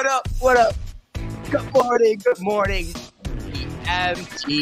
What 0.00 0.08
up? 0.08 0.28
What 0.38 0.56
up? 0.56 0.74
Good 1.50 1.74
morning. 1.74 2.22
Good 2.24 2.40
morning. 2.40 2.86
MTF. 3.84 4.56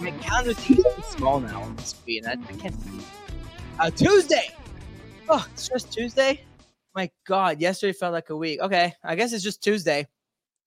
My 0.00 0.10
calendar's 0.20 0.58
getting 0.66 0.84
small 1.04 1.38
now 1.38 1.62
on 1.62 1.76
the 1.76 1.82
screen. 1.82 2.26
I, 2.26 2.32
I 2.32 2.52
can't 2.54 2.74
see. 2.74 3.06
Uh, 3.78 3.90
Tuesday. 3.90 4.50
Oh, 5.28 5.46
it's 5.52 5.68
just 5.68 5.92
Tuesday. 5.92 6.40
My 6.92 7.08
God, 7.24 7.60
yesterday 7.60 7.92
felt 7.92 8.12
like 8.12 8.30
a 8.30 8.36
week. 8.36 8.60
Okay, 8.62 8.94
I 9.04 9.14
guess 9.14 9.32
it's 9.32 9.44
just 9.44 9.62
Tuesday. 9.62 10.08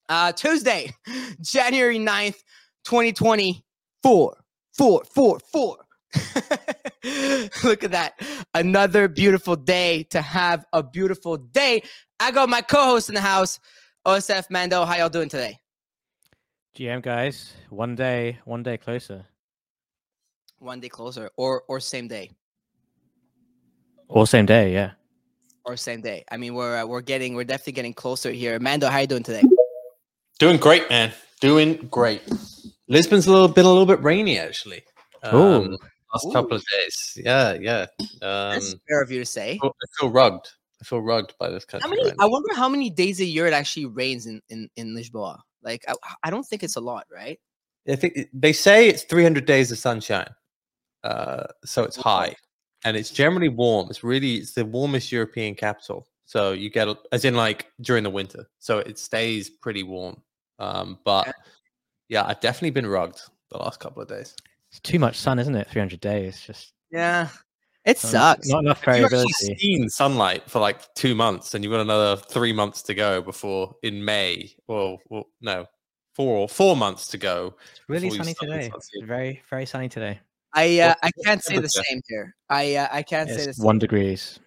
Uh, 0.08 0.32
Tuesday, 0.32 0.94
January 1.42 1.98
9th, 1.98 2.42
2024. 2.84 4.42
Four, 4.72 5.04
four, 5.04 5.38
four. 5.52 5.85
Look 7.64 7.84
at 7.84 7.92
that. 7.92 8.20
Another 8.54 9.08
beautiful 9.08 9.56
day 9.56 10.04
to 10.10 10.20
have 10.20 10.64
a 10.72 10.82
beautiful 10.82 11.36
day. 11.36 11.82
I 12.20 12.30
got 12.30 12.48
my 12.48 12.62
co-host 12.62 13.08
in 13.08 13.14
the 13.14 13.20
house, 13.20 13.60
OSF 14.06 14.50
Mando. 14.50 14.84
How 14.84 14.96
y'all 14.96 15.08
doing 15.08 15.28
today? 15.28 15.58
GM 16.76 17.02
guys, 17.02 17.52
one 17.70 17.94
day, 17.94 18.38
one 18.44 18.62
day 18.62 18.76
closer. 18.76 19.24
One 20.58 20.80
day 20.80 20.88
closer, 20.88 21.30
or 21.36 21.62
or 21.68 21.80
same 21.80 22.08
day, 22.08 22.30
Or 24.08 24.26
same 24.26 24.46
day, 24.46 24.72
yeah. 24.72 24.92
or 25.64 25.76
same 25.76 26.00
day. 26.00 26.24
I 26.30 26.36
mean, 26.38 26.54
we're 26.54 26.78
uh, 26.82 26.86
we're 26.86 27.00
getting 27.02 27.34
we're 27.34 27.44
definitely 27.44 27.74
getting 27.74 27.94
closer 27.94 28.30
here. 28.30 28.58
Mando, 28.58 28.88
how 28.88 28.98
you 28.98 29.06
doing 29.06 29.22
today? 29.22 29.42
Doing 30.38 30.56
great, 30.58 30.88
man. 30.90 31.12
Doing 31.40 31.76
great. 31.90 32.22
Lisbon's 32.88 33.26
a 33.26 33.32
little 33.32 33.48
been 33.48 33.64
a 33.66 33.68
little 33.68 33.86
bit 33.86 34.02
rainy 34.02 34.38
actually. 34.38 34.82
Ooh. 35.32 35.64
Um, 35.64 35.76
last 36.14 36.32
couple 36.32 36.56
of 36.56 36.64
days. 36.72 37.12
Yeah, 37.16 37.54
yeah. 37.54 37.86
Um, 38.00 38.52
That's 38.52 38.74
fair 38.88 39.02
of 39.02 39.10
you 39.10 39.18
to 39.20 39.26
say. 39.26 39.52
I 39.52 39.58
feel- 39.58 39.76
I 39.82 39.86
feel 40.00 40.10
rugged. 40.10 40.48
I 40.80 40.84
feel 40.84 41.00
rugged 41.00 41.34
by 41.38 41.48
this 41.50 41.64
country. 41.64 41.88
How 41.88 41.90
many? 41.90 42.04
right 42.08 42.14
I 42.18 42.26
wonder 42.26 42.54
how 42.54 42.68
many 42.68 42.90
days 42.90 43.20
a 43.20 43.24
year 43.24 43.46
it 43.46 43.52
actually 43.52 43.86
rains 43.86 44.26
in 44.26 44.40
in 44.48 44.68
in 44.76 44.94
Lisboa. 44.94 45.40
Like, 45.62 45.84
I, 45.88 45.94
I 46.22 46.30
don't 46.30 46.44
think 46.44 46.62
it's 46.62 46.76
a 46.76 46.80
lot, 46.80 47.06
right? 47.12 47.40
I 47.88 47.96
think 47.96 48.16
it- 48.16 48.30
they 48.32 48.52
say 48.52 48.88
it's 48.88 49.02
300 49.04 49.46
days 49.46 49.72
of 49.72 49.78
sunshine, 49.78 50.28
uh, 51.04 51.44
so 51.64 51.82
it's 51.84 51.96
high, 51.96 52.34
and 52.84 52.96
it's 52.96 53.10
generally 53.10 53.48
warm. 53.48 53.88
It's 53.90 54.04
really 54.04 54.36
it's 54.36 54.52
the 54.52 54.64
warmest 54.64 55.10
European 55.12 55.54
capital. 55.54 56.06
So 56.24 56.52
you 56.52 56.70
get 56.70 56.88
a- 56.88 56.98
as 57.12 57.24
in 57.24 57.34
like 57.36 57.70
during 57.80 58.02
the 58.04 58.10
winter, 58.10 58.48
so 58.58 58.78
it 58.78 58.98
stays 58.98 59.48
pretty 59.50 59.82
warm. 59.82 60.22
Um, 60.58 60.98
but 61.04 61.28
Okay. 61.28 61.38
yeah, 62.08 62.24
I've 62.26 62.40
definitely 62.40 62.70
been 62.70 62.86
rugged 62.86 63.20
the 63.50 63.58
last 63.58 63.78
couple 63.80 64.02
of 64.02 64.08
days. 64.08 64.34
It's 64.70 64.80
too 64.80 64.98
much 64.98 65.16
sun, 65.16 65.38
isn't 65.38 65.54
it? 65.54 65.68
300 65.70 66.00
days. 66.00 66.40
Just 66.40 66.72
Yeah, 66.90 67.28
it 67.84 68.04
um, 68.04 68.10
sucks. 68.10 68.48
Not 68.48 68.64
enough 68.64 68.80
If 68.82 68.86
you've 68.86 69.10
variability. 69.10 69.56
seen 69.56 69.88
sunlight 69.88 70.50
for 70.50 70.58
like 70.60 70.92
two 70.94 71.14
months, 71.14 71.54
and 71.54 71.62
you've 71.62 71.72
got 71.72 71.80
another 71.80 72.16
three 72.16 72.52
months 72.52 72.82
to 72.82 72.94
go 72.94 73.22
before 73.22 73.74
in 73.82 74.04
May. 74.04 74.54
Well, 74.66 74.98
well 75.08 75.24
no, 75.40 75.66
four 76.14 76.36
or 76.36 76.48
four 76.48 76.76
months 76.76 77.08
to 77.08 77.18
go. 77.18 77.54
It's 77.70 77.80
really 77.88 78.10
sunny 78.10 78.34
today. 78.40 78.68
start 78.68 78.82
Very, 79.04 79.42
very 79.48 79.66
sunny 79.66 79.88
today. 79.88 80.18
I 80.52 80.80
uh, 80.80 80.94
I 81.02 81.10
can't 81.24 81.42
say 81.44 81.58
the 81.58 81.68
same 81.68 82.00
here. 82.08 82.34
I 82.48 82.74
uh, 82.76 82.88
I 82.90 83.02
can't 83.02 83.28
say 83.28 83.46
the 83.46 83.54
same. 83.54 83.64
one 83.64 83.78
degrees. 83.78 84.40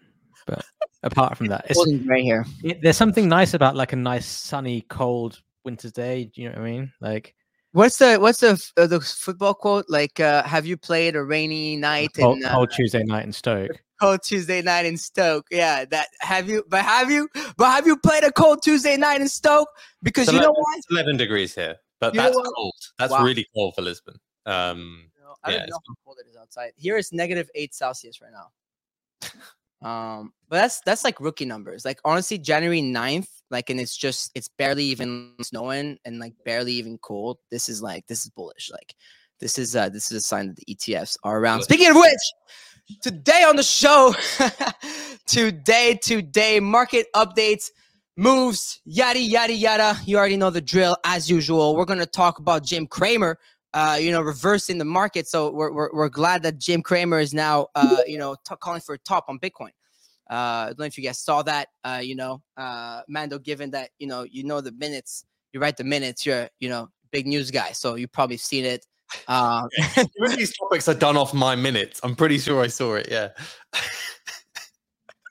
But 0.48 0.66
apart 1.04 1.38
from 1.38 1.48
that, 1.48 1.66
it's, 1.70 2.08
right 2.08 2.24
here. 2.24 2.44
it, 2.64 2.82
there's 2.82 2.98
something 2.98 3.30
nice 3.30 3.54
about 3.54 3.76
like 3.76 3.94
a 3.94 3.96
nice 3.96 4.26
sunny, 4.26 4.82
cold 4.90 5.40
winter's 5.64 5.92
day. 5.92 6.26
Do 6.26 6.42
you 6.42 6.50
know 6.50 6.56
what 6.56 6.62
I 6.62 6.72
mean? 6.72 6.92
Like 7.00 7.36
What's 7.72 7.98
the 7.98 8.18
what's 8.18 8.40
the 8.40 8.72
uh, 8.78 8.88
the 8.88 9.00
football 9.00 9.54
quote? 9.54 9.86
Like, 9.90 10.20
uh, 10.20 10.44
have 10.44 10.66
you 10.66 10.76
played 10.76 11.16
a 11.16 11.24
rainy 11.24 11.76
night 11.76 12.12
cold, 12.16 12.38
in 12.40 12.46
uh, 12.46 12.54
cold 12.56 12.72
Tuesday 12.72 13.04
night 13.04 13.26
in 13.26 13.32
Stoke. 13.32 13.72
cold 14.02 14.24
Tuesday 14.24 14.62
night 14.64 14.88
in 14.88 14.98
Stoke? 14.98 15.46
Yeah, 15.52 15.86
that 15.86 16.08
have 16.22 16.50
you? 16.50 16.64
But 16.68 16.84
have 16.84 17.12
you? 17.12 17.30
But 17.58 17.70
have 17.72 17.86
you 17.86 17.96
played 17.98 18.24
a 18.24 18.32
cold 18.32 18.64
Tuesday 18.64 18.98
night 18.98 19.22
in 19.22 19.28
Stoke? 19.28 19.68
Because 20.02 20.26
So 20.26 20.32
you 20.32 20.40
let- 20.40 20.46
know 20.46 20.52
what? 20.54 20.78
It's 20.80 20.88
11 20.90 21.18
degrees 21.18 21.54
here, 21.54 21.76
but 22.00 22.16
You 22.16 22.22
that's 22.22 22.36
cold. 22.56 22.74
That's 22.98 23.12
Wow. 23.12 23.24
really 23.24 23.46
cold 23.54 23.76
for 23.76 23.84
Lisbon. 23.84 24.16
Um, 24.48 25.12
No, 25.22 25.36
I 25.44 25.52
don't 25.52 25.60
Yeah, 25.60 25.66
know 25.68 25.80
how 25.88 25.94
cold 26.04 26.18
it 26.26 26.28
is 26.28 26.36
outside. 26.36 26.72
Here 26.76 26.98
it's 26.98 27.14
negative 27.14 27.52
eight 27.54 27.76
Celsius 27.76 28.20
right 28.20 28.32
now. 28.32 28.50
Um, 29.82 30.34
but 30.50 30.58
that's 30.58 30.82
that's 30.82 31.04
like 31.04 31.20
rookie 31.20 31.46
numbers. 31.46 31.86
Like 31.86 32.00
honestly, 32.04 32.38
January 32.38 32.82
9th, 32.82 33.30
like 33.50 33.70
and 33.70 33.80
it's 33.80 33.96
just 33.96 34.32
it's 34.36 34.48
barely 34.48 34.84
even 34.86 35.34
snowing 35.42 35.98
and 36.06 36.20
like 36.20 36.34
barely 36.44 36.74
even 36.74 36.98
cold. 36.98 37.38
This 37.50 37.70
is 37.70 37.82
like 37.82 38.06
this 38.08 38.26
is 38.26 38.32
bullish. 38.32 38.70
Like 38.72 38.96
this 39.40 39.58
is 39.58 39.76
uh 39.76 39.90
this 39.90 40.12
is 40.12 40.18
a 40.18 40.28
sign 40.28 40.48
that 40.48 40.58
the 40.58 40.76
ETFs 40.76 41.18
are 41.24 41.40
around. 41.40 41.64
Speaking 41.64 41.90
of 41.90 41.96
which, 41.96 43.00
today 43.02 43.44
on 43.48 43.56
the 43.56 43.64
show, 43.64 44.14
today, 45.26 45.98
today, 46.02 46.60
market 46.60 47.08
updates, 47.16 47.70
moves, 48.18 48.82
yada 48.86 49.20
yada 49.20 49.54
yada. 49.54 49.98
You 50.06 50.18
already 50.18 50.38
know 50.38 50.50
the 50.50 50.62
drill 50.62 50.98
as 51.06 51.30
usual. 51.30 51.76
We're 51.76 51.86
gonna 51.86 52.06
talk 52.06 52.40
about 52.40 52.64
Jim 52.66 52.86
Cramer 52.86 53.38
uh, 53.74 53.98
you 54.00 54.12
know, 54.12 54.22
reversing 54.22 54.78
the 54.78 54.86
market. 54.86 55.28
So 55.28 55.52
we're, 55.52 55.72
we're, 55.72 55.90
we're 55.94 56.10
glad 56.10 56.44
that 56.44 56.58
Jim 56.58 56.82
Cramer 56.82 57.20
is 57.20 57.34
now, 57.34 57.68
uh, 57.76 57.98
you 58.08 58.18
know, 58.18 58.36
t- 58.48 58.56
calling 58.60 58.82
for 58.82 58.96
a 58.96 59.00
top 59.00 59.26
on 59.28 59.40
Bitcoin. 59.40 59.72
Uh, 60.30 60.34
I 60.34 60.66
don't 60.68 60.80
know 60.80 60.86
if 60.86 60.98
you 60.98 61.04
guys 61.04 61.20
saw 61.20 61.42
that, 61.44 61.70
uh, 61.84 62.02
you 62.04 62.16
know, 62.16 62.42
uh, 62.58 63.02
Mando, 63.08 63.40
given 63.40 63.72
that, 63.72 63.90
you 63.98 64.08
know, 64.08 64.24
you 64.24 64.44
know 64.44 64.62
the 64.62 64.72
minutes, 64.72 65.26
you 65.54 65.60
write 65.60 65.78
the 65.78 65.84
minutes, 65.84 66.26
you're, 66.26 66.50
you 66.60 66.70
know, 66.70 66.90
big 67.12 67.26
news 67.26 67.50
guy. 67.50 67.72
So 67.72 67.96
you 67.96 68.08
probably 68.08 68.38
seen 68.38 68.66
it. 68.66 68.86
Given 69.96 70.38
these 70.38 70.56
topics 70.56 70.88
are 70.88 70.94
done 70.94 71.18
off 71.18 71.34
my 71.34 71.56
minutes, 71.56 72.00
I'm 72.04 72.16
pretty 72.16 72.38
sure 72.38 72.62
I 72.62 72.68
saw 72.68 72.94
it. 72.94 73.08
Yeah. 73.10 73.30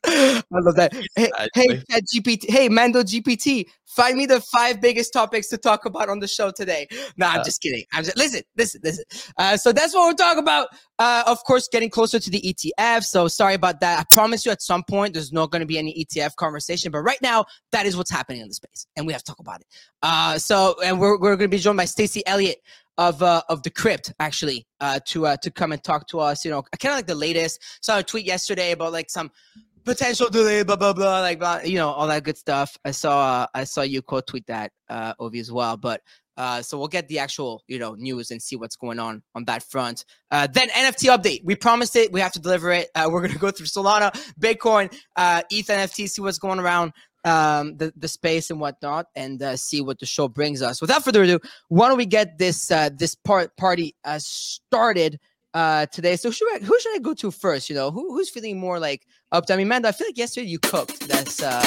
I 0.07 0.43
love 0.53 0.77
that. 0.77 0.93
Hey, 1.17 1.31
hey, 1.55 1.83
Chat 1.91 2.05
GPT. 2.15 2.51
Hey, 2.51 2.69
Mando 2.69 3.03
GPT. 3.03 3.67
Find 3.87 4.17
me 4.17 4.27
the 4.27 4.41
five 4.41 4.81
biggest 4.81 5.13
topics 5.13 5.49
to 5.49 5.59
talk 5.59 5.85
about 5.85 6.09
on 6.09 6.21
the 6.21 6.29
show 6.29 6.51
today. 6.51 6.87
No, 7.17 7.27
I'm 7.27 7.41
Uh, 7.41 7.45
just 7.45 7.61
kidding. 7.61 7.85
I'm 7.93 8.05
just 8.05 8.17
listen, 8.17 8.43
listen, 8.57 8.81
listen. 8.85 9.05
Uh, 9.39 9.57
so 9.57 9.73
that's 9.73 9.95
what 9.95 10.07
we're 10.09 10.15
talking 10.15 10.43
about. 10.43 10.69
Uh, 10.99 11.25
of 11.27 11.43
course, 11.45 11.69
getting 11.69 11.91
closer 11.91 12.19
to 12.21 12.31
the 12.31 12.41
ETF. 12.41 13.05
So 13.05 13.29
sorry 13.29 13.55
about 13.55 13.81
that. 13.81 14.01
I 14.01 14.05
promise 14.15 14.47
you, 14.47 14.53
at 14.53 14.63
some 14.63 14.85
point, 14.85 15.15
there's 15.15 15.33
not 15.33 15.51
going 15.51 15.61
to 15.61 15.67
be 15.67 15.79
any 15.79 16.05
ETF 16.05 16.37
conversation. 16.37 16.93
But 16.93 17.01
right 17.01 17.21
now, 17.23 17.47
that 17.73 17.87
is 17.87 17.97
what's 17.97 18.11
happening 18.11 18.41
in 18.43 18.49
the 18.49 18.55
space, 18.55 18.87
and 18.97 19.07
we 19.07 19.13
have 19.13 19.23
to 19.25 19.33
talk 19.33 19.41
about 19.41 19.61
it. 19.61 19.67
Uh, 20.03 20.39
so, 20.39 20.77
and 20.85 21.01
we're 21.01 21.19
we're 21.19 21.37
going 21.37 21.51
to 21.51 21.57
be 21.57 21.59
joined 21.59 21.77
by 21.79 21.85
Stacy 21.87 22.25
Elliott 22.27 22.59
of 22.99 23.23
uh, 23.23 23.43
of 23.49 23.63
Decrypt 23.63 24.13
actually 24.21 24.67
uh, 24.81 25.01
to 25.07 25.27
uh, 25.27 25.37
to 25.39 25.51
come 25.51 25.73
and 25.73 25.83
talk 25.83 26.07
to 26.09 26.21
us. 26.21 26.45
You 26.45 26.51
know, 26.51 26.63
kind 26.79 26.93
of 26.93 26.99
like 26.99 27.07
the 27.07 27.15
latest. 27.15 27.63
Saw 27.81 27.99
a 27.99 28.03
tweet 28.03 28.27
yesterday 28.27 28.73
about 28.73 28.93
like 28.93 29.09
some 29.11 29.31
potential 29.85 30.29
delay, 30.31 30.63
blah 30.63 30.77
blah 30.77 30.93
blah, 30.93 31.21
like 31.21 31.39
blah, 31.39 31.61
you 31.65 31.77
know, 31.77 31.89
all 31.89 32.07
that 32.07 32.25
good 32.25 32.37
stuff. 32.37 32.77
I 32.85 32.91
saw 32.91 33.43
uh, 33.43 33.47
I 33.55 33.65
saw 33.65 33.83
you 33.83 34.03
quote 34.03 34.27
tweet 34.27 34.47
that 34.47 34.73
uh, 34.89 35.15
Ovi 35.15 35.41
as 35.41 35.53
well, 35.53 35.77
but. 35.77 36.03
Uh, 36.37 36.63
so 36.63 36.79
we'll 36.79 36.87
get 36.87 37.09
the 37.09 37.19
actual, 37.19 37.65
you 37.67 37.81
know, 37.81 37.95
news 37.95 38.31
and 38.31 38.41
see 38.41 38.55
what's 38.55 38.77
going 38.77 39.01
on 39.01 39.21
on 39.35 39.45
that 39.47 39.61
front. 39.61 40.05
Uh, 40.31 40.47
then 40.47 40.69
NFT 40.69 41.13
update. 41.13 41.41
We 41.43 41.57
promised 41.57 41.97
it. 41.97 42.13
We 42.13 42.21
have 42.21 42.31
to 42.31 42.39
deliver 42.39 42.71
it. 42.71 42.91
Uh, 42.95 43.09
we're 43.11 43.23
gonna 43.23 43.41
go 43.41 43.51
through 43.51 43.67
Solana, 43.67 44.13
Bitcoin, 44.39 44.97
uh, 45.17 45.43
ETH 45.51 45.67
NFT, 45.67 46.09
see 46.09 46.23
what's 46.23 46.39
going 46.39 46.61
around 46.61 46.93
um, 47.25 47.77
the 47.77 47.93
the 47.97 48.09
space 48.09 48.51
and 48.51 48.61
whatnot, 48.61 49.07
and 49.17 49.43
uh, 49.43 49.57
see 49.57 49.81
what 49.81 49.99
the 49.99 50.07
show 50.07 50.29
brings 50.29 50.63
us. 50.63 50.81
Without 50.81 51.05
further 51.05 51.23
ado, 51.23 51.41
why 51.69 51.89
don't 51.89 51.99
we 51.99 52.07
get 52.07 52.39
this 52.39 52.71
uh, 52.71 52.91
this 52.97 53.15
part 53.15 53.57
party 53.57 53.95
uh, 54.05 54.19
started 54.21 55.19
uh, 55.55 55.87
today? 55.87 56.17
So 56.17 56.31
should 56.31 56.49
I, 56.55 56.59
who 56.65 56.79
should 56.81 56.95
I 56.95 56.99
go 56.99 57.15
to 57.15 57.31
first? 57.31 57.69
You 57.69 57.77
know, 57.77 57.91
who, 57.91 58.13
who's 58.15 58.31
feeling 58.31 58.59
more 58.59 58.79
like 58.79 59.07
up? 59.33 59.47
to? 59.47 59.55
I 59.55 59.57
mean, 59.57 59.67
Amanda, 59.67 59.89
I 59.89 59.93
feel 59.93 60.09
like 60.09 60.19
yesterday 60.19 60.47
you 60.47 60.59
cooked. 60.59 61.09
That's 61.09 61.43
uh, 61.43 61.61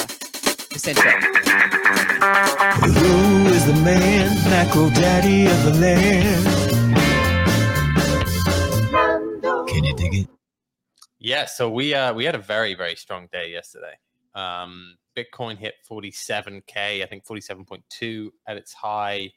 this 0.72 0.88
intro. 0.88 1.12
Who 2.22 3.48
is 3.48 3.66
the 3.66 3.74
man, 3.84 4.36
macro 4.50 4.90
daddy 4.92 5.46
of 5.48 5.64
the 5.66 5.74
land? 5.80 6.48
Can 9.68 9.84
you 9.84 9.96
dig 9.96 10.14
it? 10.14 10.28
Yeah, 11.20 11.46
so 11.46 11.70
we 11.70 11.94
uh 11.94 12.14
we 12.14 12.26
had 12.26 12.36
a 12.36 12.40
very 12.40 12.74
very 12.74 12.96
strong 12.96 13.28
day 13.32 13.52
yesterday. 13.52 13.94
Um, 14.34 14.98
Bitcoin 15.18 15.58
hit 15.58 15.76
47k, 15.90 17.04
I 17.04 17.06
think 17.06 17.26
47.2 17.26 18.30
at 18.48 18.58
its 18.58 18.74
high. 18.74 19.32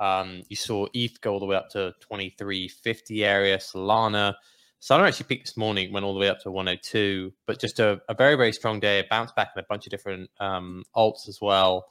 Um, 0.00 0.42
you 0.48 0.56
saw 0.56 0.86
ETH 0.94 1.20
go 1.20 1.32
all 1.32 1.40
the 1.40 1.46
way 1.46 1.56
up 1.56 1.70
to 1.70 1.92
2350 2.00 3.24
area. 3.24 3.58
Solana, 3.58 4.34
Solana 4.80 5.08
actually 5.08 5.26
peaked 5.26 5.46
this 5.46 5.56
morning, 5.56 5.92
went 5.92 6.04
all 6.04 6.14
the 6.14 6.20
way 6.20 6.28
up 6.28 6.40
to 6.40 6.50
102, 6.50 7.32
but 7.46 7.60
just 7.60 7.80
a, 7.80 8.00
a 8.08 8.14
very 8.14 8.34
very 8.36 8.52
strong 8.52 8.80
day. 8.80 8.98
It 8.98 9.08
bounced 9.08 9.34
back 9.36 9.50
in 9.56 9.60
a 9.60 9.66
bunch 9.68 9.86
of 9.86 9.90
different 9.90 10.30
um, 10.40 10.84
alts 10.94 11.28
as 11.28 11.38
well. 11.40 11.86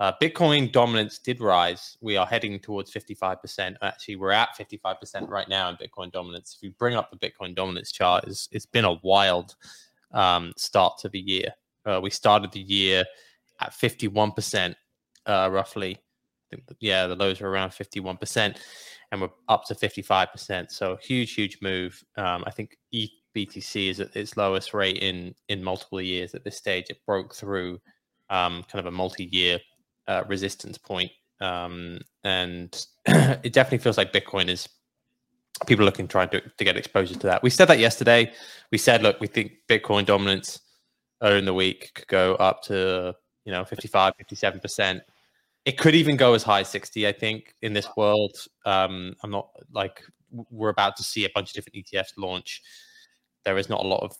Uh, 0.00 0.12
Bitcoin 0.20 0.72
dominance 0.72 1.18
did 1.18 1.42
rise. 1.42 1.98
We 2.00 2.16
are 2.16 2.24
heading 2.24 2.58
towards 2.58 2.90
55%. 2.90 3.76
Actually, 3.82 4.16
we're 4.16 4.30
at 4.30 4.48
55% 4.58 5.28
right 5.28 5.46
now 5.46 5.68
in 5.68 5.76
Bitcoin 5.76 6.10
dominance. 6.10 6.56
If 6.56 6.62
you 6.62 6.70
bring 6.78 6.96
up 6.96 7.10
the 7.10 7.18
Bitcoin 7.18 7.54
dominance 7.54 7.92
chart, 7.92 8.24
it's, 8.26 8.48
it's 8.50 8.64
been 8.64 8.86
a 8.86 8.94
wild 9.02 9.56
um, 10.12 10.54
start 10.56 10.96
to 11.00 11.10
the 11.10 11.20
year. 11.20 11.52
Uh, 11.84 12.00
we 12.02 12.08
started 12.08 12.50
the 12.50 12.60
year 12.60 13.04
at 13.60 13.72
51%, 13.72 14.74
uh, 15.26 15.50
roughly. 15.52 15.98
Think, 16.50 16.64
yeah, 16.80 17.06
the 17.06 17.16
lows 17.16 17.40
were 17.40 17.50
around 17.50 17.70
51%, 17.70 18.56
and 19.12 19.20
we're 19.20 19.28
up 19.48 19.64
to 19.66 19.74
55%. 19.74 20.70
So 20.70 20.96
huge, 21.02 21.34
huge 21.34 21.58
move. 21.62 22.02
Um, 22.16 22.44
I 22.46 22.50
think 22.50 22.76
BTC 22.92 23.90
is 23.90 24.00
at 24.00 24.14
its 24.16 24.36
lowest 24.36 24.74
rate 24.74 24.98
in 24.98 25.34
in 25.48 25.62
multiple 25.62 26.00
years 26.00 26.34
at 26.34 26.44
this 26.44 26.56
stage. 26.56 26.86
It 26.90 26.98
broke 27.06 27.34
through 27.34 27.78
um, 28.28 28.64
kind 28.70 28.80
of 28.80 28.86
a 28.86 28.96
multi-year 28.96 29.58
uh, 30.08 30.24
resistance 30.28 30.78
point, 30.78 31.10
um, 31.40 32.00
and 32.24 32.86
it 33.06 33.52
definitely 33.52 33.78
feels 33.78 33.98
like 33.98 34.12
Bitcoin 34.12 34.48
is 34.48 34.68
people 35.66 35.84
looking 35.84 36.08
trying 36.08 36.28
to, 36.30 36.40
to 36.40 36.64
get 36.64 36.76
exposure 36.76 37.14
to 37.14 37.26
that. 37.26 37.42
We 37.42 37.50
said 37.50 37.66
that 37.66 37.78
yesterday. 37.78 38.32
We 38.72 38.78
said, 38.78 39.02
look, 39.02 39.20
we 39.20 39.26
think 39.26 39.52
Bitcoin 39.68 40.06
dominance 40.06 40.60
earlier 41.22 41.38
in 41.38 41.44
the 41.44 41.54
week 41.54 41.92
could 41.94 42.08
go 42.08 42.34
up 42.36 42.62
to 42.64 43.14
you 43.44 43.52
know 43.52 43.64
55, 43.64 44.14
57 44.16 44.60
percent. 44.60 45.02
It 45.64 45.78
could 45.78 45.94
even 45.94 46.16
go 46.16 46.34
as 46.34 46.42
high 46.42 46.60
as 46.60 46.68
60, 46.68 47.06
I 47.06 47.12
think, 47.12 47.54
in 47.62 47.72
this 47.72 47.88
world. 47.96 48.36
Um, 48.64 49.14
I'm 49.22 49.30
not 49.30 49.50
like 49.72 50.02
we're 50.50 50.70
about 50.70 50.96
to 50.96 51.02
see 51.02 51.24
a 51.24 51.30
bunch 51.34 51.50
of 51.50 51.54
different 51.54 51.76
ETFs 51.76 52.12
launch. 52.16 52.62
There 53.44 53.58
is 53.58 53.68
not 53.68 53.84
a 53.84 53.88
lot 53.88 54.02
of 54.02 54.16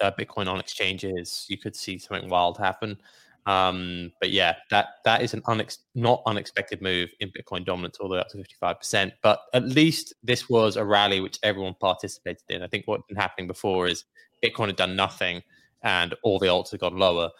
uh, 0.00 0.10
Bitcoin 0.18 0.48
on 0.48 0.58
exchanges. 0.58 1.46
You 1.48 1.58
could 1.58 1.76
see 1.76 1.98
something 1.98 2.28
wild 2.28 2.58
happen. 2.58 2.98
Um, 3.46 4.10
but 4.20 4.30
yeah, 4.30 4.54
that 4.70 4.86
that 5.04 5.22
is 5.22 5.34
an 5.34 5.42
unex- 5.42 5.78
not 5.94 6.22
unexpected 6.26 6.80
move 6.80 7.10
in 7.20 7.30
Bitcoin 7.30 7.64
dominance 7.64 7.98
all 7.98 8.08
the 8.08 8.14
way 8.14 8.20
up 8.20 8.28
to 8.30 8.38
55%. 8.38 9.12
But 9.22 9.40
at 9.52 9.64
least 9.64 10.14
this 10.22 10.48
was 10.48 10.76
a 10.76 10.84
rally 10.84 11.20
which 11.20 11.38
everyone 11.42 11.74
participated 11.78 12.42
in. 12.48 12.62
I 12.62 12.68
think 12.68 12.86
what's 12.86 13.06
been 13.06 13.16
happening 13.16 13.46
before 13.46 13.86
is 13.86 14.04
Bitcoin 14.42 14.68
had 14.68 14.76
done 14.76 14.96
nothing 14.96 15.42
and 15.82 16.14
all 16.22 16.38
the 16.38 16.46
alts 16.46 16.70
had 16.70 16.80
gone 16.80 16.96
lower. 16.96 17.30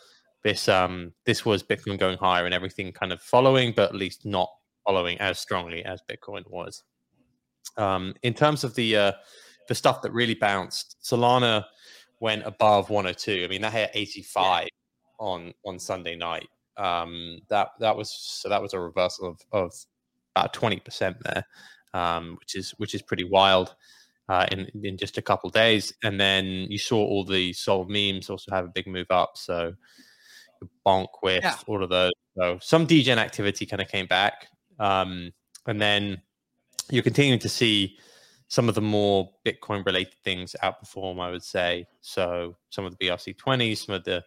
This 0.44 0.69
um 0.69 1.12
this 1.25 1.44
was 1.44 1.62
Bitcoin 1.62 1.99
going 1.99 2.19
higher 2.19 2.44
and 2.44 2.55
everything 2.55 2.93
kind 2.93 3.12
of 3.12 3.20
following, 3.23 3.73
but 3.75 3.88
at 3.88 3.94
least 3.96 4.26
not 4.26 4.50
following 4.87 5.19
as 5.19 5.38
strongly 5.38 5.85
as 5.85 6.02
Bitcoin 6.08 6.43
was. 6.49 6.85
Um, 7.76 8.14
in 8.23 8.35
terms 8.35 8.62
of 8.62 8.75
the 8.75 8.96
uh, 8.96 9.12
the 9.69 9.75
stuff 9.75 10.02
that 10.02 10.12
really 10.12 10.35
bounced, 10.35 10.96
Solana 11.02 11.64
went 12.20 12.46
above 12.46 12.91
102. 12.91 13.44
I 13.44 13.49
mean, 13.49 13.62
that 13.62 13.73
hit 13.73 13.91
85 13.94 14.69
on 15.19 15.55
on 15.64 15.79
Sunday 15.79 16.17
night. 16.17 16.49
Um, 16.76 17.38
that 17.49 17.70
that 17.81 17.96
was 17.96 18.11
so 18.12 18.49
that 18.49 18.62
was 18.62 18.75
a 18.75 18.81
reversal 18.81 19.29
of 19.29 19.41
of 19.52 19.73
about 20.37 20.52
twenty 20.52 20.81
percent 20.81 21.17
there, 21.25 21.44
um, 21.94 22.37
which 22.38 22.55
is 22.56 22.73
which 22.79 22.94
is 22.94 23.02
pretty 23.02 23.25
wild 23.25 23.75
uh, 24.29 24.46
in 24.52 24.69
in 24.82 24.96
just 24.96 25.19
a 25.19 25.23
couple 25.23 25.50
days. 25.50 25.93
And 26.02 26.20
then 26.20 26.46
you 26.46 26.79
saw 26.79 26.99
all 26.99 27.25
the 27.25 27.52
Sol 27.52 27.87
memes 27.87 28.29
also 28.29 28.50
have 28.52 28.64
a 28.64 28.73
big 28.75 28.87
move 28.87 29.11
up. 29.11 29.32
So 29.37 29.75
bonk 30.87 31.09
with 31.23 31.43
Yeah. 31.43 31.56
all 31.67 31.83
of 31.83 31.91
those. 31.91 32.12
So 32.37 32.59
some 32.61 32.87
degen 32.87 33.19
activity 33.19 33.67
kind 33.67 33.81
of 33.83 33.89
came 33.89 34.06
back, 34.06 34.49
um, 34.79 35.33
and 35.67 35.81
then 35.81 36.21
you're 36.91 37.03
continuing 37.03 37.39
to 37.41 37.49
see 37.49 37.97
some 38.49 38.69
of 38.69 38.75
the 38.75 38.81
more 38.81 39.31
Bitcoin 39.47 39.85
related 39.87 40.15
things 40.25 40.55
outperform. 40.62 41.21
I 41.21 41.31
would 41.31 41.43
say 41.43 41.87
so. 42.01 42.56
Some 42.71 42.85
of 42.85 42.97
the 42.97 43.06
BRC 43.06 43.37
twenties, 43.37 43.85
some 43.87 43.95
of 43.95 44.05
the 44.05 44.25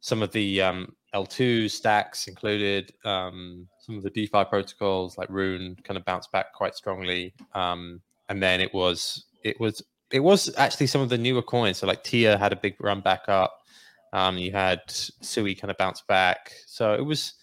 some 0.00 0.22
of 0.22 0.30
the 0.32 0.60
um, 0.60 0.94
L2 1.14 1.70
stacks 1.70 2.28
included, 2.28 2.92
um, 3.06 3.66
some 3.78 3.96
of 3.96 4.02
the 4.02 4.10
DeFi 4.10 4.44
protocols 4.44 5.16
like 5.16 5.30
Rune 5.30 5.76
kind 5.82 5.96
of 5.96 6.04
bounced 6.04 6.30
back 6.30 6.52
quite 6.52 6.74
strongly. 6.74 7.32
Um, 7.54 8.02
and 8.28 8.42
then 8.42 8.60
it 8.60 8.72
was 8.74 9.24
it 9.42 9.58
was 9.58 9.82
it 10.10 10.20
was 10.20 10.54
actually 10.58 10.88
some 10.88 11.00
of 11.00 11.08
the 11.08 11.16
newer 11.18 11.42
coins. 11.42 11.78
So 11.78 11.86
like 11.86 12.04
Tia 12.04 12.36
had 12.36 12.52
a 12.52 12.56
big 12.56 12.76
run 12.80 13.00
back 13.00 13.22
up. 13.28 13.63
Um, 14.14 14.38
you 14.38 14.52
had 14.52 14.80
Sui 14.86 15.56
kind 15.56 15.72
of 15.72 15.76
bounce 15.76 16.02
back. 16.02 16.52
So 16.66 16.94
it 16.94 17.04
was 17.04 17.34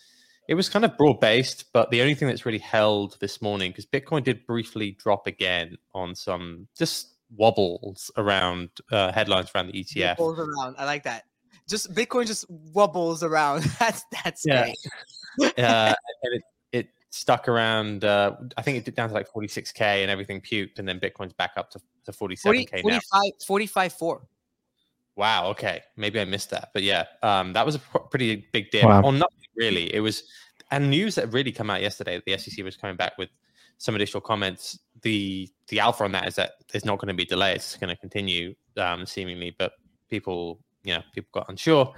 it 0.47 0.55
was 0.55 0.69
kind 0.69 0.85
of 0.85 0.97
broad 0.97 1.19
based, 1.19 1.65
but 1.73 1.91
the 1.91 2.01
only 2.01 2.15
thing 2.15 2.29
that's 2.29 2.45
really 2.45 2.57
held 2.57 3.17
this 3.19 3.41
morning 3.41 3.71
because 3.71 3.85
Bitcoin 3.85 4.23
did 4.23 4.45
briefly 4.47 4.91
drop 4.97 5.27
again 5.27 5.77
on 5.93 6.15
some 6.15 6.67
just 6.77 7.15
wobbles 7.37 8.09
around 8.17 8.69
uh, 8.91 9.11
headlines 9.11 9.49
around 9.53 9.67
the 9.67 9.73
ETF. 9.83 10.17
Wobbles 10.17 10.39
around. 10.39 10.75
I 10.77 10.85
like 10.85 11.03
that. 11.03 11.25
Just 11.67 11.93
Bitcoin 11.93 12.25
just 12.25 12.49
wobbles 12.49 13.21
around. 13.21 13.63
That's 13.79 14.03
that's 14.23 14.43
Yeah. 14.45 14.63
great. 15.39 15.53
uh, 15.59 15.93
and 16.23 16.33
it, 16.33 16.41
it 16.71 16.89
stuck 17.09 17.47
around. 17.49 18.05
Uh, 18.05 18.35
I 18.57 18.61
think 18.61 18.77
it 18.77 18.85
did 18.85 18.95
down 18.95 19.09
to 19.09 19.13
like 19.15 19.27
46k, 19.29 19.79
and 19.81 20.09
everything 20.09 20.39
puked, 20.41 20.79
and 20.79 20.87
then 20.87 20.99
Bitcoin's 21.01 21.33
back 21.33 21.51
up 21.57 21.69
to, 21.71 21.79
to 22.05 22.11
47k 22.13 22.83
now. 22.85 22.99
45, 23.11 23.31
45 23.45 23.93
4. 23.93 24.21
Wow. 25.15 25.47
Okay, 25.49 25.81
maybe 25.97 26.19
I 26.19 26.25
missed 26.25 26.49
that, 26.51 26.69
but 26.73 26.83
yeah, 26.83 27.05
um, 27.21 27.53
that 27.53 27.65
was 27.65 27.75
a 27.75 27.79
pr- 27.79 27.97
pretty 27.99 28.47
big 28.53 28.71
dip 28.71 28.85
Wow. 28.85 29.01
on 29.03 29.19
nothing 29.19 29.37
really. 29.55 29.93
It 29.93 29.99
was 29.99 30.23
and 30.71 30.89
news 30.89 31.15
that 31.15 31.31
really 31.33 31.51
come 31.51 31.69
out 31.69 31.81
yesterday. 31.81 32.15
that 32.15 32.25
The 32.25 32.37
SEC 32.37 32.63
was 32.63 32.77
coming 32.77 32.95
back 32.95 33.17
with 33.17 33.29
some 33.77 33.93
additional 33.95 34.21
comments. 34.21 34.79
The 35.01 35.49
the 35.67 35.79
alpha 35.81 36.03
on 36.05 36.11
that 36.13 36.27
is 36.27 36.35
that 36.35 36.51
there's 36.71 36.85
not 36.85 36.97
going 36.99 37.09
to 37.09 37.13
be 37.13 37.25
delay. 37.25 37.53
It's 37.55 37.75
going 37.75 37.89
to 37.93 37.99
continue 37.99 38.55
um, 38.77 39.05
seemingly, 39.05 39.53
but 39.57 39.73
people, 40.09 40.59
you 40.83 40.93
know, 40.93 41.01
people 41.13 41.29
got 41.33 41.49
unsure. 41.49 41.93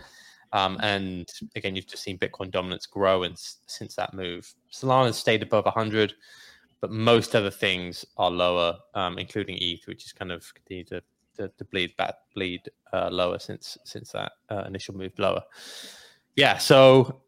Um, 0.54 0.78
and 0.82 1.28
again, 1.56 1.76
you've 1.76 1.88
just 1.88 2.04
seen 2.04 2.18
Bitcoin 2.18 2.52
dominance 2.52 2.86
grow 2.86 3.24
and 3.24 3.34
s- 3.34 3.58
since 3.68 3.96
that 3.96 4.14
move. 4.14 4.54
Solana's 4.72 5.18
stayed 5.18 5.42
above 5.42 5.66
100, 5.66 6.14
but 6.80 6.92
most 6.92 7.36
other 7.36 7.50
things 7.52 8.06
are 8.18 8.30
lower, 8.30 8.78
um, 8.94 9.18
including 9.18 9.58
ETH, 9.60 9.86
which 9.88 10.06
is 10.06 10.14
kind 10.14 10.32
of 10.32 10.52
continued 10.54 10.88
to, 10.90 11.02
to, 11.38 11.50
to 11.50 11.66
bleed 11.66 11.96
back, 11.98 12.16
bleed 12.36 12.70
uh, 12.92 13.10
lower 13.12 13.40
since 13.40 13.78
since 13.84 14.12
that 14.12 14.34
uh, 14.50 14.64
initial 14.68 14.96
move 14.96 15.18
lower. 15.18 15.42
Yeah, 16.36 16.58
so 16.58 17.22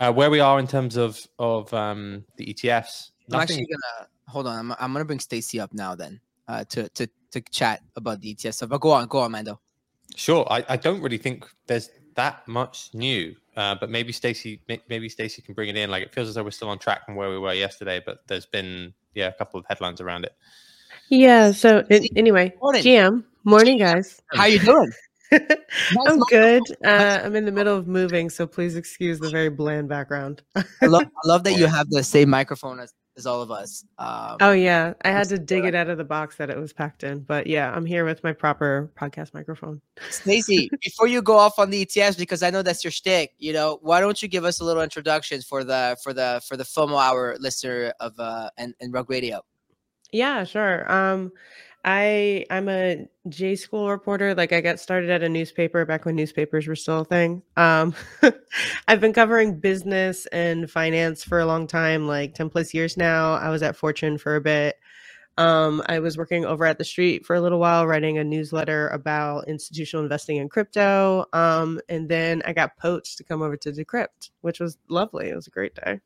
uh, 0.00 0.12
where 0.12 0.30
we 0.30 0.40
are 0.40 0.58
in 0.58 0.66
terms 0.66 0.96
of 0.96 1.20
of 1.38 1.72
um, 1.72 2.24
the 2.36 2.46
ETFs, 2.52 3.10
I'm 3.32 3.40
actually 3.40 3.66
gonna 3.66 4.08
hold 4.28 4.46
on. 4.46 4.58
I'm, 4.58 4.76
I'm 4.78 4.92
gonna 4.92 5.04
bring 5.04 5.20
Stacy 5.20 5.60
up 5.60 5.72
now 5.72 5.94
then 5.94 6.20
uh, 6.48 6.64
to 6.70 6.88
to 6.90 7.08
to 7.32 7.40
chat 7.50 7.82
about 7.96 8.20
the 8.20 8.34
ETF 8.34 8.54
stuff. 8.54 8.68
But 8.68 8.80
go 8.80 8.90
on, 8.90 9.06
go 9.06 9.18
on, 9.20 9.32
Mando. 9.32 9.60
Sure, 10.16 10.46
I, 10.50 10.64
I 10.68 10.76
don't 10.76 11.00
really 11.00 11.18
think 11.18 11.46
there's 11.66 11.90
that 12.14 12.46
much 12.46 12.90
new, 12.92 13.34
uh, 13.56 13.74
but 13.74 13.90
maybe 13.90 14.12
Stacy 14.12 14.60
maybe 14.88 15.08
Stacy 15.08 15.42
can 15.42 15.54
bring 15.54 15.68
it 15.68 15.76
in. 15.76 15.90
Like 15.90 16.02
it 16.02 16.12
feels 16.12 16.28
as 16.28 16.34
though 16.34 16.44
we're 16.44 16.50
still 16.50 16.68
on 16.68 16.78
track 16.78 17.06
from 17.06 17.14
where 17.14 17.30
we 17.30 17.38
were 17.38 17.54
yesterday, 17.54 18.02
but 18.04 18.18
there's 18.26 18.46
been 18.46 18.92
yeah 19.14 19.28
a 19.28 19.32
couple 19.32 19.58
of 19.58 19.66
headlines 19.68 20.00
around 20.00 20.24
it. 20.24 20.34
Yeah. 21.08 21.52
So 21.52 21.84
it, 21.88 22.10
anyway, 22.16 22.54
GM, 22.60 23.24
morning, 23.44 23.78
guys. 23.78 24.20
How 24.34 24.46
you 24.46 24.58
doing? 24.58 24.92
I'm 25.32 26.18
good. 26.28 26.62
Uh, 26.84 27.20
I'm 27.24 27.36
in 27.36 27.44
the 27.44 27.52
middle 27.52 27.76
of 27.76 27.86
moving, 27.86 28.28
so 28.28 28.46
please 28.46 28.76
excuse 28.76 29.20
the 29.20 29.30
very 29.30 29.48
bland 29.48 29.88
background. 29.88 30.42
I 30.56 30.86
love, 30.86 31.02
I 31.24 31.28
love 31.28 31.44
that 31.44 31.52
you 31.52 31.66
have 31.66 31.88
the 31.90 32.02
same 32.02 32.28
microphone 32.28 32.80
as, 32.80 32.92
as 33.16 33.24
all 33.24 33.40
of 33.40 33.50
us. 33.50 33.84
Um, 33.98 34.36
Oh 34.40 34.52
yeah, 34.52 34.94
I 35.04 35.10
had 35.10 35.28
to 35.28 35.38
dig 35.38 35.64
it 35.64 35.74
out 35.74 35.88
of 35.88 35.96
the 35.96 36.04
box 36.04 36.36
that 36.36 36.50
it 36.50 36.58
was 36.58 36.72
packed 36.72 37.04
in, 37.04 37.20
but 37.20 37.46
yeah, 37.46 37.72
I'm 37.72 37.86
here 37.86 38.04
with 38.04 38.22
my 38.24 38.32
proper 38.32 38.90
podcast 39.00 39.32
microphone. 39.32 39.80
Stacy, 40.10 40.68
before 40.82 41.06
you 41.06 41.22
go 41.22 41.38
off 41.38 41.58
on 41.58 41.70
the 41.70 41.86
ETFs, 41.86 42.18
because 42.18 42.42
I 42.42 42.50
know 42.50 42.62
that's 42.62 42.82
your 42.82 42.90
shtick, 42.90 43.30
you 43.38 43.52
know, 43.52 43.78
why 43.80 44.00
don't 44.00 44.20
you 44.20 44.28
give 44.28 44.44
us 44.44 44.60
a 44.60 44.64
little 44.64 44.82
introduction 44.82 45.40
for 45.40 45.62
the 45.62 45.96
for 46.02 46.12
the 46.12 46.42
for 46.46 46.56
the 46.56 46.64
FOMO 46.64 47.00
hour 47.00 47.36
listener 47.38 47.94
of 48.00 48.18
uh 48.18 48.50
and, 48.58 48.74
and 48.80 48.92
Rug 48.92 49.08
Radio? 49.08 49.42
Yeah, 50.10 50.44
sure. 50.44 50.90
Um, 50.92 51.32
I 51.84 52.46
I'm 52.50 52.68
a 52.68 53.08
J 53.28 53.56
school 53.56 53.90
reporter. 53.90 54.34
Like 54.34 54.52
I 54.52 54.60
got 54.60 54.78
started 54.78 55.10
at 55.10 55.22
a 55.22 55.28
newspaper 55.28 55.84
back 55.84 56.04
when 56.04 56.14
newspapers 56.14 56.66
were 56.66 56.76
still 56.76 57.00
a 57.00 57.04
thing. 57.04 57.42
Um, 57.56 57.94
I've 58.88 59.00
been 59.00 59.12
covering 59.12 59.58
business 59.58 60.26
and 60.26 60.70
finance 60.70 61.24
for 61.24 61.40
a 61.40 61.46
long 61.46 61.66
time, 61.66 62.06
like 62.06 62.34
10 62.34 62.50
plus 62.50 62.72
years 62.72 62.96
now. 62.96 63.34
I 63.34 63.50
was 63.50 63.62
at 63.62 63.76
Fortune 63.76 64.16
for 64.18 64.36
a 64.36 64.40
bit. 64.40 64.76
Um, 65.38 65.82
I 65.86 65.98
was 65.98 66.18
working 66.18 66.44
over 66.44 66.64
at 66.66 66.78
TheStreet 66.78 67.24
for 67.24 67.34
a 67.34 67.40
little 67.40 67.58
while, 67.58 67.86
writing 67.86 68.18
a 68.18 68.24
newsletter 68.24 68.88
about 68.88 69.48
institutional 69.48 70.04
investing 70.04 70.36
in 70.36 70.48
crypto. 70.48 71.24
Um, 71.32 71.80
and 71.88 72.08
then 72.08 72.42
I 72.44 72.52
got 72.52 72.76
poached 72.76 73.16
to 73.18 73.24
come 73.24 73.40
over 73.42 73.56
to 73.56 73.72
Decrypt, 73.72 74.30
which 74.42 74.60
was 74.60 74.76
lovely. 74.88 75.30
It 75.30 75.34
was 75.34 75.46
a 75.46 75.50
great 75.50 75.74
day. 75.74 76.00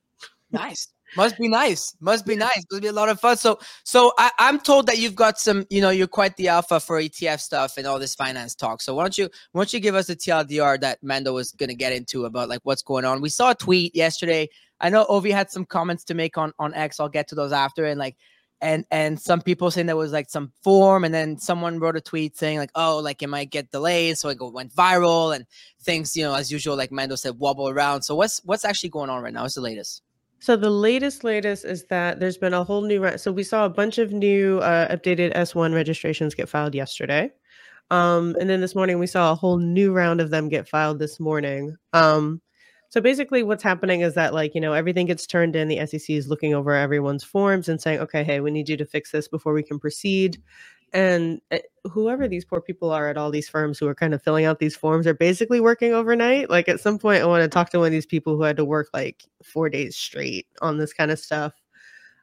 Nice. 0.51 0.89
Must 1.17 1.39
be 1.39 1.49
nice. 1.49 1.95
Must 2.01 2.27
be 2.27 2.37
nice. 2.37 2.65
Must 2.71 2.83
be 2.83 2.89
a 2.89 2.93
lot 2.93 3.09
of 3.09 3.21
fun. 3.21 3.37
So, 3.37 3.59
so 3.85 4.13
I, 4.19 4.31
I'm 4.39 4.59
told 4.59 4.87
that 4.87 4.99
you've 4.99 5.15
got 5.15 5.39
some. 5.39 5.65
You 5.71 5.81
know, 5.81 5.91
you're 5.91 6.07
quite 6.07 6.37
the 6.37 6.49
alpha 6.49 6.81
for 6.81 7.01
ETF 7.01 7.41
stuff 7.41 7.77
and 7.77 7.87
all 7.87 7.99
this 7.99 8.15
finance 8.15 8.55
talk. 8.55 8.83
So, 8.83 8.95
why 8.95 9.05
don't 9.05 9.17
you 9.17 9.29
why 9.53 9.61
don't 9.61 9.73
you 9.73 9.81
give 9.81 9.95
us 9.95 10.09
the 10.09 10.17
TLDR 10.17 10.81
that 10.81 11.03
Mando 11.03 11.33
was 11.33 11.53
going 11.53 11.69
to 11.69 11.75
get 11.75 11.93
into 11.93 12.25
about 12.25 12.49
like 12.49 12.61
what's 12.65 12.83
going 12.83 13.05
on? 13.05 13.21
We 13.21 13.29
saw 13.29 13.53
a 13.53 13.55
tweet 13.55 13.95
yesterday. 13.95 14.49
I 14.81 14.91
know 14.91 15.07
Ovi 15.07 15.31
had 15.31 15.51
some 15.51 15.65
comments 15.65 16.05
to 16.05 16.15
make 16.15 16.37
on 16.37 16.53
on 16.59 16.75
X. 16.75 16.99
I'll 16.99 17.09
get 17.09 17.29
to 17.29 17.35
those 17.35 17.53
after. 17.53 17.85
And 17.85 17.99
like, 17.99 18.17
and 18.61 18.85
and 18.91 19.19
some 19.21 19.41
people 19.41 19.71
saying 19.71 19.87
there 19.87 19.97
was 19.97 20.13
like 20.13 20.29
some 20.29 20.53
form, 20.65 21.05
and 21.05 21.15
then 21.15 21.39
someone 21.39 21.79
wrote 21.79 21.97
a 21.97 22.01
tweet 22.01 22.37
saying 22.37 22.59
like, 22.59 22.73
oh, 22.75 22.99
like 22.99 23.23
it 23.23 23.29
might 23.29 23.51
get 23.51 23.71
delayed, 23.71 24.19
so 24.19 24.29
it 24.29 24.39
went 24.41 24.75
viral, 24.75 25.35
and 25.35 25.47
things, 25.83 26.17
you 26.17 26.25
know, 26.25 26.35
as 26.35 26.51
usual, 26.51 26.77
like 26.77 26.91
Mando 26.91 27.15
said, 27.15 27.39
wobble 27.39 27.69
around. 27.69 28.03
So, 28.03 28.15
what's 28.17 28.41
what's 28.45 28.65
actually 28.65 28.91
going 28.91 29.09
on 29.09 29.23
right 29.23 29.33
now? 29.33 29.43
What's 29.43 29.55
the 29.55 29.61
latest? 29.61 30.03
So 30.39 30.57
the 30.57 30.71
latest, 30.71 31.25
latest 31.25 31.65
is 31.65 31.85
that 31.85 32.21
there's 32.21 32.37
been 32.37 32.55
a 32.55 32.63
whole 32.65 32.83
new 32.83 33.03
round. 33.03 33.21
So 33.21 33.33
we 33.33 33.43
saw 33.43 33.65
a 33.65 33.71
bunch 33.71 33.99
of 33.99 34.13
new 34.13 34.59
uh, 34.59 34.95
updated 34.95 35.35
S1 35.35 35.75
registrations 35.75 36.35
get 36.35 36.49
filed 36.49 36.75
yesterday, 36.75 37.31
um, 37.91 38.37
and 38.39 38.49
then 38.49 38.61
this 38.61 38.75
morning 38.75 38.99
we 38.99 39.07
saw 39.07 39.33
a 39.33 39.35
whole 39.35 39.59
new 39.59 39.93
round 39.93 40.21
of 40.21 40.31
them 40.31 40.49
get 40.49 40.69
filed 40.69 40.99
this 40.99 41.19
morning. 41.19 41.77
Um, 41.93 42.43
so 42.91 43.01
basically, 43.01 43.43
what's 43.43 43.63
happening 43.63 44.03
is 44.03 44.15
that 44.15 44.35
like 44.35 44.55
you 44.55 44.61
know 44.61 44.73
everything 44.75 45.07
gets 45.07 45.27
turned 45.27 45.57
in. 45.57 45.69
The 45.69 45.85
SEC 45.87 46.11
is 46.11 46.29
looking 46.29 46.55
over 46.55 46.75
everyone's 46.75 47.25
forms 47.25 47.69
and 47.69 47.81
saying, 47.81 48.01
okay, 48.01 48.23
hey, 48.23 48.41
we 48.41 48.51
need 48.51 48.69
you 48.69 48.77
to 48.77 48.87
fix 48.87 49.11
this 49.11 49.29
before 49.29 49.55
we 49.55 49.63
can 49.63 49.79
proceed. 49.79 50.41
And 50.93 51.41
uh, 51.51 51.59
whoever 51.85 52.29
these 52.29 52.45
poor 52.45 52.61
people 52.61 52.91
are 52.91 53.09
at 53.09 53.17
all 53.17 53.31
these 53.31 53.49
firms 53.49 53.79
who 53.79 53.87
are 53.89 53.95
kind 53.95 54.15
of 54.15 54.23
filling 54.23 54.45
out 54.45 54.59
these 54.59 54.77
forms 54.77 55.07
are 55.07 55.15
basically 55.15 55.61
working 55.61 55.93
overnight. 55.93 56.51
Like 56.51 56.69
at 56.69 56.81
some 56.81 56.99
point, 56.99 57.23
I 57.23 57.27
want 57.27 57.43
to 57.43 57.49
talk 57.49 57.71
to 57.71 57.79
one 57.79 57.87
of 57.87 57.93
these 57.93 58.07
people 58.07 58.37
who 58.37 58.43
had 58.43 58.57
to 58.57 58.65
work 58.65 58.89
like 58.95 59.25
four 59.43 59.69
days 59.69 59.97
straight 59.97 60.47
on 60.63 60.79
this 60.79 60.93
kind 60.93 61.11
of 61.11 61.19
stuff. 61.19 61.53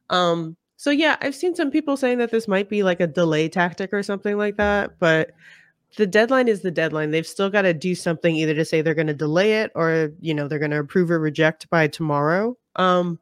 Um, 0.09 0.57
so 0.77 0.91
yeah, 0.91 1.17
I've 1.21 1.35
seen 1.35 1.55
some 1.55 1.71
people 1.71 1.97
saying 1.97 2.17
that 2.17 2.31
this 2.31 2.47
might 2.47 2.69
be 2.69 2.83
like 2.83 2.99
a 2.99 3.07
delay 3.07 3.47
tactic 3.49 3.93
or 3.93 4.03
something 4.03 4.37
like 4.37 4.57
that, 4.57 4.99
but 4.99 5.31
the 5.97 6.07
deadline 6.07 6.47
is 6.47 6.61
the 6.61 6.71
deadline. 6.71 7.11
They've 7.11 7.25
still 7.27 7.49
got 7.49 7.61
to 7.63 7.73
do 7.73 7.95
something 7.95 8.35
either 8.35 8.55
to 8.55 8.65
say 8.65 8.81
they're 8.81 8.95
going 8.95 9.07
to 9.07 9.13
delay 9.13 9.61
it 9.61 9.71
or, 9.75 10.11
you 10.19 10.33
know, 10.33 10.47
they're 10.47 10.59
going 10.59 10.71
to 10.71 10.79
approve 10.79 11.11
or 11.11 11.19
reject 11.19 11.69
by 11.69 11.87
tomorrow. 11.87 12.57
Um, 12.75 13.19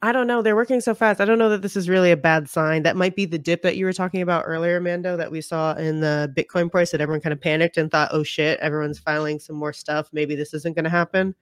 I 0.00 0.12
don't 0.12 0.28
know. 0.28 0.42
They're 0.42 0.54
working 0.54 0.80
so 0.80 0.94
fast. 0.94 1.20
I 1.20 1.24
don't 1.24 1.40
know 1.40 1.48
that 1.48 1.62
this 1.62 1.76
is 1.76 1.88
really 1.88 2.12
a 2.12 2.16
bad 2.16 2.48
sign. 2.48 2.84
That 2.84 2.94
might 2.94 3.16
be 3.16 3.24
the 3.24 3.38
dip 3.38 3.62
that 3.62 3.76
you 3.76 3.84
were 3.84 3.92
talking 3.92 4.22
about 4.22 4.44
earlier, 4.46 4.80
Mando, 4.80 5.16
that 5.16 5.32
we 5.32 5.40
saw 5.40 5.74
in 5.74 5.98
the 5.98 6.32
Bitcoin 6.36 6.70
price 6.70 6.92
that 6.92 7.00
everyone 7.00 7.20
kind 7.20 7.32
of 7.32 7.40
panicked 7.40 7.76
and 7.76 7.90
thought, 7.90 8.10
oh 8.12 8.22
shit, 8.22 8.60
everyone's 8.60 9.00
filing 9.00 9.40
some 9.40 9.56
more 9.56 9.72
stuff. 9.72 10.08
Maybe 10.12 10.36
this 10.36 10.54
isn't 10.54 10.76
going 10.76 10.84
to 10.84 10.90
happen. 10.90 11.34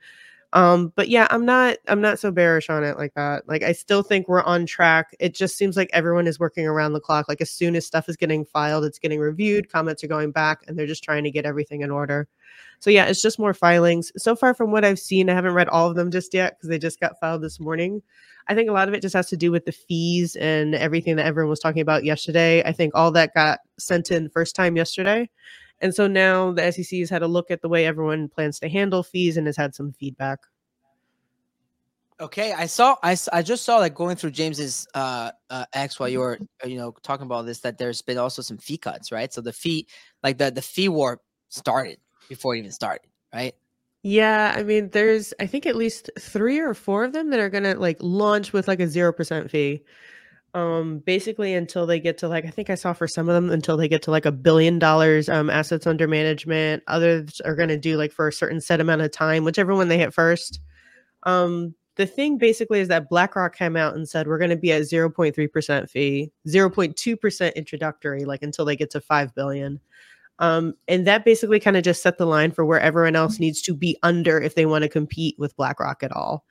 Um, 0.57 0.91
but 0.97 1.11
yeah, 1.11 1.27
I'm 1.29 1.45
not 1.45 1.77
I'm 1.87 2.01
not 2.01 2.19
so 2.19 2.31
bearish 2.31 2.71
on 2.71 2.83
it 2.83 2.97
like 2.97 3.13
that. 3.13 3.47
Like 3.47 3.63
I 3.63 3.73
still 3.73 4.03
think 4.03 4.27
we're 4.27 4.43
on 4.43 4.65
track. 4.65 5.15
It 5.21 5.35
just 5.35 5.59
seems 5.59 5.77
like 5.77 5.91
everyone 5.93 6.27
is 6.27 6.41
working 6.41 6.67
around 6.67 6.95
the 6.95 7.01
clock. 7.01 7.29
Like 7.29 7.43
as 7.43 7.51
soon 7.51 7.77
as 7.77 7.85
stuff 7.85 8.09
is 8.09 8.17
getting 8.17 8.47
filed, 8.47 8.87
it's 8.87 8.99
getting 8.99 9.21
reviewed, 9.21 9.71
comments 9.71 10.03
are 10.03 10.07
going 10.09 10.31
back, 10.31 10.61
and 10.67 10.79
they're 10.79 10.87
just 10.87 11.05
trying 11.05 11.25
to 11.25 11.31
get 11.31 11.45
everything 11.45 11.83
in 11.83 11.91
order. 11.91 12.27
So 12.81 12.89
yeah, 12.89 13.05
it's 13.05 13.21
just 13.21 13.39
more 13.39 13.53
filings. 13.53 14.11
So 14.17 14.35
far 14.35 14.55
from 14.55 14.71
what 14.71 14.83
I've 14.83 14.99
seen, 14.99 15.29
I 15.29 15.35
haven't 15.35 15.53
read 15.53 15.69
all 15.69 15.91
of 15.91 15.95
them 15.95 16.11
just 16.11 16.33
yet 16.33 16.57
because 16.57 16.71
they 16.71 16.79
just 16.79 17.01
got 17.01 17.21
filed 17.21 17.43
this 17.43 17.61
morning. 17.61 18.01
I 18.49 18.55
think 18.55 18.71
a 18.71 18.73
lot 18.73 18.89
of 18.89 18.95
it 18.95 19.03
just 19.03 19.15
has 19.15 19.29
to 19.29 19.37
do 19.37 19.51
with 19.51 19.67
the 19.67 19.73
fees 19.73 20.37
and 20.37 20.75
everything 20.75 21.17
that 21.17 21.27
everyone 21.27 21.51
was 21.51 21.61
talking 21.61 21.83
about 21.83 22.05
yesterday. 22.05 22.63
I 22.65 22.73
think 22.73 22.95
all 22.95 23.11
that 23.13 23.35
got 23.35 23.59
sent 23.79 24.11
in 24.11 24.31
first 24.31 24.57
time 24.57 24.75
yesterday. 24.75 25.29
And 25.81 25.95
so 25.95 26.07
now 26.07 26.53
the 26.53 26.73
SEC 26.73 26.99
has 27.01 27.11
had 27.11 27.23
a 27.23 27.27
look 27.27 27.51
at 27.51 27.63
the 27.63 27.69
way 27.69 27.87
everyone 27.87 28.29
plans 28.29 28.59
to 28.61 28.69
handle 28.69 29.03
fees 29.03 29.37
and 29.37 29.47
has 29.47 29.57
had 29.57 29.75
some 29.75 29.93
feedback. 29.93 30.41
Okay, 32.19 32.55
I 32.55 32.65
saw 32.65 32.97
I, 33.03 33.15
I 33.31 33.43
just 33.43 33.65
saw 33.65 33.77
like 33.77 33.95
going 33.95 34.17
through 34.17 34.31
James's 34.31 34.89
uh, 34.95 35.33
uh 35.51 35.67
X 35.75 36.01
while 36.01 36.09
you 36.09 36.21
were 36.21 36.39
uh, 36.65 36.67
you 36.67 36.79
know 36.79 36.95
talking 37.03 37.27
about 37.27 37.45
this 37.45 37.61
that 37.61 37.77
there's 37.77 38.01
been 38.01 38.17
also 38.17 38.41
some 38.41 38.57
fee 38.57 38.79
cuts, 38.79 39.13
right? 39.13 39.33
So 39.33 39.43
the 39.43 39.53
fee 39.53 39.87
like 40.23 40.39
the 40.39 40.51
the 40.51 40.63
fee 40.63 40.89
war 40.89 41.21
started 41.51 41.99
before 42.29 42.55
it 42.55 42.61
even 42.61 42.73
started, 42.73 43.09
right? 43.35 43.55
Yeah, 44.03 44.55
I 44.57 44.63
mean, 44.63 44.91
there's 44.91 45.35
I 45.41 45.47
think 45.47 45.67
at 45.67 45.77
least 45.77 46.11
three 46.19 46.59
or 46.59 46.73
four 46.73 47.05
of 47.05 47.13
them 47.13 47.31
that 47.31 47.41
are 47.41 47.51
gonna 47.51 47.75
like 47.75 47.99
launch 48.01 48.53
with 48.53 48.67
like 48.67 48.81
a 48.81 48.89
zero 48.89 49.13
percent 49.13 49.51
fee. 49.51 49.83
Um, 50.57 51.01
basically 51.01 51.53
until 51.53 51.87
they 51.87 52.01
get 52.01 52.17
to 52.19 52.29
like 52.29 52.47
I 52.47 52.51
think 52.51 52.71
I 52.71 52.77
saw 52.77 52.95
for 52.95 53.07
some 53.07 53.29
of 53.29 53.35
them 53.35 53.51
until 53.51 53.77
they 53.77 53.89
get 53.89 54.03
to 54.05 54.11
like 54.11 54.25
a 54.25 54.33
billion 54.33 54.79
dollars 54.79 55.29
um 55.29 55.51
assets 55.51 55.87
under 55.87 56.09
management. 56.09 56.83
Others 56.87 57.43
are 57.43 57.55
gonna 57.55 57.77
do 57.77 57.99
like 57.99 58.11
for 58.11 58.29
a 58.29 58.33
certain 58.33 58.63
set 58.63 58.81
amount 58.81 59.03
of 59.03 59.11
time, 59.13 59.45
whichever 59.45 59.75
one 59.75 59.89
they 59.89 59.99
hit 59.99 60.15
first. 60.15 60.61
Um, 61.25 61.75
the 61.97 62.07
thing 62.07 62.39
basically 62.39 62.81
is 62.81 62.89
that 62.89 63.09
BlackRock 63.09 63.57
came 63.57 63.77
out 63.77 63.95
and 63.95 64.09
said 64.09 64.27
we're 64.27 64.39
going 64.39 64.51
to 64.51 64.57
be 64.57 64.71
at 64.73 64.83
0.3% 64.83 65.91
fee, 65.91 66.31
0.2% 66.47 67.55
introductory, 67.55 68.25
like 68.25 68.43
until 68.43 68.65
they 68.65 68.77
get 68.77 68.91
to 68.91 69.01
5 69.01 69.35
billion. 69.35 69.81
Um, 70.39 70.75
and 70.89 71.07
that 71.07 71.25
basically 71.25 71.59
kind 71.59 71.77
of 71.77 71.83
just 71.83 72.03
set 72.03 72.19
the 72.19 72.27
line 72.27 72.51
for 72.51 72.67
where 72.67 72.81
everyone 72.81 73.17
else 73.17 73.39
needs 73.39 73.63
to 73.63 73.75
be 73.75 73.99
under 74.03 74.39
if 74.39 74.55
they 74.55 74.67
want 74.67 74.83
to 74.83 74.89
compete 74.89 75.37
with 75.39 75.57
BlackRock 75.57 76.03
at 76.03 76.13
all. 76.13 76.45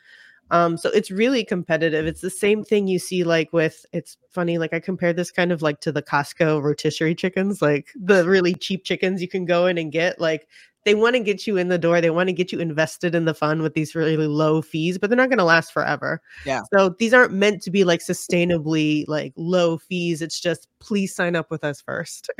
Um, 0.52 0.78
so 0.78 0.90
it's 0.92 1.10
really 1.10 1.44
competitive. 1.44 2.06
It's 2.06 2.22
the 2.22 2.30
same 2.30 2.64
thing 2.64 2.88
you 2.88 3.00
see 3.00 3.24
like 3.24 3.52
with 3.52 3.86
it's 3.94 4.18
funny, 4.30 4.58
like 4.58 4.74
I 4.74 4.80
compare 4.80 5.14
this 5.14 5.32
kind 5.32 5.52
of 5.52 5.62
like 5.62 5.82
to 5.82 5.92
the 5.92 6.04
Costco 6.04 6.62
rotisserie 6.62 7.16
chickens, 7.16 7.62
like 7.62 7.90
the 7.96 8.28
really 8.28 8.54
cheap 8.54 8.84
chickens 8.84 9.22
you 9.22 9.28
can 9.28 9.46
go 9.46 9.66
in 9.66 9.78
and 9.78 9.92
get. 9.92 10.20
Like 10.20 10.48
they 10.84 10.94
want 10.94 11.16
to 11.16 11.20
get 11.20 11.48
you 11.48 11.58
in 11.58 11.70
the 11.70 11.80
door, 11.80 12.00
they 12.00 12.12
want 12.12 12.30
to 12.30 12.34
get 12.34 12.52
you 12.52 12.60
invested 12.60 13.16
in 13.16 13.26
the 13.26 13.34
fun 13.34 13.64
with 13.64 13.74
these 13.74 13.96
really 13.96 14.18
low 14.18 14.62
fees, 14.62 15.00
but 15.00 15.10
they're 15.10 15.18
not 15.18 15.30
going 15.30 15.40
to 15.40 15.44
last 15.44 15.74
forever. 15.74 16.22
Yeah. 16.46 16.62
So 16.74 16.90
these 17.00 17.14
aren't 17.14 17.34
meant 17.34 17.64
to 17.64 17.72
be 17.72 17.84
like 17.84 18.02
sustainably 18.02 19.04
like 19.08 19.34
low 19.36 19.80
fees. 19.80 20.22
It's 20.22 20.40
just 20.40 20.68
please 20.80 21.16
sign 21.16 21.36
up 21.36 21.50
with 21.50 21.64
us 21.64 21.82
first. 21.82 22.30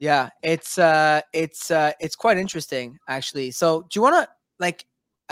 Yeah, 0.00 0.30
it's 0.42 0.76
uh 0.76 1.22
it's 1.32 1.70
uh 1.70 1.92
it's 1.98 2.14
quite 2.14 2.36
interesting 2.36 2.98
actually. 3.08 3.52
So 3.52 3.82
do 3.82 3.88
you 3.94 4.02
want 4.02 4.16
to 4.16 4.28
like 4.58 4.84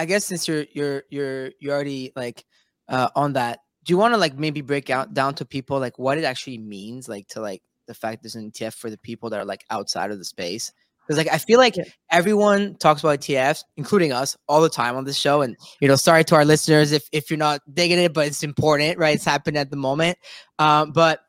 I 0.03 0.05
guess 0.05 0.25
since 0.25 0.49
you're 0.49 0.67
you're 0.73 1.05
you're 1.11 1.51
you're 1.61 1.73
already 1.73 2.11
like 2.17 2.45
uh 2.89 3.09
on 3.15 3.35
that, 3.35 3.61
do 3.85 3.93
you 3.93 3.97
want 3.97 4.15
to 4.15 4.19
like 4.19 4.37
maybe 4.37 4.61
break 4.61 4.91
out 4.91 5.15
down 5.15 5.37
to 5.37 5.45
people 5.45 5.79
like 5.79 5.97
what 5.97 6.19
it 6.19 6.25
actually 6.25 6.59
means 6.59 7.09
like 7.09 7.29
to 7.29 7.41
like 7.41 7.63
the 7.87 7.95
fact 7.95 8.21
there's 8.21 8.35
an 8.35 8.51
ETF 8.51 8.75
for 8.75 8.91
the 8.91 8.99
people 8.99 9.31
that 9.31 9.39
are 9.39 9.45
like 9.45 9.65
outside 9.71 10.11
of 10.11 10.19
the 10.19 10.25
space? 10.25 10.73
Because 11.07 11.19
like 11.19 11.33
I 11.33 11.39
feel 11.39 11.61
like 11.61 11.77
yeah. 11.77 11.85
everyone 12.11 12.75
talks 12.75 13.05
about 13.05 13.21
ETFs, 13.21 13.63
including 13.77 14.13
us, 14.13 14.37
all 14.49 14.61
the 14.61 14.69
time 14.69 14.97
on 14.97 15.05
this 15.05 15.17
show. 15.17 15.41
And 15.41 15.57
you 15.81 15.87
know, 15.87 15.95
sorry 15.95 16.25
to 16.25 16.35
our 16.35 16.45
listeners 16.45 16.91
if 16.91 17.09
if 17.13 17.31
you're 17.31 17.39
not 17.39 17.61
digging 17.73 18.01
it, 18.01 18.13
but 18.13 18.27
it's 18.27 18.43
important, 18.43 18.99
right? 18.99 19.15
It's 19.15 19.25
happening 19.25 19.61
at 19.61 19.71
the 19.71 19.77
moment. 19.77 20.19
Um, 20.59 20.91
but 20.91 21.21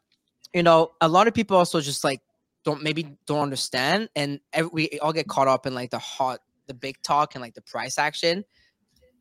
you 0.52 0.64
know, 0.64 0.94
a 1.00 1.08
lot 1.08 1.28
of 1.28 1.36
people 1.36 1.58
also 1.58 1.80
just 1.80 2.04
like 2.04 2.22
don't 2.66 2.82
maybe 2.82 3.18
don't 3.28 3.42
understand, 3.42 4.10
and 4.16 4.40
every, 4.52 4.70
we 4.74 5.00
all 5.00 5.14
get 5.14 5.28
caught 5.28 5.48
up 5.48 5.68
in 5.68 5.76
like 5.76 5.92
the 5.92 6.00
hot, 6.00 6.40
the 6.66 6.74
big 6.74 6.96
talk 7.04 7.36
and 7.36 7.44
like 7.44 7.54
the 7.54 7.62
price 7.62 8.00
action. 8.00 8.44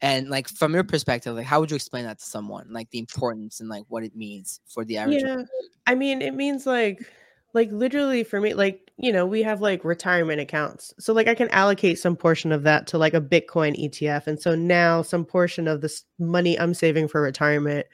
And 0.02 0.28
like 0.28 0.48
from 0.48 0.74
your 0.74 0.84
perspective, 0.84 1.34
like 1.36 1.46
how 1.46 1.60
would 1.60 1.70
you 1.70 1.76
explain 1.76 2.04
that 2.04 2.18
to 2.18 2.24
someone? 2.24 2.66
Like 2.70 2.90
the 2.90 2.98
importance 2.98 3.60
and 3.60 3.68
like 3.68 3.84
what 3.88 4.02
it 4.02 4.16
means 4.16 4.60
for 4.66 4.84
the 4.84 4.98
average. 4.98 5.22
Yeah, 5.22 5.44
I 5.86 5.94
mean, 5.94 6.20
it 6.20 6.34
means 6.34 6.66
like 6.66 7.06
like 7.54 7.70
literally 7.70 8.24
for 8.24 8.40
me 8.40 8.54
like 8.54 8.90
you 8.96 9.12
know 9.12 9.26
we 9.26 9.42
have 9.42 9.60
like 9.60 9.84
retirement 9.84 10.40
accounts 10.40 10.94
so 10.98 11.12
like 11.12 11.28
i 11.28 11.34
can 11.34 11.48
allocate 11.50 11.98
some 11.98 12.16
portion 12.16 12.52
of 12.52 12.62
that 12.62 12.86
to 12.86 12.98
like 12.98 13.14
a 13.14 13.20
bitcoin 13.20 13.78
etf 13.78 14.26
and 14.26 14.40
so 14.40 14.54
now 14.54 15.02
some 15.02 15.24
portion 15.24 15.68
of 15.68 15.80
this 15.80 16.04
money 16.18 16.58
i'm 16.58 16.74
saving 16.74 17.08
for 17.08 17.20
retirement 17.20 17.86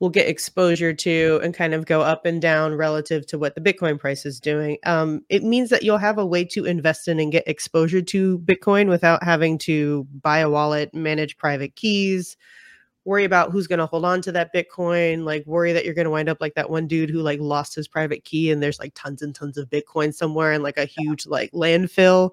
will 0.00 0.10
get 0.10 0.28
exposure 0.28 0.92
to 0.92 1.40
and 1.42 1.54
kind 1.54 1.74
of 1.74 1.86
go 1.86 2.00
up 2.00 2.24
and 2.24 2.40
down 2.40 2.74
relative 2.74 3.26
to 3.26 3.38
what 3.38 3.54
the 3.54 3.60
Bitcoin 3.60 3.98
price 3.98 4.24
is 4.24 4.38
doing. 4.38 4.78
Um, 4.84 5.24
it 5.28 5.42
means 5.42 5.70
that 5.70 5.82
you'll 5.82 5.98
have 5.98 6.18
a 6.18 6.26
way 6.26 6.44
to 6.44 6.64
invest 6.64 7.08
in 7.08 7.18
and 7.18 7.32
get 7.32 7.48
exposure 7.48 8.02
to 8.02 8.38
Bitcoin 8.38 8.88
without 8.88 9.24
having 9.24 9.58
to 9.58 10.06
buy 10.22 10.38
a 10.38 10.50
wallet, 10.50 10.94
manage 10.94 11.36
private 11.36 11.74
keys, 11.74 12.36
worry 13.04 13.24
about 13.24 13.50
who's 13.50 13.66
going 13.66 13.80
to 13.80 13.86
hold 13.86 14.04
on 14.04 14.22
to 14.22 14.30
that 14.32 14.54
Bitcoin, 14.54 15.24
like 15.24 15.44
worry 15.46 15.72
that 15.72 15.84
you're 15.84 15.94
going 15.94 16.04
to 16.04 16.10
wind 16.10 16.28
up 16.28 16.38
like 16.40 16.54
that 16.54 16.70
one 16.70 16.86
dude 16.86 17.10
who 17.10 17.20
like 17.20 17.40
lost 17.40 17.74
his 17.74 17.88
private 17.88 18.22
key 18.22 18.52
and 18.52 18.62
there's 18.62 18.78
like 18.78 18.92
tons 18.94 19.22
and 19.22 19.34
tons 19.34 19.56
of 19.56 19.68
Bitcoin 19.70 20.14
somewhere 20.14 20.52
in 20.52 20.62
like 20.62 20.76
a 20.76 20.84
huge 20.84 21.26
like 21.26 21.50
landfill. 21.52 22.30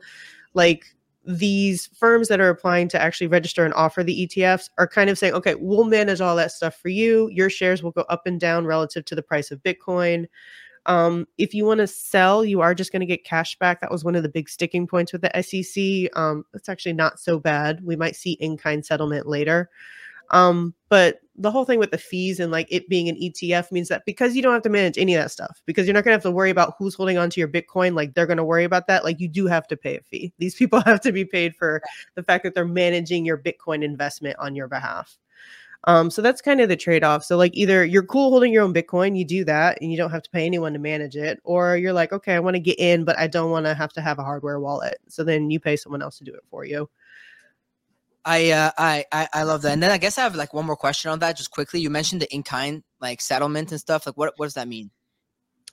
Like 0.54 0.86
these 1.26 1.88
firms 1.88 2.28
that 2.28 2.40
are 2.40 2.50
applying 2.50 2.88
to 2.90 3.02
actually 3.02 3.28
register 3.28 3.66
and 3.66 3.74
offer 3.74 4.04
the 4.04 4.28
ETFs 4.28 4.70
are 4.78 4.88
kind 4.88 5.10
of 5.10 5.18
saying, 5.18 5.34
okay, 5.34 5.56
we'll 5.56 5.86
manage 5.86 6.22
all 6.22 6.36
that 6.36 6.52
stuff 6.52 6.76
for 6.76 6.90
you. 6.90 7.30
Your 7.30 7.50
shares 7.50 7.82
will 7.82 7.92
go 7.92 8.06
up 8.10 8.28
and 8.28 8.40
down 8.40 8.66
relative 8.66 9.06
to 9.06 9.16
the 9.16 9.24
price 9.24 9.52
of 9.52 9.62
Bitcoin. 9.64 10.28
Um, 10.86 11.28
if 11.38 11.54
you 11.54 11.66
want 11.66 11.80
to 11.80 11.88
sell, 11.88 12.46
you 12.46 12.62
are 12.62 12.76
just 12.76 12.92
going 12.92 13.00
to 13.00 13.08
get 13.08 13.24
cash 13.24 13.58
back. 13.58 13.82
That 13.82 13.92
was 13.92 14.04
one 14.04 14.16
of 14.16 14.24
the 14.24 14.30
big 14.30 14.48
sticking 14.48 14.86
points 14.86 15.12
with 15.12 15.22
the 15.22 15.42
SEC. 15.42 16.16
Um, 16.18 16.46
it's 16.54 16.70
actually 16.70 16.94
not 16.94 17.20
so 17.20 17.40
bad. 17.40 17.84
We 17.84 17.96
might 17.96 18.16
see 18.16 18.34
in 18.34 18.56
kind 18.58 18.86
settlement 18.86 19.28
later. 19.28 19.70
Um, 20.32 20.74
but 20.90 21.20
the 21.38 21.52
whole 21.52 21.66
thing 21.66 21.80
with 21.80 21.92
the 21.92 21.98
fees 21.98 22.40
and 22.40 22.52
like 22.52 22.68
it 22.70 22.88
being 22.88 23.10
an 23.10 23.16
ETF 23.18 23.72
means 23.72 23.90
that 23.90 24.06
because 24.06 24.36
you 24.36 24.42
don't 24.42 24.54
have 24.54 24.62
to 24.64 24.70
manage 24.70 24.98
any 24.98 25.16
of 25.16 25.22
that 25.22 25.32
stuff, 25.32 25.62
because 25.66 25.86
you're 25.86 25.94
not 25.94 26.04
gonna 26.04 26.16
have 26.16 26.24
to 26.24 26.32
worry 26.32 26.50
about 26.50 26.76
who's 26.78 26.96
holding 26.96 27.18
on 27.18 27.30
to 27.30 27.40
your 27.40 27.50
Bitcoin, 27.50 27.96
like 27.96 28.14
they're 28.14 28.26
gonna 28.26 28.46
worry 28.46 28.64
about 28.64 28.88
that. 28.88 29.04
Like 29.04 29.20
you 29.20 29.28
do 29.28 29.48
have 29.48 29.68
to 29.68 29.78
pay 29.78 29.98
a 29.98 30.02
fee. 30.02 30.34
These 30.38 30.56
people 30.60 30.82
have 30.82 31.02
to 31.02 31.12
be 31.12 31.26
paid 31.26 31.56
for 31.56 31.82
the 32.16 32.24
fact 32.24 32.44
that 32.44 32.54
they're 32.54 32.66
managing 32.66 33.26
your 33.26 33.38
Bitcoin 33.38 33.84
investment 33.84 34.38
on 34.40 34.56
your 34.56 34.68
behalf. 34.68 35.18
Um, 35.88 36.10
so 36.10 36.22
that's 36.22 36.42
kind 36.42 36.62
of 36.62 36.70
the 36.70 36.76
trade-off. 36.76 37.24
So 37.24 37.38
like 37.38 37.56
either 37.56 37.86
you're 37.86 38.04
cool 38.04 38.32
holding 38.32 38.52
your 38.52 38.64
own 38.64 38.74
Bitcoin, 38.74 39.16
you 39.16 39.24
do 39.24 39.46
that 39.46 39.78
and 39.82 39.92
you 39.92 39.98
don't 39.98 40.10
have 40.10 40.24
to 40.24 40.30
pay 40.32 40.44
anyone 40.46 40.74
to 40.74 40.80
manage 40.80 41.16
it, 41.16 41.40
or 41.44 41.78
you're 41.78 41.94
like, 41.94 42.12
okay, 42.12 42.34
I 42.34 42.40
want 42.40 42.56
to 42.56 42.60
get 42.60 42.80
in, 42.80 43.06
but 43.06 43.18
I 43.20 43.28
don't 43.28 43.52
want 43.52 43.68
to 43.68 43.76
have 43.76 43.94
to 43.94 44.02
have 44.02 44.18
a 44.18 44.24
hardware 44.24 44.60
wallet. 44.60 44.98
So 45.08 45.24
then 45.24 45.52
you 45.52 45.60
pay 45.60 45.76
someone 45.76 46.02
else 46.02 46.18
to 46.18 46.24
do 46.24 46.34
it 46.34 46.44
for 46.50 46.66
you. 46.66 46.90
I, 48.26 48.52
uh, 48.52 48.72
I 48.78 49.06
I 49.12 49.28
I 49.34 49.44
love 49.44 49.62
that. 49.62 49.74
And 49.74 49.84
then 49.84 49.92
I 49.92 49.98
guess 49.98 50.18
I 50.18 50.24
have 50.24 50.36
like 50.36 50.54
one 50.54 50.66
more 50.66 50.76
question 50.76 51.12
on 51.12 51.20
that, 51.20 51.38
just 51.38 51.52
quickly. 51.52 51.80
You 51.80 51.90
mentioned 51.90 52.22
the 52.22 52.34
in 52.34 52.44
kind 52.44 52.84
like 53.00 53.22
settlement 53.22 53.72
and 53.72 53.80
stuff. 53.80 54.06
Like, 54.06 54.18
what 54.18 54.34
what 54.38 54.48
does 54.48 54.56
that 54.56 54.68
mean? 54.68 54.90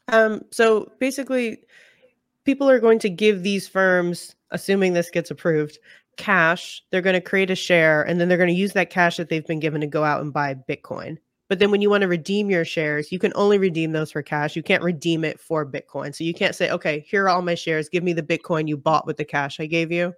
Um. 0.08 0.42
So 0.50 0.92
basically, 1.00 1.60
people 2.44 2.68
are 2.68 2.80
going 2.80 2.98
to 3.00 3.10
give 3.10 3.42
these 3.42 3.66
firms, 3.66 4.34
assuming 4.50 4.92
this 4.92 5.10
gets 5.10 5.30
approved, 5.30 5.78
cash. 6.16 6.82
They're 6.90 7.00
going 7.00 7.14
to 7.14 7.20
create 7.20 7.50
a 7.50 7.56
share, 7.56 8.02
and 8.02 8.20
then 8.20 8.28
they're 8.28 8.38
going 8.38 8.48
to 8.48 8.54
use 8.54 8.74
that 8.74 8.90
cash 8.90 9.16
that 9.16 9.28
they've 9.28 9.46
been 9.46 9.60
given 9.60 9.80
to 9.80 9.86
go 9.86 10.04
out 10.04 10.20
and 10.20 10.32
buy 10.32 10.54
Bitcoin. 10.54 11.16
But 11.48 11.58
then 11.58 11.70
when 11.70 11.82
you 11.82 11.90
want 11.90 12.02
to 12.02 12.08
redeem 12.08 12.50
your 12.50 12.64
shares, 12.64 13.12
you 13.12 13.18
can 13.18 13.32
only 13.34 13.58
redeem 13.58 13.92
those 13.92 14.10
for 14.10 14.22
cash. 14.22 14.56
You 14.56 14.62
can't 14.62 14.82
redeem 14.82 15.22
it 15.22 15.38
for 15.38 15.70
Bitcoin. 15.70 16.14
So 16.14 16.24
you 16.24 16.32
can't 16.32 16.54
say, 16.54 16.70
okay, 16.70 17.04
here 17.06 17.24
are 17.24 17.28
all 17.28 17.42
my 17.42 17.54
shares. 17.54 17.90
Give 17.90 18.02
me 18.02 18.14
the 18.14 18.22
Bitcoin 18.22 18.68
you 18.68 18.78
bought 18.78 19.06
with 19.06 19.18
the 19.18 19.24
cash 19.24 19.60
I 19.60 19.66
gave 19.66 19.92
you. 19.92 20.14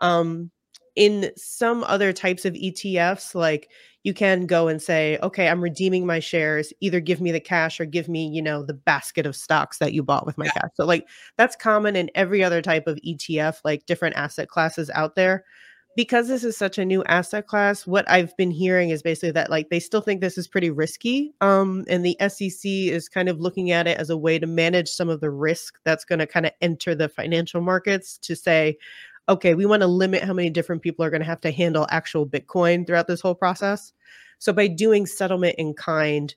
Um, 0.00 0.50
in 0.98 1.30
some 1.36 1.84
other 1.84 2.12
types 2.12 2.44
of 2.44 2.54
ETFs, 2.54 3.32
like 3.32 3.70
you 4.02 4.12
can 4.12 4.46
go 4.46 4.66
and 4.66 4.82
say, 4.82 5.16
okay, 5.22 5.48
I'm 5.48 5.62
redeeming 5.62 6.04
my 6.06 6.18
shares. 6.18 6.72
Either 6.80 6.98
give 6.98 7.20
me 7.20 7.30
the 7.30 7.38
cash 7.38 7.78
or 7.80 7.84
give 7.84 8.08
me, 8.08 8.26
you 8.26 8.42
know, 8.42 8.64
the 8.64 8.74
basket 8.74 9.24
of 9.24 9.36
stocks 9.36 9.78
that 9.78 9.92
you 9.92 10.02
bought 10.02 10.26
with 10.26 10.36
my 10.36 10.46
Yeah. 10.46 10.50
cash. 10.50 10.70
So, 10.74 10.84
like, 10.84 11.06
that's 11.36 11.54
common 11.54 11.94
in 11.94 12.10
every 12.16 12.42
other 12.42 12.60
type 12.60 12.88
of 12.88 12.98
ETF, 13.04 13.60
like 13.64 13.86
different 13.86 14.16
asset 14.16 14.48
classes 14.48 14.90
out 14.92 15.14
there. 15.14 15.44
Because 15.96 16.28
this 16.28 16.44
is 16.44 16.56
such 16.56 16.78
a 16.78 16.84
new 16.84 17.02
asset 17.04 17.48
class, 17.48 17.84
what 17.84 18.08
I've 18.08 18.36
been 18.36 18.52
hearing 18.52 18.90
is 18.90 19.02
basically 19.02 19.32
that 19.32 19.50
like 19.50 19.68
they 19.68 19.80
still 19.80 20.00
think 20.00 20.20
this 20.20 20.38
is 20.38 20.46
pretty 20.46 20.70
risky. 20.70 21.32
Um, 21.40 21.84
and 21.88 22.04
the 22.04 22.16
SEC 22.20 22.70
is 22.88 23.08
kind 23.08 23.28
of 23.28 23.40
looking 23.40 23.72
at 23.72 23.88
it 23.88 23.98
as 23.98 24.08
a 24.08 24.16
way 24.16 24.38
to 24.38 24.46
manage 24.46 24.88
some 24.88 25.08
of 25.08 25.20
the 25.20 25.30
risk 25.30 25.78
that's 25.84 26.04
going 26.04 26.20
to 26.20 26.26
kind 26.26 26.46
of 26.46 26.52
enter 26.60 26.94
the 26.94 27.08
financial 27.08 27.60
markets 27.60 28.16
to 28.18 28.36
say, 28.36 28.78
okay, 29.28 29.54
we 29.54 29.66
want 29.66 29.82
to 29.82 29.86
limit 29.86 30.22
how 30.22 30.32
many 30.32 30.50
different 30.50 30.82
people 30.82 31.04
are 31.04 31.10
going 31.10 31.20
to 31.20 31.26
have 31.26 31.40
to 31.42 31.50
handle 31.50 31.86
actual 31.90 32.26
Bitcoin 32.26 32.86
throughout 32.86 33.06
this 33.06 33.20
whole 33.20 33.34
process. 33.34 33.92
So 34.38 34.52
by 34.52 34.68
doing 34.68 35.06
settlement 35.06 35.56
in 35.58 35.74
kind, 35.74 36.34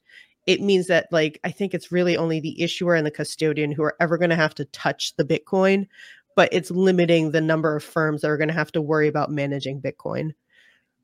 it 0.47 0.61
means 0.61 0.87
that 0.87 1.07
like 1.11 1.39
I 1.43 1.51
think 1.51 1.73
it's 1.73 1.91
really 1.91 2.17
only 2.17 2.39
the 2.39 2.61
issuer 2.61 2.95
and 2.95 3.05
the 3.05 3.11
custodian 3.11 3.71
who 3.71 3.83
are 3.83 3.95
ever 3.99 4.17
going 4.17 4.31
to 4.31 4.35
have 4.35 4.55
to 4.55 4.65
touch 4.65 5.15
the 5.15 5.23
Bitcoin, 5.23 5.87
but 6.35 6.49
it's 6.51 6.71
limiting 6.71 7.31
the 7.31 7.41
number 7.41 7.75
of 7.75 7.83
firms 7.83 8.21
that 8.21 8.29
are 8.29 8.37
going 8.37 8.47
to 8.47 8.53
have 8.53 8.71
to 8.73 8.81
worry 8.81 9.07
about 9.07 9.31
managing 9.31 9.81
Bitcoin. 9.81 10.31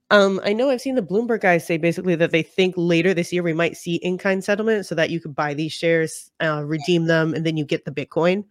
Um, 0.09 0.39
I 0.43 0.53
know 0.53 0.69
I've 0.69 0.81
seen 0.81 0.95
the 0.95 1.01
Bloomberg 1.01 1.41
guys 1.41 1.67
say 1.67 1.77
basically 1.77 2.15
that 2.15 2.31
they 2.31 2.41
think 2.41 2.73
later 2.77 3.13
this 3.13 3.33
year 3.33 3.43
we 3.43 3.53
might 3.53 3.75
see 3.75 3.95
in-kind 3.95 4.41
settlement 4.41 4.85
so 4.85 4.95
that 4.95 5.09
you 5.09 5.19
could 5.19 5.35
buy 5.35 5.53
these 5.53 5.73
shares, 5.73 6.31
uh, 6.41 6.63
redeem 6.65 7.05
them, 7.05 7.33
and 7.33 7.45
then 7.45 7.57
you 7.57 7.65
get 7.65 7.83
the 7.83 7.91
Bitcoin. 7.91 8.45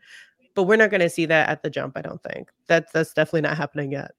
But 0.56 0.64
we're 0.64 0.76
not 0.76 0.90
going 0.90 1.02
to 1.02 1.10
see 1.10 1.26
that 1.26 1.48
at 1.48 1.62
the 1.62 1.70
jump. 1.70 1.96
I 1.96 2.02
don't 2.02 2.20
think 2.22 2.50
that's 2.66 2.90
that's 2.90 3.12
definitely 3.12 3.42
not 3.42 3.56
happening 3.56 3.92
yet. 3.92 4.10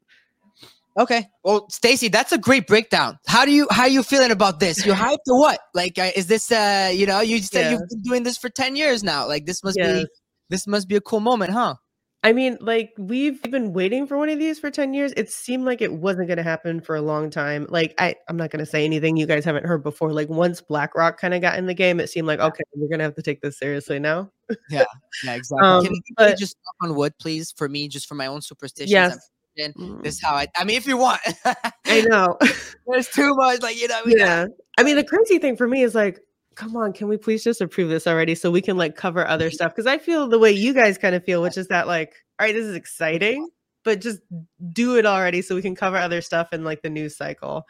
Okay. 0.97 1.27
Well, 1.43 1.69
Stacy, 1.69 2.07
that's 2.07 2.31
a 2.31 2.37
great 2.37 2.65
breakdown. 2.65 3.19
How 3.27 3.43
do 3.45 3.51
you 3.51 3.67
how 3.69 3.83
are 3.83 3.89
you 3.89 4.01
feeling 4.03 4.31
about 4.31 4.59
this? 4.59 4.85
You 4.85 4.93
hyped 4.93 5.27
or 5.27 5.39
what? 5.39 5.59
Like, 5.73 5.99
uh, 5.99 6.11
is 6.15 6.27
this 6.27 6.51
uh, 6.51 6.91
you 6.93 7.05
know, 7.05 7.19
you 7.19 7.41
said 7.41 7.65
Yeah. 7.65 7.71
you've 7.71 7.89
been 7.89 8.01
doing 8.03 8.23
this 8.23 8.37
for 8.37 8.49
ten 8.49 8.75
years 8.75 9.03
now. 9.03 9.27
Like, 9.27 9.45
this 9.45 9.63
must 9.63 9.77
be 9.77 10.07
this 10.49 10.65
must 10.65 10.87
be 10.87 10.95
a 10.95 11.01
cool 11.01 11.19
moment, 11.19 11.51
huh? 11.51 11.75
I 12.23 12.33
mean, 12.33 12.57
like 12.61 12.93
we've 12.97 13.41
been 13.43 13.73
waiting 13.73 14.07
for 14.07 14.17
one 14.17 14.27
of 14.29 14.39
these 14.39 14.59
for 14.59 14.71
10 14.71 14.93
years. 14.93 15.13
It 15.15 15.29
seemed 15.31 15.65
like 15.65 15.81
it 15.81 15.93
wasn't 15.93 16.27
going 16.27 16.37
to 16.37 16.43
happen 16.43 16.81
for 16.81 16.95
a 16.95 17.01
long 17.01 17.29
time. 17.29 17.67
Like 17.69 17.93
I 17.99 18.15
I'm 18.27 18.35
not 18.37 18.49
going 18.49 18.59
to 18.59 18.65
say 18.65 18.83
anything 18.83 19.15
you 19.17 19.27
guys 19.27 19.45
haven't 19.45 19.65
heard 19.65 19.83
before. 19.83 20.11
Like 20.11 20.27
once 20.27 20.59
BlackRock 20.59 21.19
kind 21.19 21.33
of 21.33 21.41
got 21.41 21.57
in 21.57 21.67
the 21.67 21.73
game, 21.75 21.99
it 21.99 22.09
seemed 22.09 22.27
like 22.27 22.39
okay, 22.39 22.63
we're 22.73 22.89
going 22.89 22.99
to 22.99 23.05
have 23.05 23.15
to 23.15 23.21
take 23.21 23.41
this 23.41 23.59
seriously 23.59 23.99
now. 23.99 24.31
Yeah, 24.69 24.83
Yeah, 25.23 25.35
exactly. 25.35 25.67
Um, 25.67 25.85
Can 25.85 25.93
you 25.93 26.01
but- 26.17 26.37
just 26.37 26.57
knock 26.65 26.89
on 26.89 26.95
wood, 26.97 27.13
please, 27.19 27.51
for 27.55 27.69
me, 27.69 27.87
just 27.87 28.07
for 28.07 28.15
my 28.15 28.25
own 28.27 28.41
superstitions? 28.41 28.91
Yes. 28.91 29.29
and 29.57 29.73
Mm, 29.75 30.03
This 30.03 30.15
is 30.15 30.21
how 30.23 30.33
I. 30.35 30.47
I 30.57 30.63
mean, 30.63 30.77
if 30.77 30.85
you 30.87 30.97
want, 30.97 31.21
I 31.85 32.01
know. 32.01 32.37
there's 32.87 33.07
too 33.09 33.33
much. 33.35 33.61
Like 33.61 33.79
you 33.79 33.87
know. 33.87 34.01
we 34.05 34.15
got- 34.15 34.25
yeah. 34.27 34.45
I 34.79 34.83
mean, 34.83 34.95
the 34.95 35.03
crazy 35.03 35.37
thing 35.39 35.55
for 35.55 35.67
me 35.67 35.81
is 35.83 35.95
like, 35.95 36.19
come 36.57 36.75
on, 36.75 36.91
can 36.91 37.07
we 37.07 37.17
please 37.17 37.43
just 37.43 37.61
approve 37.61 37.89
this 37.89 38.07
already 38.07 38.33
so 38.35 38.49
we 38.49 38.61
can 38.61 38.75
like 38.77 38.95
cover 38.95 39.25
other 39.27 39.49
stuff? 39.51 39.73
Because 39.73 39.85
I 39.87 39.97
feel 39.99 40.27
the 40.27 40.39
way 40.39 40.51
you 40.51 40.73
guys 40.73 40.97
kind 40.97 41.15
of 41.15 41.23
feel, 41.23 41.41
which 41.41 41.57
is 41.57 41.67
that 41.67 41.87
like, 41.87 42.13
all 42.39 42.47
right, 42.47 42.53
this 42.53 42.65
is 42.65 42.75
exciting, 42.75 43.47
but 43.83 44.01
just 44.01 44.19
do 44.73 44.97
it 44.97 45.05
already 45.05 45.41
so 45.41 45.55
we 45.55 45.61
can 45.61 45.75
cover 45.75 45.97
other 45.97 46.19
stuff 46.21 46.49
in 46.51 46.63
like 46.63 46.81
the 46.81 46.89
news 46.89 47.15
cycle. 47.15 47.63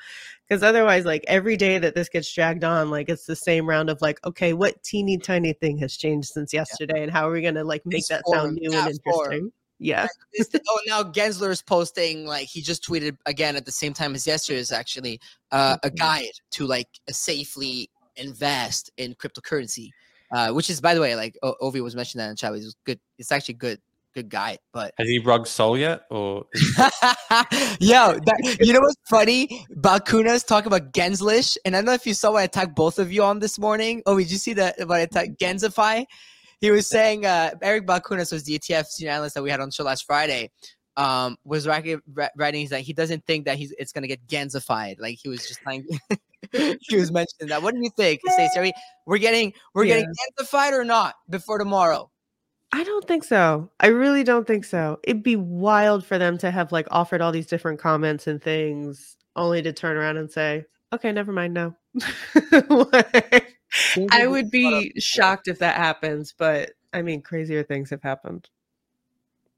Because 0.47 0.63
otherwise, 0.63 1.03
like 1.05 1.25
every 1.27 1.57
day 1.57 1.77
that 1.79 1.95
this 1.95 2.07
gets 2.07 2.33
dragged 2.33 2.63
on, 2.63 2.89
like 2.89 3.09
it's 3.09 3.25
the 3.25 3.35
same 3.35 3.67
round 3.67 3.89
of 3.89 4.01
like, 4.01 4.25
okay, 4.25 4.53
what 4.53 4.81
teeny 4.83 5.17
tiny 5.17 5.51
thing 5.53 5.77
has 5.79 5.97
changed 5.97 6.29
since 6.29 6.53
yesterday, 6.53 7.03
and 7.03 7.11
how 7.11 7.27
are 7.27 7.31
we 7.33 7.41
gonna 7.41 7.65
like 7.65 7.85
make 7.85 7.99
This 7.99 8.07
that 8.07 8.23
form, 8.25 8.37
sound 8.39 8.55
new 8.55 8.71
and 8.73 8.99
form. 9.03 9.31
interesting? 9.33 9.51
Yeah. 9.79 10.07
This- 10.35 10.49
oh, 10.69 10.79
now 10.87 11.03
Gensler 11.03 11.51
is 11.51 11.61
posting 11.61 12.25
like 12.25 12.47
he 12.47 12.61
just 12.61 12.83
tweeted 12.83 13.15
again 13.27 13.55
at 13.55 13.65
the 13.65 13.71
same 13.71 13.93
time 13.93 14.15
as 14.15 14.25
yesterday's 14.25 14.71
actually 14.71 15.19
uh, 15.51 15.77
a 15.83 15.89
Mhm. 15.91 15.97
guide 15.99 16.31
to 16.51 16.65
like 16.65 16.87
a 17.07 17.13
safely 17.13 17.89
invest 18.17 18.91
in 18.97 19.15
cryptocurrency, 19.15 19.89
uh, 20.31 20.51
which 20.51 20.69
is 20.69 20.81
by 20.81 20.93
the 20.93 21.01
way 21.01 21.15
like 21.15 21.37
o- 21.43 21.55
Ovi 21.61 21.81
was 21.81 21.95
mentioning 21.95 22.25
that 22.25 22.31
in 22.31 22.35
chat. 22.35 22.51
It 22.51 22.63
was 22.63 22.75
good. 22.85 22.99
It's 23.17 23.31
actually 23.31 23.55
good, 23.55 23.79
good 24.13 24.29
guide. 24.29 24.59
But 24.73 24.93
Has 24.97 25.07
he 25.07 25.19
rugged 25.19 25.47
Soul 25.47 25.77
yet? 25.77 26.01
Or 26.09 26.45
Yo, 26.53 28.17
that, 28.25 28.57
you 28.61 28.73
know 28.73 28.79
what's 28.81 28.95
funny? 29.09 29.65
Balchunas 29.75 30.45
talking 30.45 30.67
about 30.67 30.93
Genslish, 30.93 31.57
and 31.65 31.75
I 31.75 31.79
don't 31.79 31.85
know 31.85 31.93
if 31.93 32.05
you 32.05 32.13
saw 32.13 32.33
when 32.33 32.43
I 32.43 32.47
tagged 32.47 32.75
both 32.75 32.99
of 32.99 33.11
you 33.11 33.23
on 33.23 33.39
this 33.39 33.59
morning. 33.59 34.01
Oh, 34.05 34.17
did 34.17 34.31
you 34.31 34.37
see 34.37 34.53
that 34.53 34.75
when 34.79 34.99
I 34.99 35.05
tagged 35.05 35.39
Gensify? 35.39 36.05
He 36.59 36.71
was 36.71 36.87
saying 36.87 37.25
uh, 37.25 37.51
Eric 37.61 37.85
Balchunas 37.85 38.31
was 38.31 38.43
the 38.43 38.57
ETF 38.57 38.87
senior 38.87 39.11
analyst 39.11 39.35
that 39.35 39.43
we 39.43 39.51
had 39.51 39.59
on 39.59 39.69
show 39.69 39.83
last 39.83 40.05
Friday. 40.05 40.49
Um, 40.97 41.37
was 41.45 41.67
writing, 41.67 42.01
ri- 42.11 42.29
writing 42.35 42.61
he's 42.61 42.71
like 42.71 42.83
he 42.83 42.91
doesn't 42.91 43.23
think 43.25 43.45
that 43.45 43.57
he's 43.57 43.71
it's 43.77 43.91
gonna 43.91 44.07
get 44.07 44.25
Gensified. 44.27 44.99
Like 44.99 45.19
he 45.21 45.29
was 45.29 45.47
just 45.47 45.63
like 45.65 45.85
he 46.51 46.95
was 46.95 47.11
mentioning 47.11 47.49
that. 47.49 47.61
What 47.61 47.75
do 47.75 47.81
you 47.81 47.91
think, 47.95 48.21
Stacy? 48.27 48.57
Are 48.57 48.63
we, 48.63 48.73
we're 49.05 49.19
getting 49.19 49.53
we're 49.73 49.85
getting 49.85 50.11
Gensified 50.39 50.71
or 50.71 50.83
not 50.83 51.15
before 51.29 51.59
tomorrow? 51.59 52.09
I 52.73 52.83
don't 52.83 53.07
think 53.07 53.23
so. 53.23 53.71
I 53.79 53.87
really 53.87 54.23
don't 54.23 54.45
think 54.45 54.65
so. 54.65 54.99
It'd 55.03 55.23
be 55.23 55.35
wild 55.35 56.05
for 56.05 56.17
them 56.17 56.37
to 56.39 56.51
have 56.51 56.71
like 56.71 56.87
offered 56.91 57.21
all 57.21 57.31
these 57.31 57.47
different 57.47 57.79
comments 57.79 58.27
and 58.27 58.41
things 58.41 59.15
only 59.35 59.61
to 59.61 59.71
turn 59.71 59.95
around 59.95 60.17
and 60.17 60.31
say, 60.31 60.65
okay, 60.93 61.11
never 61.11 61.31
mind. 61.31 61.53
No. 61.53 61.75
Like, 62.69 63.57
I 64.11 64.27
would 64.27 64.49
be 64.49 64.93
shocked 64.97 65.49
if 65.49 65.59
that 65.59 65.75
happens, 65.75 66.33
but 66.37 66.71
I 66.93 67.01
mean, 67.01 67.21
crazier 67.21 67.63
things 67.63 67.89
have 67.89 68.01
happened. 68.01 68.49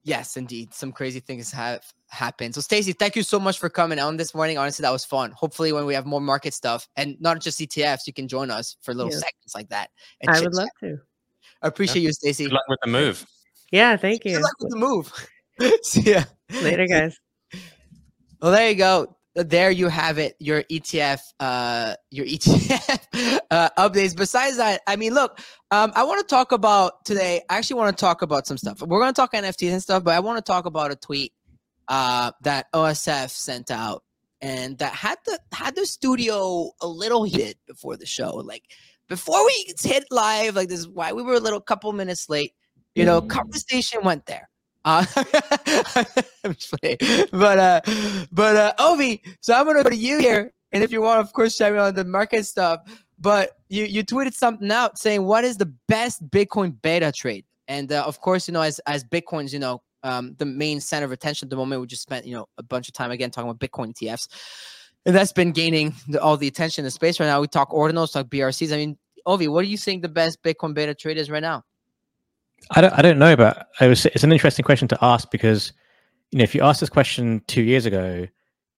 Yes, 0.09 0.37
indeed. 0.37 0.73
Some 0.73 0.91
crazy 0.91 1.19
things 1.19 1.51
have 1.51 1.83
happened. 2.07 2.55
So, 2.55 2.61
Stacy, 2.61 2.93
thank 2.93 3.15
you 3.15 3.21
so 3.21 3.39
much 3.39 3.59
for 3.59 3.69
coming 3.69 3.99
on 3.99 4.17
this 4.17 4.33
morning. 4.33 4.57
Honestly, 4.57 4.81
that 4.81 4.91
was 4.91 5.05
fun. 5.05 5.29
Hopefully, 5.33 5.71
when 5.71 5.85
we 5.85 5.93
have 5.93 6.07
more 6.07 6.19
market 6.19 6.55
stuff 6.55 6.89
and 6.95 7.15
not 7.21 7.39
just 7.41 7.59
ETFs, 7.59 8.07
you 8.07 8.13
can 8.13 8.27
join 8.27 8.49
us 8.49 8.75
for 8.81 8.95
little 8.95 9.11
Yeah. 9.11 9.19
segments 9.19 9.53
like 9.53 9.69
that. 9.69 9.91
And 10.21 10.31
I 10.31 10.33
chit 10.33 10.45
would 10.45 10.53
chat. 10.53 10.57
love 10.57 10.69
to. 10.79 10.97
I 11.61 11.67
appreciate 11.67 12.01
you, 12.01 12.11
Stacy. 12.11 12.45
good 12.45 12.53
luck 12.53 12.63
with 12.67 12.79
the 12.83 12.89
move. 12.89 13.23
Yeah, 13.71 13.97
thank 13.97 14.23
Good 14.23 14.31
you. 14.31 14.39
luck 14.41 14.55
with 14.59 14.71
the 14.71 14.77
move. 14.77 15.13
See 15.83 16.01
ya. 16.13 16.23
Later, 16.59 16.87
guys. 16.87 17.15
Well, 18.41 18.51
there 18.51 18.67
you 18.67 18.75
go. 18.77 19.15
There 19.43 19.71
you 19.71 19.87
have 19.87 20.17
it. 20.17 20.35
Your 20.39 20.63
ETF, 20.63 21.21
uh, 21.39 21.95
your 22.11 22.25
ETF 22.27 23.39
uh, 23.51 23.69
updates. 23.77 24.15
Besides 24.15 24.57
that, 24.57 24.81
I 24.87 24.95
mean, 24.95 25.13
look, 25.13 25.39
um, 25.71 25.91
I 25.95 26.03
want 26.03 26.19
to 26.19 26.27
talk 26.27 26.51
about 26.51 27.05
today. 27.05 27.41
I 27.49 27.57
actually 27.57 27.77
want 27.79 27.97
to 27.97 28.01
talk 28.01 28.21
about 28.21 28.47
some 28.47 28.57
stuff. 28.57 28.81
We're 28.81 28.99
going 28.99 29.13
to 29.13 29.15
talk 29.15 29.33
NFTs 29.33 29.71
and 29.71 29.81
stuff, 29.81 30.03
but 30.03 30.13
I 30.13 30.19
want 30.19 30.43
to 30.43 30.51
talk 30.51 30.65
about 30.65 30.91
a 30.91 30.95
tweet 30.95 31.33
uh, 31.87 32.31
that 32.41 32.71
OSF 32.73 33.29
sent 33.29 33.71
out 33.71 34.03
and 34.41 34.77
that 34.77 34.93
had 34.93 35.17
the 35.25 35.39
had 35.51 35.75
the 35.75 35.85
studio 35.85 36.71
a 36.81 36.87
little 36.87 37.23
heated 37.23 37.57
before 37.67 37.97
the 37.97 38.05
show. 38.05 38.35
Like 38.35 38.63
before 39.07 39.45
we 39.45 39.73
hit 39.81 40.05
live, 40.11 40.55
like 40.55 40.69
this 40.69 40.79
is 40.79 40.87
why 40.87 41.13
we 41.13 41.23
were 41.23 41.33
a 41.33 41.39
little 41.39 41.61
couple 41.61 41.91
minutes 41.93 42.29
late. 42.29 42.53
You 42.95 43.05
know, 43.05 43.21
conversation 43.21 44.01
went 44.03 44.25
there. 44.25 44.49
Uh, 44.85 45.05
I'm 46.43 46.53
just. 46.55 46.71
But 47.31 47.59
uh, 47.59 47.81
but 48.31 48.55
uh, 48.55 48.73
Ovi, 48.79 49.21
so 49.41 49.53
I'm 49.53 49.65
gonna 49.65 49.83
go 49.83 49.89
to 49.89 49.95
you 49.95 50.19
here, 50.19 50.53
and 50.71 50.83
if 50.83 50.91
you 50.91 51.01
want, 51.01 51.19
of 51.19 51.33
course, 51.33 51.59
me 51.59 51.77
on 51.77 51.95
the 51.95 52.05
market 52.05 52.45
stuff. 52.45 52.81
But 53.19 53.51
you 53.67 53.83
you 53.83 54.03
tweeted 54.03 54.33
something 54.33 54.71
out 54.71 54.97
saying 54.97 55.23
what 55.25 55.43
is 55.43 55.57
the 55.57 55.73
best 55.87 56.27
Bitcoin 56.29 56.81
beta 56.81 57.11
trade, 57.11 57.45
and 57.67 57.91
uh, 57.91 58.03
of 58.05 58.21
course, 58.21 58.47
you 58.47 58.53
know, 58.53 58.61
as 58.61 58.79
as 58.87 59.03
Bitcoin's, 59.03 59.53
you 59.53 59.59
know, 59.59 59.81
um, 60.03 60.35
the 60.37 60.45
main 60.45 60.79
center 60.79 61.05
of 61.05 61.11
attention 61.11 61.47
at 61.47 61.49
the 61.49 61.57
moment. 61.57 61.81
We 61.81 61.87
just 61.87 62.03
spent 62.03 62.25
you 62.25 62.33
know 62.33 62.47
a 62.57 62.63
bunch 62.63 62.87
of 62.87 62.93
time 62.93 63.11
again 63.11 63.31
talking 63.31 63.49
about 63.49 63.59
Bitcoin 63.59 63.93
ETFs, 63.93 64.27
and 65.05 65.13
that's 65.13 65.33
been 65.33 65.51
gaining 65.51 65.93
the, 66.07 66.21
all 66.21 66.37
the 66.37 66.47
attention 66.47 66.83
in 66.83 66.85
the 66.85 66.91
space 66.91 67.19
right 67.19 67.27
now. 67.27 67.41
We 67.41 67.47
talk 67.47 67.71
ordinals, 67.71 68.13
talk 68.13 68.27
BRCs. 68.27 68.73
I 68.73 68.77
mean, 68.77 68.97
Ovi, 69.27 69.49
what 69.49 69.63
do 69.63 69.67
you 69.67 69.77
think 69.77 70.01
the 70.01 70.09
best 70.09 70.41
Bitcoin 70.41 70.73
beta 70.73 70.95
trade 70.95 71.17
is 71.17 71.29
right 71.29 71.41
now? 71.41 71.63
I 72.71 72.81
don't, 72.81 72.93
I 72.93 73.01
don't 73.01 73.19
know, 73.19 73.35
but 73.35 73.67
it 73.81 73.87
was, 73.87 74.05
it's 74.07 74.23
an 74.23 74.31
interesting 74.31 74.63
question 74.63 74.87
to 74.89 74.97
ask 75.01 75.31
because, 75.31 75.73
you 76.31 76.37
know, 76.37 76.43
if 76.43 76.53
you 76.53 76.61
asked 76.61 76.79
this 76.79 76.89
question 76.89 77.41
two 77.47 77.63
years 77.63 77.85
ago, 77.85 78.27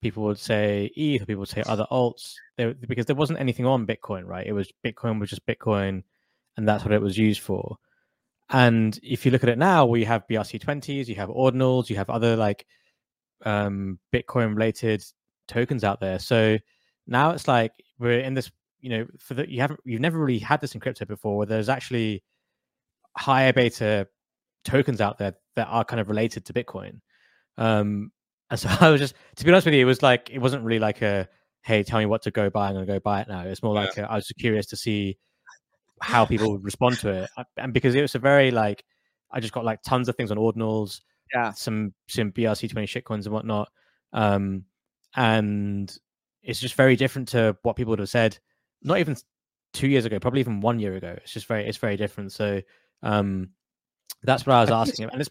people 0.02 0.24
would 0.24 0.40
say 0.40 0.92
ETH, 0.96 1.28
people 1.28 1.42
would 1.42 1.50
say 1.50 1.64
other 1.66 1.86
alts, 1.92 2.34
there, 2.58 2.74
because 2.74 3.06
there 3.06 3.16
wasn't 3.16 3.40
anything 3.40 3.66
on 3.66 3.86
Bitcoin, 3.86 4.26
right? 4.26 4.48
It 4.48 4.54
was 4.54 4.72
Bitcoin 4.86 5.20
was 5.20 5.30
just 5.30 5.46
Bitcoin, 5.46 6.04
and 6.58 6.68
that's 6.68 6.84
what 6.84 6.94
it 6.94 7.02
was 7.02 7.18
used 7.18 7.42
for. 7.42 7.78
And 8.50 9.00
if 9.04 9.26
you 9.26 9.32
look 9.32 9.44
at 9.44 9.50
it 9.50 9.58
now, 9.58 9.86
we 9.86 10.04
have 10.04 10.28
BRC20s, 10.28 11.08
you 11.08 11.16
have 11.16 11.30
ordinals, 11.30 11.90
you 11.90 11.96
have 11.96 12.10
other 12.10 12.36
like 12.36 12.66
um, 13.46 14.00
Bitcoin 14.14 14.56
related 14.56 15.04
tokens 15.48 15.84
out 15.84 16.00
there. 16.02 16.20
So 16.20 16.58
now 17.08 17.32
it's 17.32 17.48
like 17.48 17.72
we're 18.00 18.20
in 18.20 18.34
this, 18.34 18.52
you 18.82 18.90
know, 18.90 19.08
for 19.20 19.36
the 19.36 19.50
you 19.50 19.62
haven't 19.62 19.80
you've 19.86 20.02
never 20.02 20.20
really 20.20 20.40
had 20.40 20.60
this 20.60 20.74
in 20.74 20.82
crypto 20.82 21.06
before, 21.06 21.38
where 21.38 21.48
there's 21.48 21.70
actually 21.70 22.24
higher 23.18 23.54
beta 23.54 24.08
tokens 24.66 25.02
out 25.02 25.18
there 25.18 25.36
that 25.56 25.68
are 25.68 25.84
kind 25.84 26.00
of 26.00 26.10
related 26.10 26.46
to 26.46 26.54
Bitcoin. 26.54 27.00
Um, 27.58 28.12
and 28.50 28.60
so 28.60 28.70
I 28.82 28.90
was 28.90 29.02
just, 29.02 29.16
to 29.38 29.46
be 29.46 29.52
honest 29.52 29.66
with 29.66 29.74
you, 29.76 29.82
it 29.82 29.86
was 29.86 30.02
like 30.02 30.30
it 30.32 30.40
wasn't 30.40 30.64
really 30.64 30.80
like 30.80 31.02
a 31.02 31.28
hey, 31.64 31.84
tell 31.84 32.00
me 32.00 32.08
what 32.08 32.24
to 32.24 32.32
go 32.32 32.50
buy. 32.50 32.68
I'm 32.70 32.74
going 32.74 32.88
to 32.88 32.92
go 32.92 33.00
buy 33.00 33.22
it 33.22 33.28
now. 33.28 33.42
It's 33.42 33.62
more 33.62 33.76
Yeah. 33.76 33.82
like 33.82 33.98
a, 33.98 34.12
I 34.12 34.16
was 34.16 34.26
just 34.26 34.40
curious 34.40 34.66
to 34.68 34.76
see 34.76 35.18
how 36.02 36.26
people 36.26 36.52
would 36.52 36.64
respond 36.64 36.98
to 37.00 37.10
it, 37.10 37.30
Uh, 37.38 37.44
and 37.58 37.72
because 37.74 37.94
it 37.94 38.02
was 38.02 38.16
a 38.16 38.20
very 38.20 38.50
like 38.50 38.84
I 39.32 39.40
just 39.40 39.54
got 39.54 39.64
like 39.64 39.84
tons 39.84 40.10
of 40.10 40.16
things 40.16 40.32
on 40.32 40.38
ordinals, 40.38 41.02
Yeah. 41.34 41.52
some 41.52 41.94
some 42.08 42.32
BRC 42.32 42.70
twenty 42.72 42.88
shitcoins 42.88 43.26
and 43.26 43.34
whatnot. 43.34 43.70
Um, 44.14 44.66
and 45.16 45.96
it's 46.42 46.60
just 46.60 46.76
very 46.76 46.96
different 46.96 47.28
to 47.30 47.56
what 47.62 47.76
people 47.76 47.92
would 47.92 48.00
have 48.00 48.10
said. 48.10 48.40
Not 48.82 48.98
even 48.98 49.16
two 49.74 49.88
years 49.88 50.06
ago, 50.06 50.20
probably 50.20 50.40
even 50.40 50.60
one 50.62 50.80
year 50.80 50.96
ago. 50.96 51.16
It's 51.22 51.32
just 51.34 51.46
very 51.46 51.68
it's 51.68 51.78
very 51.78 51.98
different. 51.98 52.32
So 52.32 52.62
um, 53.04 53.50
that's 54.24 54.46
what 54.46 54.56
I 54.56 54.62
was 54.62 54.72
I 54.72 54.82
asking. 54.82 55.10
And 55.12 55.22
it's 55.22 55.30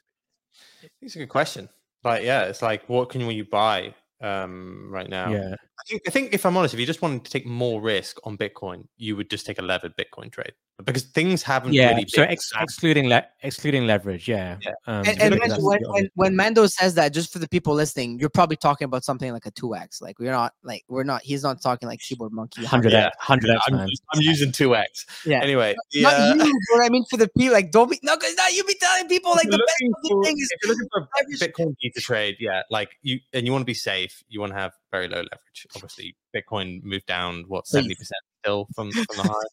It's 1.00 1.16
a 1.16 1.20
good 1.20 1.28
question. 1.28 1.68
Like, 2.04 2.24
yeah, 2.24 2.44
it's 2.44 2.62
like, 2.62 2.88
what 2.88 3.10
can 3.10 3.20
you 3.20 3.44
buy 3.44 3.94
um, 4.20 4.88
right 4.90 5.08
now? 5.08 5.30
yeah. 5.30 5.54
I 5.80 5.88
think, 5.88 6.02
I 6.06 6.10
think 6.10 6.34
if 6.34 6.44
I'm 6.46 6.56
honest, 6.56 6.74
if 6.74 6.80
you 6.80 6.86
just 6.86 7.02
wanted 7.02 7.24
to 7.24 7.30
take 7.30 7.46
more 7.46 7.80
risk 7.80 8.18
on 8.24 8.36
Bitcoin, 8.36 8.86
you 8.98 9.16
would 9.16 9.30
just 9.30 9.46
take 9.46 9.58
a 9.58 9.62
levered 9.62 9.94
Bitcoin 9.96 10.30
trade 10.30 10.52
because 10.84 11.02
things 11.02 11.42
haven't 11.42 11.74
Yeah, 11.74 11.90
really 11.90 12.06
so 12.08 12.22
been 12.22 12.30
ex- 12.30 12.52
excluding 12.58 13.08
le- 13.08 13.26
excluding 13.42 13.86
leverage, 13.86 14.26
yeah. 14.28 14.56
Yeah. 14.62 14.70
Um, 14.86 15.04
And, 15.06 15.20
and 15.20 15.30
look 15.34 15.40
Mando, 15.48 15.56
when, 15.66 15.80
when, 15.88 16.10
when 16.14 16.36
Mando 16.36 16.66
says 16.66 16.94
that, 16.94 17.12
just 17.12 17.32
for 17.32 17.38
the 17.38 17.48
people 17.48 17.74
listening, 17.74 18.18
you're 18.18 18.30
probably 18.30 18.56
talking 18.56 18.86
about 18.86 19.04
something 19.04 19.30
like 19.32 19.44
a 19.44 19.50
two 19.50 19.74
X. 19.74 20.00
Like 20.00 20.18
we're 20.18 20.30
not 20.32 20.54
like 20.62 20.84
we're 20.88 21.02
not. 21.04 21.20
He's 21.22 21.42
not 21.42 21.60
talking 21.60 21.86
like 21.86 22.00
keyboard 22.00 22.32
monkey. 22.32 22.62
100 22.62 22.92
Yeah. 22.92 23.06
x 23.08 23.16
100 23.18 23.50
x 23.50 23.62
I'm. 23.68 23.74
I'm 23.78 24.20
using 24.20 24.52
2x. 24.52 24.84
Yeah. 25.26 25.42
Anyway, 25.42 25.74
Not 25.96 26.12
yeah. 26.18 26.34
you, 26.44 26.52
but 26.74 26.82
I 26.84 26.88
mean 26.88 27.04
for 27.10 27.18
the 27.18 27.28
people. 27.36 27.52
Like 27.52 27.70
don't 27.72 27.90
be 27.90 27.98
no, 28.02 28.16
because 28.16 28.34
now 28.36 28.48
you 28.48 28.64
be 28.64 28.74
telling 28.80 29.06
people 29.06 29.32
like 29.32 29.50
the 29.50 29.58
you're 29.58 29.66
best 29.66 30.10
for- 30.12 30.24
thing 30.24 30.38
is 30.38 30.48
if 30.50 30.60
you're 30.64 30.74
looking 30.74 30.88
for 30.90 31.00
a 31.02 31.08
leverage. 31.18 31.40
Bitcoin 31.40 31.74
beta 31.82 32.00
trade, 32.00 32.36
yeah, 32.40 32.62
like 32.70 32.96
you 33.02 33.18
and 33.34 33.44
you 33.44 33.52
want 33.52 33.62
to 33.62 33.66
be 33.66 33.74
safe, 33.74 34.22
you 34.30 34.40
want 34.40 34.52
to 34.52 34.58
have 34.58 34.72
very 34.90 35.08
low 35.08 35.18
leverage. 35.18 35.66
Obviously, 35.74 36.16
Bitcoin 36.34 36.82
moved 36.82 37.06
down 37.06 37.44
what 37.48 37.66
seventy 37.66 37.94
percent 37.94 38.20
still 38.42 38.68
from 38.74 38.90
from 38.92 39.16
the 39.16 39.22
high. 39.28 39.46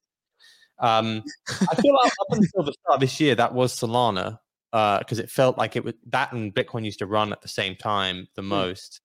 Um, 0.79 1.23
I 1.69 1.75
feel 1.75 1.95
like 1.95 2.11
up 2.21 2.37
until 2.37 2.63
the 2.63 2.73
start 2.73 2.95
of 2.95 2.99
this 2.99 3.19
year, 3.19 3.35
that 3.35 3.53
was 3.53 3.73
Solana 3.73 4.39
because 4.71 5.19
it 5.19 5.29
felt 5.29 5.57
like 5.57 5.75
it 5.75 5.83
was 5.83 5.93
that 6.07 6.33
and 6.33 6.53
Bitcoin 6.53 6.85
used 6.85 6.99
to 6.99 7.05
run 7.05 7.31
at 7.31 7.41
the 7.41 7.47
same 7.47 7.75
time 7.75 8.27
the 8.35 8.41
most. 8.41 9.01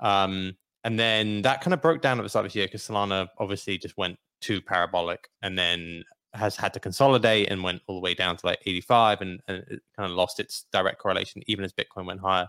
Um, 0.00 0.56
and 0.84 0.98
then 0.98 1.42
that 1.42 1.62
kind 1.62 1.74
of 1.74 1.80
broke 1.80 2.02
down 2.02 2.18
at 2.18 2.22
the 2.22 2.28
start 2.28 2.44
of 2.44 2.52
this 2.52 2.56
year 2.56 2.66
because 2.66 2.82
Solana 2.82 3.28
obviously 3.38 3.78
just 3.78 3.96
went 3.96 4.18
too 4.40 4.60
parabolic 4.60 5.28
and 5.42 5.58
then 5.58 6.04
has 6.34 6.54
had 6.54 6.74
to 6.74 6.80
consolidate 6.80 7.50
and 7.50 7.62
went 7.62 7.82
all 7.86 7.96
the 7.96 8.00
way 8.00 8.14
down 8.14 8.36
to 8.36 8.46
like 8.46 8.60
85 8.66 9.20
and, 9.22 9.40
and 9.48 9.56
it 9.68 9.82
kind 9.96 10.10
of 10.10 10.16
lost 10.16 10.38
its 10.38 10.66
direct 10.72 10.98
correlation 10.98 11.42
even 11.46 11.64
as 11.64 11.72
Bitcoin 11.72 12.06
went 12.06 12.20
higher. 12.20 12.46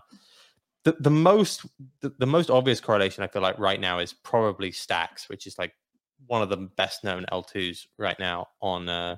The, 0.84 0.96
the 1.00 1.10
most 1.10 1.66
the, 2.00 2.14
the 2.18 2.26
most 2.26 2.50
obvious 2.50 2.80
correlation 2.80 3.24
I 3.24 3.28
feel 3.28 3.42
like 3.42 3.58
right 3.58 3.80
now 3.80 3.98
is 3.98 4.12
probably 4.12 4.70
Stacks, 4.70 5.28
which 5.28 5.46
is 5.46 5.58
like 5.58 5.72
one 6.26 6.42
of 6.42 6.48
the 6.48 6.56
best 6.56 7.04
known 7.04 7.26
L2s 7.32 7.86
right 7.98 8.18
now 8.18 8.48
on 8.60 8.88
uh, 8.88 9.16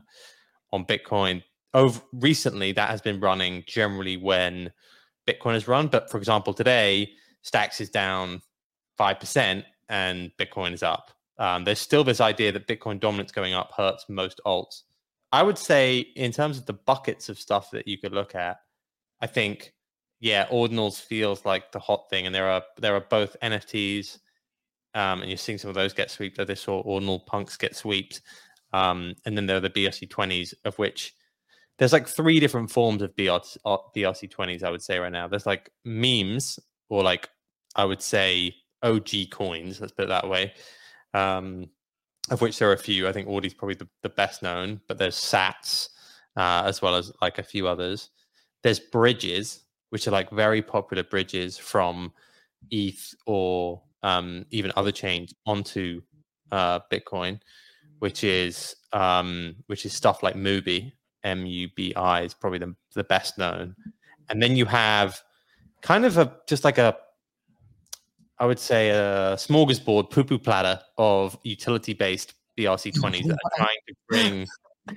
on 0.73 0.85
Bitcoin. 0.85 1.43
Over 1.73 2.01
recently, 2.13 2.73
that 2.73 2.91
has 2.91 3.01
been 3.01 3.21
running 3.21 3.63
generally 3.67 4.17
when 4.17 4.73
Bitcoin 5.29 5.53
has 5.53 5.69
run. 5.69 5.87
But 5.87 6.11
for 6.11 6.19
example, 6.19 6.55
today 6.55 7.11
Stacks 7.43 7.81
is 7.81 7.91
down 7.91 8.43
five 8.97 9.21
percent 9.21 9.65
and 9.89 10.31
Bitcoin 10.39 10.73
is 10.73 10.83
up. 10.83 11.11
Um, 11.39 11.65
there's 11.65 11.79
still 11.79 12.05
this 12.05 12.21
idea 12.21 12.53
that 12.53 12.67
Bitcoin 12.67 13.01
dominance 13.01 13.33
going 13.33 13.55
up 13.55 13.73
hurts 13.77 14.07
most 14.09 14.41
alts. 14.47 14.83
I 15.33 15.43
would 15.43 15.59
say, 15.59 15.99
in 15.99 16.33
terms 16.33 16.59
of 16.59 16.67
the 16.67 16.73
buckets 16.73 17.29
of 17.29 17.39
stuff 17.39 17.71
that 17.71 17.87
you 17.87 17.99
could 17.99 18.13
look 18.13 18.35
at, 18.35 18.59
I 19.21 19.27
think, 19.27 19.73
yeah, 20.21 20.47
ordinals 20.49 21.01
feels 21.01 21.45
like 21.45 21.73
the 21.73 21.79
hot 21.79 22.09
thing, 22.11 22.27
and 22.27 22.35
there 22.35 22.49
are 22.49 22.63
there 22.79 22.95
are 22.95 23.01
both 23.01 23.37
NFTs, 23.43 24.19
um, 24.95 25.21
and 25.21 25.31
you're 25.31 25.39
seeing 25.39 25.59
some 25.59 25.71
of 25.71 25.75
those 25.75 25.93
get 25.93 26.11
swept. 26.11 26.47
They 26.47 26.55
saw 26.55 26.81
ordinal 26.81 27.21
punks 27.21 27.57
get 27.57 27.75
swept, 27.75 28.21
um, 28.73 29.15
and 29.25 29.37
then 29.37 29.47
there 29.47 29.57
are 29.57 29.61
the 29.61 29.71
BRC20s, 29.71 30.55
of 30.65 30.79
which 30.79 31.15
there's 31.79 31.93
like 31.95 32.07
three 32.07 32.39
different 32.39 32.71
forms 32.71 33.01
of 33.01 33.17
BRC, 33.17 33.57
uh, 33.65 33.79
BRC20s. 33.97 34.63
I 34.63 34.71
would 34.71 34.83
say 34.83 34.99
right 34.99 35.11
now, 35.11 35.27
there's 35.27 35.47
like 35.47 35.71
memes, 35.85 36.59
or 36.91 37.03
like 37.03 37.29
I 37.75 37.85
would 37.87 38.03
say 38.03 38.55
OG 38.83 39.31
coins. 39.31 39.81
Let's 39.81 39.93
put 39.93 40.05
it 40.05 40.09
that 40.09 40.29
way. 40.29 40.53
Um, 41.15 41.67
of 42.31 42.41
which 42.41 42.59
there 42.59 42.69
are 42.69 42.75
a 42.75 42.79
few. 42.79 43.09
I 43.09 43.13
think 43.13 43.29
ORDI's 43.29 43.55
probably 43.55 43.75
the, 43.75 43.89
the 44.03 44.09
best 44.09 44.43
known, 44.43 44.81
but 44.87 44.99
there's 44.99 45.17
Sats 45.17 45.89
uh, 46.37 46.63
as 46.65 46.81
well 46.81 46.95
as 46.95 47.13
like 47.21 47.39
a 47.39 47.43
few 47.43 47.67
others. 47.67 48.11
There's 48.63 48.79
bridges, 48.79 49.65
which 49.91 50.09
are 50.09 50.13
like 50.13 50.31
very 50.31 50.63
popular 50.63 51.03
bridges 51.03 51.59
from 51.59 52.13
ETH 52.71 53.15
or 53.27 53.83
um, 54.03 54.47
even 54.51 54.73
other 54.77 54.93
chains 54.93 55.35
onto 55.47 56.03
uh, 56.51 56.81
Bitcoin, 56.91 57.41
which 57.99 58.25
is 58.25 58.75
um, 58.93 59.57
which 59.67 59.85
is 59.87 59.93
stuff 59.93 60.23
like 60.23 60.35
Mubi, 60.35 60.93
M 61.23 61.47
U 61.47 61.69
B 61.75 61.95
I 61.95 62.23
is 62.23 62.35
probably 62.35 62.59
the, 62.59 62.75
the 62.95 63.05
best 63.05 63.39
known. 63.39 63.75
And 64.29 64.43
then 64.43 64.57
you 64.57 64.65
have 64.67 65.21
kind 65.83 66.05
of 66.05 66.19
a 66.19 66.37
just 66.47 66.65
like 66.65 66.79
a 66.79 66.97
I 68.39 68.47
would 68.47 68.59
say 68.59 68.89
a 68.91 69.37
smorgasbord 69.37 70.11
poo 70.11 70.25
poo 70.25 70.39
platter 70.39 70.81
of 70.97 71.39
utility 71.43 71.93
based 71.93 72.35
BRC20s 72.59 73.27
that 73.27 73.39
are 73.45 73.51
trying 73.57 73.79
to 73.89 73.95
bring. 74.09 74.47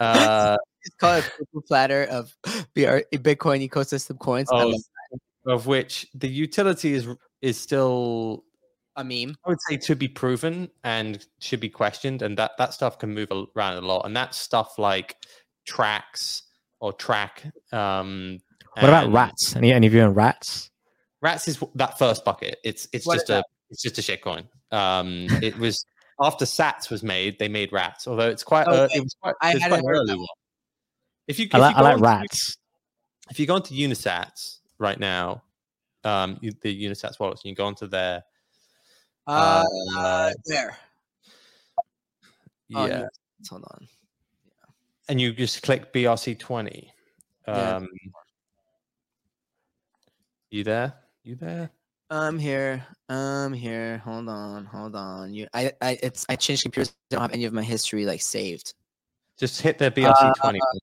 Uh, 0.00 0.56
It's 0.84 0.96
called 0.96 1.24
a 1.24 1.30
purple 1.38 1.62
platter 1.62 2.04
of 2.04 2.34
BR, 2.74 3.00
Bitcoin 3.12 3.68
ecosystem 3.68 4.18
coins. 4.18 4.48
I 4.52 4.64
of, 4.64 4.74
of 5.46 5.66
which 5.66 6.06
the 6.14 6.28
utility 6.28 6.94
is 6.94 7.08
is 7.42 7.58
still 7.58 8.44
a 8.96 9.04
meme. 9.04 9.36
I 9.44 9.48
would 9.50 9.60
say 9.68 9.76
to 9.78 9.94
be 9.94 10.08
proven 10.08 10.70
and 10.84 11.24
should 11.40 11.60
be 11.60 11.68
questioned, 11.68 12.22
and 12.22 12.36
that 12.38 12.52
that 12.58 12.74
stuff 12.74 12.98
can 12.98 13.14
move 13.14 13.28
around 13.56 13.76
a 13.82 13.86
lot, 13.86 14.06
and 14.06 14.16
that's 14.16 14.38
stuff 14.38 14.78
like 14.78 15.16
tracks 15.66 16.42
or 16.80 16.92
track. 16.92 17.44
Um, 17.72 18.38
What 18.74 18.84
about 18.88 19.12
rats? 19.12 19.56
Any 19.56 19.72
any 19.72 19.88
view 19.88 20.02
on 20.02 20.14
rats? 20.14 20.70
Rats 21.22 21.48
is 21.48 21.62
that 21.74 21.98
first 21.98 22.24
bucket. 22.24 22.56
It's 22.64 22.88
it's 22.92 23.06
What 23.06 23.16
is 23.16 23.22
just 23.22 23.30
a 23.30 23.44
it's 23.70 23.82
just 23.82 23.98
a 23.98 24.02
shitcoin. 24.02 24.46
Um, 24.72 25.26
it 25.42 25.56
was 25.58 25.84
after 26.22 26.44
Sats 26.44 26.90
was 26.90 27.02
made, 27.02 27.38
they 27.38 27.48
made 27.48 27.72
Rats. 27.72 28.06
Although 28.06 28.28
it's 28.28 28.42
quite 28.42 28.66
ear- 28.68 28.84
Okay. 28.84 28.96
it 28.98 29.02
was 29.02 29.16
quite, 29.22 29.34
it 29.42 29.54
was 29.54 29.62
hadn't 29.62 29.80
quite 29.80 29.88
heard 29.88 29.96
early 30.08 30.16
one. 30.16 30.26
If 31.30 31.38
you, 31.38 31.46
if 31.46 31.54
I 31.54 31.58
like 31.58 31.76
you 31.76 31.78
I 31.78 31.80
go 31.80 31.84
like 31.84 31.92
onto- 31.94 32.04
rats. 32.04 32.56
if 33.30 33.38
you 33.38 33.46
go 33.46 33.56
into 33.56 33.74
Unisats 33.74 34.58
right 34.78 34.98
now, 34.98 35.42
um, 36.04 36.38
you, 36.40 36.50
the 36.60 36.84
Unisats 36.84 37.20
wallets, 37.20 37.42
and 37.44 37.50
you 37.50 37.54
go 37.54 37.66
onto 37.66 37.86
their 37.86 38.24
Uh, 39.26 39.64
uh, 39.96 40.32
there. 40.46 40.76
yeah, 42.68 42.78
Oh, 42.78 42.86
yeah. 42.86 43.06
Hold 43.48 43.64
on. 43.70 43.80
Yeah. 43.82 44.66
and 45.08 45.20
you 45.20 45.32
just 45.32 45.62
click 45.62 45.92
BRC 45.92 46.38
twenty. 46.38 46.92
Yeah. 47.46 47.76
Um, 47.76 47.88
you 50.50 50.64
there? 50.64 50.94
You 51.22 51.36
there? 51.36 51.70
I'm 52.10 52.38
here. 52.38 52.84
I'm 53.08 53.52
here. 53.52 53.98
Hold 53.98 54.28
on. 54.28 54.64
Hold 54.64 54.96
on. 54.96 55.32
You, 55.32 55.46
I, 55.54 55.72
I, 55.80 55.98
it's, 56.02 56.26
I 56.28 56.34
changed 56.36 56.62
computers. 56.62 56.92
I 57.12 57.14
don't 57.14 57.22
have 57.22 57.32
any 57.32 57.44
of 57.44 57.52
my 57.52 57.62
history 57.62 58.04
like 58.04 58.20
saved. 58.20 58.74
Just 59.38 59.60
hit 59.62 59.78
the 59.78 59.90
BRC 59.92 60.34
twenty. 60.34 60.58
Uh, 60.60 60.78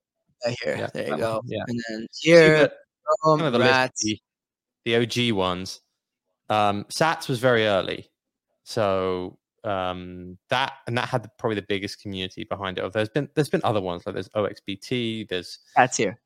here. 0.64 0.76
Yeah, 0.78 0.88
there 0.94 1.08
you 1.10 1.18
go. 1.18 1.36
one, 1.36 1.42
yeah. 1.48 1.64
And 1.68 1.80
then 1.90 2.08
here, 2.20 2.60
the- 2.60 2.74
um, 3.26 3.38
kind 3.40 3.48
of 3.48 3.54
the 3.54 3.60
list 3.60 3.72
rats. 3.72 4.04
the, 4.04 4.20
the 4.86 4.96
OG 5.32 5.36
ones. 5.36 5.82
Um, 6.50 6.86
Sats 6.86 7.28
was 7.28 7.40
very 7.40 7.66
early, 7.68 8.10
so 8.64 9.38
um, 9.64 10.38
that 10.50 10.74
and 10.88 10.98
that 10.98 11.10
had 11.10 11.30
probably 11.38 11.56
the 11.56 11.66
biggest 11.68 12.02
community 12.02 12.44
behind 12.46 12.78
it. 12.78 12.94
There's 12.94 13.10
been 13.10 13.30
there's 13.36 13.50
been 13.50 13.62
other 13.64 13.82
ones 13.82 14.04
like 14.06 14.14
there's 14.16 14.30
OXBT, 14.30 15.28
there's 15.30 15.60
Rats 15.78 15.98
here. 15.98 16.20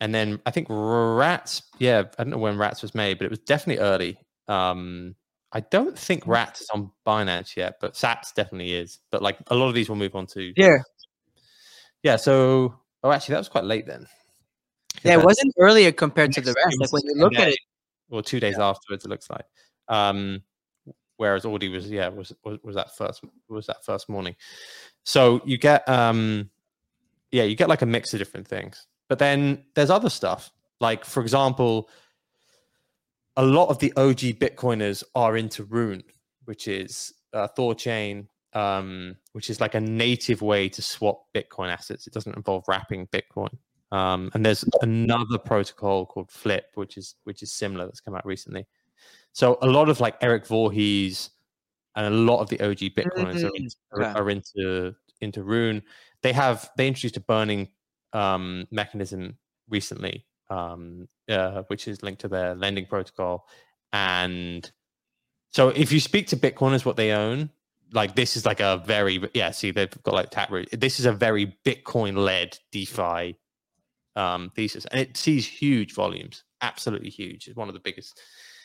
and 0.00 0.14
then 0.14 0.40
I 0.44 0.50
think 0.50 0.66
Rats. 0.68 1.62
Yeah, 1.78 2.04
I 2.18 2.24
don't 2.24 2.30
know 2.32 2.38
when 2.38 2.58
Rats 2.58 2.82
was 2.82 2.94
made, 2.94 3.18
but 3.18 3.24
it 3.24 3.30
was 3.30 3.38
definitely 3.40 3.82
early. 3.82 4.18
Um, 4.48 5.14
I 5.52 5.60
don't 5.60 5.98
think 5.98 6.26
Rats 6.26 6.60
is 6.62 6.68
on 6.74 6.90
Binance 7.06 7.56
yet, 7.56 7.76
but 7.80 7.94
Sats 7.94 8.34
definitely 8.34 8.74
is. 8.74 8.98
But 9.10 9.22
like 9.22 9.38
a 9.46 9.54
lot 9.54 9.68
of 9.68 9.74
these 9.74 9.88
will 9.88 9.96
move 9.96 10.14
on 10.14 10.26
to 10.28 10.52
yeah, 10.56 10.76
yeah. 12.02 12.16
So 12.16 12.74
oh, 13.04 13.12
actually, 13.12 13.34
that 13.34 13.40
was 13.40 13.48
quite 13.48 13.64
late 13.64 13.86
then. 13.86 14.06
Yeah, 15.04 15.18
it 15.18 15.24
wasn't 15.24 15.54
earlier 15.58 15.92
compared 15.92 16.32
to 16.32 16.40
the 16.40 16.54
rest. 16.54 16.80
Like 16.80 16.92
when 16.92 17.02
you 17.04 17.14
a 17.14 17.20
look 17.22 17.36
at 17.36 17.48
it, 17.48 17.58
or 18.10 18.22
two 18.22 18.40
days 18.40 18.58
afterwards, 18.58 19.04
it 19.04 19.08
looks 19.08 19.28
like. 19.30 19.44
Um, 19.88 20.42
whereas 21.18 21.44
ORDI 21.44 21.70
was, 21.70 21.90
yeah, 21.90 22.08
was, 22.08 22.32
was 22.44 22.58
was 22.62 22.74
that 22.74 22.96
first 22.96 23.22
was 23.48 23.66
that 23.66 23.84
first 23.84 24.08
morning. 24.08 24.34
So 25.04 25.42
you 25.44 25.58
get, 25.58 25.86
um, 25.88 26.50
yeah, 27.30 27.42
you 27.44 27.54
get 27.54 27.68
like 27.68 27.82
a 27.82 27.86
mix 27.86 28.14
of 28.14 28.18
different 28.18 28.48
things. 28.48 28.86
But 29.08 29.18
then 29.18 29.64
there's 29.74 29.90
other 29.90 30.08
stuff, 30.08 30.50
like 30.80 31.04
for 31.04 31.20
example, 31.20 31.90
a 33.36 33.44
lot 33.44 33.68
of 33.68 33.78
the 33.80 33.92
OG 33.96 34.38
Bitcoiners 34.40 35.04
are 35.14 35.36
into 35.36 35.64
Rune, 35.64 36.04
which 36.44 36.68
is 36.68 37.12
uh, 37.34 37.48
Thorchain, 37.58 38.28
um, 38.54 39.16
which 39.32 39.50
is 39.50 39.60
like 39.60 39.74
a 39.74 39.80
native 39.80 40.42
way 40.42 40.68
to 40.68 40.82
swap 40.82 41.26
Bitcoin 41.34 41.68
assets. 41.68 42.06
It 42.06 42.12
doesn't 42.12 42.36
involve 42.36 42.64
wrapping 42.68 43.06
Bitcoin. 43.08 43.56
Um, 43.92 44.30
and 44.34 44.44
there's 44.44 44.64
another 44.82 45.38
protocol 45.38 46.06
called 46.06 46.30
Flip, 46.30 46.66
which 46.74 46.96
is 46.96 47.14
which 47.24 47.42
is 47.42 47.52
similar 47.52 47.84
that's 47.86 48.00
come 48.00 48.14
out 48.14 48.26
recently. 48.26 48.66
So 49.32 49.58
a 49.62 49.66
lot 49.66 49.88
of 49.88 50.00
like 50.00 50.16
Eric 50.20 50.46
Voorhees 50.46 51.30
and 51.96 52.06
a 52.06 52.10
lot 52.16 52.40
of 52.40 52.48
the 52.48 52.60
OG 52.60 52.94
Bitcoiners 52.94 53.44
are, 53.44 53.50
Mm, 53.50 53.56
into, 53.56 53.76
are- 53.92 54.02
okay. 54.02 54.20
are 54.20 54.30
into 54.30 54.94
into 55.20 55.42
Rune. 55.42 55.82
They 56.22 56.32
have 56.32 56.70
they 56.76 56.88
introduced 56.88 57.16
a 57.16 57.20
burning 57.20 57.68
um, 58.12 58.66
mechanism 58.70 59.38
recently, 59.68 60.26
um, 60.50 61.08
uh, 61.28 61.62
which 61.68 61.86
is 61.88 62.02
linked 62.02 62.20
to 62.22 62.28
their 62.28 62.54
lending 62.54 62.86
protocol, 62.86 63.46
and 63.92 64.70
So 65.50 65.68
if 65.68 65.92
you 65.92 66.00
speak 66.00 66.26
to 66.28 66.36
Bitcoiners 66.36 66.84
what 66.84 66.96
they 66.96 67.12
own, 67.12 67.50
like 67.92 68.14
this 68.14 68.36
is 68.36 68.44
like 68.46 68.60
a 68.60 68.82
very 68.86 69.22
yeah. 69.34 69.50
See, 69.50 69.70
they've 69.70 69.90
got 70.02 70.14
like 70.14 70.30
Taproot. 70.30 70.68
This 70.72 70.98
is 71.00 71.06
a 71.06 71.12
very 71.12 71.56
Bitcoin 71.64 72.16
led 72.16 72.58
DeFi 72.72 73.36
um, 74.16 74.50
thesis, 74.56 74.84
and 74.86 75.00
it 75.00 75.16
sees 75.16 75.46
huge 75.46 75.92
volumes, 75.94 76.44
absolutely 76.62 77.10
huge. 77.10 77.48
It's 77.48 77.56
one 77.56 77.68
of 77.68 77.74
the 77.74 77.80
biggest. 77.80 78.20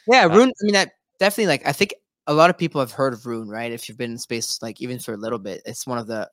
Yeah, 0.07 0.25
Uh, 0.25 0.35
Rune. 0.35 0.49
I 0.49 0.63
mean, 0.63 0.73
that 0.73 0.91
definitely 1.19 1.47
like 1.47 1.67
I 1.67 1.71
think 1.71 1.93
a 2.27 2.33
lot 2.33 2.49
of 2.49 2.57
people 2.57 2.79
have 2.81 2.91
heard 2.91 3.13
of 3.13 3.25
Rune, 3.25 3.49
right? 3.49 3.71
If 3.71 3.89
you've 3.89 3.97
been 3.97 4.11
in 4.11 4.17
space, 4.17 4.59
like 4.61 4.81
even 4.81 4.99
for 4.99 5.13
a 5.13 5.17
little 5.17 5.39
bit, 5.39 5.61
it's 5.65 5.85
one 5.87 5.97
of 5.97 6.07
the 6.07 6.29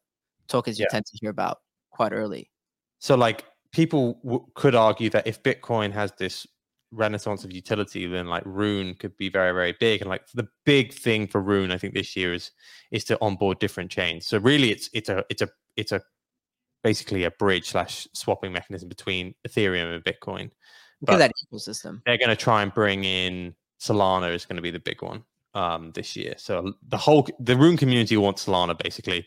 tokens 0.49 0.79
you 0.79 0.85
Yeah. 0.85 0.93
tend 0.93 1.07
to 1.07 1.19
hear 1.21 1.31
about 1.31 1.59
quite 1.91 2.13
early. 2.13 2.51
So 2.99 3.15
like 3.17 3.45
people 3.73 4.21
w- 4.25 4.47
could 4.55 4.75
argue 4.75 5.11
that 5.11 5.27
if 5.27 5.43
Bitcoin 5.43 5.93
has 5.93 6.13
this 6.19 6.47
renaissance 6.93 7.45
of 7.45 7.53
utility, 7.53 8.07
then 8.07 8.27
like 8.27 8.43
Rune 8.47 8.95
could 8.95 9.17
be 9.17 9.29
very 9.29 9.53
very 9.53 9.75
big. 9.79 10.01
And 10.03 10.09
like 10.11 10.27
the 10.35 10.49
big 10.65 10.93
thing 10.93 11.27
for 11.27 11.41
Rune, 11.41 11.71
I 11.73 11.79
think 11.79 11.95
this 11.95 12.17
year 12.17 12.33
is 12.35 12.51
is 12.91 13.05
to 13.05 13.19
onboard 13.21 13.59
different 13.59 13.91
chains. 13.91 14.27
So 14.27 14.39
really, 14.39 14.71
it's 14.71 14.89
it's 14.93 15.09
a 15.09 15.25
it's 15.29 15.43
a 15.43 15.49
it's 15.77 15.93
a 15.93 16.01
basically 16.83 17.25
a 17.25 17.31
bridge 17.33 17.69
slash 17.71 18.07
swapping 18.13 18.53
mechanism 18.53 18.89
between 18.89 19.35
Ethereum 19.49 19.95
and 19.95 20.05
Bitcoin. 20.05 20.51
Look 21.01 21.11
at 21.11 21.13
But- 21.13 21.19
that 21.19 21.33
ecosystem. 21.53 22.01
they're 22.07 22.19
going 22.19 22.29
to 22.31 22.37
try 22.37 22.63
and 22.63 22.73
bring 22.73 23.05
in 23.05 23.55
Solana 23.81 24.33
is 24.33 24.47
going 24.47 24.57
to 24.57 24.63
be 24.63 24.71
the 24.71 24.79
big 24.79 25.03
one 25.03 25.25
um, 25.55 25.91
this 25.93 26.17
year. 26.17 26.35
So 26.39 26.73
the 26.89 26.97
whole 26.97 27.27
the 27.41 27.57
Rune 27.57 27.77
community 27.77 28.17
wants 28.17 28.47
Solana 28.47 28.79
basically 28.79 29.27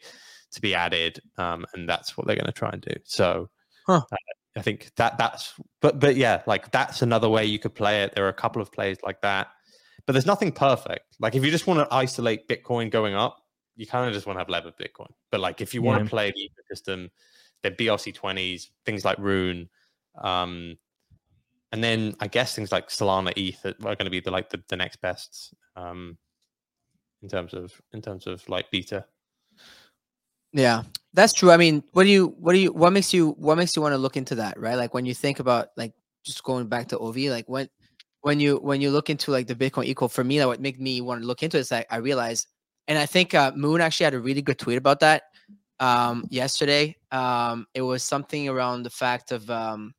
to 0.51 0.61
be 0.61 0.73
added, 0.73 1.19
um, 1.37 1.65
and 1.73 1.87
that's 1.87 2.17
what 2.17 2.25
they're 2.25 2.35
going 2.35 2.47
to 2.47 2.51
try 2.51 2.69
and 2.71 2.81
do. 2.81 2.93
So 3.03 3.49
Huh. 3.85 4.01
uh, 4.11 4.15
I 4.59 4.61
think 4.61 4.91
that 4.97 5.17
that's 5.17 5.53
but 5.81 5.99
but 5.99 6.15
yeah, 6.15 6.41
like 6.45 6.71
that's 6.71 7.01
another 7.01 7.29
way 7.29 7.45
you 7.45 7.59
could 7.59 7.73
play 7.73 8.03
it. 8.03 8.13
There 8.15 8.25
are 8.25 8.29
a 8.29 8.33
couple 8.33 8.61
of 8.61 8.71
plays 8.71 8.97
like 9.03 9.21
that, 9.21 9.47
but 10.05 10.13
there's 10.13 10.25
nothing 10.25 10.51
perfect. 10.51 11.15
Like 11.19 11.35
if 11.35 11.43
you 11.45 11.51
just 11.51 11.65
want 11.67 11.79
to 11.79 11.95
isolate 11.95 12.47
Bitcoin 12.47 12.91
going 12.91 13.15
up, 13.15 13.37
you 13.75 13.87
kind 13.87 14.07
of 14.07 14.13
just 14.13 14.25
want 14.27 14.37
to 14.37 14.41
have 14.41 14.49
levered 14.49 14.73
Bitcoin. 14.77 15.11
But 15.31 15.39
like 15.39 15.61
if 15.61 15.73
you 15.73 15.81
want 15.81 15.99
Yeah. 15.99 16.03
to 16.03 16.09
play 16.09 16.33
the 16.35 16.49
ecosystem, 16.75 17.09
the 17.63 17.71
BRC 17.71 18.13
twenties, 18.13 18.71
things 18.85 19.05
like 19.05 19.17
Rune. 19.17 19.69
Um, 20.21 20.77
and 21.71 21.83
then 21.83 22.15
I 22.19 22.27
guess 22.27 22.55
things 22.55 22.71
like 22.71 22.89
Solana, 22.89 23.31
ETH 23.37 23.63
are 23.65 23.73
going 23.95 24.05
to 24.05 24.09
be 24.09 24.19
the 24.19 24.31
like 24.31 24.49
the, 24.49 24.61
the 24.67 24.75
next 24.75 25.01
best 25.01 25.53
um, 25.75 26.17
in 27.21 27.29
terms 27.29 27.53
of 27.53 27.79
in 27.93 28.01
terms 28.01 28.27
of 28.27 28.47
like 28.49 28.71
beta. 28.71 29.05
Yeah, 30.53 30.83
that's 31.13 31.33
true. 31.33 31.51
I 31.51 31.57
mean, 31.57 31.83
what 31.91 32.03
do 32.03 32.09
you, 32.09 32.27
what 32.39 32.53
do 32.53 32.59
you, 32.59 32.71
what 32.71 32.91
makes 32.91 33.13
you, 33.13 33.31
what 33.31 33.57
makes 33.57 33.75
you 33.75 33.81
want 33.81 33.93
to 33.93 33.97
look 33.97 34.17
into 34.17 34.35
that, 34.35 34.59
right? 34.59 34.75
Like 34.75 34.93
when 34.93 35.05
you 35.05 35.13
think 35.13 35.39
about 35.39 35.69
like 35.77 35.93
just 36.23 36.43
going 36.43 36.67
back 36.67 36.87
to 36.89 36.99
OV, 36.99 37.17
like 37.17 37.47
when, 37.47 37.69
when 38.21 38.39
you, 38.39 38.57
when 38.57 38.81
you 38.81 38.91
look 38.91 39.09
into 39.09 39.31
like 39.31 39.47
the 39.47 39.55
Bitcoin 39.55 39.85
eco, 39.85 40.07
for 40.07 40.23
me, 40.23 40.39
that 40.39 40.47
would 40.47 40.59
make 40.59 40.79
me 40.79 41.01
want 41.01 41.21
to 41.21 41.27
look 41.27 41.43
into 41.43 41.57
it 41.57 41.61
is 41.61 41.71
like 41.71 41.87
I 41.89 41.97
realized, 41.97 42.47
and 42.87 42.97
I 42.97 43.05
think 43.05 43.33
uh, 43.33 43.51
Moon 43.55 43.81
actually 43.81 44.05
had 44.05 44.13
a 44.15 44.19
really 44.19 44.41
good 44.41 44.57
tweet 44.57 44.77
about 44.77 44.99
that 45.01 45.23
um 45.79 46.25
yesterday. 46.29 46.97
Um, 47.11 47.65
it 47.73 47.81
was 47.81 48.03
something 48.03 48.49
around 48.49 48.83
the 48.83 48.89
fact 48.89 49.31
of 49.31 49.49
um, 49.49 49.93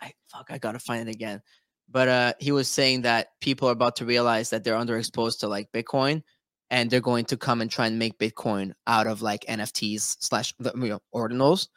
I 0.00 0.12
fuck, 0.28 0.46
I 0.50 0.58
gotta 0.58 0.78
find 0.78 1.08
it 1.08 1.12
again, 1.12 1.42
but 1.90 2.08
uh, 2.08 2.32
he 2.38 2.52
was 2.52 2.68
saying 2.68 3.02
that 3.02 3.28
people 3.40 3.68
are 3.68 3.72
about 3.72 3.96
to 3.96 4.04
realize 4.04 4.50
that 4.50 4.62
they're 4.62 4.76
underexposed 4.76 5.40
to 5.40 5.48
like 5.48 5.72
Bitcoin 5.72 6.22
and 6.72 6.90
they're 6.90 7.00
going 7.00 7.26
to 7.26 7.36
come 7.36 7.60
and 7.60 7.70
try 7.70 7.86
and 7.86 7.98
make 7.98 8.18
Bitcoin 8.18 8.72
out 8.86 9.06
of 9.06 9.20
like 9.20 9.44
NFTs 9.44 10.16
slash 10.20 10.54
you 10.58 10.72
know, 10.74 11.02
ordinals. 11.14 11.68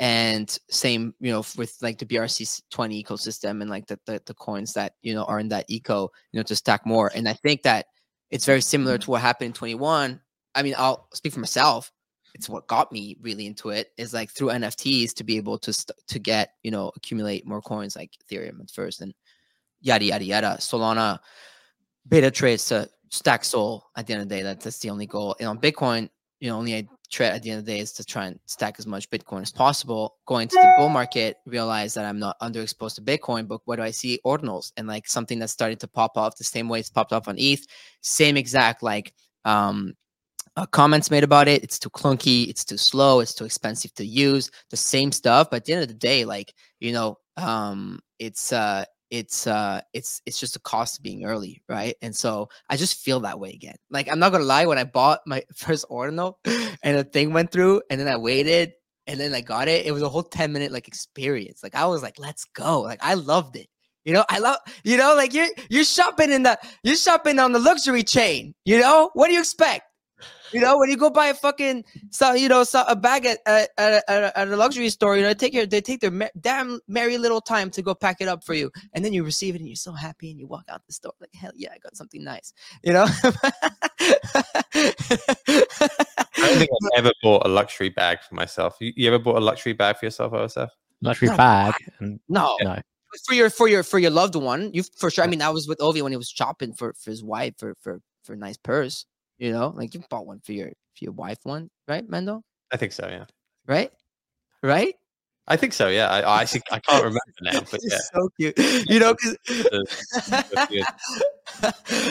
And 0.00 0.50
same, 0.68 1.14
you 1.20 1.30
know, 1.30 1.44
with 1.56 1.76
like 1.82 1.98
the 1.98 2.06
BRC 2.06 2.62
twenty 2.70 3.02
ecosystem 3.02 3.60
and 3.60 3.70
like 3.70 3.86
the, 3.86 3.98
the 4.06 4.20
the 4.24 4.34
coins 4.34 4.72
that 4.72 4.94
you 5.02 5.14
know 5.14 5.24
are 5.24 5.38
in 5.38 5.48
that 5.50 5.66
eco, 5.68 6.10
you 6.32 6.38
know, 6.38 6.42
to 6.44 6.56
stack 6.56 6.84
more. 6.86 7.12
And 7.14 7.28
I 7.28 7.34
think 7.34 7.62
that 7.62 7.86
it's 8.30 8.46
very 8.46 8.62
similar 8.62 8.96
to 8.98 9.10
what 9.10 9.20
happened 9.20 9.48
in 9.48 9.52
twenty 9.52 9.74
one. 9.74 10.20
I 10.54 10.62
mean, 10.62 10.74
I'll 10.76 11.06
speak 11.12 11.34
for 11.34 11.40
myself. 11.40 11.92
It's 12.34 12.48
what 12.48 12.66
got 12.66 12.90
me 12.90 13.18
really 13.20 13.46
into 13.46 13.70
it 13.70 13.88
is 13.98 14.14
like 14.14 14.30
through 14.30 14.48
NFTs 14.48 15.12
to 15.14 15.24
be 15.24 15.36
able 15.36 15.58
to 15.58 15.72
st- 15.72 15.98
to 16.08 16.18
get 16.18 16.54
you 16.62 16.70
know 16.70 16.90
accumulate 16.96 17.46
more 17.46 17.60
coins 17.60 17.94
like 17.94 18.10
Ethereum 18.24 18.60
at 18.62 18.70
first 18.70 19.02
and 19.02 19.12
yada 19.82 20.06
yada 20.06 20.24
yada. 20.24 20.56
Solana 20.58 21.18
beta 22.08 22.30
trades 22.30 22.64
to 22.66 22.88
stack 23.10 23.44
Sol 23.44 23.90
at 23.96 24.06
the 24.06 24.14
end 24.14 24.22
of 24.22 24.28
the 24.28 24.34
day. 24.36 24.42
That, 24.42 24.60
that's 24.60 24.78
the 24.78 24.90
only 24.90 25.06
goal. 25.06 25.36
And 25.38 25.48
on 25.48 25.58
Bitcoin, 25.58 26.08
you 26.40 26.48
know, 26.48 26.56
only 26.56 26.74
I 26.74 26.88
trade 27.10 27.30
at 27.30 27.42
the 27.42 27.50
end 27.50 27.58
of 27.58 27.66
the 27.66 27.72
day 27.72 27.80
is 27.80 27.92
to 27.92 28.04
try 28.04 28.26
and 28.26 28.38
stack 28.46 28.76
as 28.78 28.86
much 28.86 29.10
Bitcoin 29.10 29.42
as 29.42 29.52
possible. 29.52 30.16
Going 30.26 30.48
to 30.48 30.56
the 30.56 30.74
bull 30.78 30.88
market, 30.88 31.36
realize 31.44 31.92
that 31.94 32.06
I'm 32.06 32.18
not 32.18 32.38
underexposed 32.40 32.94
to 32.94 33.02
Bitcoin, 33.02 33.46
but 33.46 33.60
what 33.64 33.76
do 33.76 33.82
I 33.82 33.90
see? 33.90 34.20
Ordinals 34.24 34.72
and 34.76 34.86
like 34.88 35.08
something 35.08 35.38
that's 35.38 35.52
starting 35.52 35.78
to 35.78 35.88
pop 35.88 36.16
off 36.16 36.36
the 36.36 36.44
same 36.44 36.68
way 36.68 36.80
it's 36.80 36.88
popped 36.88 37.12
off 37.12 37.28
on 37.28 37.36
ETH. 37.38 37.66
Same 38.00 38.36
exact 38.36 38.82
like 38.82 39.12
um 39.44 39.94
uh, 40.56 40.66
comments 40.66 41.10
made 41.10 41.24
about 41.24 41.48
it. 41.48 41.62
It's 41.62 41.78
too 41.78 41.90
clunky. 41.90 42.48
It's 42.48 42.64
too 42.64 42.76
slow. 42.76 43.20
It's 43.20 43.34
too 43.34 43.44
expensive 43.44 43.94
to 43.94 44.04
use. 44.04 44.50
The 44.70 44.76
same 44.76 45.12
stuff. 45.12 45.48
But 45.50 45.58
at 45.58 45.64
the 45.64 45.72
end 45.74 45.82
of 45.82 45.88
the 45.88 45.94
day, 45.94 46.24
like 46.24 46.54
you 46.80 46.92
know, 46.92 47.18
um, 47.36 48.00
it's 48.18 48.52
uh, 48.52 48.84
it's 49.10 49.46
uh, 49.46 49.80
it's 49.92 50.22
it's 50.26 50.38
just 50.38 50.56
a 50.56 50.60
cost 50.60 50.98
of 50.98 51.02
being 51.02 51.24
early, 51.24 51.62
right? 51.68 51.94
And 52.02 52.14
so 52.14 52.48
I 52.68 52.76
just 52.76 53.02
feel 53.02 53.20
that 53.20 53.40
way 53.40 53.50
again. 53.50 53.76
Like 53.90 54.08
I'm 54.10 54.18
not 54.18 54.32
gonna 54.32 54.44
lie, 54.44 54.66
when 54.66 54.78
I 54.78 54.84
bought 54.84 55.20
my 55.26 55.42
first 55.54 55.84
ordinal 55.88 56.38
and 56.82 56.98
the 56.98 57.04
thing 57.04 57.32
went 57.32 57.50
through, 57.50 57.82
and 57.90 58.00
then 58.00 58.08
I 58.08 58.16
waited, 58.16 58.72
and 59.06 59.18
then 59.18 59.34
I 59.34 59.40
got 59.40 59.68
it. 59.68 59.86
It 59.86 59.92
was 59.92 60.02
a 60.02 60.08
whole 60.08 60.22
ten 60.22 60.52
minute 60.52 60.72
like 60.72 60.88
experience. 60.88 61.62
Like 61.62 61.74
I 61.74 61.86
was 61.86 62.02
like, 62.02 62.18
let's 62.18 62.44
go. 62.44 62.82
Like 62.82 63.00
I 63.02 63.14
loved 63.14 63.56
it. 63.56 63.68
You 64.04 64.14
know, 64.14 64.24
I 64.30 64.38
love, 64.38 64.56
you 64.82 64.96
know, 64.96 65.14
like 65.14 65.34
you're 65.34 65.48
you're 65.68 65.84
shopping 65.84 66.32
in 66.32 66.42
the 66.44 66.58
you're 66.82 66.96
shopping 66.96 67.38
on 67.38 67.52
the 67.52 67.58
luxury 67.58 68.02
chain. 68.02 68.54
You 68.64 68.80
know, 68.80 69.10
what 69.14 69.26
do 69.26 69.34
you 69.34 69.40
expect? 69.40 69.84
You 70.52 70.60
know, 70.60 70.78
when 70.78 70.90
you 70.90 70.96
go 70.96 71.10
buy 71.10 71.26
a 71.28 71.34
fucking, 71.34 71.84
so 72.10 72.32
you 72.34 72.48
know, 72.48 72.64
so 72.64 72.82
a 72.88 72.96
bag 72.96 73.24
at 73.26 73.38
at, 73.46 73.70
at, 73.78 74.02
a- 74.08 74.38
at 74.38 74.48
a 74.48 74.56
luxury 74.56 74.88
store, 74.90 75.16
you 75.16 75.22
know, 75.22 75.32
take 75.32 75.54
your 75.54 75.66
they 75.66 75.80
take 75.80 76.00
their 76.00 76.10
me- 76.10 76.28
damn 76.40 76.80
merry 76.88 77.18
little 77.18 77.40
time 77.40 77.70
to 77.70 77.82
go 77.82 77.94
pack 77.94 78.20
it 78.20 78.28
up 78.28 78.44
for 78.44 78.54
you, 78.54 78.70
and 78.92 79.04
then 79.04 79.12
you 79.12 79.22
receive 79.24 79.54
it 79.54 79.60
and 79.60 79.68
you're 79.68 79.76
so 79.76 79.92
happy, 79.92 80.30
and 80.30 80.40
you 80.40 80.46
walk 80.46 80.64
out 80.68 80.84
the 80.86 80.92
store 80.92 81.12
like, 81.20 81.32
hell 81.34 81.52
yeah, 81.54 81.70
I 81.72 81.78
got 81.78 81.96
something 81.96 82.22
nice. 82.24 82.52
You 82.82 82.92
know. 82.94 83.06
I 83.12 83.32
don't 86.36 86.58
think 86.58 86.70
I've 86.72 86.98
ever 86.98 87.12
bought 87.22 87.46
a 87.46 87.48
luxury 87.48 87.88
bag 87.90 88.18
for 88.28 88.34
myself. 88.34 88.76
You, 88.80 88.92
you 88.96 89.08
ever 89.08 89.18
bought 89.18 89.36
a 89.36 89.40
luxury 89.40 89.72
bag 89.72 89.98
for 89.98 90.06
yourself, 90.06 90.32
OSF? 90.32 90.68
luxury 91.02 91.28
No, 91.28 91.36
bag 91.36 91.74
and 92.00 92.20
no, 92.28 92.56
no. 92.62 92.78
for 93.26 93.34
your 93.34 93.50
for 93.50 93.68
your 93.68 93.82
for 93.82 93.98
your 93.98 94.10
loved 94.10 94.34
one, 94.34 94.70
you 94.74 94.82
for 94.96 95.10
sure. 95.10 95.24
I 95.24 95.28
mean, 95.28 95.42
I 95.42 95.50
was 95.50 95.66
with 95.66 95.78
Ovi 95.78 96.02
when 96.02 96.12
he 96.12 96.16
was 96.18 96.28
shopping 96.28 96.72
for 96.74 96.92
for 96.94 97.10
his 97.10 97.22
wife 97.24 97.54
for 97.58 97.74
for 97.80 98.00
for 98.22 98.34
a 98.34 98.36
nice 98.36 98.56
purse. 98.56 99.06
You 99.40 99.52
know, 99.52 99.72
like 99.74 99.94
you 99.94 100.02
bought 100.10 100.26
one 100.26 100.40
for 100.44 100.52
your 100.52 100.68
for 100.68 101.04
your 101.04 101.12
wife 101.12 101.38
one, 101.44 101.70
right, 101.88 102.06
Mendel? 102.08 102.42
I 102.70 102.76
think 102.76 102.92
so. 102.92 103.08
Yeah, 103.08 103.24
Right, 103.66 103.90
right. 104.62 104.94
I 105.48 105.56
think 105.56 105.72
so. 105.72 105.88
Yeah, 105.88 106.08
I, 106.08 106.20
I 106.20 106.42
actually 106.42 106.62
I 106.70 106.78
can't 106.78 107.02
remember 107.02 107.20
now, 107.42 107.62
but 107.72 107.80
yeah. 107.82 107.98
So 108.14 108.28
cute. 108.38 108.56
You 108.88 109.00
know, 109.00 109.14
'cause- 109.16 109.36
that's 109.48 110.04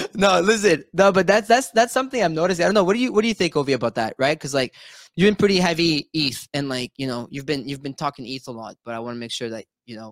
no, 0.16 0.40
listen, 0.42 0.84
no, 0.94 1.12
but 1.12 1.28
that's 1.28 1.48
that's 1.48 1.70
that's 1.72 1.94
something 1.94 2.22
I'm 2.22 2.34
noticing. 2.34 2.66
I 2.66 2.68
don't 2.68 2.74
know. 2.74 2.84
What 2.84 2.96
do 2.96 3.00
you 3.00 3.14
what 3.14 3.22
do 3.22 3.28
you 3.28 3.34
think, 3.36 3.54
Ovi, 3.54 3.74
about 3.74 3.96
that? 3.96 4.16
Right? 4.18 4.38
Because 4.38 4.54
like 4.54 4.74
you've 5.16 5.28
been 5.28 5.36
pretty 5.36 5.58
heavy 5.58 6.10
ETH, 6.14 6.48
and 6.54 6.68
like 6.68 6.92
you 6.98 7.08
know 7.08 7.28
you've 7.30 7.46
been 7.46 7.68
you've 7.70 7.84
been 7.84 7.94
talking 7.94 8.26
ETH 8.28 8.48
a 8.48 8.52
lot, 8.52 8.76
but 8.84 8.96
I 8.96 9.00
want 9.00 9.16
to 9.16 9.20
make 9.20 9.32
sure 9.32 9.50
that 9.50 9.66
you 9.86 9.96
know 9.96 10.12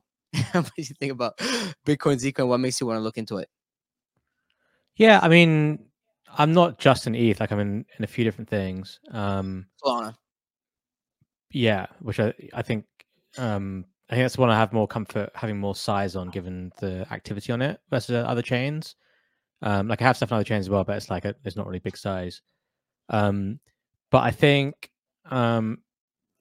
what 0.53 0.65
do 0.75 0.81
you 0.83 0.95
think 0.99 1.11
about 1.11 1.37
Bitcoin, 1.85 2.21
Zcash? 2.21 2.47
What 2.47 2.59
makes 2.59 2.79
you 2.79 2.87
want 2.87 2.97
to 2.97 3.01
look 3.03 3.17
into 3.17 3.37
it? 3.37 3.49
Yeah, 4.95 5.19
I 5.21 5.27
mean, 5.27 5.79
I'm 6.35 6.53
not 6.53 6.79
just 6.79 7.07
in 7.07 7.15
ETH. 7.15 7.39
Like 7.39 7.51
I'm 7.51 7.59
in, 7.59 7.85
in 7.97 8.03
a 8.03 8.07
few 8.07 8.23
different 8.23 8.49
things. 8.49 8.99
Um, 9.11 9.67
Solana. 9.83 10.15
yeah, 11.51 11.87
which 11.99 12.19
I 12.19 12.33
I 12.53 12.61
think 12.61 12.85
um 13.37 13.85
I 14.09 14.15
think 14.15 14.23
that's 14.23 14.37
one 14.37 14.49
I 14.49 14.55
have 14.55 14.73
more 14.73 14.87
comfort 14.87 15.31
having 15.35 15.59
more 15.59 15.75
size 15.75 16.15
on, 16.15 16.29
given 16.29 16.71
the 16.79 17.05
activity 17.11 17.51
on 17.51 17.61
it 17.61 17.79
versus 17.89 18.15
uh, 18.15 18.27
other 18.27 18.41
chains. 18.41 18.95
Um, 19.61 19.87
like 19.87 20.01
I 20.01 20.05
have 20.05 20.15
stuff 20.17 20.31
on 20.31 20.37
other 20.37 20.45
chains 20.45 20.65
as 20.65 20.69
well, 20.69 20.83
but 20.83 20.95
it's 20.97 21.09
like 21.09 21.25
a, 21.25 21.35
there's 21.43 21.57
not 21.57 21.65
really 21.67 21.79
big 21.79 21.97
size. 21.97 22.41
Um, 23.09 23.59
but 24.11 24.23
I 24.23 24.31
think 24.31 24.89
um, 25.29 25.79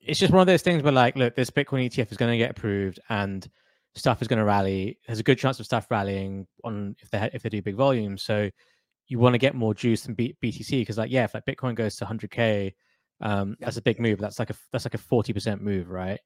it's 0.01 0.21
just 0.21 0.33
one 0.33 0.41
of 0.41 0.47
those 0.47 0.63
things 0.63 0.83
where 0.83 0.93
like, 0.93 1.17
look, 1.17 1.35
this 1.35 1.51
Bitcoin 1.51 1.87
ETF 1.87 2.13
is 2.13 2.19
going 2.19 2.31
to 2.31 2.39
get 2.39 2.51
approved 2.51 3.01
and 3.09 3.49
stuff 3.97 4.23
is 4.23 4.29
going 4.29 4.39
to 4.39 4.45
rally. 4.45 4.99
There's 5.07 5.19
a 5.19 5.25
good 5.25 5.39
chance 5.39 5.59
of 5.59 5.67
stuff 5.67 5.87
rallying 5.91 6.47
on 6.63 6.95
if 7.01 7.11
they 7.11 7.19
ha- 7.19 7.31
if 7.33 7.43
they 7.43 7.49
do 7.49 7.63
big 7.63 7.75
volumes. 7.75 8.23
So 8.23 8.51
you 9.09 9.19
want 9.19 9.35
to 9.35 9.39
get 9.39 9.55
more 9.55 9.75
juice 9.75 10.03
than 10.03 10.15
B- 10.15 10.37
BTC 10.43 10.81
because 10.81 10.99
like 10.99 11.11
yeah, 11.11 11.25
if 11.25 11.35
like 11.35 11.45
Bitcoin 11.47 11.75
goes 11.75 11.97
to 11.97 12.05
100k, 12.05 12.73
um, 13.21 13.57
Yeah. 13.61 13.67
that's 13.67 13.77
a 13.77 13.83
big 13.83 14.01
move. 14.01 14.19
That's 14.19 14.39
like 14.39 14.51
a 14.51 14.55
that's 14.73 14.85
like 14.85 14.95
a 14.95 14.99
40% 14.99 15.61
move, 15.61 15.89
right? 15.91 16.21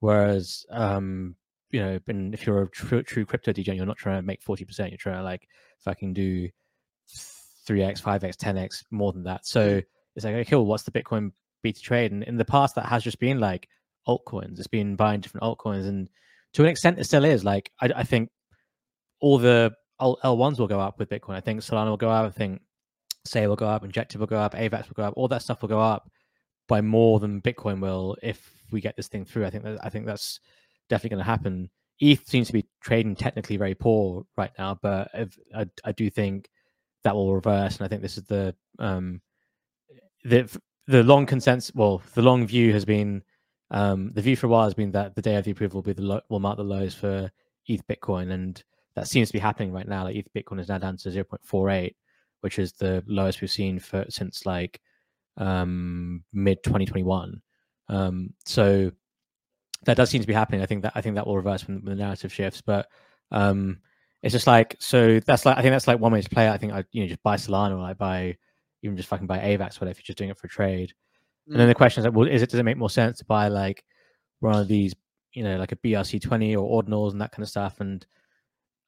Whereas 0.00 0.64
um, 0.70 1.36
you 1.70 1.80
know, 1.80 1.98
and 2.08 2.34
if 2.34 2.46
you're 2.46 2.62
a 2.62 2.70
true, 2.70 3.02
true 3.02 3.24
crypto 3.24 3.52
degen, 3.52 3.76
you're 3.76 3.86
not 3.86 3.96
trying 3.96 4.20
to 4.20 4.26
make 4.26 4.42
40%. 4.44 4.90
You're 4.90 4.96
trying 4.98 5.16
to 5.16 5.22
like 5.22 5.48
fucking 5.80 6.12
do 6.14 6.48
3x, 7.68 8.02
5x, 8.02 8.36
10x 8.36 8.84
more 8.90 9.12
than 9.12 9.24
that. 9.24 9.46
So 9.46 9.80
it's 10.16 10.24
like, 10.24 10.34
okay, 10.34 10.50
cool. 10.50 10.66
What's 10.66 10.82
the 10.84 10.90
Bitcoin 10.90 11.32
beta 11.62 11.80
trade? 11.80 12.12
And 12.12 12.22
in 12.24 12.36
the 12.36 12.44
past, 12.44 12.74
that 12.74 12.86
has 12.86 13.02
just 13.02 13.18
been 13.18 13.40
like 13.40 13.68
altcoins. 14.06 14.58
It's 14.58 14.66
been 14.66 14.96
buying 14.96 15.20
different 15.20 15.44
altcoins, 15.44 15.86
and 15.86 16.08
to 16.54 16.62
an 16.62 16.68
extent, 16.68 16.98
it 16.98 17.04
still 17.04 17.24
is. 17.24 17.44
Like 17.44 17.70
I, 17.80 17.90
I 17.96 18.02
think 18.04 18.30
all 19.20 19.38
the 19.38 19.72
L1s 20.00 20.58
will 20.58 20.66
go 20.66 20.80
up 20.80 20.98
with 20.98 21.08
Bitcoin. 21.08 21.34
I 21.34 21.40
think 21.40 21.60
Solana 21.60 21.88
will 21.88 21.96
go 21.96 22.10
up. 22.10 22.26
I 22.26 22.30
think 22.30 22.60
Sei 23.24 23.46
will 23.46 23.56
go 23.56 23.68
up, 23.68 23.84
injective 23.84 24.20
will 24.20 24.26
go 24.26 24.38
up, 24.38 24.54
AVAX 24.54 24.88
will 24.88 24.94
go 24.94 25.04
up, 25.04 25.14
all 25.16 25.28
that 25.28 25.42
stuff 25.42 25.62
will 25.62 25.68
go 25.68 25.80
up 25.80 26.10
by 26.68 26.80
more 26.80 27.20
than 27.20 27.40
Bitcoin 27.40 27.80
will 27.80 28.16
if 28.22 28.50
we 28.70 28.80
get 28.80 28.96
this 28.96 29.08
thing 29.08 29.24
through. 29.24 29.46
I 29.46 29.50
think 29.50 29.64
that 29.64 29.78
I 29.84 29.88
think 29.88 30.06
that's 30.06 30.40
definitely 30.88 31.16
going 31.16 31.24
to 31.24 31.30
happen. 31.30 31.70
ETH 32.00 32.26
seems 32.26 32.48
to 32.48 32.52
be 32.52 32.66
trading 32.82 33.14
technically 33.14 33.56
very 33.56 33.74
poor 33.74 34.24
right 34.36 34.50
now, 34.58 34.78
but 34.82 35.10
if, 35.14 35.38
I, 35.54 35.66
I 35.84 35.92
do 35.92 36.10
think 36.10 36.50
that 37.04 37.14
will 37.14 37.34
reverse, 37.34 37.76
and 37.76 37.84
I 37.84 37.88
think 37.88 38.02
this 38.02 38.18
is 38.18 38.24
the 38.24 38.54
um, 38.78 39.20
the 40.24 40.48
the 40.86 41.02
long 41.02 41.24
consensus. 41.24 41.74
Well, 41.74 42.02
the 42.14 42.22
long 42.22 42.46
view 42.46 42.72
has 42.72 42.84
been 42.84 43.22
um, 43.70 44.12
the 44.14 44.22
view 44.22 44.36
for 44.36 44.46
a 44.46 44.50
while 44.50 44.64
has 44.64 44.74
been 44.74 44.92
that 44.92 45.14
the 45.14 45.22
day 45.22 45.36
of 45.36 45.44
the 45.44 45.52
approval 45.52 45.78
will 45.78 45.82
be 45.82 45.92
the 45.92 46.02
low, 46.02 46.20
will 46.28 46.40
mark 46.40 46.56
the 46.56 46.64
lows 46.64 46.94
for 46.94 47.30
ETH 47.66 47.86
Bitcoin, 47.86 48.32
and 48.32 48.62
that 48.96 49.08
seems 49.08 49.28
to 49.28 49.32
be 49.32 49.38
happening 49.38 49.72
right 49.72 49.88
now. 49.88 50.04
Like 50.04 50.16
ETH 50.16 50.32
Bitcoin 50.34 50.60
is 50.60 50.68
now 50.68 50.78
down 50.78 50.96
to 50.98 51.10
zero 51.10 51.24
point 51.24 51.44
four 51.44 51.70
eight, 51.70 51.96
which 52.40 52.58
is 52.58 52.72
the 52.72 53.02
lowest 53.06 53.40
we've 53.40 53.50
seen 53.50 53.78
for 53.78 54.04
since 54.08 54.46
like 54.46 54.80
um, 55.36 56.22
mid 56.32 56.62
2021. 56.62 57.40
Um, 57.88 58.32
so 58.44 58.90
that 59.84 59.96
does 59.96 60.10
seem 60.10 60.20
to 60.20 60.26
be 60.26 60.32
happening. 60.32 60.62
I 60.62 60.66
think 60.66 60.82
that 60.82 60.92
I 60.94 61.00
think 61.00 61.16
that 61.16 61.26
will 61.26 61.36
reverse 61.36 61.66
when, 61.66 61.82
when 61.84 61.96
the 61.96 62.02
narrative 62.02 62.32
shifts. 62.32 62.60
But 62.60 62.88
um, 63.30 63.78
it's 64.22 64.32
just 64.32 64.46
like 64.46 64.76
so. 64.78 65.20
That's 65.20 65.44
like 65.44 65.58
I 65.58 65.62
think 65.62 65.72
that's 65.72 65.86
like 65.86 66.00
one 66.00 66.12
way 66.12 66.22
to 66.22 66.30
play 66.30 66.46
it. 66.46 66.50
I 66.50 66.58
think 66.58 66.72
I 66.72 66.84
you 66.92 67.02
know 67.02 67.08
just 67.08 67.22
buy 67.22 67.36
Solana 67.36 67.72
or 67.72 67.82
like 67.82 67.98
buy 67.98 68.36
even 68.82 68.96
just 68.96 69.08
fucking 69.08 69.26
buy 69.26 69.38
AVAX, 69.38 69.80
whatever. 69.80 69.90
If 69.90 69.98
you're 69.98 70.04
just 70.04 70.18
doing 70.18 70.30
it 70.30 70.38
for 70.38 70.48
trade. 70.48 70.92
Mm. 71.48 71.52
And 71.52 71.60
then 71.60 71.68
the 71.68 71.74
question 71.74 72.00
is 72.00 72.04
like, 72.06 72.14
well, 72.14 72.28
is 72.28 72.42
it 72.42 72.50
does 72.50 72.60
it 72.60 72.64
make 72.64 72.76
more 72.76 72.90
sense 72.90 73.18
to 73.18 73.24
buy 73.24 73.48
like 73.48 73.84
one 74.40 74.58
of 74.58 74.68
these, 74.68 74.94
you 75.32 75.42
know, 75.42 75.56
like 75.56 75.72
a 75.72 75.76
BRC 75.76 76.22
twenty 76.22 76.54
or 76.56 76.82
ordinals 76.82 77.12
and 77.12 77.20
that 77.20 77.32
kind 77.32 77.42
of 77.42 77.48
stuff? 77.48 77.80
And 77.80 78.06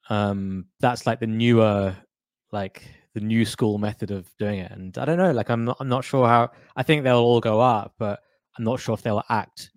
um, 0.09 0.65
that's 0.79 1.05
like 1.05 1.19
the 1.19 1.27
newer, 1.27 1.95
like 2.51 2.83
the 3.13 3.19
new 3.21 3.45
school 3.45 3.77
method 3.77 4.11
of 4.11 4.29
doing 4.37 4.59
it. 4.59 4.71
And 4.71 4.97
I 4.97 5.05
don't 5.05 5.17
know, 5.17 5.31
like 5.31 5.49
I'm 5.49 5.65
not 5.65 5.77
I'm 5.79 5.89
not 5.89 6.03
sure 6.03 6.27
how. 6.27 6.51
I 6.75 6.83
think 6.83 7.03
they'll 7.03 7.17
all 7.17 7.39
go 7.39 7.59
up, 7.59 7.93
but 7.97 8.19
I'm 8.57 8.63
not 8.63 8.79
sure 8.79 8.93
if 8.93 9.01
they'll 9.01 9.23
act 9.29 9.71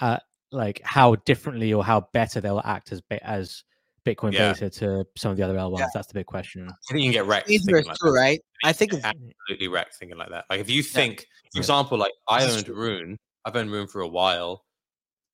at 0.00 0.22
like 0.52 0.80
how 0.84 1.14
differently 1.26 1.72
or 1.72 1.84
how 1.84 2.08
better 2.12 2.40
they'll 2.40 2.62
act 2.64 2.92
as 2.92 3.00
bit 3.00 3.22
as 3.24 3.64
Bitcoin 4.04 4.32
yeah. 4.32 4.52
beta 4.52 4.70
to 4.70 5.04
some 5.16 5.30
of 5.30 5.36
the 5.36 5.42
other 5.42 5.58
L 5.58 5.70
ones. 5.70 5.80
Yeah. 5.80 5.88
That's 5.92 6.08
the 6.08 6.14
big 6.14 6.26
question. 6.26 6.68
I 6.68 6.74
think 6.88 7.04
you 7.04 7.06
can 7.06 7.12
get 7.12 7.26
wrecked. 7.26 7.50
Either 7.50 7.82
like 7.82 7.96
true, 7.96 8.14
right? 8.14 8.40
I 8.64 8.72
think 8.72 8.92
it's 8.92 9.04
absolutely 9.04 9.68
wrecked 9.68 9.94
thinking 9.96 10.18
like 10.18 10.30
that. 10.30 10.46
Like 10.50 10.60
if 10.60 10.70
you 10.70 10.82
think, 10.82 11.26
yeah. 11.44 11.50
for 11.54 11.58
example, 11.58 11.98
like 11.98 12.12
I 12.28 12.44
owned 12.44 12.68
Rune, 12.68 13.18
I've 13.44 13.56
owned 13.56 13.70
Rune 13.70 13.86
for 13.86 14.00
a 14.00 14.08
while, 14.08 14.64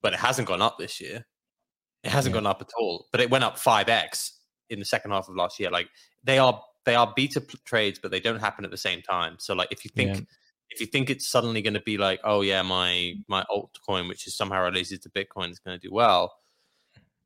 but 0.02 0.12
it 0.12 0.18
hasn't 0.18 0.48
gone 0.48 0.62
up 0.62 0.78
this 0.78 1.00
year. 1.00 1.24
It 2.06 2.12
hasn't 2.12 2.32
gone 2.32 2.46
up 2.46 2.62
at 2.62 2.70
all, 2.78 3.06
but 3.10 3.20
it 3.20 3.30
went 3.30 3.44
up 3.44 3.58
five 3.58 3.88
x 3.88 4.38
in 4.70 4.78
the 4.78 4.84
second 4.84 5.10
half 5.10 5.28
of 5.28 5.34
last 5.34 5.58
year. 5.58 5.70
Like 5.70 5.88
they 6.24 6.38
are 6.38 6.62
they 6.84 6.94
are 6.94 7.12
beta 7.16 7.40
trades, 7.64 7.98
but 8.00 8.10
they 8.10 8.20
don't 8.20 8.40
happen 8.40 8.64
at 8.64 8.70
the 8.70 8.76
same 8.76 9.02
time. 9.02 9.36
So 9.38 9.54
like 9.54 9.72
if 9.72 9.84
you 9.84 9.90
think 9.94 10.26
if 10.70 10.80
you 10.80 10.86
think 10.86 11.10
it's 11.10 11.28
suddenly 11.28 11.62
going 11.62 11.74
to 11.74 11.80
be 11.80 11.98
like, 11.98 12.20
oh 12.24 12.40
yeah, 12.42 12.62
my 12.62 13.14
my 13.28 13.44
altcoin, 13.50 14.08
which 14.08 14.26
is 14.26 14.36
somehow 14.36 14.62
related 14.62 15.02
to 15.02 15.10
Bitcoin, 15.10 15.50
is 15.50 15.58
going 15.58 15.78
to 15.78 15.86
do 15.86 15.92
well. 15.92 16.32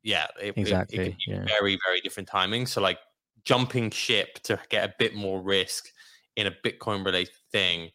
Yeah, 0.03 0.27
it, 0.43 0.55
exactly. 0.57 0.99
It, 0.99 1.09
it 1.09 1.14
yeah. 1.27 1.45
very 1.45 1.79
very 1.87 2.01
different 2.01 2.29
timing. 2.29 2.66
So 2.66 2.81
like 2.81 2.99
jumping 3.45 3.90
ship 3.90 4.40
to 4.45 4.59
get 4.71 4.88
a 4.88 4.95
bit 4.99 5.14
more 5.14 5.43
risk 5.43 5.88
in 6.37 6.47
a 6.47 6.51
Bitcoin 6.64 7.05
related 7.05 7.35
thing. 7.53 7.90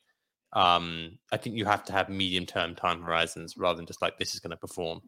Um, 0.54 1.18
I 1.32 1.38
think 1.38 1.58
you 1.58 1.66
have 1.66 1.84
to 1.86 1.94
have 1.94 2.10
medium 2.10 2.46
term 2.46 2.76
time 2.76 3.02
horizons 3.02 3.56
rather 3.58 3.78
than 3.78 3.86
just 3.86 4.02
like 4.02 4.18
this 4.18 4.34
is 4.34 4.40
going 4.40 4.52
to 4.52 4.58
perform. 4.58 5.02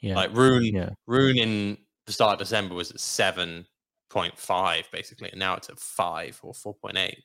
Yeah, 0.00 0.16
like 0.16 0.34
Rune, 0.34 0.64
yeah. 0.64 0.90
Rune 1.06 1.38
in 1.38 1.78
the 2.06 2.12
start 2.12 2.34
of 2.34 2.38
December 2.38 2.74
was 2.74 2.90
at 2.90 3.00
seven 3.00 3.66
point 4.10 4.38
five 4.38 4.88
basically, 4.92 5.30
and 5.30 5.38
now 5.38 5.54
it's 5.54 5.68
at 5.68 5.78
five 5.78 6.38
or 6.42 6.54
four 6.54 6.74
point 6.74 6.96
eight. 6.96 7.22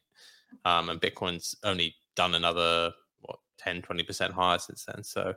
Um, 0.66 0.90
and 0.90 1.02
Bitcoin's 1.02 1.56
only 1.64 1.96
done 2.16 2.36
another 2.36 2.92
what 3.22 3.40
10 3.58 3.82
20% 3.82 4.32
higher 4.32 4.60
since 4.60 4.86
then. 4.86 5.04
So 5.04 5.34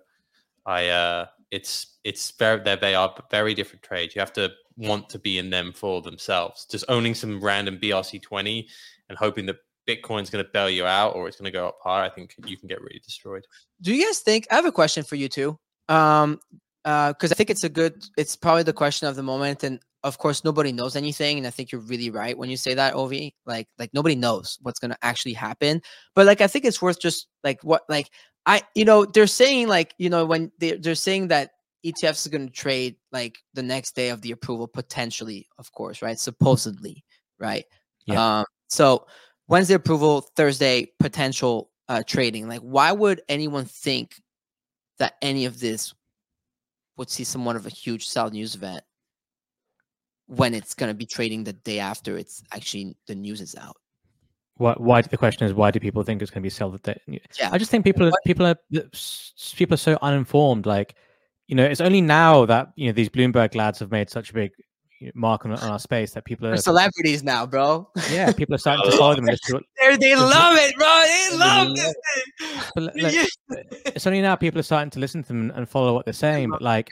I 0.66 0.88
uh 0.88 1.26
it's 1.50 1.98
it's 2.04 2.32
very 2.32 2.60
they 2.76 2.94
are 2.94 3.14
very 3.30 3.54
different 3.54 3.82
trades. 3.82 4.14
You 4.14 4.20
have 4.20 4.32
to 4.34 4.50
want 4.76 5.08
to 5.10 5.18
be 5.18 5.38
in 5.38 5.50
them 5.50 5.72
for 5.72 6.02
themselves. 6.02 6.66
Just 6.70 6.84
owning 6.88 7.14
some 7.14 7.40
random 7.40 7.78
BRC20 7.78 8.66
and 9.08 9.16
hoping 9.16 9.46
that 9.46 9.56
Bitcoin's 9.88 10.28
going 10.28 10.44
to 10.44 10.50
bail 10.52 10.68
you 10.68 10.84
out 10.84 11.14
or 11.14 11.28
it's 11.28 11.36
going 11.36 11.50
to 11.50 11.56
go 11.56 11.68
up 11.68 11.78
higher 11.82 12.04
I 12.04 12.10
think 12.10 12.34
you 12.46 12.56
can 12.56 12.66
get 12.66 12.80
really 12.80 13.00
destroyed. 13.04 13.46
Do 13.80 13.94
you 13.94 14.04
guys 14.04 14.18
think 14.18 14.46
I 14.50 14.56
have 14.56 14.66
a 14.66 14.72
question 14.72 15.04
for 15.04 15.14
you 15.16 15.28
too. 15.28 15.58
Um 15.88 16.40
because 16.86 17.32
uh, 17.32 17.34
I 17.34 17.34
think 17.34 17.50
it's 17.50 17.64
a 17.64 17.68
good, 17.68 18.04
it's 18.16 18.36
probably 18.36 18.62
the 18.62 18.72
question 18.72 19.08
of 19.08 19.16
the 19.16 19.22
moment, 19.22 19.64
and 19.64 19.80
of 20.06 20.18
course 20.18 20.44
nobody 20.44 20.70
knows 20.70 20.94
anything 20.94 21.36
and 21.36 21.48
i 21.48 21.50
think 21.50 21.72
you're 21.72 21.80
really 21.80 22.10
right 22.10 22.38
when 22.38 22.48
you 22.48 22.56
say 22.56 22.74
that 22.74 22.94
ov 22.94 23.12
like 23.44 23.66
like 23.76 23.92
nobody 23.92 24.14
knows 24.14 24.56
what's 24.62 24.78
going 24.78 24.92
to 24.92 24.98
actually 25.02 25.32
happen. 25.32 25.82
But 26.14 26.26
like 26.26 26.40
i 26.40 26.46
think 26.46 26.64
it's 26.64 26.80
worth 26.80 27.00
just 27.00 27.26
like 27.42 27.62
what 27.64 27.82
like 27.88 28.10
i 28.46 28.62
you 28.76 28.84
know 28.84 29.04
they're 29.04 29.26
saying 29.26 29.66
like 29.66 29.94
you 29.98 30.08
know 30.08 30.24
when 30.24 30.52
they, 30.58 30.76
they're 30.76 30.94
saying 30.94 31.28
that 31.28 31.50
etfs 31.84 32.24
are 32.24 32.30
going 32.30 32.46
to 32.46 32.52
trade 32.52 32.94
like 33.10 33.38
the 33.54 33.64
next 33.64 33.96
day 33.96 34.10
of 34.10 34.22
the 34.22 34.30
approval 34.30 34.68
potentially 34.68 35.48
of 35.58 35.72
course 35.72 36.02
right? 36.02 36.20
Supposedly 36.20 37.04
right? 37.40 37.64
Yeah. 38.06 38.40
um 38.40 38.44
so 38.68 39.06
wednesday 39.48 39.74
approval? 39.74 40.20
Thursday 40.36 40.92
potential 41.00 41.70
uh 41.88 42.04
trading. 42.06 42.46
Like 42.48 42.60
why 42.60 42.92
would 42.92 43.22
anyone 43.28 43.64
think 43.64 44.14
that 44.98 45.14
any 45.20 45.46
of 45.46 45.58
this 45.58 45.92
would 46.96 47.10
see 47.10 47.24
somewhat 47.24 47.56
of 47.56 47.66
a 47.66 47.70
huge 47.70 48.06
sell 48.08 48.30
news 48.30 48.54
event 48.54 48.82
when 50.26 50.54
it's 50.54 50.74
going 50.74 50.90
to 50.90 50.94
be 50.94 51.06
trading 51.06 51.44
the 51.44 51.52
day 51.52 51.78
after 51.78 52.16
it's 52.16 52.42
actually 52.52 52.96
the 53.06 53.14
news 53.14 53.40
is 53.40 53.54
out. 53.54 53.76
Why? 54.56 54.74
Why? 54.78 55.02
The 55.02 55.18
question 55.18 55.46
is, 55.46 55.52
why 55.52 55.70
do 55.70 55.78
people 55.78 56.02
think 56.02 56.22
it's 56.22 56.30
going 56.30 56.42
to 56.42 56.46
be 56.46 56.50
sell 56.50 56.70
the 56.70 56.78
day? 56.78 56.98
Yeah, 57.06 57.50
I 57.52 57.58
just 57.58 57.70
think 57.70 57.84
people 57.84 58.06
are 58.06 58.12
people 58.24 58.46
are 58.46 58.56
people 59.54 59.74
are 59.74 59.78
so 59.78 59.98
uninformed. 60.00 60.64
Like, 60.64 60.94
you 61.46 61.54
know, 61.54 61.64
it's 61.64 61.82
only 61.82 62.00
now 62.00 62.46
that 62.46 62.72
you 62.76 62.86
know 62.86 62.92
these 62.92 63.10
Bloomberg 63.10 63.54
lads 63.54 63.78
have 63.80 63.90
made 63.90 64.08
such 64.08 64.30
a 64.30 64.32
big 64.32 64.52
mark 65.14 65.44
on, 65.44 65.52
on 65.52 65.70
our 65.70 65.78
space 65.78 66.12
that 66.12 66.24
people 66.24 66.46
are 66.46 66.50
They're 66.50 66.58
celebrities 66.58 67.22
now, 67.22 67.46
bro. 67.46 67.88
Yeah, 68.10 68.32
people 68.32 68.54
are 68.54 68.58
starting 68.58 68.90
to 68.90 68.96
follow 68.96 69.14
them. 69.14 69.24
they 69.80 69.96
they 69.96 70.14
love 70.14 70.56
it, 70.56 70.74
bro. 70.76 71.02
They 71.06 71.36
love 71.36 71.68
it. 71.76 71.96
But, 72.74 72.96
like, 72.96 73.28
it's 73.94 74.06
only 74.06 74.22
now 74.22 74.36
people 74.36 74.58
are 74.58 74.64
starting 74.64 74.90
to 74.90 74.98
listen 74.98 75.22
to 75.22 75.28
them 75.28 75.52
and 75.54 75.68
follow 75.68 75.94
what 75.94 76.04
they're 76.04 76.14
saying. 76.14 76.50
But 76.50 76.62
like, 76.62 76.88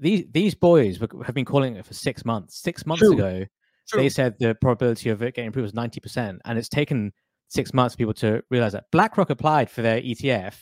these 0.00 0.24
these 0.32 0.54
boys 0.54 0.98
have 1.24 1.34
been 1.34 1.44
calling 1.44 1.76
it 1.76 1.86
for 1.86 1.94
six 1.94 2.24
months. 2.24 2.60
Six 2.60 2.86
months 2.86 3.02
True. 3.02 3.12
ago, 3.12 3.44
True. 3.88 4.00
they 4.00 4.08
said 4.08 4.34
the 4.38 4.54
probability 4.54 5.10
of 5.10 5.22
it 5.22 5.34
getting 5.34 5.48
approved 5.48 5.64
was 5.64 5.74
ninety 5.74 6.00
percent, 6.00 6.40
and 6.44 6.58
it's 6.58 6.68
taken 6.68 7.12
six 7.48 7.72
months 7.72 7.94
for 7.94 7.98
people 7.98 8.14
to 8.14 8.42
realize 8.50 8.72
that. 8.72 8.90
BlackRock 8.90 9.30
applied 9.30 9.70
for 9.70 9.82
their 9.82 10.00
ETF 10.00 10.54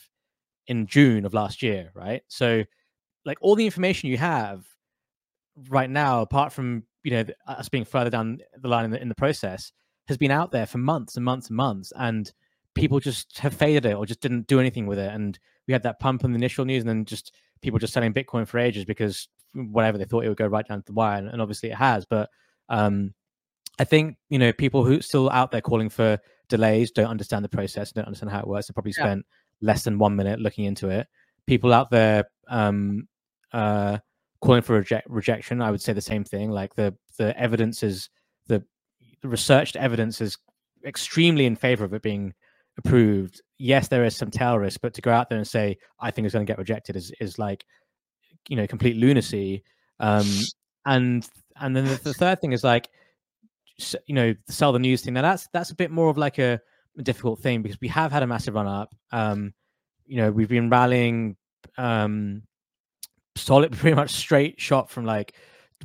in 0.67 0.87
June 0.87 1.25
of 1.25 1.33
last 1.35 1.63
year, 1.63 1.91
right? 1.95 2.23
So, 2.29 2.65
like 3.25 3.39
all 3.41 3.57
the 3.57 3.65
information 3.65 4.11
you 4.11 4.19
have 4.19 4.67
right 5.69 5.91
now, 5.91 6.23
apart 6.23 6.53
from 6.53 6.85
you 7.03 7.11
know 7.13 7.25
us 7.47 7.69
being 7.69 7.85
further 7.85 8.11
down 8.11 8.39
the 8.61 8.69
line 8.69 8.85
in 8.85 8.91
the, 8.91 9.01
in 9.01 9.09
the 9.09 9.15
process, 9.15 9.73
has 10.09 10.17
been 10.17 10.31
out 10.31 10.53
there 10.53 10.67
for 10.67 10.79
months 10.79 11.17
and 11.17 11.25
months 11.25 11.49
and 11.49 11.57
months, 11.57 11.93
and 11.97 12.33
people 12.75 13.01
just 13.01 13.39
have 13.39 13.55
faded 13.55 13.87
it 13.87 13.95
or 13.95 14.07
just 14.07 14.21
didn't 14.21 14.47
do 14.47 14.61
anything 14.61 14.87
with 14.87 14.99
it. 14.99 15.13
And 15.13 15.39
we 15.67 15.73
had 15.73 15.83
that 15.83 16.01
pump 16.01 16.25
in 16.25 16.33
the 16.33 16.37
initial 16.37 16.65
news, 16.65 16.83
and 16.83 16.89
then 16.89 17.05
just 17.05 17.35
people 17.61 17.79
just 17.79 17.93
selling 17.93 18.13
Bitcoin 18.13 18.47
for 18.47 18.59
ages 18.59 18.85
because 18.85 19.29
whatever 19.55 19.99
they 19.99 20.05
thought 20.05 20.25
it 20.25 20.29
would 20.29 20.39
go 20.39 20.47
right 20.47 20.67
down 20.67 20.79
to 20.79 20.87
the 20.87 20.93
wire, 20.93 21.19
and, 21.19 21.29
and 21.29 21.43
obviously 21.43 21.71
it 21.71 21.77
has. 21.77 22.07
But 22.07 22.31
um, 22.69 23.15
I 23.79 23.85
think 23.85 24.17
you 24.29 24.39
know 24.39 24.53
people 24.53 24.85
who 24.85 25.01
still 25.01 25.31
out 25.31 25.51
there 25.51 25.61
calling 25.61 25.89
for 25.89 26.19
delays 26.49 26.91
don't 26.91 27.07
understand 27.07 27.45
the 27.45 27.49
process, 27.49 27.93
don't 27.93 28.07
understand 28.07 28.31
how 28.31 28.41
it 28.41 28.47
works. 28.47 28.69
They 28.69 28.73
probably 28.73 28.95
yeah. 28.97 29.05
spent 29.05 29.27
less 29.61 29.85
than 29.85 29.99
one 29.99 30.17
minute 30.17 30.41
looking 30.41 30.65
into 30.65 30.89
it. 30.89 31.07
People 31.47 31.73
out 31.73 31.91
there 31.91 32.25
um, 32.49 33.09
uh, 33.53 33.99
calling 34.43 34.63
for 34.63 34.75
reject- 34.75 35.09
rejection, 35.09 35.63
I 35.63 35.71
would 35.71 35.81
say 35.81 35.93
the 35.93 36.01
same 36.01 36.25
thing. 36.25 36.51
Like 36.51 36.75
the 36.75 36.95
the 37.19 37.39
evidence 37.39 37.83
is 37.83 38.11
the, 38.49 38.63
the 39.23 39.29
researched 39.29 39.77
evidence 39.77 40.21
is 40.21 40.37
extremely 40.85 41.47
in 41.47 41.57
favor 41.57 41.85
of 41.85 41.95
it 41.95 42.03
being 42.03 42.35
approved. 42.77 43.41
Yes, 43.59 43.89
there 43.89 44.05
is 44.05 44.17
some 44.17 44.31
tail 44.31 44.59
risk, 44.59 44.81
but 44.83 44.95
to 44.95 45.03
go 45.03 45.13
out 45.13 45.29
there 45.29 45.39
and 45.39 45.47
say 45.47 45.79
I 46.01 46.11
think 46.11 46.27
it's 46.27 46.35
going 46.35 46.45
to 46.45 46.51
get 46.51 46.59
rejected 46.59 46.97
is 46.97 47.13
is 47.21 47.39
like 47.39 47.65
you 48.49 48.57
know 48.57 48.67
complete 48.67 48.97
lunacy. 48.97 49.63
Um, 50.01 50.27
and 50.85 51.29
and 51.61 51.77
then 51.77 51.85
the, 51.85 52.01
the 52.03 52.15
third 52.15 52.41
thing 52.41 52.53
is 52.53 52.65
like 52.65 52.89
you 54.07 54.15
know 54.15 54.35
sell 54.49 54.73
the 54.73 54.79
news 54.79 55.03
thing. 55.03 55.15
Now 55.15 55.23
that's 55.23 55.49
that's 55.53 55.71
a 55.71 55.77
bit 55.77 55.91
more 55.91 56.11
of 56.11 56.19
like 56.19 56.39
a, 56.39 56.61
a 56.99 57.03
difficult 57.03 57.41
thing 57.41 57.63
because 57.63 57.81
we 57.81 57.89
have 57.89 58.11
had 58.11 58.23
a 58.23 58.27
massive 58.27 58.55
run 58.55 58.67
up. 58.67 58.95
Um, 59.13 59.55
you 60.05 60.17
know 60.17 60.33
we've 60.33 60.49
been 60.49 60.69
rallying 60.69 61.37
um 61.79 62.43
solid 63.37 63.73
pretty 63.79 63.95
much 63.95 64.11
straight 64.11 64.61
shot 64.61 64.91
from 64.91 65.05
like 65.05 65.35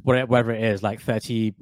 whatever 0.03 0.51
it 0.51 0.63
is 0.63 0.83
like 0.83 1.01
30 1.01 1.55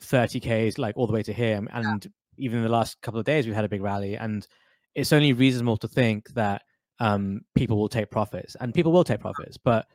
30 0.00 0.40
k's 0.40 0.78
like 0.78 0.96
all 0.96 1.06
the 1.06 1.12
way 1.12 1.22
to 1.22 1.32
here 1.32 1.60
and 1.70 2.10
even 2.38 2.58
in 2.58 2.64
the 2.64 2.70
last 2.70 3.00
couple 3.02 3.20
of 3.20 3.26
days, 3.26 3.46
we've 3.46 3.54
had 3.54 3.64
a 3.64 3.68
big 3.68 3.82
rally, 3.82 4.16
and 4.16 4.46
it's 4.94 5.12
only 5.12 5.32
reasonable 5.32 5.76
to 5.78 5.88
think 5.88 6.28
that 6.30 6.62
um, 7.00 7.42
people 7.54 7.76
will 7.76 7.88
take 7.88 8.10
profits, 8.10 8.56
and 8.60 8.72
people 8.72 8.92
will 8.92 9.04
take 9.04 9.20
profits. 9.20 9.56
But 9.56 9.86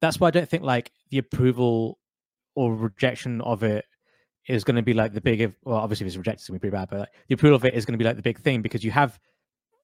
that's 0.00 0.20
why 0.20 0.28
I 0.28 0.32
don't 0.32 0.48
think 0.48 0.64
like 0.64 0.90
the 1.10 1.18
approval 1.18 1.98
or 2.54 2.74
rejection 2.74 3.40
of 3.40 3.62
it 3.62 3.84
is 4.48 4.64
going 4.64 4.76
to 4.76 4.82
be 4.82 4.94
like 4.94 5.14
the 5.14 5.20
big. 5.20 5.40
if, 5.40 5.52
Well, 5.64 5.78
obviously, 5.78 6.04
if 6.04 6.08
it's 6.08 6.16
rejected, 6.16 6.40
it's 6.40 6.48
going 6.48 6.58
to 6.58 6.60
be 6.60 6.70
pretty 6.70 6.80
bad. 6.80 6.90
But 6.90 7.00
like, 7.00 7.12
the 7.28 7.34
approval 7.34 7.56
of 7.56 7.64
it 7.64 7.74
is 7.74 7.86
going 7.86 7.94
to 7.94 7.98
be 7.98 8.04
like 8.04 8.16
the 8.16 8.22
big 8.22 8.40
thing 8.40 8.62
because 8.62 8.84
you 8.84 8.90
have 8.90 9.18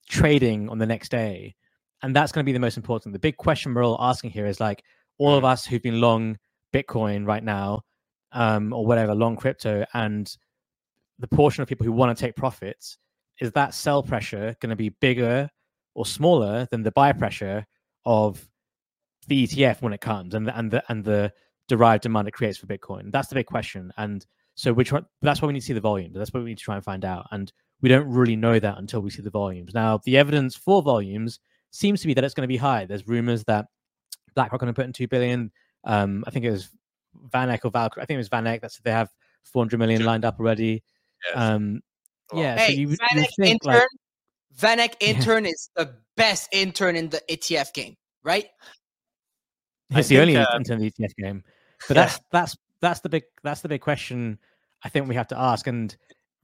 trading 0.08 0.68
on 0.68 0.78
the 0.78 0.86
next 0.86 1.10
day, 1.10 1.54
and 2.02 2.14
that's 2.14 2.32
going 2.32 2.44
to 2.44 2.48
be 2.48 2.52
the 2.52 2.60
most 2.60 2.76
important. 2.76 3.12
The 3.12 3.18
big 3.18 3.36
question 3.36 3.74
we're 3.74 3.84
all 3.84 3.96
asking 4.00 4.30
here 4.30 4.46
is 4.46 4.60
like 4.60 4.84
all 5.18 5.34
of 5.34 5.44
us 5.44 5.64
who've 5.64 5.82
been 5.82 6.00
long 6.00 6.38
Bitcoin 6.72 7.26
right 7.26 7.42
now, 7.42 7.82
um, 8.32 8.72
or 8.72 8.86
whatever, 8.86 9.14
long 9.14 9.36
crypto, 9.36 9.84
and 9.94 10.36
the 11.18 11.28
portion 11.28 11.62
of 11.62 11.68
people 11.68 11.84
who 11.84 11.92
want 11.92 12.16
to 12.16 12.20
take 12.24 12.36
profits, 12.36 12.98
is 13.40 13.52
that 13.52 13.74
sell 13.74 14.02
pressure 14.02 14.56
going 14.60 14.70
to 14.70 14.76
be 14.76 14.90
bigger 15.00 15.48
or 15.94 16.06
smaller 16.06 16.66
than 16.70 16.82
the 16.82 16.92
buy 16.92 17.12
pressure 17.12 17.66
of 18.04 18.46
the 19.26 19.46
ETF 19.46 19.82
when 19.82 19.92
it 19.92 20.00
comes 20.00 20.34
and 20.34 20.46
the, 20.46 20.58
and 20.58 20.70
the 20.70 20.82
and 20.88 21.04
the 21.04 21.32
derived 21.68 22.02
demand 22.02 22.28
it 22.28 22.32
creates 22.32 22.58
for 22.58 22.66
Bitcoin? 22.66 23.10
That's 23.10 23.28
the 23.28 23.34
big 23.34 23.46
question. 23.46 23.92
And 23.96 24.24
so 24.54 24.72
which 24.72 24.92
one, 24.92 25.06
that's 25.22 25.40
why 25.40 25.46
we 25.46 25.54
need 25.54 25.60
to 25.60 25.66
see 25.66 25.72
the 25.72 25.80
volumes. 25.80 26.16
That's 26.16 26.32
what 26.32 26.42
we 26.42 26.50
need 26.50 26.58
to 26.58 26.64
try 26.64 26.76
and 26.76 26.84
find 26.84 27.04
out. 27.04 27.26
And 27.30 27.52
we 27.80 27.88
don't 27.88 28.08
really 28.08 28.36
know 28.36 28.58
that 28.58 28.78
until 28.78 29.00
we 29.00 29.10
see 29.10 29.22
the 29.22 29.30
volumes. 29.30 29.72
Now, 29.74 30.00
the 30.04 30.16
evidence 30.16 30.56
for 30.56 30.82
volumes 30.82 31.38
seems 31.70 32.00
to 32.00 32.06
be 32.06 32.14
that 32.14 32.24
it's 32.24 32.34
going 32.34 32.44
to 32.44 32.48
be 32.48 32.56
high. 32.56 32.86
There's 32.86 33.06
rumors 33.06 33.44
that 33.44 33.66
BlackRock 34.34 34.60
going 34.60 34.72
to 34.72 34.76
put 34.76 34.86
in 34.86 34.92
two 34.92 35.08
billion. 35.08 35.50
Um, 35.84 36.24
I 36.26 36.30
think 36.30 36.44
it 36.44 36.50
was 36.50 36.70
VanEck 37.30 37.60
or 37.64 37.70
Valkyrie. 37.70 38.02
I 38.02 38.06
think 38.06 38.16
it 38.16 38.18
was 38.18 38.28
VanEck. 38.28 38.60
That's 38.60 38.78
they 38.80 38.90
have 38.90 39.10
400 39.44 39.78
million 39.78 40.04
lined 40.04 40.24
up 40.24 40.38
already. 40.38 40.82
Yes. 41.26 41.34
Um, 41.36 41.80
yeah. 42.32 42.56
Hey, 42.58 42.74
so 42.74 42.80
you, 42.80 42.88
you 42.90 42.96
VanEck 42.96 43.26
think 43.40 43.60
intern. 43.64 43.80
like, 43.80 43.88
VanEck 44.78 44.94
Yeah. 45.00 45.08
intern 45.08 45.46
is 45.46 45.70
the 45.76 45.94
best 46.16 46.48
intern 46.52 46.96
in 46.96 47.08
the 47.10 47.22
ETF 47.28 47.72
game, 47.72 47.96
right? 48.22 48.46
I 49.92 50.00
it's 50.00 50.08
the 50.08 50.20
only 50.20 50.36
uh, 50.36 50.44
intern 50.56 50.76
in 50.82 50.82
the 50.82 50.90
ETF 50.90 51.14
game. 51.16 51.44
But 51.86 51.96
Yeah. 51.96 52.04
that's 52.04 52.20
that's 52.32 52.56
that's 52.80 53.00
the 53.00 53.08
big 53.08 53.24
that's 53.42 53.60
the 53.62 53.68
big 53.68 53.80
question 53.80 54.38
I 54.84 54.88
think 54.88 55.08
we 55.08 55.14
have 55.14 55.28
to 55.28 55.38
ask. 55.38 55.66
And 55.66 55.94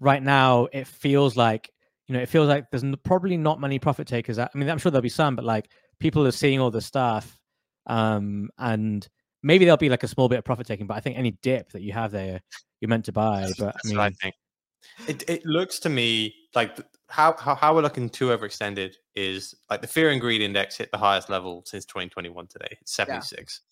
right 0.01 0.23
now, 0.23 0.69
it 0.73 0.87
feels 0.87 1.37
like 1.37 1.71
you 2.07 2.15
know 2.15 2.21
it 2.21 2.29
feels 2.29 2.49
like 2.49 2.71
there's 2.71 2.85
probably 3.03 3.37
not 3.37 3.61
many 3.61 3.79
profit 3.79 4.07
takers. 4.07 4.39
I 4.39 4.49
mean, 4.55 4.69
I'm 4.69 4.79
sure 4.79 4.91
there'll 4.91 5.03
be 5.03 5.09
some, 5.09 5.37
but 5.37 5.45
like 5.45 5.71
people 6.01 6.27
are 6.27 6.33
seeing 6.33 6.61
all 6.61 6.71
the 6.71 6.81
stuff, 6.81 7.39
um, 7.87 8.51
and 8.59 9.07
maybe 9.43 9.65
there'll 9.65 9.77
be 9.77 9.89
like 9.89 10.03
a 10.03 10.09
small 10.09 10.29
bit 10.29 10.39
of 10.39 10.45
profit 10.45 10.67
taking. 10.67 10.87
But 10.87 10.97
I 10.97 11.01
think 11.01 11.17
any 11.17 11.33
dip 11.43 11.73
that 11.73 11.83
you 11.83 11.93
have 11.93 12.11
there, 12.11 12.41
you're 12.81 12.89
meant 12.89 13.07
to 13.07 13.13
buy. 13.13 13.51
But 13.59 13.77
I 13.85 13.89
mean, 13.89 13.99
I 13.99 14.11
think. 14.11 14.35
It 15.09 15.25
it 15.29 15.47
looks 15.47 15.79
to 15.81 15.89
me 15.89 16.35
like 16.55 16.79
how 17.09 17.35
how, 17.39 17.55
how 17.55 17.75
we're 17.75 17.81
looking 17.81 18.11
too 18.11 18.27
overextended 18.27 18.95
is 19.15 19.55
like 19.71 19.81
the 19.81 19.87
fear 19.87 20.11
and 20.11 20.21
greed 20.21 20.43
index 20.43 20.77
hit 20.77 20.91
the 20.93 20.99
highest 20.99 21.31
level 21.31 21.63
since 21.65 21.87
2021 21.87 22.47
today. 22.49 22.77
It's 22.83 22.95
76. 22.95 23.63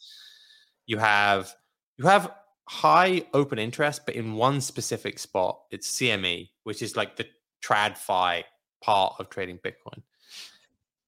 You 0.87 0.97
have 0.99 1.55
you 1.99 2.07
have 2.07 2.33
high 2.69 3.25
open 3.35 3.59
interest, 3.59 4.07
but 4.07 4.15
in 4.15 4.35
one 4.35 4.61
specific 4.61 5.19
spot, 5.19 5.61
it's 5.71 5.91
CME, 5.99 6.49
which 6.65 6.81
is 6.81 6.97
like 6.97 7.17
the 7.17 7.27
TradFi 7.65 8.45
part 8.83 9.15
of 9.19 9.31
trading 9.31 9.59
Bitcoin. 9.59 10.03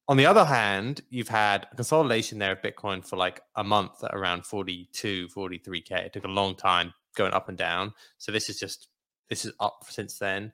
On 0.06 0.16
the 0.18 0.26
other 0.26 0.44
hand, 0.44 1.00
you've 1.08 1.28
had 1.28 1.66
consolidation 1.76 2.38
there 2.38 2.52
of 2.52 2.62
Bitcoin 2.62 3.06
for 3.06 3.16
like 3.16 3.40
a 3.56 3.64
month 3.64 4.04
at 4.04 4.14
around 4.14 4.44
42, 4.44 5.28
43K. 5.28 5.92
It 5.92 6.12
took 6.12 6.24
a 6.24 6.28
long 6.28 6.54
time 6.54 6.92
going 7.16 7.32
up 7.32 7.48
and 7.48 7.56
down. 7.56 7.94
So 8.18 8.30
this 8.30 8.50
is 8.50 8.58
just 8.58 8.88
this 9.30 9.44
is 9.46 9.52
up 9.60 9.86
since 9.88 10.18
then. 10.18 10.52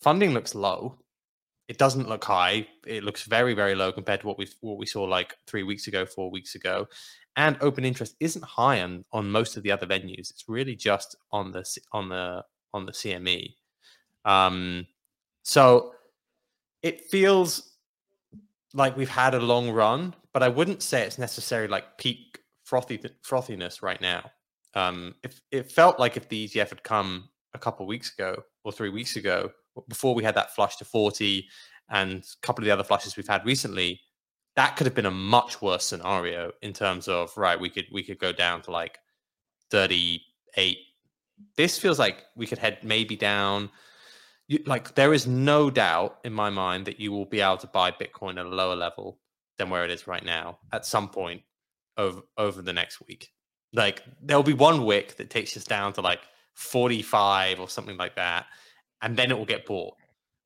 Funding 0.00 0.32
looks 0.32 0.54
low. 0.54 0.98
It 1.68 1.78
doesn't 1.78 2.08
look 2.08 2.24
high. 2.24 2.68
It 2.86 3.04
looks 3.04 3.24
very, 3.24 3.52
very 3.52 3.74
low 3.74 3.92
compared 3.92 4.20
to 4.20 4.26
what 4.26 4.38
we 4.38 4.48
what 4.60 4.78
we 4.78 4.86
saw 4.86 5.02
like 5.02 5.36
three 5.46 5.62
weeks 5.62 5.86
ago, 5.86 6.06
four 6.06 6.30
weeks 6.30 6.54
ago. 6.54 6.88
And 7.36 7.58
open 7.60 7.84
interest 7.84 8.16
isn't 8.18 8.44
high 8.44 8.80
on 8.80 9.04
on 9.12 9.30
most 9.30 9.58
of 9.58 9.62
the 9.62 9.72
other 9.72 9.86
venues. 9.86 10.30
It's 10.30 10.44
really 10.48 10.74
just 10.74 11.16
on 11.30 11.52
the 11.52 11.64
on 11.92 12.08
the 12.08 12.44
on 12.72 12.86
the 12.86 12.92
CME. 12.92 13.54
Um, 14.24 14.86
so 15.46 15.92
it 16.82 17.02
feels 17.02 17.76
like 18.74 18.96
we've 18.96 19.08
had 19.08 19.32
a 19.32 19.38
long 19.38 19.70
run, 19.70 20.12
but 20.32 20.42
I 20.42 20.48
wouldn't 20.48 20.82
say 20.82 21.02
it's 21.02 21.18
necessarily 21.18 21.68
like 21.68 21.98
peak 21.98 22.40
frothy 22.64 23.00
frothiness 23.24 23.80
right 23.80 24.00
now. 24.00 24.28
Um, 24.74 25.14
if 25.22 25.40
it 25.52 25.70
felt 25.70 26.00
like 26.00 26.16
if 26.16 26.28
the 26.28 26.48
ETF 26.48 26.70
had 26.70 26.82
come 26.82 27.28
a 27.54 27.60
couple 27.60 27.86
weeks 27.86 28.12
ago 28.12 28.42
or 28.64 28.72
three 28.72 28.88
weeks 28.88 29.14
ago, 29.14 29.52
before 29.88 30.16
we 30.16 30.24
had 30.24 30.34
that 30.34 30.52
flush 30.52 30.78
to 30.78 30.84
40 30.84 31.46
and 31.90 32.24
a 32.24 32.46
couple 32.46 32.64
of 32.64 32.66
the 32.66 32.72
other 32.72 32.82
flushes 32.82 33.16
we've 33.16 33.28
had 33.28 33.46
recently, 33.46 34.00
that 34.56 34.74
could 34.74 34.86
have 34.88 34.96
been 34.96 35.06
a 35.06 35.12
much 35.12 35.62
worse 35.62 35.84
scenario 35.84 36.50
in 36.62 36.72
terms 36.72 37.06
of 37.06 37.32
right, 37.36 37.58
we 37.58 37.70
could 37.70 37.86
we 37.92 38.02
could 38.02 38.18
go 38.18 38.32
down 38.32 38.62
to 38.62 38.72
like 38.72 38.98
38. 39.70 40.78
This 41.56 41.78
feels 41.78 42.00
like 42.00 42.24
we 42.34 42.48
could 42.48 42.58
head 42.58 42.78
maybe 42.82 43.14
down. 43.14 43.70
You, 44.48 44.62
like 44.66 44.94
there 44.94 45.12
is 45.12 45.26
no 45.26 45.70
doubt 45.70 46.18
in 46.24 46.32
my 46.32 46.50
mind 46.50 46.86
that 46.86 47.00
you 47.00 47.10
will 47.12 47.24
be 47.24 47.40
able 47.40 47.56
to 47.58 47.66
buy 47.66 47.90
Bitcoin 47.90 48.38
at 48.38 48.46
a 48.46 48.48
lower 48.48 48.76
level 48.76 49.18
than 49.58 49.70
where 49.70 49.84
it 49.84 49.90
is 49.90 50.06
right 50.06 50.24
now 50.24 50.58
at 50.72 50.86
some 50.86 51.08
point 51.08 51.42
over 51.96 52.20
over 52.38 52.62
the 52.62 52.72
next 52.72 53.00
week. 53.06 53.30
Like 53.72 54.02
there'll 54.22 54.42
be 54.42 54.52
one 54.52 54.84
wick 54.84 55.16
that 55.16 55.30
takes 55.30 55.56
us 55.56 55.64
down 55.64 55.92
to 55.94 56.00
like 56.00 56.20
45 56.54 57.60
or 57.60 57.68
something 57.68 57.96
like 57.96 58.16
that, 58.16 58.46
and 59.02 59.16
then 59.16 59.30
it 59.30 59.38
will 59.38 59.44
get 59.44 59.66
bought. 59.66 59.94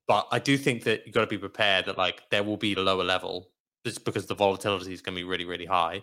But 0.08 0.26
I 0.32 0.38
do 0.38 0.56
think 0.56 0.84
that 0.84 1.06
you've 1.06 1.14
got 1.14 1.20
to 1.20 1.26
be 1.26 1.38
prepared 1.38 1.86
that 1.86 1.98
like 1.98 2.22
there 2.30 2.42
will 2.42 2.56
be 2.56 2.74
a 2.74 2.80
lower 2.80 3.04
level 3.04 3.50
just 3.84 4.04
because 4.04 4.26
the 4.26 4.34
volatility 4.34 4.92
is 4.92 5.02
going 5.02 5.16
to 5.16 5.20
be 5.20 5.28
really, 5.28 5.44
really 5.44 5.66
high. 5.66 6.02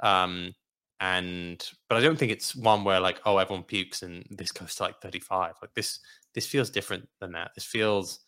Um, 0.00 0.54
and 1.00 1.70
but 1.88 1.98
I 1.98 2.00
don't 2.00 2.18
think 2.18 2.32
it's 2.32 2.54
one 2.54 2.84
where 2.84 3.00
like 3.00 3.20
oh 3.24 3.38
everyone 3.38 3.64
pukes 3.64 4.02
and 4.02 4.24
this 4.30 4.52
goes 4.52 4.74
to 4.76 4.84
like 4.84 5.00
35. 5.00 5.54
Like 5.60 5.74
this 5.74 6.00
this 6.34 6.46
feels 6.46 6.70
different 6.70 7.08
than 7.20 7.32
that. 7.32 7.52
This 7.54 7.64
feels 7.64 8.20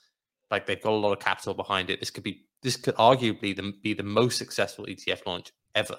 like 0.51 0.67
they've 0.67 0.83
got 0.83 0.93
a 0.93 0.97
lot 0.97 1.13
of 1.13 1.19
capital 1.21 1.55
behind 1.55 1.91
it. 1.91 2.01
This 2.01 2.11
could 2.11 2.25
be 2.25 2.47
this 2.63 2.77
could 2.77 2.95
arguably 2.97 3.55
the, 3.55 3.73
be 3.83 3.95
the 3.95 4.03
most 4.03 4.39
successful 4.39 4.87
ETF 4.87 5.27
launch 5.27 5.53
ever 5.75 5.99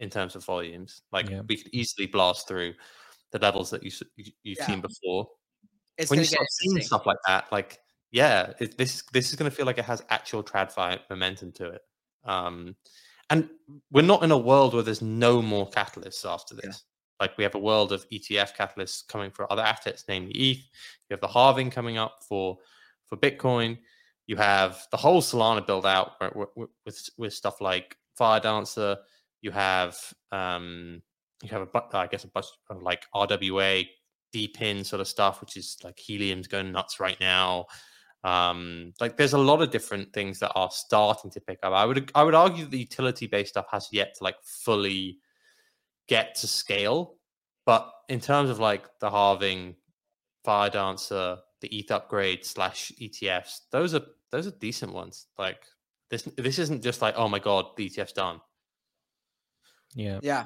in 0.00 0.10
terms 0.10 0.34
of 0.34 0.44
volumes. 0.44 1.02
Like 1.12 1.28
Yeah. 1.30 1.42
we 1.48 1.56
could 1.56 1.72
easily 1.72 2.06
blast 2.06 2.48
through 2.48 2.74
the 3.32 3.38
levels 3.38 3.70
that 3.70 3.82
you, 3.82 3.90
you 4.16 4.32
you've 4.42 4.58
Yeah. 4.58 4.66
seen 4.66 4.80
before. 4.80 5.28
It's 5.98 6.10
when 6.10 6.18
you 6.18 6.24
start 6.24 6.46
seeing 6.50 6.80
stuff 6.82 7.06
like 7.06 7.18
that, 7.26 7.50
like 7.52 7.78
yeah, 8.10 8.52
it, 8.58 8.76
this 8.76 9.02
this 9.12 9.30
is 9.30 9.36
going 9.36 9.50
to 9.50 9.56
feel 9.56 9.66
like 9.66 9.78
it 9.78 9.84
has 9.84 10.02
actual 10.10 10.42
tradfi 10.42 10.98
momentum 11.08 11.52
to 11.52 11.68
it. 11.70 11.82
Um, 12.24 12.76
and 13.30 13.48
we're 13.90 14.02
not 14.02 14.22
in 14.22 14.30
a 14.32 14.38
world 14.38 14.74
where 14.74 14.82
there's 14.82 15.02
no 15.02 15.40
more 15.40 15.68
catalysts 15.70 16.28
after 16.28 16.54
Yeah. 16.54 16.62
this. 16.64 16.84
Like 17.20 17.36
we 17.36 17.44
have 17.44 17.54
a 17.54 17.58
world 17.58 17.92
of 17.92 18.08
ETF 18.10 18.56
catalysts 18.56 19.06
coming 19.06 19.30
for 19.30 19.50
other 19.52 19.62
assets, 19.62 20.04
namely 20.08 20.32
ETH. 20.32 20.56
You 20.58 21.12
have 21.12 21.20
the 21.20 21.28
halving 21.28 21.70
coming 21.70 21.98
up 21.98 22.22
for 22.28 22.58
for 23.06 23.16
Bitcoin. 23.16 23.78
You 24.26 24.36
have 24.36 24.86
the 24.90 24.96
whole 24.96 25.20
Solana 25.20 25.66
build 25.66 25.84
out 25.86 26.12
where- 26.20 26.48
with 26.84 27.10
with 27.18 27.34
stuff 27.34 27.60
like 27.60 27.96
Firedancer. 28.18 28.96
You 29.42 29.50
have 29.50 29.98
um, 30.32 31.02
you 31.42 31.48
have 31.50 31.62
a 31.74 31.82
I 31.96 32.06
guess 32.06 32.24
a 32.24 32.28
bunch 32.28 32.46
of 32.70 32.82
like 32.82 33.04
RWA 33.14 33.86
DePIN 34.34 34.84
sort 34.84 35.00
of 35.00 35.08
stuff, 35.08 35.40
which 35.40 35.56
is 35.56 35.76
like 35.82 35.98
helium's 35.98 36.46
going 36.48 36.72
nuts 36.72 37.00
right 37.00 37.18
now. 37.20 37.66
Um, 38.22 38.92
like 39.00 39.16
there's 39.16 39.32
a 39.32 39.38
lot 39.38 39.62
of 39.62 39.70
different 39.70 40.12
things 40.12 40.40
that 40.40 40.52
are 40.54 40.70
starting 40.70 41.30
to 41.30 41.40
pick 41.40 41.58
up. 41.62 41.72
I 41.72 41.84
would 41.84 42.10
I 42.14 42.22
would 42.22 42.34
argue 42.34 42.64
that 42.64 42.70
the 42.70 42.78
utility 42.78 43.26
based 43.26 43.50
stuff 43.50 43.66
has 43.72 43.88
yet 43.92 44.14
to 44.16 44.24
like 44.24 44.36
fully 44.42 45.18
get 46.06 46.34
to 46.36 46.46
scale. 46.46 47.14
But 47.64 47.90
in 48.08 48.20
terms 48.20 48.50
of 48.50 48.58
like 48.58 48.84
the 49.00 49.10
halving, 49.10 49.76
Firedancer, 50.46 51.38
the 51.60 51.68
ETH 51.68 51.90
upgrade 51.90 52.44
slash 52.44 52.92
ETFs, 53.00 53.60
those 53.70 53.94
are 53.94 54.02
those 54.30 54.46
are 54.46 54.52
decent 54.52 54.92
ones. 54.92 55.26
Like 55.38 55.64
this 56.10 56.22
this 56.36 56.58
isn't 56.58 56.82
just 56.82 57.00
like, 57.00 57.14
oh 57.16 57.28
my 57.28 57.38
god, 57.38 57.66
the 57.76 57.86
ETF's 57.86 58.12
done. 58.12 58.40
yeah. 59.94 60.20
Yeah. 60.22 60.44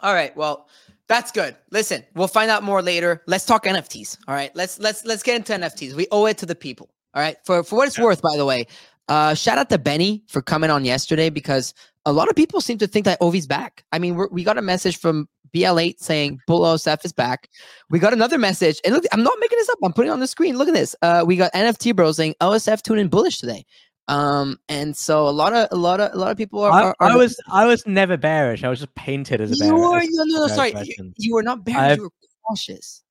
All 0.00 0.14
right. 0.14 0.36
Well, 0.36 0.68
that's 1.08 1.30
good. 1.30 1.56
Listen, 1.70 2.04
we'll 2.14 2.28
find 2.28 2.50
out 2.50 2.62
more 2.62 2.82
later. 2.82 3.22
Let's 3.26 3.44
talk 3.44 3.64
NFTs. 3.64 4.18
All 4.26 4.34
right. 4.34 4.54
Let's 4.54 4.78
let's 4.78 5.04
let's 5.04 5.22
get 5.22 5.36
into 5.36 5.52
NFTs. 5.52 5.94
We 5.94 6.06
owe 6.10 6.26
it 6.26 6.38
to 6.38 6.46
the 6.46 6.54
people. 6.54 6.90
All 7.14 7.22
right. 7.22 7.36
For 7.44 7.62
for 7.62 7.76
what 7.76 7.88
it's 7.88 7.98
worth, 7.98 8.22
by 8.22 8.36
the 8.36 8.46
way, 8.46 8.66
uh, 9.08 9.34
shout 9.34 9.58
out 9.58 9.68
to 9.70 9.78
Benny 9.78 10.22
for 10.28 10.40
coming 10.40 10.70
on 10.70 10.84
yesterday 10.84 11.28
because 11.28 11.74
a 12.06 12.12
lot 12.12 12.28
of 12.28 12.36
people 12.36 12.60
seem 12.60 12.78
to 12.78 12.86
think 12.86 13.04
that 13.04 13.20
Ovi's 13.20 13.46
back. 13.46 13.84
I 13.92 13.98
mean, 13.98 14.14
we're, 14.14 14.28
we 14.28 14.44
got 14.44 14.58
a 14.58 14.62
message 14.62 14.98
from 14.98 15.28
BL8 15.54 15.98
saying 15.98 16.40
Bull 16.46 16.60
OSF 16.60 17.04
is 17.04 17.12
back. 17.12 17.48
We 17.90 17.98
got 17.98 18.12
another 18.12 18.38
message, 18.38 18.80
and 18.84 18.94
look, 18.94 19.04
I'm 19.12 19.22
not 19.22 19.36
making 19.38 19.58
this 19.58 19.68
up. 19.68 19.78
I'm 19.84 19.92
putting 19.92 20.10
it 20.10 20.14
on 20.14 20.20
the 20.20 20.26
screen. 20.26 20.56
Look 20.56 20.68
at 20.68 20.74
this. 20.74 20.96
Uh, 21.02 21.24
we 21.26 21.36
got 21.36 21.52
NFT 21.52 21.94
Bro 21.94 22.12
saying 22.12 22.34
OSF 22.40 22.82
tuning 22.82 23.08
bullish 23.08 23.38
today. 23.38 23.66
Um, 24.08 24.58
and 24.68 24.96
so 24.96 25.28
a 25.28 25.30
lot 25.30 25.52
of 25.52 25.68
a 25.70 25.76
lot 25.76 26.00
of 26.00 26.12
a 26.12 26.16
lot 26.16 26.30
of 26.30 26.36
people 26.36 26.62
are. 26.62 26.72
I, 26.72 26.82
are, 26.82 26.96
are 27.00 27.10
I 27.10 27.16
was 27.16 27.40
I 27.50 27.66
was 27.66 27.86
never 27.86 28.16
bearish. 28.16 28.64
I 28.64 28.68
was 28.68 28.80
just 28.80 28.94
painted 28.94 29.40
as 29.40 29.52
a 29.52 29.64
you 29.64 29.74
were 29.74 29.80
no, 29.80 30.24
no, 30.24 30.46
no, 30.46 30.46
sorry. 30.48 30.72
You, 30.84 31.12
you 31.16 31.34
were 31.34 31.42
not 31.42 31.64
bearish. 31.64 31.82
I've- 31.82 31.96
You 31.96 32.02
were 32.04 32.10
cautious. 32.46 33.02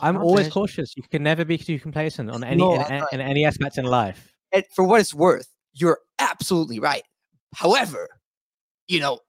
I'm 0.00 0.14
not 0.14 0.24
always 0.24 0.40
bearish. 0.40 0.52
cautious. 0.52 0.96
You 0.96 1.04
can 1.04 1.22
never 1.22 1.44
be 1.44 1.56
too 1.56 1.78
complacent 1.78 2.30
on 2.30 2.42
any 2.42 2.56
No, 2.56 2.74
in, 2.74 3.04
in 3.12 3.20
any 3.20 3.44
aspect 3.44 3.78
in 3.78 3.84
life. 3.84 4.32
And 4.52 4.64
for 4.74 4.84
what 4.84 5.00
it's 5.00 5.14
worth, 5.14 5.48
you're 5.72 5.98
absolutely 6.18 6.80
right. 6.80 7.04
However, 7.54 8.08
you 8.88 9.00
know, 9.00 9.20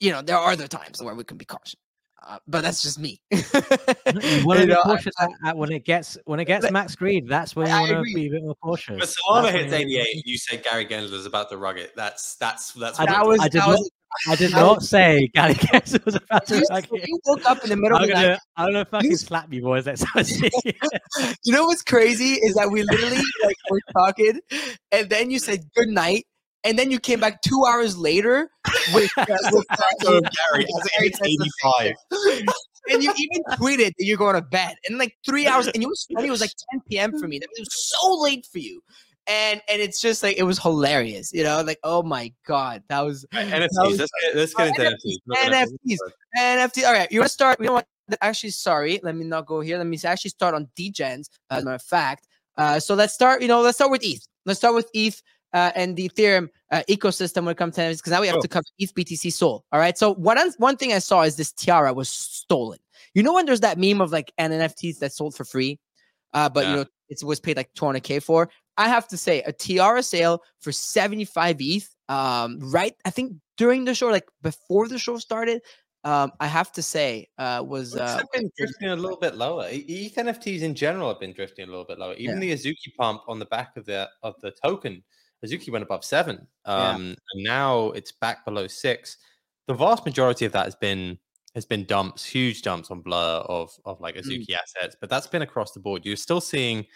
you 0.00 0.10
know, 0.10 0.22
there 0.22 0.36
are 0.36 0.52
other 0.52 0.66
times 0.68 1.02
where 1.02 1.14
we 1.14 1.24
can 1.24 1.36
be 1.36 1.44
cautious. 1.44 1.76
Uh, 2.26 2.38
but 2.46 2.62
that's 2.62 2.82
just 2.82 2.98
me. 2.98 3.20
You 3.30 4.54
You 4.54 4.66
know, 4.66 4.82
cautious 4.82 5.14
at, 5.20 5.30
at 5.44 5.56
when 5.56 5.70
it 5.72 5.84
gets 5.84 6.18
when 6.24 6.40
it 6.40 6.44
gets 6.46 6.64
Like- 6.64 6.72
max 6.72 6.94
greed. 6.96 7.28
That's 7.28 7.54
when 7.54 7.66
you 7.68 7.72
want 7.72 8.08
to 8.08 8.14
be 8.14 8.26
a 8.26 8.30
bit 8.30 8.42
more 8.42 8.54
But 8.60 8.66
cautious. 8.68 9.16
Solana 9.16 9.42
That's 9.44 9.56
hits 9.56 9.72
when 9.72 9.88
you- 9.88 10.00
88, 10.00 10.14
and 10.14 10.22
you 10.26 10.38
say 10.38 10.56
Gary 10.58 10.86
Gensler's 10.86 11.26
about 11.26 11.48
to 11.50 11.56
rug 11.56 11.78
it. 11.78 11.92
That's 11.96 12.34
that's 12.36 12.72
that's. 12.72 12.98
I 12.98 13.04
what 13.04 13.08
that 13.10 13.26
was. 13.26 13.40
I 13.40 13.44
did 13.48 13.52
that 13.62 13.66
not- 13.66 13.78
was 13.78 13.90
I 14.28 14.34
did 14.36 14.50
not 14.54 14.82
say 14.82 15.28
Gary 15.34 15.54
Kessler 15.66 16.00
was 16.04 16.16
about 16.16 16.46
to 16.48 16.56
you, 16.56 16.62
rug 16.70 16.84
it. 16.92 17.08
you 17.08 17.20
woke 17.26 17.46
up 17.48 17.62
in 17.62 17.70
the 17.70 17.76
middle 17.76 17.96
I'm 17.96 18.02
of 18.04 18.08
the 18.08 18.14
night. 18.14 18.22
gonna, 18.22 18.38
I'm 18.56 18.72
gonna 18.72 18.84
fucking 18.84 19.10
You- 19.10 19.16
slap 19.16 19.52
you 19.52 19.62
boys. 19.62 19.84
That's 19.84 20.02
how 20.02 20.20
You 21.44 21.52
know 21.52 21.64
what's 21.66 21.82
crazy 21.82 22.34
is 22.34 22.54
that 22.54 22.70
we 22.70 22.82
literally 22.82 23.22
like 23.44 23.56
were 23.70 23.80
talking, 23.92 24.40
and 24.92 25.08
then 25.08 25.30
you 25.30 25.38
said 25.38 25.60
good 25.76 25.88
night, 25.88 26.26
and 26.64 26.78
then 26.78 26.90
you 26.90 26.98
came 27.00 27.20
back 27.20 27.42
two 27.42 27.64
hours 27.66 27.96
later 27.96 28.50
with, 28.94 29.10
uh, 29.16 29.26
with 29.52 29.66
Gary, 30.02 30.64
as 30.64 30.86
it 30.86 30.92
hits 30.98 31.20
85. 31.22 31.92
and 32.90 33.02
you 33.02 33.12
even 33.16 33.42
tweeted 33.58 33.86
that 33.96 34.04
you're 34.04 34.16
going 34.18 34.34
to 34.34 34.42
bed, 34.42 34.74
and 34.88 34.98
like 34.98 35.16
three 35.24 35.46
hours, 35.46 35.68
and 35.68 35.82
it 35.82 35.86
was 35.86 36.06
funny. 36.12 36.28
It 36.28 36.30
was 36.30 36.40
like 36.40 36.52
10 36.72 36.80
p.m. 36.90 37.18
for 37.18 37.28
me. 37.28 37.38
That 37.38 37.48
was 37.58 37.68
so 37.72 38.14
late 38.20 38.46
for 38.50 38.58
you, 38.58 38.82
and 39.26 39.60
and 39.68 39.80
it's 39.80 40.00
just 40.00 40.22
like 40.22 40.36
it 40.38 40.42
was 40.44 40.58
hilarious. 40.58 41.32
You 41.32 41.44
know, 41.44 41.62
like 41.62 41.78
oh 41.84 42.02
my 42.02 42.32
god, 42.46 42.82
that 42.88 43.00
was 43.00 43.24
NFTs. 43.32 43.68
was- 43.78 43.98
Let's 43.98 44.10
get, 44.22 44.36
let's 44.36 44.54
get 44.54 44.68
into 44.68 44.82
NFTs, 44.82 45.16
NFTs. 45.36 45.68
NFTs. 45.86 45.98
NFT. 46.38 46.84
All 46.86 46.92
right, 46.92 47.10
you 47.12 47.20
want 47.20 47.28
to 47.28 47.32
start? 47.32 47.60
You 47.60 47.66
know 47.66 47.72
what? 47.74 47.86
Actually, 48.20 48.50
sorry, 48.50 48.98
let 49.04 49.14
me 49.14 49.24
not 49.24 49.46
go 49.46 49.60
here. 49.60 49.78
Let 49.78 49.86
me 49.86 49.98
actually 50.04 50.30
start 50.30 50.54
on 50.54 50.68
DGens. 50.76 51.28
As 51.50 51.62
a 51.62 51.64
matter 51.64 51.74
of 51.76 51.82
fact, 51.82 52.26
uh, 52.56 52.80
so 52.80 52.94
let's 52.94 53.14
start. 53.14 53.40
You 53.42 53.48
know, 53.48 53.60
let's 53.60 53.76
start 53.76 53.90
with 53.92 54.02
ETH. 54.04 54.26
Let's 54.46 54.58
start 54.58 54.74
with 54.74 54.88
ETH 54.94 55.22
uh, 55.52 55.72
and 55.74 55.96
the 55.96 56.08
Ethereum 56.08 56.48
uh, 56.70 56.82
ecosystem 56.88 57.44
when 57.44 57.52
it 57.52 57.56
comes 57.58 57.74
to 57.76 57.80
NFTs, 57.82 57.98
because 57.98 58.12
now 58.12 58.20
we 58.20 58.26
have 58.26 58.34
Sure. 58.34 58.42
to 58.42 58.48
cover 58.48 58.64
ETH 58.78 58.94
BTC 58.94 59.32
Sol. 59.32 59.64
All 59.72 59.80
right. 59.80 59.96
So 59.98 60.14
one 60.14 60.38
one 60.58 60.76
thing 60.76 60.92
I 60.92 60.98
saw 61.00 61.22
is 61.22 61.36
this 61.36 61.52
tiara 61.52 61.92
was 61.92 62.08
stolen. 62.08 62.78
You 63.14 63.22
know 63.22 63.34
when 63.34 63.46
there's 63.46 63.60
that 63.60 63.78
meme 63.78 64.00
of 64.00 64.12
like 64.12 64.32
an 64.38 64.52
NFTs 64.52 64.98
that 65.00 65.12
sold 65.12 65.34
for 65.34 65.44
free, 65.44 65.78
uh, 66.34 66.48
but 66.48 66.64
Yeah. 66.64 66.70
you 66.70 66.76
know 66.76 66.84
it 67.08 67.22
was 67.24 67.40
paid 67.40 67.56
like 67.56 67.72
200k 67.74 68.22
for. 68.22 68.48
I 68.76 68.88
have 68.88 69.08
to 69.08 69.16
say 69.16 69.42
a 69.42 69.52
tiara 69.52 70.02
sale 70.02 70.42
for 70.60 70.72
75 70.72 71.56
ETH. 71.60 71.88
Um, 72.08 72.58
right, 72.60 72.94
I 73.04 73.10
think 73.10 73.34
during 73.56 73.84
the 73.84 73.94
show, 73.94 74.08
like 74.08 74.28
before 74.42 74.88
the 74.88 74.98
show 74.98 75.18
started, 75.18 75.60
um, 76.04 76.32
I 76.40 76.46
have 76.46 76.72
to 76.72 76.82
say 76.82 77.28
uh, 77.36 77.62
was 77.66 77.94
uh, 77.94 78.22
been 78.32 78.50
drifting 78.56 78.88
a 78.88 78.96
little 78.96 79.18
bit 79.18 79.34
lower. 79.36 79.66
ETH 79.70 80.14
NFTs 80.14 80.62
in 80.62 80.74
general 80.74 81.08
have 81.08 81.20
been 81.20 81.32
drifting 81.34 81.64
a 81.68 81.70
little 81.70 81.84
bit 81.84 81.98
lower. 81.98 82.14
Even 82.14 82.40
the 82.40 82.52
Azuki 82.52 82.94
pump 82.98 83.20
on 83.28 83.38
the 83.38 83.44
back 83.46 83.76
of 83.76 83.84
the 83.84 84.08
of 84.22 84.34
the 84.40 84.52
token, 84.64 85.02
Azuki 85.44 85.70
went 85.70 85.82
above 85.82 86.04
seven, 86.04 86.46
Yeah. 86.66 86.90
um, 86.90 87.16
and 87.32 87.44
now 87.44 87.90
it's 87.92 88.12
back 88.12 88.44
below 88.44 88.66
six. 88.66 89.16
The 89.66 89.74
vast 89.74 90.04
majority 90.04 90.44
of 90.44 90.52
that 90.52 90.64
has 90.64 90.74
been 90.76 91.18
has 91.54 91.64
been 91.64 91.84
dumps, 91.84 92.24
huge 92.24 92.62
dumps 92.62 92.90
on 92.90 93.00
Blur 93.00 93.42
of 93.46 93.70
of 93.84 94.00
like 94.00 94.16
Azuki 94.16 94.54
assets, 94.54 94.96
but 95.00 95.08
that's 95.10 95.26
been 95.26 95.42
across 95.42 95.72
the 95.72 95.80
board. 95.80 96.04
You're 96.06 96.16
still 96.16 96.40
seeing 96.40 96.86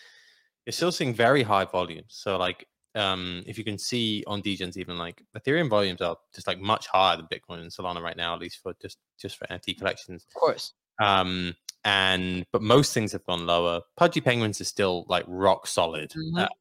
you're 0.66 0.72
still 0.72 0.92
seeing 0.92 1.14
very 1.14 1.42
high 1.42 1.64
volumes. 1.64 2.06
So 2.08 2.36
like 2.36 2.66
um 2.94 3.42
if 3.46 3.58
you 3.58 3.64
can 3.64 3.76
see 3.78 4.22
on 4.26 4.40
Degens 4.42 4.76
even 4.76 4.96
like 4.98 5.22
Ethereum 5.36 5.68
volumes 5.68 6.00
are 6.00 6.16
just 6.34 6.46
like 6.46 6.60
much 6.60 6.86
higher 6.86 7.16
than 7.16 7.26
Bitcoin 7.26 7.60
and 7.62 7.70
Solana 7.70 8.00
right 8.02 8.16
now, 8.16 8.34
at 8.34 8.40
least 8.40 8.60
for 8.62 8.74
just 8.80 8.98
just 9.18 9.36
for 9.36 9.46
NFT 9.46 9.76
collections. 9.78 10.24
of 10.28 10.34
course. 10.40 10.72
Um, 11.02 11.54
and 11.84 12.46
but 12.52 12.62
most 12.62 12.94
things 12.94 13.10
have 13.12 13.24
gone 13.26 13.46
lower. 13.46 13.80
Pudgy 13.96 14.20
Penguins 14.20 14.60
is 14.60 14.68
still 14.68 15.04
like 15.08 15.24
rock 15.26 15.66
solid 15.66 16.10
Mhm. 16.12 16.42
at, 16.42 16.52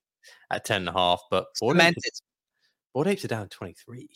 at 0.55 0.65
ten 0.65 0.81
and 0.81 0.89
a 0.89 0.93
half, 0.93 1.21
but 1.29 1.47
Bored 1.59 1.79
Apes. 1.79 2.21
Bored 2.93 3.07
Apes 3.07 3.25
are 3.25 3.29
down 3.29 3.49
twenty 3.49 3.73
three. 3.73 4.09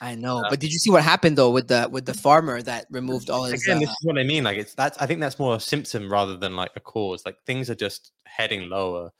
I 0.00 0.14
know, 0.14 0.42
but 0.48 0.60
did 0.60 0.72
you 0.72 0.78
see 0.78 0.90
what 0.90 1.02
happened 1.02 1.36
though 1.36 1.50
with 1.50 1.68
the 1.68 1.88
with 1.90 2.06
the 2.06 2.14
farmer 2.14 2.62
that 2.62 2.86
removed 2.90 3.28
all 3.28 3.44
his? 3.44 3.62
Again, 3.62 3.76
uh, 3.76 3.80
this 3.80 3.90
is 3.90 3.98
what 4.02 4.18
I 4.18 4.22
mean. 4.22 4.44
Like 4.44 4.56
it's 4.56 4.74
that's 4.74 4.96
I 4.98 5.06
think 5.06 5.20
that's 5.20 5.38
more 5.38 5.56
a 5.56 5.60
symptom 5.60 6.10
rather 6.10 6.36
than 6.36 6.56
like 6.56 6.70
a 6.76 6.80
cause. 6.80 7.26
Like 7.26 7.36
things 7.44 7.68
are 7.68 7.74
just 7.74 8.12
heading 8.24 8.70
lower, 8.70 9.10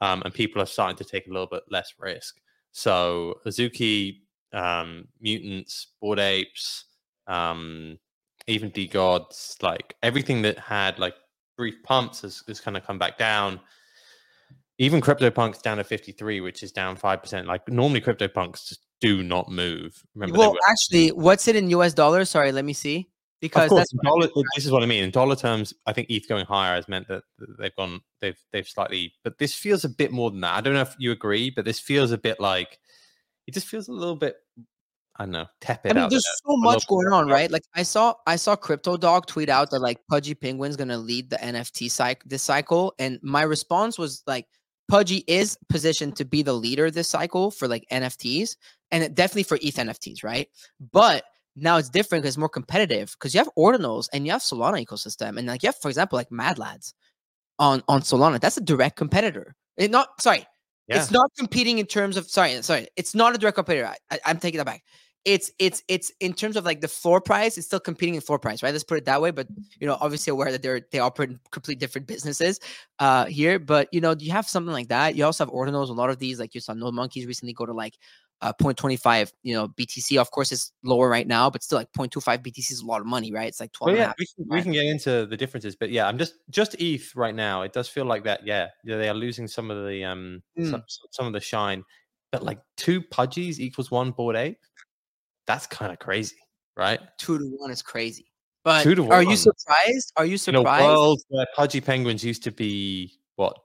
um, 0.00 0.22
and 0.24 0.32
people 0.32 0.62
are 0.62 0.66
starting 0.66 0.96
to 0.96 1.04
take 1.04 1.26
a 1.26 1.30
little 1.30 1.46
bit 1.46 1.64
less 1.70 1.92
risk. 1.98 2.40
So 2.72 3.40
Azuki, 3.44 4.20
um, 4.52 5.08
mutants, 5.20 5.88
Bored 6.00 6.20
Apes, 6.20 6.86
um, 7.26 7.98
even 8.46 8.70
DeGods, 8.70 9.62
like 9.62 9.94
everything 10.02 10.42
that 10.42 10.58
had 10.58 10.98
like 10.98 11.14
brief 11.56 11.74
pumps 11.82 12.22
has, 12.22 12.42
has 12.48 12.60
kind 12.60 12.76
of 12.76 12.86
come 12.86 12.98
back 12.98 13.18
down. 13.18 13.60
Even 14.80 15.02
CryptoPunks 15.02 15.60
down 15.60 15.76
to 15.76 15.84
53, 15.84 16.40
which 16.40 16.62
is 16.62 16.72
down 16.72 16.96
5%. 16.96 17.44
Like 17.44 17.68
normally 17.68 18.00
CryptoPunks 18.00 18.66
just 18.66 18.80
do 19.02 19.22
not 19.22 19.50
move. 19.50 20.02
Remember, 20.14 20.38
well, 20.38 20.56
actually, 20.68 21.08
what's 21.08 21.46
it 21.48 21.54
in 21.54 21.68
US 21.70 21.92
dollars? 21.92 22.30
Sorry, 22.30 22.50
let 22.50 22.64
me 22.64 22.72
see. 22.72 23.10
Because 23.42 23.68
course, 23.68 23.86
dollar, 24.02 24.28
this 24.54 24.64
is 24.64 24.70
what 24.70 24.82
I 24.82 24.86
mean. 24.86 25.04
In 25.04 25.10
dollar 25.10 25.36
terms, 25.36 25.74
I 25.86 25.92
think 25.92 26.08
ETH 26.10 26.28
going 26.28 26.46
higher 26.46 26.74
has 26.76 26.88
meant 26.88 27.08
that 27.08 27.22
they've 27.58 27.74
gone, 27.76 28.00
they've 28.20 28.38
they've 28.52 28.66
slightly, 28.66 29.14
but 29.22 29.38
this 29.38 29.54
feels 29.54 29.84
a 29.84 29.88
bit 29.88 30.12
more 30.12 30.30
than 30.30 30.40
that. 30.40 30.54
I 30.54 30.60
don't 30.60 30.74
know 30.74 30.82
if 30.82 30.94
you 30.98 31.10
agree, 31.10 31.50
but 31.50 31.64
this 31.64 31.80
feels 31.80 32.10
a 32.10 32.18
bit 32.18 32.38
like 32.38 32.78
it 33.46 33.54
just 33.54 33.66
feels 33.66 33.88
a 33.88 33.92
little 33.92 34.16
bit, 34.16 34.36
I 35.16 35.24
don't 35.24 35.32
know, 35.32 35.46
tepid. 35.62 35.92
I 35.92 35.94
mean, 35.94 36.04
out 36.04 36.10
there's 36.10 36.22
there. 36.22 36.52
so 36.52 36.56
much 36.58 36.86
going 36.86 37.08
on, 37.08 37.28
right? 37.28 37.50
Like 37.50 37.62
I 37.74 37.82
saw, 37.82 38.14
I 38.26 38.36
saw 38.36 38.56
Crypto 38.56 38.98
Dog 38.98 39.26
tweet 39.26 39.48
out 39.48 39.70
that 39.70 39.80
like 39.80 39.98
Pudgy 40.10 40.34
Penguin's 40.34 40.76
gonna 40.76 40.98
lead 40.98 41.30
the 41.30 41.36
NFT 41.36 41.90
cycle 41.90 42.28
this 42.28 42.42
cycle, 42.42 42.94
and 42.98 43.18
my 43.22 43.42
response 43.42 43.98
was 43.98 44.22
like, 44.26 44.46
Pudgy 44.90 45.24
is 45.26 45.56
positioned 45.68 46.16
to 46.16 46.24
be 46.24 46.42
the 46.42 46.52
leader 46.52 46.90
this 46.90 47.08
cycle 47.08 47.50
for 47.50 47.68
like 47.68 47.86
NFTs, 47.92 48.56
and 48.90 49.14
definitely 49.14 49.44
for 49.44 49.58
ETH 49.62 49.76
NFTs, 49.76 50.24
right? 50.24 50.48
But 50.92 51.24
now 51.56 51.76
it's 51.76 51.88
different 51.88 52.22
because 52.22 52.34
it's 52.34 52.38
more 52.38 52.48
competitive 52.48 53.12
because 53.18 53.32
you 53.34 53.38
have 53.38 53.48
Ordinals 53.56 54.08
and 54.12 54.26
you 54.26 54.32
have 54.32 54.42
Solana 54.42 54.84
ecosystem, 54.84 55.38
and 55.38 55.46
like 55.46 55.62
you 55.62 55.68
have, 55.68 55.78
for 55.80 55.88
example, 55.88 56.16
like 56.16 56.32
Mad 56.32 56.58
Lads 56.58 56.94
on 57.58 57.82
on 57.88 58.00
Solana. 58.00 58.40
That's 58.40 58.56
a 58.56 58.60
direct 58.62 58.96
competitor. 58.96 59.54
It 59.76 59.90
not 59.90 60.20
sorry, 60.20 60.44
Yeah. 60.88 60.96
it's 60.96 61.10
not 61.10 61.30
competing 61.38 61.78
in 61.78 61.86
terms 61.86 62.16
of 62.16 62.28
sorry, 62.28 62.60
sorry. 62.62 62.88
It's 62.96 63.14
not 63.14 63.34
a 63.34 63.38
direct 63.38 63.54
competitor. 63.56 63.86
I, 63.86 63.96
I, 64.10 64.18
I'm 64.26 64.38
taking 64.38 64.58
that 64.58 64.66
back. 64.66 64.82
It's 65.24 65.50
it's 65.58 65.82
it's 65.86 66.10
in 66.20 66.32
terms 66.32 66.56
of 66.56 66.64
like 66.64 66.80
the 66.80 66.88
floor 66.88 67.20
price. 67.20 67.58
It's 67.58 67.66
still 67.66 67.80
competing 67.80 68.14
in 68.14 68.22
floor 68.22 68.38
price, 68.38 68.62
right? 68.62 68.72
Let's 68.72 68.84
put 68.84 68.96
it 68.96 69.04
that 69.04 69.20
way. 69.20 69.30
But 69.30 69.48
you 69.78 69.86
know, 69.86 69.98
obviously 70.00 70.30
aware 70.30 70.50
that 70.50 70.62
they're 70.62 70.80
they 70.92 70.98
operate 70.98 71.30
in 71.30 71.40
complete 71.50 71.78
different 71.78 72.06
businesses 72.06 72.58
uh 73.00 73.26
here. 73.26 73.58
But 73.58 73.88
you 73.92 74.00
know, 74.00 74.14
you 74.18 74.32
have 74.32 74.48
something 74.48 74.72
like 74.72 74.88
that. 74.88 75.16
You 75.16 75.26
also 75.26 75.44
have 75.44 75.52
ordinals. 75.52 75.90
A 75.90 75.92
lot 75.92 76.08
of 76.08 76.18
these, 76.18 76.40
like 76.40 76.54
you 76.54 76.60
saw, 76.62 76.72
Node 76.72 76.94
Monkeys 76.94 77.26
recently 77.26 77.52
go 77.52 77.66
to 77.66 77.72
like 77.74 77.98
uh 78.40 78.54
0.25. 78.54 79.30
You 79.42 79.54
know, 79.54 79.68
BTC. 79.68 80.18
Of 80.18 80.30
course, 80.30 80.52
it's 80.52 80.72
lower 80.82 81.10
right 81.10 81.26
now, 81.26 81.50
but 81.50 81.62
still 81.62 81.76
like 81.76 81.92
0.25 81.92 82.38
BTC 82.38 82.72
is 82.72 82.80
a 82.80 82.86
lot 82.86 83.02
of 83.02 83.06
money, 83.06 83.30
right? 83.30 83.48
It's 83.48 83.60
like 83.60 83.72
12. 83.72 83.92
Well, 83.92 84.00
yeah, 84.00 84.06
half. 84.06 84.16
we 84.18 84.26
can, 84.26 84.46
we 84.48 84.62
can 84.62 84.72
get 84.72 84.86
into 84.86 85.26
the 85.26 85.36
differences, 85.36 85.76
but 85.76 85.90
yeah, 85.90 86.08
I'm 86.08 86.16
just 86.16 86.36
just 86.48 86.76
ETH 86.78 87.14
right 87.14 87.34
now. 87.34 87.60
It 87.60 87.74
does 87.74 87.88
feel 87.88 88.06
like 88.06 88.24
that. 88.24 88.46
Yeah, 88.46 88.68
yeah, 88.84 88.96
they 88.96 89.10
are 89.10 89.14
losing 89.14 89.46
some 89.46 89.70
of 89.70 89.86
the 89.86 90.02
um 90.02 90.42
Mm. 90.58 90.70
some, 90.70 90.82
some 91.10 91.26
of 91.26 91.34
the 91.34 91.40
shine, 91.40 91.84
but 92.32 92.42
like 92.42 92.58
two 92.78 93.02
pudgies 93.02 93.58
equals 93.58 93.90
one 93.90 94.12
Bored 94.12 94.36
Ape. 94.36 94.58
That's 95.46 95.66
kind 95.66 95.92
of 95.92 95.98
crazy, 95.98 96.36
right? 96.76 97.00
two 97.18 97.38
to 97.38 97.44
one 97.58 97.70
is 97.70 97.82
crazy. 97.82 98.26
But 98.62 98.82
Two 98.82 98.94
to 98.94 99.10
are 99.10 99.22
you 99.22 99.36
surprised? 99.36 100.12
Are 100.16 100.26
you 100.26 100.36
surprised? 100.36 100.82
In 100.82 100.86
a 100.86 100.94
world 100.94 101.22
where 101.28 101.46
pudgy 101.56 101.80
penguins 101.80 102.22
used 102.22 102.42
to 102.44 102.52
be 102.52 103.18
what? 103.36 103.56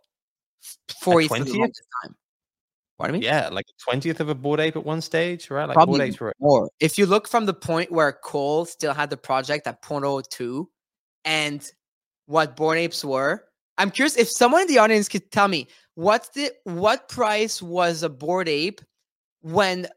for 1.02 1.20
a 1.20 1.24
you 1.24 1.30
for 1.30 1.40
the 1.40 1.46
20th? 1.46 1.74
time. 2.04 2.16
Pardon 2.98 3.20
me? 3.20 3.26
Yeah, 3.26 3.50
like 3.50 3.66
twentieth 3.84 4.22
of 4.22 4.30
a 4.30 4.36
Bored 4.36 4.62
Ape 4.62 4.78
at 4.78 4.86
one 4.86 5.02
stage, 5.02 5.50
right? 5.50 5.66
Like 5.66 5.76
Probably 5.76 6.00
Bored 6.00 6.10
Apes 6.10 6.20
were 6.22 6.34
more. 6.40 6.70
If 6.80 6.98
you 6.98 7.06
look 7.06 7.28
from 7.28 7.46
the 7.46 7.54
point 7.54 7.92
where 7.92 8.14
Cole 8.14 8.66
still 8.66 8.94
had 8.94 9.10
the 9.10 9.18
project 9.18 9.68
at 9.68 9.82
0.02 9.82 10.66
and 11.26 11.70
what 12.26 12.56
Bored 12.56 12.78
Apes 12.78 13.04
were, 13.04 13.44
I'm 13.78 13.92
curious 13.92 14.16
if 14.16 14.30
someone 14.30 14.62
in 14.62 14.68
the 14.68 14.78
audience 14.78 15.10
could 15.10 15.30
tell 15.30 15.50
me 15.50 15.68
what's 15.96 16.30
the 16.30 16.52
what 16.64 17.10
price 17.10 17.62
was 17.62 18.02
a 18.02 18.10
Bored 18.10 18.48
Ape 18.48 18.80
when 19.42 19.88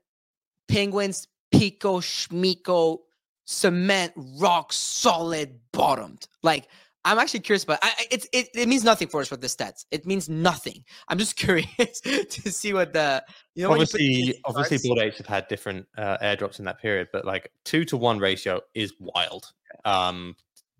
penguins, 0.66 1.28
Pico, 1.58 2.00
Schmiko, 2.00 2.98
cement, 3.44 4.12
rock 4.38 4.72
solid 4.72 5.58
bottomed. 5.72 6.26
Like 6.42 6.68
I'm 7.04 7.18
actually 7.18 7.40
curious, 7.40 7.64
but 7.64 7.78
I, 7.82 7.88
I- 7.98 8.06
it's 8.10 8.28
it, 8.32 8.48
it 8.54 8.68
means 8.68 8.84
nothing 8.84 9.08
for 9.08 9.20
us 9.20 9.30
with 9.30 9.40
the 9.40 9.46
stats. 9.46 9.84
It 9.90 10.06
means 10.06 10.28
nothing. 10.28 10.84
I'm 11.08 11.18
just 11.18 11.36
curious 11.44 12.00
to 12.00 12.52
see 12.52 12.72
what 12.72 12.92
the 12.92 13.24
you 13.54 13.62
know 13.64 13.70
when 13.70 13.80
you 13.80 13.84
obviously 13.84 14.40
obviously 14.44 14.88
Bored 14.88 15.00
Apes 15.00 15.18
have 15.18 15.26
had 15.26 15.48
different 15.48 15.86
uh, 15.96 16.18
airdrops 16.18 16.58
in 16.58 16.64
that 16.66 16.80
period, 16.80 17.08
but 17.12 17.24
like 17.24 17.50
two 17.64 17.84
to 17.86 17.96
one 17.96 18.18
ratio 18.18 18.60
is 18.74 18.92
wild. 18.98 19.52
Um, 19.84 20.36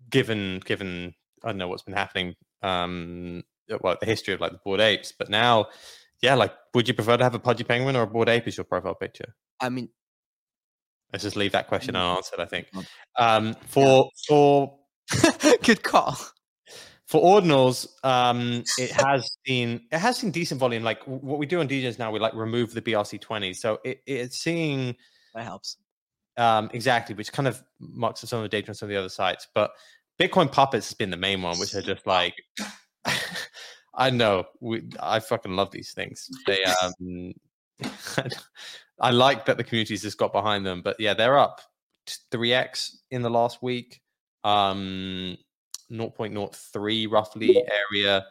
given 0.09 0.59
given 0.65 1.13
I 1.43 1.47
don't 1.49 1.57
know 1.57 1.67
what's 1.67 1.83
been 1.83 1.93
happening. 1.95 2.35
Um, 2.61 3.43
well, 3.81 3.95
the 3.99 4.05
history 4.05 4.33
of 4.33 4.41
like 4.41 4.51
the 4.51 4.59
Bored 4.63 4.81
Apes, 4.81 5.13
but 5.17 5.29
now, 5.29 5.67
yeah, 6.21 6.33
like, 6.35 6.51
would 6.73 6.87
you 6.87 6.93
prefer 6.93 7.15
to 7.17 7.23
have 7.23 7.35
a 7.35 7.39
pudgy 7.39 7.63
penguin 7.63 7.95
or 7.95 8.01
a 8.01 8.07
Bored 8.07 8.27
Ape 8.27 8.47
as 8.47 8.57
your 8.57 8.63
profile 8.65 8.95
picture? 8.95 9.35
I 9.61 9.69
mean, 9.69 9.89
Let's 11.11 11.23
just 11.23 11.35
leave 11.35 11.51
that 11.53 11.67
question 11.67 11.95
Mm. 11.95 12.11
unanswered. 12.11 12.39
I 12.39 12.45
think. 12.45 12.67
Um, 13.17 13.55
for 13.67 14.09
for 14.27 14.77
good 15.63 15.81
call. 15.83 16.15
for 17.07 17.41
ordinals, 17.41 17.87
um, 18.03 18.63
it 18.77 18.91
has 18.91 19.27
seen 19.45 19.81
it 19.91 19.97
has 19.97 20.17
seen 20.17 20.29
decent 20.31 20.59
volume. 20.59 20.83
Like 20.83 21.01
what 21.05 21.39
we 21.39 21.45
do 21.47 21.59
on 21.59 21.67
DJs 21.67 21.97
now, 21.99 22.11
we 22.11 22.19
like 22.19 22.33
remove 22.35 22.73
the 22.73 22.81
BRC 22.81 23.19
twenty, 23.19 23.53
so 23.53 23.79
it, 23.83 24.01
it's 24.05 24.37
seeing 24.37 24.95
That 25.33 25.43
helps. 25.43 25.77
um, 26.37 26.69
exactly, 26.73 27.15
which 27.15 27.31
kind 27.31 27.47
of 27.47 27.63
marks 27.79 28.21
some 28.21 28.37
of 28.39 28.43
the 28.43 28.49
data 28.49 28.69
on 28.69 28.75
some 28.75 28.85
of 28.87 28.91
the 28.91 28.97
other 28.99 29.09
sites. 29.09 29.47
But 29.55 29.71
Bitcoin 30.19 30.51
puppets 30.51 30.87
has 30.89 30.93
been 30.93 31.09
the 31.09 31.17
main 31.17 31.41
one, 31.41 31.57
which 31.57 31.73
are 31.73 31.81
just 31.81 32.05
like, 32.05 32.35
I 33.95 34.09
know, 34.11 34.45
we, 34.61 34.83
I 34.99 35.19
fucking 35.21 35.55
love 35.55 35.71
these 35.71 35.93
things. 35.93 36.29
They, 36.45 36.63
um, 36.65 37.33
I 39.01 39.11
like 39.11 39.45
that 39.45 39.57
the 39.57 39.63
community's 39.63 40.01
just 40.01 40.17
got 40.17 40.33
behind 40.33 40.65
them, 40.65 40.81
but 40.81 40.95
yeah, 40.99 41.13
they're 41.13 41.39
up 41.39 41.61
three 42.31 42.53
x 42.53 42.99
in 43.11 43.21
the 43.21 43.29
last 43.29 43.61
week. 43.61 44.01
Um, 44.43 45.37
0.03 45.91 47.11
roughly 47.11 47.63
area. 47.91 48.25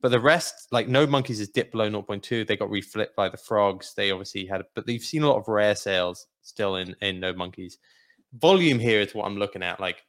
But 0.00 0.10
the 0.10 0.20
rest, 0.20 0.68
like 0.70 0.88
Node 0.88 1.08
Monkeys, 1.08 1.40
is 1.40 1.48
dipped 1.48 1.72
below 1.72 1.88
0.2. 1.88 2.46
They 2.46 2.56
got 2.56 2.68
reflipped 2.68 3.14
by 3.16 3.28
the 3.28 3.36
frogs. 3.36 3.94
They 3.96 4.10
obviously 4.10 4.44
had, 4.44 4.62
but 4.74 4.86
they've 4.86 5.00
seen 5.00 5.22
a 5.22 5.28
lot 5.28 5.38
of 5.38 5.48
rare 5.48 5.74
sales 5.74 6.26
still 6.42 6.76
in 6.76 6.94
in 7.00 7.20
Node 7.20 7.36
Monkeys. 7.36 7.78
Volume 8.34 8.78
here 8.78 9.00
is 9.00 9.14
what 9.14 9.24
I'm 9.24 9.38
looking 9.38 9.62
at. 9.62 9.80
Like 9.80 10.04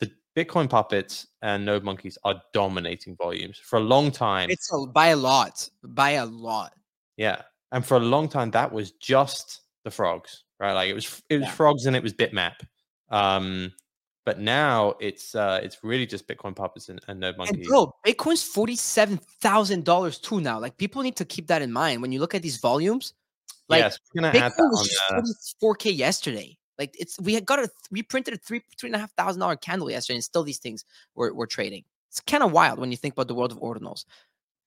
the 0.00 0.10
Bitcoin 0.36 0.68
puppets 0.68 1.28
and 1.42 1.64
Node 1.64 1.84
Monkeys 1.84 2.18
are 2.24 2.42
dominating 2.52 3.14
volumes 3.16 3.58
for 3.58 3.76
a 3.76 3.82
long 3.82 4.10
time. 4.10 4.50
It's 4.50 4.72
a, 4.72 4.86
by 4.86 5.08
a 5.08 5.16
lot, 5.16 5.68
by 5.84 6.12
a 6.12 6.26
lot. 6.26 6.72
Yeah, 7.16 7.42
and 7.72 7.84
for 7.84 7.96
a 7.96 8.00
long 8.00 8.28
time 8.28 8.50
that 8.52 8.72
was 8.72 8.92
just 8.92 9.62
the 9.84 9.90
frogs, 9.90 10.44
right? 10.58 10.72
Like 10.72 10.90
it 10.90 10.94
was 10.94 11.22
it 11.28 11.38
was 11.38 11.46
Yeah. 11.46 11.52
frogs 11.52 11.86
and 11.86 11.96
it 11.96 12.02
was 12.02 12.12
Bitmap. 12.12 12.54
Um, 13.08 13.72
but 14.24 14.40
now 14.40 14.94
it's 15.00 15.34
uh 15.34 15.60
it's 15.62 15.78
really 15.84 16.06
just 16.06 16.26
Bitcoin 16.26 16.54
puppets 16.54 16.88
and, 16.88 17.00
and 17.08 17.20
Node 17.20 17.36
And 17.36 17.38
Monkeys. 17.38 17.68
bro, 17.68 17.94
Bitcoin's 18.04 18.42
forty-seven 18.42 19.18
thousand 19.40 19.84
dollars 19.84 20.18
too 20.18 20.40
now. 20.40 20.58
Like 20.58 20.76
people 20.76 21.02
need 21.02 21.16
to 21.16 21.24
keep 21.24 21.46
that 21.46 21.62
in 21.62 21.72
mind 21.72 22.02
when 22.02 22.12
you 22.12 22.20
look 22.20 22.34
at 22.34 22.42
these 22.42 22.58
volumes. 22.58 23.14
Like 23.68 23.80
yes, 23.80 23.98
we're 24.14 24.22
gonna 24.22 24.36
add 24.36 24.52
that 24.52 24.58
Bitcoin 24.58 24.70
was 24.70 25.00
Uh, 25.10 25.14
forty-four 25.14 25.74
k 25.76 25.90
yesterday. 25.90 26.58
Like 26.78 26.94
it's 26.98 27.18
we 27.20 27.34
had 27.34 27.46
got 27.46 27.60
a 27.60 27.70
we 27.90 28.02
printed 28.02 28.34
a 28.34 28.36
three 28.38 28.62
three 28.78 28.88
and 28.88 28.96
a 28.96 28.98
half 28.98 29.12
thousand 29.14 29.40
dollar 29.40 29.56
candle 29.56 29.90
yesterday, 29.90 30.16
and 30.16 30.24
still 30.24 30.42
these 30.42 30.58
things 30.58 30.84
were 31.14 31.32
were 31.32 31.46
trading. 31.46 31.84
It's 32.10 32.20
kind 32.20 32.42
of 32.42 32.52
wild 32.52 32.78
when 32.78 32.90
you 32.90 32.96
think 32.96 33.14
about 33.14 33.28
the 33.28 33.34
world 33.34 33.52
of 33.52 33.58
ordinals. 33.58 34.04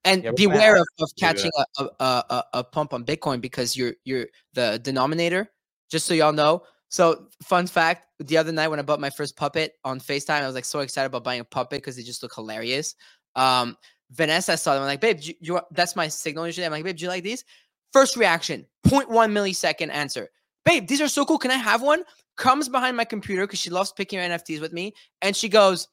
And 0.06 0.24
Yeah, 0.24 0.32
beware 0.32 0.78
of, 0.78 0.88
of 1.00 1.12
catching 1.20 1.52
a, 1.58 1.84
a, 1.84 2.04
a, 2.04 2.44
a- 2.54 2.64
pump 2.64 2.94
on 2.94 3.04
Bitcoin 3.04 3.42
because 3.42 3.76
you're 3.76 3.94
you're 4.06 4.28
the 4.54 4.80
denominator. 4.82 5.52
Just 5.90 6.06
so 6.06 6.14
y'all 6.14 6.32
know. 6.32 6.64
So 6.90 7.28
fun 7.44 7.68
fact: 7.68 8.08
the 8.20 8.38
other 8.38 8.52
night 8.52 8.70
when 8.70 8.80
I 8.80 8.84
bought 8.84 9.00
my 9.00 9.10
first 9.10 9.36
puppet 9.36 9.74
on 9.84 10.00
Facetime, 10.00 10.42
I 10.42 10.46
was 10.46 10.56
like 10.56 10.66
so 10.66 10.80
excited 10.80 11.08
about 11.08 11.24
buying 11.24 11.42
a 11.42 11.46
puppet 11.46 11.82
because 11.82 11.96
they 11.96 12.04
just 12.04 12.24
look 12.24 12.34
hilarious. 12.34 12.96
Um, 13.36 13.78
Vanessa 14.12 14.58
saw 14.58 14.74
them. 14.74 14.84
I'm 14.84 14.88
like, 14.88 15.02
babe, 15.02 15.20
you, 15.22 15.34
you 15.40 15.60
that's 15.72 15.96
my 15.96 16.08
signal 16.08 16.46
usually. 16.46 16.66
I'm 16.66 16.72
like, 16.72 16.84
babe, 16.84 16.96
do 16.98 17.04
you 17.04 17.10
like 17.10 17.24
these? 17.24 17.44
First 17.92 18.16
reaction, 18.16 18.66
0.1 18.88 19.08
millisecond 19.08 19.92
answer. 19.92 20.30
Babe, 20.66 20.88
these 20.88 21.02
are 21.02 21.08
so 21.08 21.26
cool. 21.26 21.38
Can 21.38 21.52
I 21.52 21.56
have 21.56 21.82
one? 21.82 22.04
Comes 22.38 22.70
behind 22.70 22.96
my 22.96 23.06
computer 23.06 23.46
because 23.46 23.60
she 23.60 23.70
loves 23.70 23.92
picking 23.92 24.20
her 24.20 24.26
NFTs 24.26 24.62
with 24.62 24.74
me. 24.74 24.94
And 25.22 25.36
she 25.36 25.50
goes, 25.50 25.88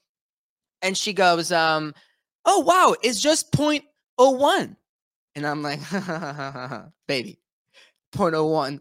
and 0.82 0.96
she 0.96 1.12
goes, 1.12 1.50
um, 1.52 1.94
oh 2.44 2.60
wow, 2.60 2.94
it's 3.02 3.20
just 3.20 3.52
0.01. 4.18 4.76
And 5.34 5.46
I'm 5.46 5.62
like, 5.62 5.80
baby, 7.08 7.38
0.01 8.14 8.80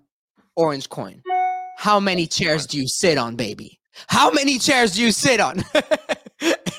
orange 0.56 0.90
coin. 0.90 1.22
How 1.78 2.00
many 2.00 2.28
chairs 2.28 2.66
do 2.66 2.78
you 2.78 2.88
sit 2.88 3.18
on, 3.18 3.36
baby? 3.36 3.80
How 4.08 4.32
many 4.32 4.58
chairs 4.60 4.96
do 4.96 5.02
you 5.02 5.12
sit 5.12 5.40
on? 5.40 5.64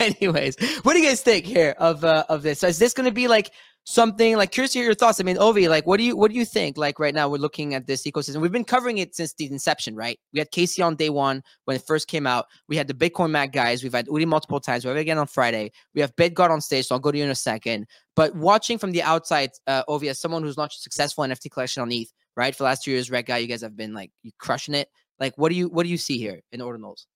Anyways, 0.07 0.57
what 0.83 0.93
do 0.93 1.01
you 1.01 1.09
guys 1.09 1.21
think 1.21 1.45
here 1.45 1.75
of 1.79 2.05
uh, 2.05 2.25
of 2.29 2.43
this? 2.43 2.61
So 2.61 2.69
is 2.69 2.79
this 2.79 2.93
going 2.93 3.07
to 3.07 3.15
be 3.15 3.29
like 3.29 3.53
something 3.85 4.37
like 4.37 4.51
curious 4.51 4.73
to 4.73 4.79
hear 4.79 4.87
your 4.87 4.95
thoughts? 4.95 5.21
I 5.21 5.25
mean, 5.25 5.37
Ovi, 5.37 5.69
like 5.69 5.87
what 5.87 5.97
do 5.97 6.05
you 6.05 6.17
what 6.17 6.31
do 6.31 6.37
you 6.37 6.45
think? 6.45 6.77
Like 6.77 6.99
right 6.99 7.15
now, 7.15 7.29
we're 7.29 7.39
looking 7.39 7.75
at 7.75 7.87
this 7.87 8.05
ecosystem. 8.05 8.41
We've 8.41 8.53
been 8.53 8.65
covering 8.65 8.99
it 8.99 9.15
since 9.15 9.33
the 9.35 9.47
inception, 9.47 9.97
right? 9.97 10.19
We 10.33 10.39
had 10.39 10.51
Casey 10.51 10.83
on 10.83 10.97
day 10.97 11.11
one 11.11 11.43
when 11.65 11.77
it 11.77 11.83
first 11.87 12.09
came 12.09 12.27
out. 12.27 12.47
We 12.69 12.77
had 12.77 12.89
the 12.89 12.95
Bitcoin 12.95 13.31
Mac 13.31 13.53
guys. 13.53 13.83
We've 13.83 13.93
had 13.93 14.07
Udi 14.07 14.27
multiple 14.27 14.61
times. 14.61 14.85
We 14.85 14.89
have 14.91 14.99
again 14.99 15.19
on 15.19 15.27
Friday. 15.27 15.73
We 15.95 16.01
have 16.01 16.15
BitGod 16.17 16.51
on 16.51 16.61
stage, 16.61 16.87
so 16.87 16.95
I'll 16.95 17.01
go 17.01 17.11
to 17.11 17.19
you 17.19 17.25
in 17.25 17.31
a 17.31 17.35
second. 17.35 17.87
But 18.15 18.35
watching 18.35 18.79
from 18.79 18.93
the 18.93 19.03
outside, 19.03 19.51
uh, 19.67 19.85
Ovi, 19.89 20.09
as 20.11 20.21
someone 20.21 20.43
who's 20.43 20.57
launched 20.57 20.79
a 20.79 20.83
successful 20.83 21.25
NFT 21.25 21.51
collection 21.51 21.83
on 21.83 21.91
ETH, 21.93 22.13
right? 22.37 22.55
For 22.55 22.59
the 22.59 22.69
last 22.69 22.85
two 22.85 22.91
years, 22.91 23.11
Red 23.11 23.27
Guy, 23.27 23.39
you 23.39 23.47
guys 23.47 23.63
have 23.63 23.77
been 23.77 23.95
like 23.95 24.11
you 24.23 24.33
crushing 24.39 24.75
it. 24.75 24.89
Like, 25.19 25.35
what 25.37 25.49
do 25.49 25.55
you 25.55 25.69
what 25.69 25.85
do 25.85 25.89
you 25.89 25.97
see 25.97 26.19
here 26.19 26.41
in 26.53 26.61
Ordinals? 26.61 27.07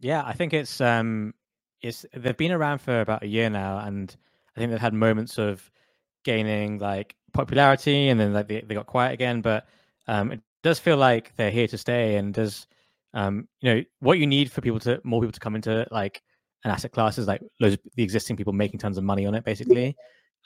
Yeah, 0.00 0.22
I 0.24 0.32
think 0.32 0.54
it's 0.54 0.80
um 0.80 1.34
it's 1.82 2.04
they've 2.14 2.36
been 2.36 2.52
around 2.52 2.78
for 2.78 3.00
about 3.00 3.22
a 3.22 3.26
year 3.26 3.50
now 3.50 3.78
and 3.78 4.14
I 4.56 4.60
think 4.60 4.70
they've 4.70 4.80
had 4.80 4.94
moments 4.94 5.38
of 5.38 5.70
gaining 6.24 6.78
like 6.78 7.16
popularity 7.32 8.08
and 8.08 8.18
then 8.18 8.32
like 8.32 8.48
they, 8.48 8.60
they 8.60 8.74
got 8.74 8.86
quiet 8.86 9.12
again, 9.12 9.40
but 9.40 9.66
um 10.08 10.32
it 10.32 10.40
does 10.62 10.78
feel 10.78 10.96
like 10.96 11.34
they're 11.36 11.50
here 11.50 11.68
to 11.68 11.78
stay 11.78 12.16
and 12.16 12.34
there's 12.34 12.66
um 13.14 13.48
you 13.60 13.74
know 13.74 13.82
what 14.00 14.18
you 14.18 14.26
need 14.26 14.52
for 14.52 14.60
people 14.60 14.80
to 14.80 15.00
more 15.04 15.20
people 15.20 15.32
to 15.32 15.40
come 15.40 15.56
into 15.56 15.86
like 15.90 16.22
an 16.64 16.70
asset 16.70 16.92
class 16.92 17.18
is 17.18 17.26
like 17.26 17.42
loads 17.60 17.74
of 17.74 17.80
the 17.94 18.02
existing 18.02 18.36
people 18.36 18.52
making 18.52 18.78
tons 18.78 18.98
of 18.98 19.04
money 19.04 19.26
on 19.26 19.34
it 19.34 19.44
basically. 19.44 19.96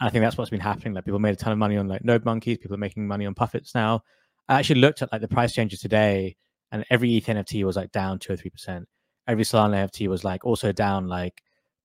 And 0.01 0.09
I 0.09 0.11
think 0.11 0.23
that's 0.23 0.37
what's 0.37 0.51
been 0.51 0.61
happening. 0.61 0.95
Like 0.95 1.05
people 1.05 1.19
made 1.19 1.35
a 1.35 1.37
ton 1.37 1.53
of 1.53 1.59
money 1.59 1.77
on 1.77 1.89
like 1.89 2.05
node 2.05 2.25
monkeys, 2.25 2.59
people 2.59 2.75
are 2.75 2.79
making 2.79 3.07
money 3.07 3.27
on 3.27 3.35
puppets 3.35 3.75
now. 3.75 4.03
I 4.49 4.59
actually 4.59 4.81
looked 4.81 5.03
at 5.03 5.11
like 5.11 5.21
the 5.21 5.29
price 5.29 5.53
changes 5.53 5.81
today 5.81 6.37
and 6.71 6.85
every 6.91 7.17
ETH 7.17 7.27
NFT 7.27 7.65
was 7.65 7.77
like 7.77 7.93
down 7.93 8.19
two 8.19 8.33
or 8.33 8.37
three 8.37 8.51
percent 8.51 8.89
every 9.27 9.45
Solana 9.45 9.87
NFT 9.89 10.09
was 10.09 10.25
like 10.25 10.45
also 10.45 10.73
down 10.73 11.09
like 11.09 11.43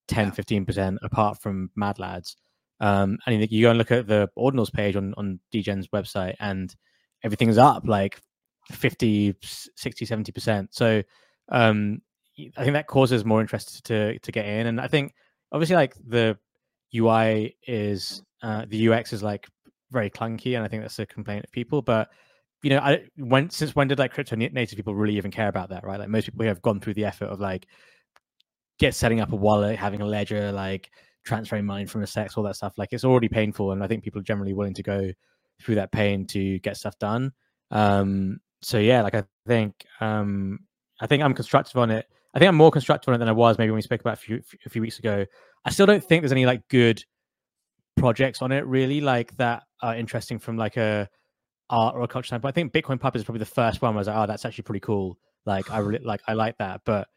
10, 0.08 0.32
15% 0.32 0.98
apart 1.04 1.40
from 1.42 1.70
Mad 1.76 2.00
Lads. 2.00 2.36
Um, 2.80 3.18
and 3.26 3.42
you- 3.42 3.48
you 3.50 3.62
go 3.64 3.70
and 3.72 3.78
look 3.78 3.92
at 3.92 4.08
the 4.08 4.30
ordinals 4.38 4.72
page 4.72 4.96
on, 4.96 5.14
on 5.18 5.40
DGen's 5.54 5.88
website 5.90 6.36
and 6.40 6.74
everything's 7.24 7.58
up 7.58 7.84
like 7.86 8.20
50, 8.72 9.36
60, 9.42 10.06
70%. 10.06 10.68
So 10.72 11.04
um, 11.50 12.02
I 12.58 12.64
think 12.64 12.74
that 12.74 12.88
causes 12.88 13.26
more 13.26 13.42
interest 13.42 13.84
to, 13.86 14.18
to 14.20 14.32
get 14.32 14.46
in. 14.46 14.68
And 14.68 14.80
I 14.80 14.88
think 14.88 15.14
obviously 15.52 15.76
like 15.76 15.96
the 16.08 16.38
UI 16.96 17.56
is, 17.68 18.24
uh, 18.42 18.66
the 18.68 18.90
UX 18.90 19.14
is 19.14 19.22
like 19.24 19.48
very 19.92 20.10
clunky. 20.10 20.56
And 20.56 20.64
I 20.64 20.68
think 20.68 20.84
that's 20.84 21.00
a 21.00 21.06
complaint 21.06 21.46
of 21.46 21.52
people, 21.52 21.82
but 21.82 22.10
you 22.62 22.70
know, 22.70 22.80
I 22.80 23.06
when 23.16 23.50
since 23.50 23.76
when 23.76 23.88
did 23.88 24.00
like 24.00 24.14
crypto 24.14 24.36
native 24.36 24.76
people 24.76 24.96
really 24.96 25.18
even 25.18 25.32
care 25.32 25.48
about 25.48 25.70
that, 25.70 25.86
right? 25.86 26.00
Like 26.00 26.10
most 26.10 26.26
people 26.26 26.46
have 26.46 26.62
gone 26.62 26.80
through 26.80 26.96
the 26.96 27.06
effort 27.06 27.26
of 27.26 27.40
like 27.40 27.68
get 28.80 28.96
setting 28.96 29.22
up 29.22 29.32
a 29.32 29.36
wallet, 29.36 29.78
having 29.78 30.02
a 30.02 30.06
ledger, 30.06 30.52
like 30.52 30.90
transferring 31.26 31.66
money 31.66 31.86
from 31.86 32.02
a 32.02 32.06
CEX, 32.06 32.38
all 32.38 32.44
that 32.44 32.56
stuff. 32.56 32.74
Like 32.78 32.90
it's 32.92 33.06
already 33.06 33.30
painful, 33.30 33.72
and 33.72 33.84
I 33.84 33.88
think 33.88 34.04
people 34.04 34.20
are 34.20 34.24
generally 34.24 34.54
willing 34.54 34.74
to 34.74 34.84
go 34.84 35.12
through 35.62 35.76
that 35.76 35.92
pain 35.92 36.26
to 36.28 36.60
get 36.60 36.78
stuff 36.78 36.98
done. 37.00 37.32
Um, 37.72 38.40
so 38.62 38.78
yeah, 38.78 39.02
like 39.04 39.16
I 39.16 39.24
think 39.48 39.86
um, 40.02 40.60
I 41.00 41.08
think 41.08 41.24
I'm 41.24 41.34
constructive 41.34 41.78
on 41.78 41.92
it. 41.92 42.08
I 42.34 42.40
think 42.40 42.50
I'm 42.50 42.56
more 42.56 42.72
constructive 42.72 43.10
on 43.10 43.16
it 43.16 43.18
than 43.20 43.30
I 43.30 43.34
was 43.34 43.58
maybe 43.58 43.72
when 43.72 43.78
we 43.78 43.82
spoke 43.82 44.02
about 44.02 44.14
a 44.14 44.22
few 44.22 44.42
a 44.66 44.70
few 44.70 44.82
weeks 44.82 45.00
ago. 45.00 45.26
I 45.66 45.70
still 45.70 45.86
don't 45.86 46.04
think 46.04 46.24
there's 46.24 46.32
any 46.32 46.46
like 46.46 46.68
good 46.70 47.04
projects 47.98 48.42
on 48.42 48.52
it 48.52 48.66
really 48.66 49.02
like 49.02 49.36
that 49.38 49.64
are 49.82 49.96
interesting 49.96 50.40
from 50.40 50.58
like 50.58 50.78
a 50.78 51.10
art 51.70 51.96
or 51.96 52.02
a 52.02 52.08
culture 52.08 52.28
standpoint. 52.28 52.54
I 52.54 52.56
think 52.56 52.74
Bitcoin 52.74 53.00
Pub 53.00 53.16
is 53.16 53.24
probably 53.24 53.40
the 53.40 53.46
first 53.46 53.82
one 53.82 53.94
where 53.94 54.00
I 54.00 54.02
was 54.02 54.08
like, 54.08 54.18
oh, 54.18 54.26
that's 54.28 54.46
actually 54.46 54.64
pretty 54.64 54.80
cool. 54.82 55.18
Like 55.46 55.72
I 55.72 55.80
really 55.80 56.04
like 56.04 56.22
I 56.28 56.34
like 56.34 56.58
that. 56.58 56.82
But 56.86 57.08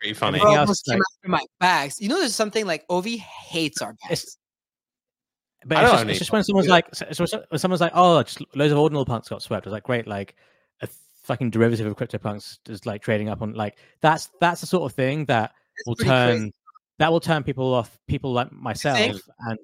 pretty 0.00 0.14
funny. 0.14 0.38
Bro, 0.40 0.54
else, 0.54 0.82
like- 0.86 0.98
my 1.24 1.40
bags. 1.60 2.00
You 2.00 2.08
know, 2.08 2.18
there's 2.20 2.34
something 2.34 2.66
like 2.66 2.86
Ovi 2.88 3.18
hates 3.18 3.80
our 3.82 3.92
bags. 3.92 4.12
It's- 4.24 4.36
but 5.64 5.78
it's 5.84 5.92
just, 5.92 6.06
it's 6.08 6.18
just 6.18 6.32
when 6.32 6.42
someone's 6.42 6.66
like, 6.68 6.92
so, 6.92 7.24
so 7.24 7.44
when 7.48 7.58
someone's 7.60 7.80
like, 7.80 7.92
oh, 7.94 8.20
just 8.24 8.42
loads 8.56 8.72
of 8.72 8.78
ordinal 8.78 9.04
punks 9.04 9.28
got 9.28 9.42
swept. 9.42 9.64
I 9.64 9.70
was 9.70 9.72
like, 9.72 9.84
great, 9.84 10.08
like 10.08 10.34
a 10.80 10.88
fucking 11.22 11.50
derivative 11.50 11.86
of 11.86 11.94
CryptoPunks 11.96 12.58
is 12.68 12.84
like 12.84 13.00
trading 13.00 13.28
up 13.28 13.42
on 13.42 13.52
like 13.52 13.78
that's 14.00 14.28
that's 14.40 14.60
the 14.60 14.66
sort 14.66 14.90
of 14.90 14.96
thing 14.96 15.24
that 15.26 15.52
It's 15.76 15.86
will 15.86 15.94
turn 15.94 16.36
crazy. 16.38 16.54
that 16.98 17.12
will 17.12 17.20
turn 17.20 17.44
people 17.44 17.72
off. 17.74 17.96
People 18.08 18.32
like 18.32 18.50
myself 18.50 18.98
and 18.98 19.58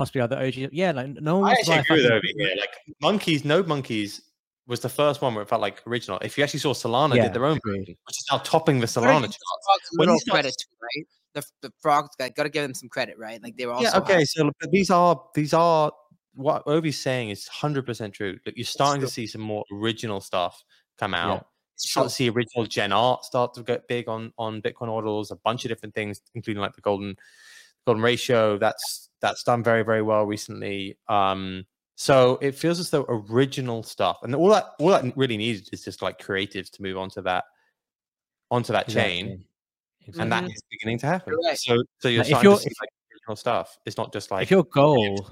possibly 0.00 0.20
other 0.20 0.38
OG. 0.38 0.70
Yeah, 0.72 0.92
like 0.92 1.08
no 1.20 1.38
one 1.38 1.50
I 1.50 1.54
to 1.54 1.60
actually 1.60 1.78
agree 1.78 2.02
with 2.02 2.10
fucking- 2.12 2.36
Ovi 2.36 2.46
here. 2.48 2.56
Like 2.58 2.70
monkeys, 3.00 3.44
Node 3.44 3.66
Monkeys 3.68 4.22
was 4.66 4.80
the 4.80 4.88
first 4.88 5.20
one 5.22 5.34
where 5.34 5.42
it 5.42 5.48
felt 5.48 5.60
like 5.60 5.82
original. 5.86 6.18
If 6.22 6.36
you 6.38 6.44
actually 6.44 6.60
saw 6.60 6.72
Solana 6.74 7.16
Yeah, 7.16 7.24
did 7.24 7.34
their 7.34 7.44
own 7.44 7.56
agreed. 7.58 7.88
which 7.88 8.18
is 8.18 8.26
now 8.30 8.38
topping 8.38 8.80
the 8.80 8.86
Solana 8.86 9.22
give 9.22 9.30
chart. 9.30 9.30
the 9.32 9.60
frogs 9.66 9.88
When 9.96 10.08
you 10.08 10.12
little 10.14 10.20
start- 10.20 10.34
credit 10.34 10.54
too, 10.58 10.76
right? 10.82 11.06
The, 11.34 11.42
the 11.68 11.72
frogs, 11.80 12.10
got 12.18 12.34
to 12.42 12.48
give 12.48 12.62
them 12.64 12.74
some 12.74 12.88
credit, 12.88 13.16
right? 13.18 13.40
Like 13.42 13.56
they 13.56 13.66
were 13.66 13.72
also 13.72 13.84
Yeah, 13.88 13.98
okay. 13.98 14.24
So 14.24 14.50
but 14.60 14.70
these 14.72 14.90
are 14.90 15.20
these 15.34 15.52
are 15.54 15.92
what 16.34 16.64
Ovi's 16.66 16.98
saying 16.98 17.30
is 17.30 17.46
hundred 17.48 17.84
percent 17.86 18.14
true. 18.14 18.38
Look, 18.46 18.56
you're 18.56 18.64
starting 18.64 19.00
to 19.02 19.08
see 19.08 19.26
some 19.26 19.40
more 19.42 19.64
original 19.72 20.20
stuff 20.20 20.62
come 20.98 21.14
out. 21.14 21.34
Yeah. 21.36 21.42
Start 21.76 22.08
to 22.08 22.14
see 22.14 22.28
original 22.30 22.66
gen 22.66 22.92
art 22.92 23.24
start 23.24 23.54
to 23.54 23.62
get 23.62 23.86
big 23.88 24.08
on 24.08 24.32
on 24.38 24.60
Bitcoin 24.62 24.88
orders, 24.88 25.30
a 25.30 25.36
bunch 25.36 25.64
of 25.64 25.68
different 25.70 25.94
things, 25.94 26.20
including 26.34 26.60
like 26.60 26.74
the 26.74 26.80
golden 26.80 27.16
golden 27.86 28.02
ratio. 28.02 28.58
That's 28.58 29.09
that's 29.20 29.42
done 29.42 29.62
very 29.62 29.82
very 29.82 30.02
well 30.02 30.24
recently. 30.24 30.96
Um, 31.08 31.66
so 31.96 32.38
it 32.40 32.54
feels 32.54 32.80
as 32.80 32.90
though 32.90 33.04
original 33.08 33.82
stuff, 33.82 34.18
and 34.22 34.34
all 34.34 34.48
that 34.48 34.70
all 34.78 34.88
that 34.88 35.16
really 35.16 35.36
needed 35.36 35.68
is 35.72 35.84
just 35.84 36.02
like 36.02 36.18
creatives 36.20 36.70
to 36.72 36.82
move 36.82 36.96
onto 36.96 37.20
that 37.22 37.44
onto 38.50 38.72
that 38.72 38.88
chain, 38.88 39.44
Exactly. 40.06 40.22
and 40.22 40.32
that 40.32 40.44
Mhm. 40.44 40.54
beginning 40.70 40.98
to 40.98 41.06
happen. 41.06 41.34
Right. 41.44 41.58
So 41.58 41.82
so 41.98 42.08
you're 42.08 42.18
Like, 42.20 42.26
if 42.26 42.28
starting 42.28 42.50
you're- 42.50 42.56
to 42.56 42.62
see 42.62 42.74
like 42.80 42.88
original 43.14 43.36
stuff. 43.36 43.78
It's 43.86 43.96
not 43.96 44.12
just 44.12 44.30
like 44.30 44.42
if 44.44 44.50
your 44.50 44.64
goal 44.64 45.28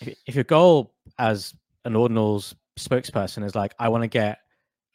if, 0.00 0.14
if 0.26 0.34
your 0.34 0.44
goal 0.44 0.94
as 1.18 1.54
an 1.84 1.94
ordinals 1.94 2.54
spokesperson 2.78 3.42
is 3.44 3.54
like 3.56 3.74
i 3.80 3.88
want 3.88 4.02
to 4.04 4.08
get 4.08 4.38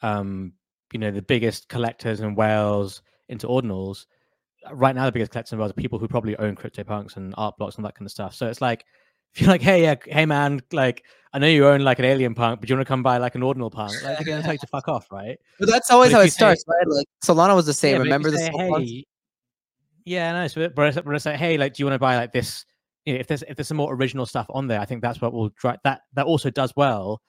um 0.02 0.54
you 0.94 1.00
know 1.00 1.12
the 1.12 1.22
biggest 1.22 1.68
collectors 1.68 2.20
in 2.22 2.34
whales 2.36 3.02
into 3.30 3.48
ordinals. 3.48 4.06
Right 4.72 4.96
now, 4.96 5.06
the 5.06 5.12
biggest 5.12 5.32
collectors 5.32 5.52
and 5.52 5.60
whales 5.60 5.72
are 5.72 5.76
people 5.76 6.00
who 6.00 6.08
probably 6.08 6.36
own 6.38 6.56
CryptoPunks 6.56 7.18
and 7.18 7.34
art 7.38 7.58
blocks 7.58 7.76
and 7.76 7.86
that 7.86 7.96
kind 7.96 8.06
of 8.06 8.12
stuff. 8.12 8.34
So 8.34 8.48
it's 8.48 8.62
like 8.62 8.86
if 9.34 9.42
you're 9.42 9.50
like, 9.50 9.62
hey, 9.62 9.82
yeah, 9.84 9.96
hey 10.06 10.26
man, 10.26 10.62
like 10.72 11.04
I 11.34 11.40
know 11.40 11.48
you 11.48 11.68
own 11.68 11.82
like 11.82 12.00
an 12.00 12.06
alien 12.06 12.36
punk, 12.36 12.60
but 12.60 12.70
you 12.70 12.76
want 12.76 12.86
to 12.86 12.90
come 12.92 13.04
buy 13.04 13.18
like 13.18 13.36
an 13.36 13.44
ordinal 13.44 13.70
punk? 13.70 13.92
Like 14.04 14.18
they're 14.18 14.26
gonna 14.26 14.44
tell 14.44 14.54
you 14.54 14.60
to 14.60 14.68
fuck 14.68 14.88
off, 14.88 15.08
right? 15.12 15.38
But 15.60 15.70
that's 15.70 15.90
always 15.92 16.12
But 16.12 16.18
how 16.18 16.22
it 16.22 16.28
say- 16.30 16.38
starts, 16.38 16.64
right? 16.68 16.88
Like 16.88 17.08
Solana 17.26 17.56
was 17.56 17.66
the 17.66 17.74
same. 17.74 17.94
Yeah, 17.94 17.98
but 17.98 18.02
if 18.02 18.08
you 18.08 18.14
Remember 18.14 18.32
this? 18.32 18.46
say, 18.46 18.52
hey, 18.52 19.06
yeah, 20.06 20.34
no, 20.34 20.48
so, 20.48 20.70
but 20.70 21.04
but 21.06 21.16
it's 21.16 21.26
like, 21.26 21.38
hey, 21.38 21.58
like, 21.58 21.74
do 21.74 21.82
you 21.82 21.86
want 21.88 21.96
to 21.96 22.00
buy 22.00 22.18
like 22.18 22.32
this? 22.34 22.66
You 23.06 23.14
know, 23.16 23.20
if 23.20 23.28
there's 23.28 23.44
if 23.44 23.56
there's 23.58 23.68
some 23.68 23.78
more 23.78 23.94
original 23.94 24.26
stuff 24.26 24.46
on 24.50 24.68
there, 24.68 24.80
I 24.80 24.86
think 24.86 25.02
that's 25.02 25.22
what 25.22 25.34
will 25.34 25.50
drive 25.58 25.80
that. 25.84 26.02
That 26.14 26.26
also 26.26 26.50
does 26.50 26.74
well. 26.76 27.22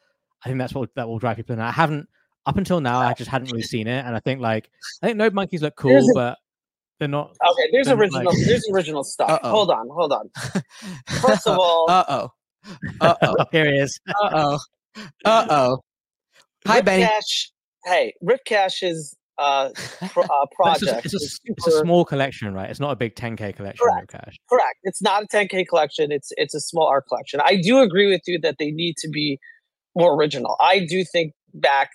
I 0.45 0.49
think 0.49 0.59
that's 0.59 0.75
what 0.75 0.91
that 0.97 1.09
will 1.09 1.19
drive 1.19 1.37
people 1.37 1.55
in. 1.55 1.61
I 1.61 1.71
haven't 1.73 2.09
up 2.47 2.57
until 2.59 2.81
now. 2.81 2.99
I 2.99 3.15
just 3.15 3.31
hadn't 3.31 3.51
really 3.51 3.63
seen 3.63 3.87
it, 3.87 4.05
and 4.05 4.15
I 4.15 4.21
think 4.21 4.41
like 4.41 4.69
I 5.03 5.07
think 5.07 5.17
Node 5.19 5.35
Monkeys 5.35 5.63
look 5.63 5.77
cool, 5.77 6.01
but 6.15 6.37
they're 6.99 7.09
not. 7.09 7.31
Okay, 7.51 7.69
there's 7.73 7.89
original. 7.89 8.25
like- 8.25 8.47
There's 8.47 8.65
original 8.73 9.05
stuff. 9.05 9.31
Uh-oh. 9.31 9.51
Hold 9.51 9.71
on, 9.71 9.89
hold 9.91 10.13
on. 10.13 10.31
First 11.21 11.47
of 11.47 11.59
all, 11.61 11.87
uh 11.91 12.05
oh, 12.09 12.29
uh 13.01 13.15
oh, 13.23 13.35
Here 13.53 13.67
he 13.67 13.79
is. 13.79 13.99
uh 14.09 14.31
oh, 14.33 14.59
uh 15.25 15.47
oh. 15.51 15.79
Hi, 16.67 16.77
Rip 16.77 16.85
Benny. 16.87 17.05
Cash, 17.05 17.51
hey, 17.85 18.15
Rip 18.23 18.45
Cash's 18.47 19.15
uh, 19.39 19.71
pro- 20.13 20.23
uh, 20.23 20.47
But 20.59 20.77
It's, 20.77 20.81
just, 20.81 20.93
project 20.93 21.05
it's, 21.07 21.15
a, 21.15 21.17
is 21.17 21.41
it's 21.45 21.67
a 21.67 21.81
small 21.81 22.05
collection, 22.05 22.55
right? 22.55 22.71
It's 22.71 22.79
not 22.81 22.93
a 22.93 22.97
big 22.97 23.17
10k 23.17 23.57
collection. 23.57 23.85
Correct. 23.87 24.13
Cash. 24.13 24.37
Correct. 24.49 24.77
It's 24.85 25.03
not 25.03 25.25
a 25.25 25.27
10k 25.27 25.67
collection. 25.69 26.13
It's 26.13 26.31
it's 26.37 26.55
a 26.55 26.61
small 26.61 26.87
art 26.87 27.05
collection. 27.09 27.41
I 27.45 27.57
do 27.57 27.81
agree 27.81 28.09
with 28.09 28.23
you 28.27 28.39
that 28.43 28.57
they 28.59 28.71
need 28.71 28.97
to 28.99 29.09
be 29.09 29.39
more 29.97 30.15
original. 30.15 30.57
I 30.61 30.87
do 30.89 31.05
think 31.05 31.33
back 31.53 31.91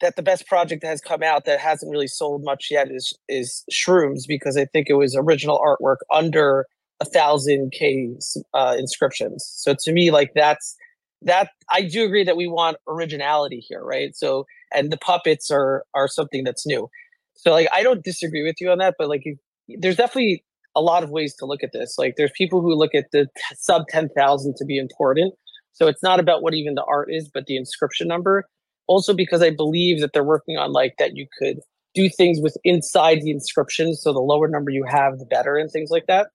that 0.00 0.16
the 0.16 0.22
best 0.22 0.46
project 0.46 0.82
that 0.82 0.88
has 0.88 1.00
come 1.00 1.22
out 1.22 1.44
that 1.44 1.60
hasn't 1.60 1.90
really 1.90 2.06
sold 2.08 2.44
much 2.44 2.68
yet 2.70 2.90
is 2.90 3.12
is 3.28 3.64
Shrooms 3.70 4.22
because 4.26 4.56
I 4.56 4.64
think 4.66 4.88
it 4.88 4.94
was 4.94 5.16
original 5.16 5.58
artwork 5.58 5.98
under 6.12 6.66
a 7.00 7.04
thousand 7.04 7.72
k 7.72 8.16
uh, 8.54 8.76
inscriptions. 8.78 9.44
So 9.56 9.74
to 9.80 9.92
me, 9.92 10.10
like 10.10 10.32
that's 10.34 10.76
that 11.22 11.50
I 11.72 11.82
do 11.82 12.04
agree 12.04 12.24
that 12.24 12.36
we 12.36 12.46
want 12.46 12.76
originality 12.86 13.64
here, 13.66 13.82
right? 13.82 14.14
So 14.14 14.46
and 14.72 14.92
the 14.92 14.98
puppets 14.98 15.50
are 15.50 15.84
are 15.94 16.08
something 16.08 16.44
that's 16.44 16.66
new. 16.66 16.88
So 17.34 17.52
like 17.52 17.68
I 17.72 17.82
don't 17.82 18.04
disagree 18.04 18.42
with 18.42 18.56
you 18.60 18.70
on 18.70 18.78
that, 18.78 18.94
but 18.98 19.08
like 19.08 19.24
there's 19.68 19.96
definitely 19.96 20.44
a 20.76 20.80
lot 20.80 21.02
of 21.02 21.10
ways 21.10 21.34
to 21.36 21.46
look 21.46 21.62
at 21.62 21.72
this. 21.72 21.96
Like 21.98 22.14
there's 22.16 22.30
people 22.36 22.60
who 22.60 22.74
look 22.74 22.94
at 22.94 23.06
the 23.12 23.24
t- 23.24 23.56
sub 23.56 23.88
10,000 23.88 24.54
to 24.56 24.64
be 24.64 24.78
important. 24.78 25.34
So 25.72 25.86
it's 25.86 26.02
not 26.02 26.20
about 26.20 26.42
what 26.42 26.54
even 26.54 26.74
the 26.74 26.84
art 26.84 27.08
is, 27.12 27.30
but 27.32 27.46
the 27.46 27.56
inscription 27.56 28.08
number. 28.08 28.44
Also 28.88 29.14
because 29.14 29.42
I 29.42 29.50
believe 29.50 30.00
that 30.00 30.12
they're 30.12 30.24
working 30.24 30.56
on 30.56 30.72
like 30.72 30.94
that 30.98 31.16
you 31.16 31.26
could 31.38 31.60
do 31.94 32.08
things 32.08 32.40
with 32.40 32.56
inside 32.64 33.20
the 33.22 33.30
inscription. 33.30 33.94
So 33.94 34.12
the 34.12 34.20
lower 34.20 34.48
number 34.48 34.70
you 34.70 34.84
have, 34.84 35.18
the 35.18 35.26
better 35.26 35.56
and 35.56 35.70
things 35.70 35.90
like 35.90 36.06
that. 36.06 36.28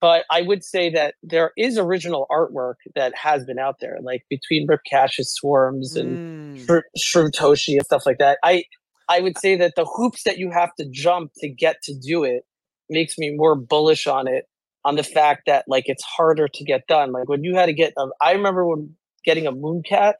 But 0.00 0.24
I 0.30 0.42
would 0.42 0.64
say 0.64 0.90
that 0.90 1.14
there 1.22 1.52
is 1.56 1.78
original 1.78 2.26
artwork 2.30 2.74
that 2.96 3.14
has 3.14 3.44
been 3.44 3.58
out 3.58 3.76
there, 3.80 3.98
like 4.02 4.24
between 4.28 4.66
Rip 4.66 4.80
Cash's 4.88 5.32
swarms 5.32 5.94
and 5.94 6.18
Mm. 6.52 6.82
Shroom 6.98 7.76
and 7.76 7.84
stuff 7.84 8.06
like 8.06 8.18
that. 8.18 8.38
I 8.42 8.64
I 9.08 9.20
would 9.20 9.38
say 9.38 9.56
that 9.56 9.74
the 9.76 9.84
hoops 9.84 10.24
that 10.24 10.38
you 10.38 10.50
have 10.50 10.74
to 10.76 10.88
jump 10.90 11.32
to 11.38 11.48
get 11.48 11.82
to 11.84 11.94
do 11.94 12.24
it 12.24 12.44
makes 12.88 13.18
me 13.18 13.34
more 13.34 13.54
bullish 13.54 14.06
on 14.06 14.28
it. 14.28 14.46
On 14.84 14.96
the 14.96 15.04
fact 15.04 15.42
that 15.46 15.64
like 15.68 15.84
it's 15.86 16.02
harder 16.02 16.48
to 16.48 16.64
get 16.64 16.86
done. 16.88 17.12
Like 17.12 17.28
when 17.28 17.44
you 17.44 17.54
had 17.54 17.66
to 17.66 17.72
get, 17.72 17.92
a, 17.96 18.06
I 18.20 18.32
remember 18.32 18.66
when 18.66 18.96
getting 19.24 19.46
a 19.46 19.52
Mooncat 19.52 20.14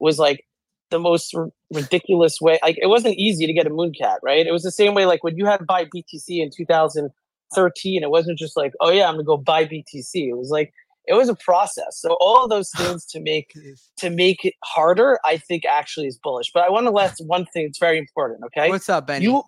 was 0.00 0.18
like 0.18 0.45
the 0.90 0.98
most 0.98 1.34
r- 1.34 1.48
ridiculous 1.72 2.40
way. 2.40 2.58
Like 2.62 2.76
it 2.80 2.86
wasn't 2.86 3.16
easy 3.16 3.46
to 3.46 3.52
get 3.52 3.66
a 3.66 3.70
Mooncat, 3.70 4.18
right? 4.22 4.46
It 4.46 4.52
was 4.52 4.62
the 4.62 4.70
same 4.70 4.94
way 4.94 5.06
like 5.06 5.24
when 5.24 5.36
you 5.36 5.46
had 5.46 5.58
to 5.58 5.64
buy 5.64 5.84
BTC 5.84 6.28
in 6.28 6.50
2013. 6.56 8.02
It 8.02 8.10
wasn't 8.10 8.38
just 8.38 8.56
like, 8.56 8.72
oh 8.80 8.90
yeah, 8.90 9.08
I'm 9.08 9.14
gonna 9.14 9.24
go 9.24 9.36
buy 9.36 9.64
BTC. 9.64 10.14
It 10.14 10.36
was 10.36 10.50
like 10.50 10.72
it 11.06 11.14
was 11.14 11.28
a 11.28 11.34
process. 11.36 12.00
So 12.00 12.16
all 12.20 12.44
of 12.44 12.50
those 12.50 12.70
things 12.76 13.04
to 13.06 13.20
make 13.20 13.52
to 13.98 14.10
make 14.10 14.44
it 14.44 14.54
harder, 14.64 15.18
I 15.24 15.38
think 15.38 15.64
actually 15.64 16.06
is 16.06 16.18
bullish. 16.22 16.50
But 16.52 16.64
I 16.64 16.70
want 16.70 16.86
to 16.86 16.90
let 16.90 17.14
one 17.26 17.46
thing 17.46 17.66
that's 17.66 17.78
very 17.78 17.98
important. 17.98 18.40
Okay, 18.46 18.68
What's 18.68 18.88
up, 18.88 19.06
Benny? 19.06 19.24
you 19.24 19.42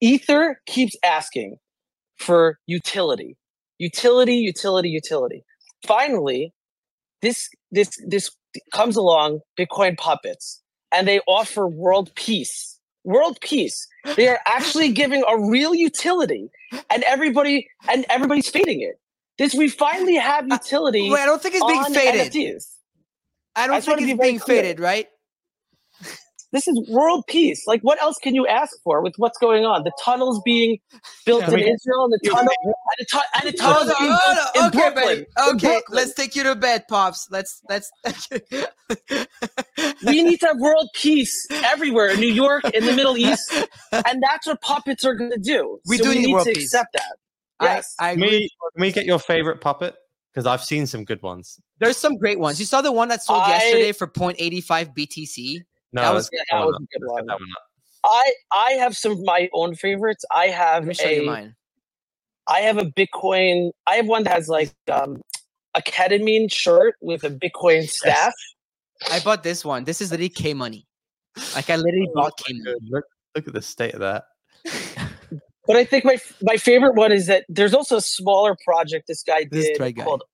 Ether 0.00 0.60
keeps 0.66 0.96
asking 1.04 1.56
for 2.18 2.58
utility, 2.66 3.36
utility, 3.78 4.34
utility, 4.34 4.88
utility. 4.88 5.44
Finally, 5.86 6.52
this 7.22 7.48
this 7.70 7.90
this 8.06 8.30
comes 8.74 8.96
along, 8.96 9.40
Bitcoin 9.58 9.96
puppets, 9.96 10.61
and 10.92 11.06
they 11.08 11.20
offer 11.26 11.66
world 11.66 12.12
peace. 12.14 12.78
World 13.04 13.38
peace. 13.40 13.86
They 14.16 14.28
are 14.28 14.38
actually 14.46 14.90
giving 14.92 15.24
a 15.28 15.38
real 15.38 15.74
utility, 15.74 16.50
and 16.90 17.02
everybody 17.04 17.68
and 17.90 18.04
everybody's 18.08 18.48
fading 18.48 18.80
it. 18.82 19.00
This 19.38 19.54
we 19.54 19.68
finally 19.68 20.16
have 20.16 20.44
uh, 20.44 20.54
utility. 20.54 21.10
Wait, 21.10 21.20
I 21.20 21.26
don't 21.26 21.42
think 21.42 21.54
it's 21.56 21.64
being 21.64 21.78
on 21.80 21.92
faded. 21.92 22.32
NFTs. 22.32 22.64
I 23.56 23.64
I 23.64 23.66
don't 23.66 23.76
just 23.78 23.88
wanna 23.88 23.98
think 24.02 24.10
it's 24.12 24.18
very 24.18 24.30
being 24.30 24.40
clear. 24.40 24.62
faded, 24.62 24.80
right? 24.80 25.08
This 26.52 26.68
is 26.68 26.78
world 26.90 27.24
peace. 27.28 27.66
Like, 27.66 27.80
what 27.80 28.00
else 28.02 28.18
can 28.22 28.34
you 28.34 28.46
ask 28.46 28.76
for 28.84 29.00
with 29.02 29.14
what's 29.16 29.38
going 29.38 29.64
on? 29.64 29.84
The 29.84 29.92
tunnels 30.04 30.40
being 30.44 30.78
built 31.24 31.40
Yeah, 31.40 31.48
in 31.48 31.54
we- 31.54 31.62
Israel, 31.72 32.04
and 32.04 32.12
the 32.12 32.28
tunnel, 32.28 32.52
and 32.62 32.74
the, 32.98 33.06
tu- 33.10 33.18
and 33.36 33.48
the 33.48 33.52
tunnels 33.58 33.84
Hold 33.84 33.90
on, 33.90 33.96
being 33.98 34.18
hold 34.22 34.36
built 34.36 34.56
on. 34.56 34.62
in 34.62 34.68
Okay, 34.68 34.78
Brooklyn. 34.94 35.04
Benny. 35.06 35.26
in 35.48 35.56
Okay, 35.56 35.66
Brooklyn. 35.68 35.96
let's 35.96 36.14
take 36.14 36.36
you 36.36 36.42
to 36.42 36.54
bed, 36.54 36.84
pops. 36.88 37.26
Let's 37.30 37.62
let's. 37.70 37.90
we 40.04 40.22
need 40.22 40.40
to 40.40 40.46
have 40.46 40.58
world 40.58 40.88
peace 40.94 41.46
everywhere 41.50 42.08
in 42.08 42.20
New 42.20 42.32
York, 42.32 42.64
in 42.74 42.84
the 42.86 42.92
Middle 42.92 43.16
East, 43.16 43.52
and 43.92 44.22
that's 44.22 44.46
what 44.46 44.60
puppets 44.60 45.04
are 45.04 45.14
going 45.14 45.30
to 45.30 45.38
do. 45.38 45.78
We 45.86 45.98
So 45.98 46.04
do 46.04 46.14
need 46.20 46.32
world 46.32 46.46
to 46.46 46.52
peace. 46.52 46.64
accept 46.64 46.92
that. 46.94 47.16
I, 47.60 47.64
Yes. 47.64 47.94
I 48.00 48.14
Can 48.14 48.22
agree. 48.24 48.30
we, 48.38 48.50
can 48.74 48.80
we 48.82 48.92
get 48.92 49.06
your 49.06 49.18
favorite 49.18 49.60
puppet? 49.60 49.94
Because 50.32 50.46
I've 50.46 50.64
seen 50.64 50.86
some 50.86 51.04
good 51.04 51.20
ones. 51.22 51.60
There's 51.78 51.96
some 51.98 52.16
great 52.16 52.38
ones. 52.40 52.58
You 52.58 52.64
saw 52.66 52.80
the 52.80 52.90
one 52.92 53.08
that 53.08 53.22
sold 53.22 53.42
I- 53.42 53.50
yesterday 53.50 53.92
for 53.92 54.06
0.85 54.06 54.94
BTC. 54.96 55.60
No, 55.92 56.02
That 56.02 56.14
was- 56.14 56.30
Yeah, 56.32 56.40
that 56.50 56.64
was 56.66 56.74
a 56.76 56.98
good 56.98 57.06
one. 57.06 57.26
that 57.26 57.34
one. 57.38 57.48
I 58.04 58.32
I 58.52 58.70
have 58.72 58.96
some 58.96 59.12
of 59.12 59.20
my 59.22 59.48
own 59.52 59.74
favorites. 59.76 60.24
I 60.34 60.46
have 60.46 60.82
Let 60.82 60.88
me 60.88 60.94
show 60.94 61.08
you 61.08 61.24
mine. 61.26 61.54
I 62.48 62.60
have 62.62 62.78
a 62.78 62.84
Bitcoin. 62.84 63.70
I 63.86 63.94
have 63.96 64.06
one 64.08 64.24
that 64.24 64.32
has 64.32 64.48
like 64.48 64.72
um, 64.90 65.20
a 65.76 65.82
ketamine 65.82 66.52
shirt 66.52 66.96
with 67.00 67.22
a 67.22 67.30
Bitcoin 67.30 67.88
staff. 67.88 68.32
I 69.10 69.20
bought 69.20 69.42
this 69.42 69.64
one. 69.64 69.84
This 69.84 70.00
is 70.00 70.10
literally 70.10 70.28
K 70.28 70.54
money. 70.54 70.86
Like 71.54 71.70
I 71.70 71.76
literally 71.76 72.08
Oh 72.10 72.14
bought 72.22 72.36
K 72.36 72.52
money. 72.52 72.76
Look, 72.88 73.04
look 73.34 73.48
at 73.48 73.54
the 73.54 73.62
state 73.62 73.94
of 73.94 74.00
that. 74.00 74.24
But 75.66 75.76
I 75.76 75.84
think 75.84 76.04
my 76.04 76.18
my 76.42 76.56
favorite 76.56 76.94
one 76.94 77.12
is 77.12 77.26
that 77.26 77.44
there's 77.48 77.74
also 77.74 77.96
a 77.96 78.00
smaller 78.02 78.56
project 78.64 79.06
this 79.06 79.22
guy 79.22 79.46
This 79.50 79.78
did 79.78 79.94
guy. 79.94 80.04
called 80.04 80.24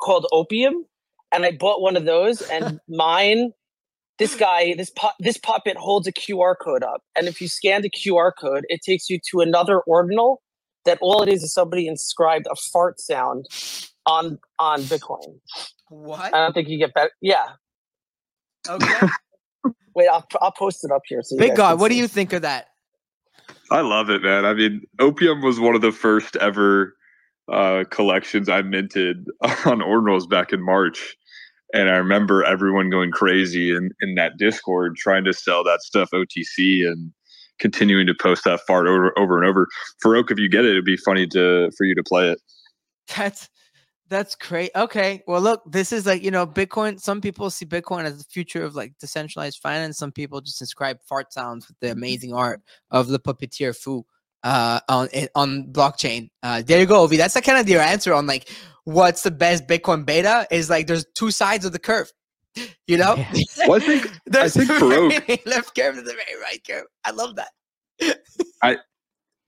called 0.00 0.26
Opium, 0.32 0.84
and 1.32 1.44
I 1.44 1.52
bought 1.52 1.80
one 1.80 1.96
of 1.96 2.04
those. 2.04 2.40
And 2.42 2.80
mine, 2.88 3.52
this 4.18 4.36
guy, 4.36 4.74
this 4.76 4.90
pu- 4.90 5.08
this 5.18 5.38
puppet 5.38 5.76
holds 5.76 6.06
a 6.06 6.12
QR 6.12 6.54
code 6.60 6.84
up, 6.84 7.02
and 7.16 7.26
if 7.26 7.40
you 7.40 7.48
scan 7.48 7.82
the 7.82 7.90
QR 7.90 8.30
code, 8.38 8.64
it 8.68 8.80
takes 8.82 9.10
you 9.10 9.18
to 9.30 9.40
another 9.40 9.80
ordinal. 9.80 10.42
That 10.84 10.98
all 11.00 11.20
it 11.24 11.28
is 11.28 11.42
is 11.42 11.52
somebody 11.52 11.88
inscribed 11.88 12.46
a 12.48 12.54
fart 12.54 13.00
sound 13.00 13.46
on 14.06 14.38
on 14.60 14.82
Bitcoin. 14.82 15.40
What? 15.88 16.32
I 16.32 16.38
don't 16.44 16.52
think 16.52 16.68
you 16.68 16.78
get 16.78 16.94
better. 16.94 17.10
Yeah, 17.20 17.46
Okay. 18.68 19.06
wait, 19.94 20.08
I'll 20.08 20.26
I'll 20.40 20.52
post 20.52 20.84
it 20.84 20.90
up 20.90 21.02
here. 21.06 21.22
So 21.22 21.36
BitGod, 21.36 21.56
can 21.56 21.78
what 21.78 21.90
do 21.90 21.96
you 21.96 22.08
think 22.08 22.32
of 22.32 22.42
that? 22.42 22.68
I 23.70 23.80
love 23.80 24.10
it, 24.10 24.22
man. 24.22 24.44
I 24.44 24.54
mean, 24.54 24.82
Opium 25.00 25.42
was 25.42 25.58
one 25.58 25.74
of 25.74 25.80
the 25.80 25.92
first 25.92 26.36
ever 26.36 26.96
uh, 27.52 27.84
collections 27.90 28.48
I 28.48 28.62
minted 28.62 29.26
on 29.42 29.80
Ordinals 29.80 30.28
back 30.28 30.52
in 30.52 30.64
March. 30.64 31.16
And 31.74 31.88
I 31.88 31.96
remember 31.96 32.44
everyone 32.44 32.90
going 32.90 33.10
crazy 33.10 33.74
in, 33.74 33.90
in 34.00 34.14
that 34.14 34.38
Discord 34.38 34.96
trying 34.96 35.24
to 35.24 35.32
sell 35.32 35.64
that 35.64 35.82
stuff 35.82 36.10
OTC 36.14 36.86
and 36.86 37.12
continuing 37.58 38.06
to 38.06 38.14
post 38.14 38.44
that 38.44 38.60
fart 38.66 38.86
over, 38.86 39.18
over 39.18 39.38
and 39.38 39.48
over. 39.48 39.66
Farokh, 40.04 40.30
if 40.30 40.38
you 40.38 40.48
get 40.48 40.64
it, 40.64 40.70
it'd 40.70 40.84
be 40.84 40.96
funny 40.96 41.26
to 41.28 41.70
for 41.76 41.84
you 41.84 41.94
to 41.94 42.04
play 42.04 42.30
it. 42.30 42.40
That's 43.16 43.48
that's 44.08 44.34
great. 44.34 44.70
Okay. 44.76 45.22
Well, 45.26 45.40
look, 45.40 45.62
this 45.66 45.92
is 45.92 46.06
like, 46.06 46.22
you 46.22 46.30
know, 46.30 46.46
Bitcoin. 46.46 47.00
Some 47.00 47.20
people 47.20 47.50
see 47.50 47.66
Bitcoin 47.66 48.04
as 48.04 48.18
the 48.18 48.24
future 48.24 48.62
of 48.64 48.74
like 48.74 48.92
decentralized 48.98 49.58
finance. 49.60 49.98
Some 49.98 50.12
people 50.12 50.40
just 50.40 50.60
inscribe 50.60 50.98
fart 51.02 51.32
sounds 51.32 51.66
with 51.68 51.78
the 51.80 51.90
amazing 51.90 52.32
art 52.32 52.62
of 52.90 53.08
the 53.08 53.18
puppeteer 53.18 53.76
Fu 53.76 54.04
uh, 54.44 54.80
on 54.88 55.08
on 55.34 55.64
blockchain. 55.72 56.30
Uh, 56.42 56.62
there 56.62 56.78
you 56.80 56.86
go, 56.86 57.06
Ovi. 57.06 57.16
That's 57.16 57.34
the 57.34 57.42
kind 57.42 57.58
of 57.58 57.68
your 57.68 57.80
answer 57.80 58.14
on 58.14 58.26
like 58.26 58.48
what's 58.84 59.22
the 59.22 59.30
best 59.32 59.66
Bitcoin 59.66 60.06
beta 60.06 60.46
is 60.50 60.70
like 60.70 60.86
there's 60.86 61.04
two 61.14 61.30
sides 61.30 61.64
of 61.64 61.72
the 61.72 61.78
curve. 61.78 62.12
You 62.86 62.96
know, 62.98 63.16
Yeah. 63.16 63.32
Well, 63.66 63.82
I 63.82 63.84
think 63.84 64.10
there's 64.26 64.54
think 64.54 64.68
the 64.68 64.74
Farokh- 64.74 65.46
left 65.46 65.74
curve 65.74 65.98
and 65.98 66.06
the 66.06 66.12
very 66.12 66.40
right 66.40 66.62
curve. 66.66 66.86
I 67.04 67.10
love 67.10 67.36
that. 67.36 67.50
I 68.62 68.78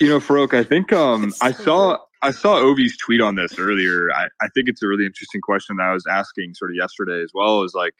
you 0.01 0.09
know, 0.09 0.19
Farokh, 0.19 0.55
I 0.55 0.65
think 0.65 0.93
um, 0.93 1.25
It's 1.29 1.41
I 1.43 1.53
so 1.53 1.63
saw 1.65 1.99
I 2.23 2.31
saw 2.33 2.57
Ovi's 2.57 2.97
tweet 2.97 3.21
on 3.21 3.37
this 3.37 3.59
earlier. 3.59 4.11
I, 4.13 4.27
I 4.41 4.49
think 4.55 4.69
it's 4.69 4.83
a 4.83 4.89
really 4.89 5.07
interesting 5.07 5.41
question 5.41 5.77
that 5.77 5.85
I 5.85 5.93
was 5.93 6.05
asking 6.11 6.55
sort 6.55 6.71
of 6.71 6.77
yesterday 6.77 7.23
as 7.23 7.31
well. 7.35 7.63
Is 7.63 7.75
like, 7.75 7.95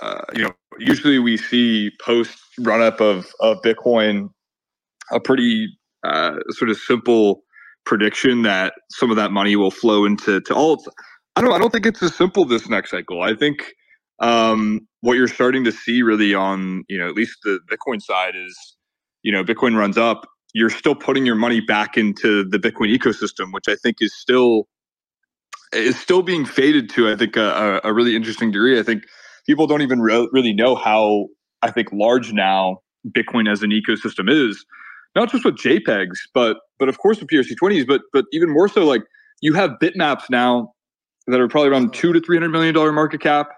uh, 0.00 0.22
you 0.34 0.44
know, 0.44 0.52
usually 0.78 1.18
we 1.18 1.36
see 1.36 1.90
post 2.00 2.38
run 2.60 2.80
up 2.80 3.00
of 3.00 3.26
of 3.40 3.60
Bitcoin 3.62 4.30
a 5.12 5.20
pretty 5.20 5.68
uh, 6.04 6.36
sort 6.50 6.70
of 6.70 6.78
simple 6.78 7.42
prediction 7.84 8.42
that 8.42 8.74
some 8.90 9.10
of 9.10 9.16
that 9.16 9.32
money 9.32 9.56
will 9.56 9.70
flow 9.70 10.04
into 10.04 10.40
to 10.42 10.54
alt. 10.54 10.86
I 11.36 11.40
don't. 11.40 11.52
I 11.52 11.58
don't 11.58 11.72
think 11.72 11.86
it's 11.86 12.02
as 12.02 12.14
simple 12.14 12.44
this 12.44 12.68
next 12.68 12.90
cycle. 12.90 13.22
I 13.22 13.34
think 13.34 13.72
um, 14.20 14.86
what 15.00 15.14
you're 15.14 15.28
starting 15.28 15.64
to 15.64 15.72
see 15.72 16.02
really 16.02 16.34
on 16.34 16.84
you 16.88 16.98
know 16.98 17.08
at 17.08 17.14
least 17.14 17.38
the 17.44 17.60
Bitcoin 17.70 18.02
side 18.02 18.34
is 18.36 18.76
you 19.22 19.32
know 19.32 19.44
Bitcoin 19.44 19.76
runs 19.76 19.98
up. 19.98 20.26
You're 20.54 20.70
still 20.70 20.94
putting 20.94 21.26
your 21.26 21.34
money 21.34 21.60
back 21.60 21.96
into 21.96 22.44
the 22.44 22.58
Bitcoin 22.58 22.96
ecosystem, 22.96 23.52
which 23.52 23.68
I 23.68 23.76
think 23.76 23.96
is 24.00 24.14
still 24.14 24.66
is 25.72 25.98
still 25.98 26.22
being 26.22 26.44
faded 26.44 26.88
to. 26.90 27.10
I 27.10 27.16
think 27.16 27.36
a, 27.36 27.80
a 27.84 27.92
really 27.92 28.16
interesting 28.16 28.50
degree. 28.50 28.78
I 28.78 28.82
think 28.82 29.04
people 29.46 29.66
don't 29.66 29.82
even 29.82 30.00
re- 30.00 30.28
really 30.32 30.52
know 30.52 30.74
how 30.74 31.26
I 31.62 31.70
think 31.70 31.88
large 31.92 32.32
now 32.32 32.78
Bitcoin 33.10 33.50
as 33.50 33.62
an 33.62 33.70
ecosystem 33.70 34.30
is. 34.30 34.64
Not 35.14 35.30
just 35.30 35.44
with 35.44 35.56
JPEGs, 35.56 36.16
but 36.32 36.58
but 36.78 36.88
of 36.88 36.98
course 36.98 37.20
with 37.20 37.28
BRC20s, 37.28 37.86
but 37.86 38.02
but 38.12 38.24
even 38.32 38.50
more 38.50 38.68
so 38.68 38.84
like 38.84 39.02
you 39.40 39.54
have 39.54 39.72
bitmaps 39.82 40.30
now 40.30 40.72
that 41.26 41.40
are 41.40 41.48
probably 41.48 41.70
around 41.70 41.92
two 41.92 42.12
to 42.12 42.20
three 42.20 42.36
hundred 42.36 42.50
million 42.50 42.74
dollar 42.74 42.92
market 42.92 43.20
cap. 43.20 43.48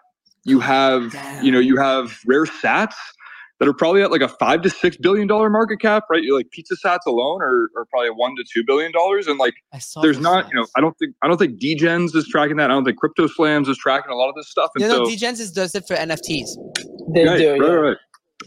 You 0.45 0.61
have 0.61 1.15
you 1.43 1.53
know 1.53 1.59
you 1.59 1.77
have 1.77 2.19
rare 2.27 2.45
sats 2.45 2.95
that 3.61 3.69
are 3.69 3.75
probably 3.75 4.03
at 4.03 4.11
like 4.11 4.23
a 4.23 4.29
five 4.29 4.63
to 4.63 4.71
six 4.71 4.97
billion 4.97 5.29
dollar 5.29 5.51
market 5.51 5.81
cap, 5.81 6.05
right? 6.11 6.23
You're 6.25 6.37
like 6.37 6.51
pizza 6.51 6.75
sats 6.85 7.01
alone 7.07 7.43
are, 7.43 7.69
are 7.77 7.85
probably 7.91 8.09
one 8.11 8.35
to 8.37 8.45
two 8.53 8.65
billion 8.67 8.91
dollars. 8.91 9.27
And 9.27 9.39
like 9.39 9.55
there's 10.03 10.19
not, 10.19 10.49
you 10.51 10.57
know, 10.57 10.67
I 10.77 10.81
don't 10.81 10.97
think 10.99 11.15
I 11.23 11.29
don't 11.29 11.37
think 11.37 11.61
DGens 11.61 12.17
is 12.17 12.27
tracking 12.27 12.57
that. 12.57 12.71
I 12.71 12.75
don't 12.75 12.85
think 12.85 12.97
Crypto 12.99 13.27
Slams 13.27 13.69
is 13.69 13.77
tracking 13.77 14.11
a 14.11 14.17
lot 14.17 14.31
of 14.31 14.35
this 14.35 14.49
stuff. 14.51 14.71
And 14.75 14.83
You 14.83 14.91
so 14.91 14.99
know, 14.99 15.05
Degens 15.05 15.41
is 15.41 15.53
does 15.53 15.75
it 15.75 15.87
for 15.87 15.95
NFTs. 15.95 16.49
They 17.15 17.27
right, 17.27 17.39
do. 17.39 17.51
right, 17.53 17.61
yeah. 17.61 17.67
right, 17.69 17.97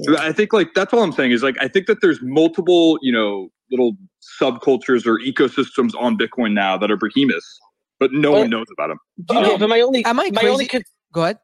right. 0.07 0.19
I 0.19 0.31
think 0.33 0.51
like 0.51 0.69
that's 0.73 0.91
all 0.93 1.03
I'm 1.03 1.11
saying 1.13 1.31
is 1.31 1.43
like 1.43 1.55
I 1.61 1.67
think 1.67 1.85
that 1.87 2.01
there's 2.01 2.19
multiple, 2.23 2.97
you 3.03 3.13
know, 3.13 3.49
little 3.69 3.93
subcultures 4.41 5.05
or 5.05 5.19
ecosystems 5.19 5.91
on 5.99 6.17
Bitcoin 6.17 6.53
now 6.53 6.75
that 6.77 6.89
are 6.89 6.97
behemoths, 6.97 7.59
but 7.99 8.11
no 8.11 8.31
But- 8.31 8.39
one 8.39 8.49
knows 8.49 8.65
about 8.75 8.87
them. 8.87 8.97
Okay, 9.29 9.51
oh. 9.53 9.57
but 9.59 9.69
my 9.69 9.79
only 9.81 10.03
Am 10.05 10.19
I 10.19 10.31
my 10.33 10.41
only 10.49 10.65
crazy? 10.65 10.83
con- 10.85 10.91
Go 11.13 11.23
ahead. 11.23 11.37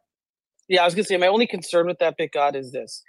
yeah, 0.68 0.82
I 0.82 0.86
was 0.86 0.96
gonna 0.96 1.04
say 1.04 1.18
my 1.18 1.28
only 1.28 1.46
concern 1.46 1.86
with 1.86 2.00
that 2.00 2.16
BitGod 2.20 2.56
is 2.56 2.72
this: 2.72 3.04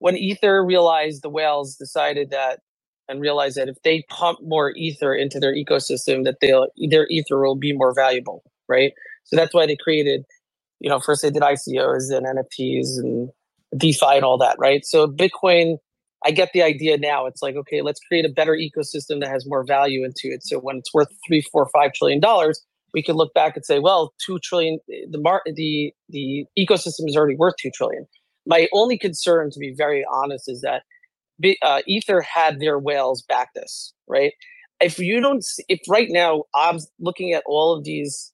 when 0.00 0.16
Ether 0.16 0.64
realized 0.64 1.22
the 1.22 1.30
whales 1.30 1.76
decided 1.76 2.30
that 2.30 2.60
and 3.08 3.20
realized 3.20 3.56
that 3.58 3.68
if 3.68 3.76
they 3.84 4.04
pump 4.10 4.40
more 4.42 4.72
Ether 4.76 5.14
into 5.14 5.40
their 5.40 5.54
ecosystem, 5.54 6.24
that 6.24 6.38
they'll 6.42 6.68
their 6.90 7.08
Ether 7.08 7.40
will 7.40 7.56
be 7.56 7.72
more 7.74 7.94
valuable, 7.94 8.42
right? 8.68 8.92
So 9.24 9.36
that's 9.36 9.54
why 9.54 9.66
they 9.66 9.76
created, 9.76 10.24
you 10.80 10.90
know, 10.90 11.00
first 11.00 11.22
they 11.22 11.30
did 11.30 11.42
ICOs 11.42 12.12
and 12.16 12.26
NFTs 12.26 12.98
and 12.98 13.30
DeFi 13.76 14.16
and 14.16 14.24
all 14.24 14.38
that, 14.38 14.56
right? 14.58 14.84
So 14.86 15.08
Bitcoin, 15.08 15.78
I 16.26 16.32
get 16.32 16.50
the 16.54 16.62
idea 16.62 16.98
now. 16.98 17.26
It's 17.26 17.42
like, 17.42 17.56
okay, 17.56 17.82
let's 17.82 18.00
create 18.00 18.24
a 18.26 18.30
better 18.30 18.54
ecosystem 18.54 19.20
that 19.20 19.30
has 19.30 19.46
more 19.46 19.64
value 19.64 20.04
into 20.04 20.28
it. 20.34 20.44
So 20.44 20.58
when 20.60 20.78
it's 20.78 20.94
worth 20.94 21.08
three, 21.28 21.42
four, 21.42 21.68
five 21.74 21.92
trillion 21.94 22.20
dollars, 22.20 22.64
we 22.94 23.02
can 23.02 23.16
look 23.16 23.34
back 23.34 23.56
and 23.56 23.64
say, 23.66 23.80
well, 23.80 24.14
two 24.24 24.38
trillion. 24.40 24.78
The 24.88 25.18
mar- 25.20 25.42
the 25.46 25.92
the 26.10 26.46
ecosystem 26.58 27.08
is 27.08 27.16
already 27.16 27.36
worth 27.36 27.54
two 27.60 27.70
trillion. 27.74 28.06
My 28.48 28.66
only 28.72 28.98
concern, 28.98 29.50
to 29.52 29.58
be 29.60 29.72
very 29.76 30.04
honest, 30.12 30.48
is 30.48 30.62
that 30.62 30.82
uh, 31.62 31.82
Ether 31.86 32.20
had 32.22 32.58
their 32.58 32.78
whales 32.78 33.22
back 33.28 33.50
this, 33.54 33.92
right? 34.08 34.32
If 34.80 34.98
you 34.98 35.20
don't, 35.20 35.38
s- 35.38 35.60
if 35.68 35.80
right 35.88 36.08
now 36.10 36.44
I'm 36.54 36.78
looking 36.98 37.32
at 37.32 37.42
all 37.46 37.76
of 37.76 37.84
these 37.84 38.32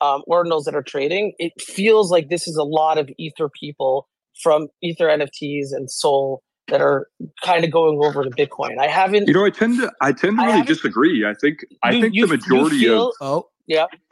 um, 0.00 0.22
ordinals 0.28 0.64
that 0.64 0.74
are 0.74 0.82
trading, 0.82 1.32
it 1.38 1.52
feels 1.60 2.10
like 2.10 2.28
this 2.28 2.46
is 2.46 2.56
a 2.56 2.62
lot 2.62 2.98
of 2.98 3.08
Ether 3.18 3.48
people 3.48 4.06
from 4.42 4.68
Ether 4.82 5.06
NFTs 5.06 5.68
and 5.72 5.90
Sol 5.90 6.42
that 6.68 6.82
are 6.82 7.08
kind 7.42 7.64
of 7.64 7.70
going 7.70 7.98
over 8.04 8.22
to 8.24 8.30
Bitcoin. 8.30 8.78
I 8.78 8.88
haven't. 8.88 9.26
You 9.28 9.34
know, 9.34 9.44
I 9.46 9.50
tend 9.50 9.78
to 9.78 9.90
I 10.02 10.12
tend 10.12 10.36
to 10.38 10.42
I 10.42 10.46
really 10.46 10.58
haven't- 10.58 10.66
disagree. 10.74 11.24
I 11.26 11.32
think 11.34 11.64
I 11.82 11.92
you- 11.92 12.00
think 12.02 12.14
you- 12.14 12.26
the 12.26 12.36
majority 12.36 12.80
feel- 12.80 13.08
of 13.08 13.14
Oh, 13.22 13.48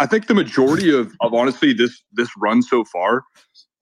I 0.01 0.07
think 0.07 0.27
the 0.27 0.35
majority 0.35 0.93
of, 0.97 1.13
of 1.21 1.35
honestly 1.35 1.73
this 1.75 2.03
this 2.13 2.29
run 2.39 2.63
so 2.63 2.85
far, 2.85 3.25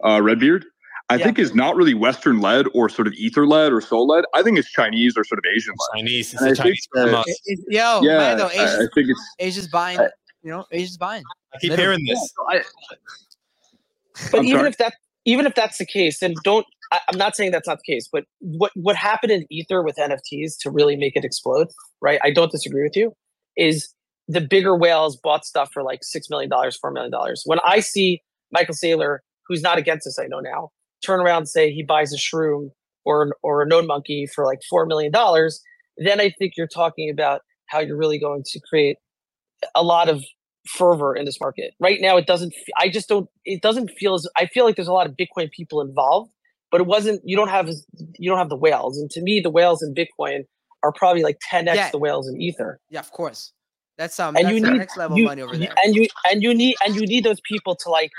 uh, 0.05 0.21
Redbeard, 0.23 0.65
I 1.13 1.17
Yeah. 1.17 1.25
think 1.25 1.39
is 1.39 1.55
not 1.55 1.77
really 1.77 1.95
Western 1.95 2.41
led 2.41 2.67
or 2.75 2.89
sort 2.89 3.07
of 3.07 3.13
Ether 3.15 3.47
led 3.47 3.73
or 3.73 3.81
Sol 3.81 4.07
led. 4.07 4.25
I 4.35 4.43
think 4.43 4.59
it's 4.59 4.71
Chinese 4.71 5.17
or 5.17 5.25
sort 5.25 5.39
of 5.39 5.45
Asian 5.55 5.75
led. 5.95 5.99
Chinese, 6.01 6.33
it's 6.33 6.41
And 6.43 6.49
a 6.49 6.53
I 6.53 6.55
think 6.55 6.65
Chinese 6.65 6.89
that- 6.95 7.25
it- 7.27 7.39
it- 7.47 7.59
yo, 7.69 8.01
yeah, 8.03 8.19
Mando, 8.19 8.47
I, 8.47 8.65
I 8.75 8.87
think 8.95 9.09
it's. 9.11 9.35
Asia's 9.39 9.69
buying. 9.69 9.99
I- 10.01 10.09
You 10.45 10.51
know, 10.51 10.65
Asia's 10.73 10.97
buying. 10.97 11.23
I 11.55 11.59
keep 11.59 11.71
Literally. 11.71 12.03
hearing 12.03 12.07
this. 12.07 12.33
I, 12.49 12.63
But 14.31 14.41
I'm 14.41 14.45
even 14.47 14.59
sorry. 14.61 14.69
if 14.71 14.77
that 14.79 14.95
even 15.25 15.47
if 15.47 15.55
that's 15.55 15.79
the 15.79 15.87
case, 15.87 16.19
then 16.21 16.35
don't. 16.45 16.67
I, 16.91 17.01
I'm 17.11 17.17
not 17.19 17.37
saying 17.37 17.53
that's 17.53 17.69
not 17.69 17.79
the 17.85 17.93
case, 17.93 18.09
but 18.13 18.25
what 18.41 18.73
what 18.75 18.97
happened 18.97 19.33
in 19.33 19.47
Ether 19.51 19.83
with 19.83 19.97
NFTs 19.97 20.59
to 20.63 20.71
really 20.71 20.97
make 20.97 21.15
it 21.17 21.25
explode, 21.25 21.69
right? 22.01 22.19
I 22.25 22.31
don't 22.33 22.51
disagree 22.51 22.83
with 22.83 22.97
you. 22.97 23.15
Is 23.57 23.89
the 24.29 24.41
bigger 24.41 24.77
whales 24.77 25.17
bought 25.17 25.45
stuff 25.45 25.71
for 25.73 25.83
like 25.83 26.01
six 26.03 26.29
million 26.31 26.51
dollars, 26.51 26.77
four 26.77 26.91
million 26.91 27.11
dollars. 27.13 27.43
When 27.47 27.59
I 27.65 27.81
see 27.81 28.21
Michael 28.51 28.75
Saylor, 28.75 29.19
who's 29.47 29.63
not 29.63 29.79
against 29.79 30.05
this, 30.07 30.19
I 30.19 30.27
know 30.27 30.41
now, 30.41 30.71
turn 31.05 31.21
around 31.21 31.39
and 31.39 31.49
say 31.49 31.71
he 31.73 31.83
buys 31.83 32.13
a 32.13 32.17
shroom 32.19 32.71
or 33.05 33.35
or 33.43 33.63
a 33.63 33.67
node 33.67 33.87
monkey 33.87 34.27
for 34.27 34.45
like 34.45 34.61
four 34.71 34.87
million 34.87 35.13
dollars, 35.13 35.61
then 35.97 36.21
I 36.21 36.31
think 36.39 36.55
you're 36.57 36.67
talking 36.69 37.11
about 37.11 37.43
how 37.67 37.81
you're 37.81 37.97
really 37.97 38.19
going 38.19 38.43
to 38.45 38.61
create 38.69 38.97
a 39.75 39.83
lot 39.83 40.09
of 40.09 40.23
fervor 40.67 41.15
in 41.15 41.25
this 41.25 41.41
market. 41.41 41.75
Right 41.81 42.01
now, 42.01 42.17
it 42.17 42.27
doesn't. 42.27 42.53
I 42.79 42.89
just 42.89 43.09
don't. 43.09 43.29
It 43.45 43.63
doesn't 43.63 43.91
feel 43.99 44.15
as. 44.15 44.29
I 44.37 44.47
feel 44.47 44.65
like 44.65 44.77
there's 44.77 44.89
a 44.89 44.93
lot 44.93 45.07
of 45.07 45.17
Bitcoin 45.17 45.51
people 45.51 45.81
involved, 45.81 46.31
but 46.71 46.81
it 46.81 46.87
wasn't. 46.87 47.21
You 47.25 47.37
don't 47.37 47.49
have. 47.49 47.69
You 48.19 48.31
don't 48.31 48.39
have 48.39 48.49
the 48.49 48.57
whales, 48.57 48.99
and 48.99 49.11
to 49.11 49.23
me, 49.23 49.41
the 49.41 49.51
whales 49.51 49.83
in 49.83 49.95
Bitcoin 49.95 50.45
are 50.85 50.93
probably 50.93 51.23
like 51.23 51.39
10x 51.53 51.75
Yeah. 51.75 51.91
the 51.91 51.99
whales 51.99 52.29
in 52.29 52.41
Ether. 52.41 52.81
Yeah, 52.91 53.01
of 53.01 53.11
course. 53.13 53.53
That's 53.99 54.19
um. 54.19 54.37
And 54.37 54.47
that's 54.47 54.55
you 54.55 54.61
need 54.61 54.79
next 54.79 54.97
level 54.97 55.17
you, 55.19 55.25
money 55.25 55.43
over 55.43 55.57
there. 55.57 55.75
and 55.85 55.95
you 55.95 56.07
and 56.31 56.43
you 56.43 56.55
need 56.55 56.77
and 56.85 56.95
you 56.95 57.03
need 57.03 57.25
those 57.25 57.41
people 57.49 57.77
to 57.77 57.91
like 57.91 58.11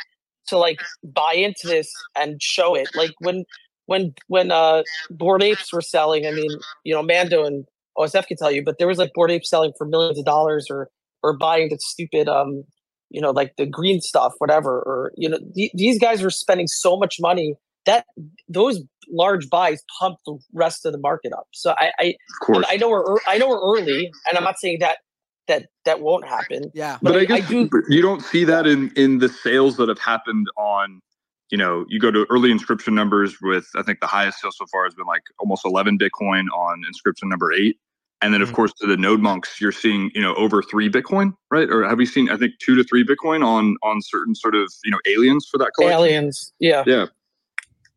to 0.48 0.58
like 0.58 0.80
buy 1.04 1.34
into 1.34 1.68
this 1.68 1.92
and 2.16 2.42
show 2.42 2.76
it. 2.76 2.90
Like 2.96 3.12
when 3.20 3.46
when 3.86 4.14
when 4.28 4.52
uh 4.52 4.84
Bored 5.10 5.44
Apes 5.44 5.72
were 5.74 5.82
selling. 5.82 6.26
I 6.26 6.32
mean, 6.32 6.52
you 6.84 6.94
know, 6.94 7.04
Mando 7.04 7.46
and 7.46 7.66
OSF 7.98 8.28
can 8.28 8.38
tell 8.38 8.52
you, 8.52 8.64
but 8.64 8.78
there 8.80 8.88
was 8.88 8.98
like 8.98 9.12
Bored 9.14 9.32
Apes 9.32 9.50
selling 9.50 9.74
for 9.78 9.86
millions 9.86 10.18
of 10.18 10.26
dollars 10.26 10.68
or 10.70 10.90
or 11.22 11.36
buying 11.36 11.70
the 11.70 11.78
stupid 11.80 12.28
um 12.28 12.64
you 13.10 13.22
know 13.22 13.32
like 13.32 13.56
the 13.58 13.66
green 13.66 14.02
stuff 14.02 14.34
whatever 14.40 14.80
or 14.82 15.14
you 15.16 15.30
know 15.30 15.40
th- 15.56 15.72
these 15.74 16.00
guys 16.00 16.22
were 16.22 16.30
spending 16.30 16.68
so 16.68 16.98
much 16.98 17.18
money 17.20 17.56
that 17.86 18.06
those 18.48 18.82
large 19.10 19.50
buys 19.50 19.84
pump 20.00 20.18
the 20.26 20.38
rest 20.54 20.86
of 20.86 20.92
the 20.92 21.00
market 21.00 21.32
up 21.34 21.48
so 21.54 21.74
i 21.80 21.92
i, 22.00 22.06
of 22.08 22.46
course. 22.46 22.66
I 22.70 22.76
know 22.78 22.90
we're 22.90 23.18
i 23.28 23.38
know 23.38 23.48
we're 23.48 23.62
early 23.62 24.12
and 24.28 24.38
i'm 24.38 24.44
not 24.44 24.60
saying 24.60 24.80
that 24.80 24.98
that 25.48 25.68
that 25.86 26.00
won't 26.02 26.26
happen. 26.28 26.72
Yeah. 26.74 26.98
but 27.02 27.14
but 27.14 27.16
I, 27.16 27.20
I- 27.20 27.22
I 27.22 27.26
guess 27.42 27.50
do- 27.50 27.70
you 27.90 28.02
don't 28.02 28.22
see 28.22 28.44
that 28.46 28.66
in 28.68 28.92
in 28.96 29.20
the 29.20 29.30
sales 29.30 29.78
that 29.78 29.90
have 29.90 30.00
happened 30.00 30.48
on 30.58 31.02
you 31.52 31.58
know 31.58 31.86
you 31.90 32.00
go 32.00 32.12
to 32.12 32.26
early 32.30 32.50
inscription 32.52 32.96
numbers 32.96 33.38
with 33.42 33.68
i 33.76 33.82
think 33.84 34.00
the 34.00 34.08
highest 34.08 34.40
sale 34.40 34.52
so 34.52 34.66
far 34.72 34.86
has 34.86 34.96
been 34.96 35.06
like 35.06 35.22
almost 35.40 35.66
11 35.66 35.98
bitcoin 36.00 36.46
on 36.56 36.84
inscription 36.88 37.30
number 37.30 37.52
eight. 37.52 37.78
And 38.22 38.34
then 38.34 38.42
of 38.42 38.50
Mhm. 38.52 38.54
course 38.56 38.74
to 38.80 38.88
the 38.88 38.96
node 38.96 39.20
monks 39.20 39.60
you're 39.60 39.74
seeing 39.74 40.10
you 40.16 40.22
know 40.22 40.34
over 40.36 40.64
three 40.64 40.90
bitcoin 40.90 41.34
right? 41.52 41.70
Or 41.70 41.84
have 41.88 42.00
you 42.00 42.06
seen 42.06 42.30
i 42.30 42.38
think 42.38 42.54
two 42.60 42.76
to 42.76 42.84
three 42.86 43.04
bitcoin 43.06 43.46
on 43.46 43.76
on 43.84 44.02
certain 44.02 44.34
sort 44.36 44.56
of 44.56 44.72
you 44.86 44.92
know 44.92 45.00
aliens 45.06 45.46
for 45.52 45.58
that 45.58 45.72
collection? 45.76 46.00
Aliens. 46.00 46.54
Yeah. 46.60 46.84
Yeah. 46.88 47.08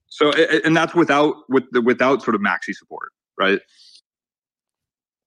So 0.09 0.31
a- 0.33 0.57
a- 0.57 0.63
and 0.67 0.77
that's 0.77 0.95
without 0.95 1.37
with 1.49 1.65
the 1.71 1.81
without 1.81 2.23
sort 2.23 2.35
of 2.35 2.41
maxi 2.41 2.75
support 2.75 3.13
right 3.39 3.61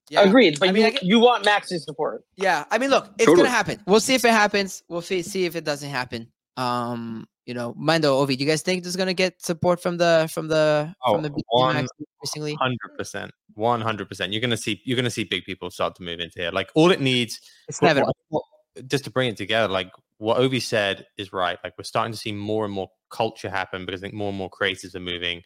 Yeah. 0.09 0.21
agreed 0.23 0.59
but 0.59 0.69
I 0.69 0.71
mean, 0.71 0.81
you 0.81 0.87
I 0.87 0.91
get- 0.91 1.03
you 1.03 1.19
want 1.19 1.45
maxi 1.45 1.79
support 1.79 2.23
Yeah, 2.37 2.65
I 2.71 2.77
mean, 2.77 2.89
look, 2.89 3.07
it's 3.17 3.25
Totally. 3.25 3.37
gonna 3.43 3.49
happen. 3.49 3.79
We'll 3.87 3.99
see 3.99 4.15
if 4.15 4.25
it 4.25 4.31
happens. 4.31 4.83
We'll 4.89 5.01
see, 5.01 5.21
see 5.21 5.45
if 5.45 5.55
it 5.55 5.63
doesn't 5.63 5.89
happen. 5.89 6.31
Um, 6.57 7.27
you 7.45 7.53
know, 7.53 7.73
Mando, 7.77 8.23
Ovi, 8.23 8.37
do 8.37 8.43
you 8.43 8.49
guys 8.49 8.61
think 8.61 8.83
this 8.83 8.91
is 8.91 8.95
gonna 8.97 9.13
get 9.13 9.41
support 9.41 9.81
from 9.81 9.97
the 9.97 10.29
from 10.31 10.47
the 10.47 10.93
Oh, 11.05 11.13
from 11.13 11.23
the 11.23 11.29
BTC 11.29 11.73
Max 11.73 11.89
increasingly? 11.99 12.53
Hundred 12.55 12.95
percent, 12.97 13.31
one 13.55 13.81
hundred 13.81 14.07
percent. 14.09 14.33
You're 14.33 14.41
gonna 14.41 14.57
see, 14.57 14.81
you're 14.85 14.95
gonna 14.97 15.09
see 15.09 15.23
big 15.23 15.45
people 15.45 15.69
start 15.71 15.95
to 15.95 16.03
move 16.03 16.19
into 16.19 16.39
here. 16.39 16.51
Like 16.51 16.69
all 16.75 16.91
it 16.91 17.01
needs, 17.01 17.39
It's 17.67 17.81
what- 17.81 17.91
inevitable. 17.91 18.15
what- 18.29 18.43
what- 18.75 18.87
just 18.87 19.03
to 19.05 19.09
bring 19.09 19.29
it 19.29 19.37
together, 19.37 19.67
like 19.67 19.91
what 20.17 20.37
Ovi 20.37 20.61
said 20.61 21.07
is 21.17 21.31
right. 21.33 21.57
Like 21.63 21.73
we're 21.77 21.83
starting 21.85 22.11
to 22.13 22.17
see 22.19 22.31
more 22.31 22.65
and 22.65 22.73
more 22.73 22.89
culture 23.09 23.49
happen 23.49 23.85
because 23.85 24.01
I 24.01 24.03
think 24.05 24.13
more 24.13 24.29
and 24.29 24.37
more 24.37 24.49
creators 24.49 24.95
are 24.95 24.99
moving. 24.99 25.41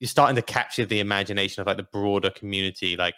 You're 0.00 0.08
starting 0.08 0.36
to 0.36 0.42
capture 0.42 0.84
the 0.84 0.98
imagination 1.00 1.60
of 1.60 1.66
like 1.68 1.76
the 1.76 1.84
broader 1.84 2.30
community, 2.30 2.96
like 2.96 3.14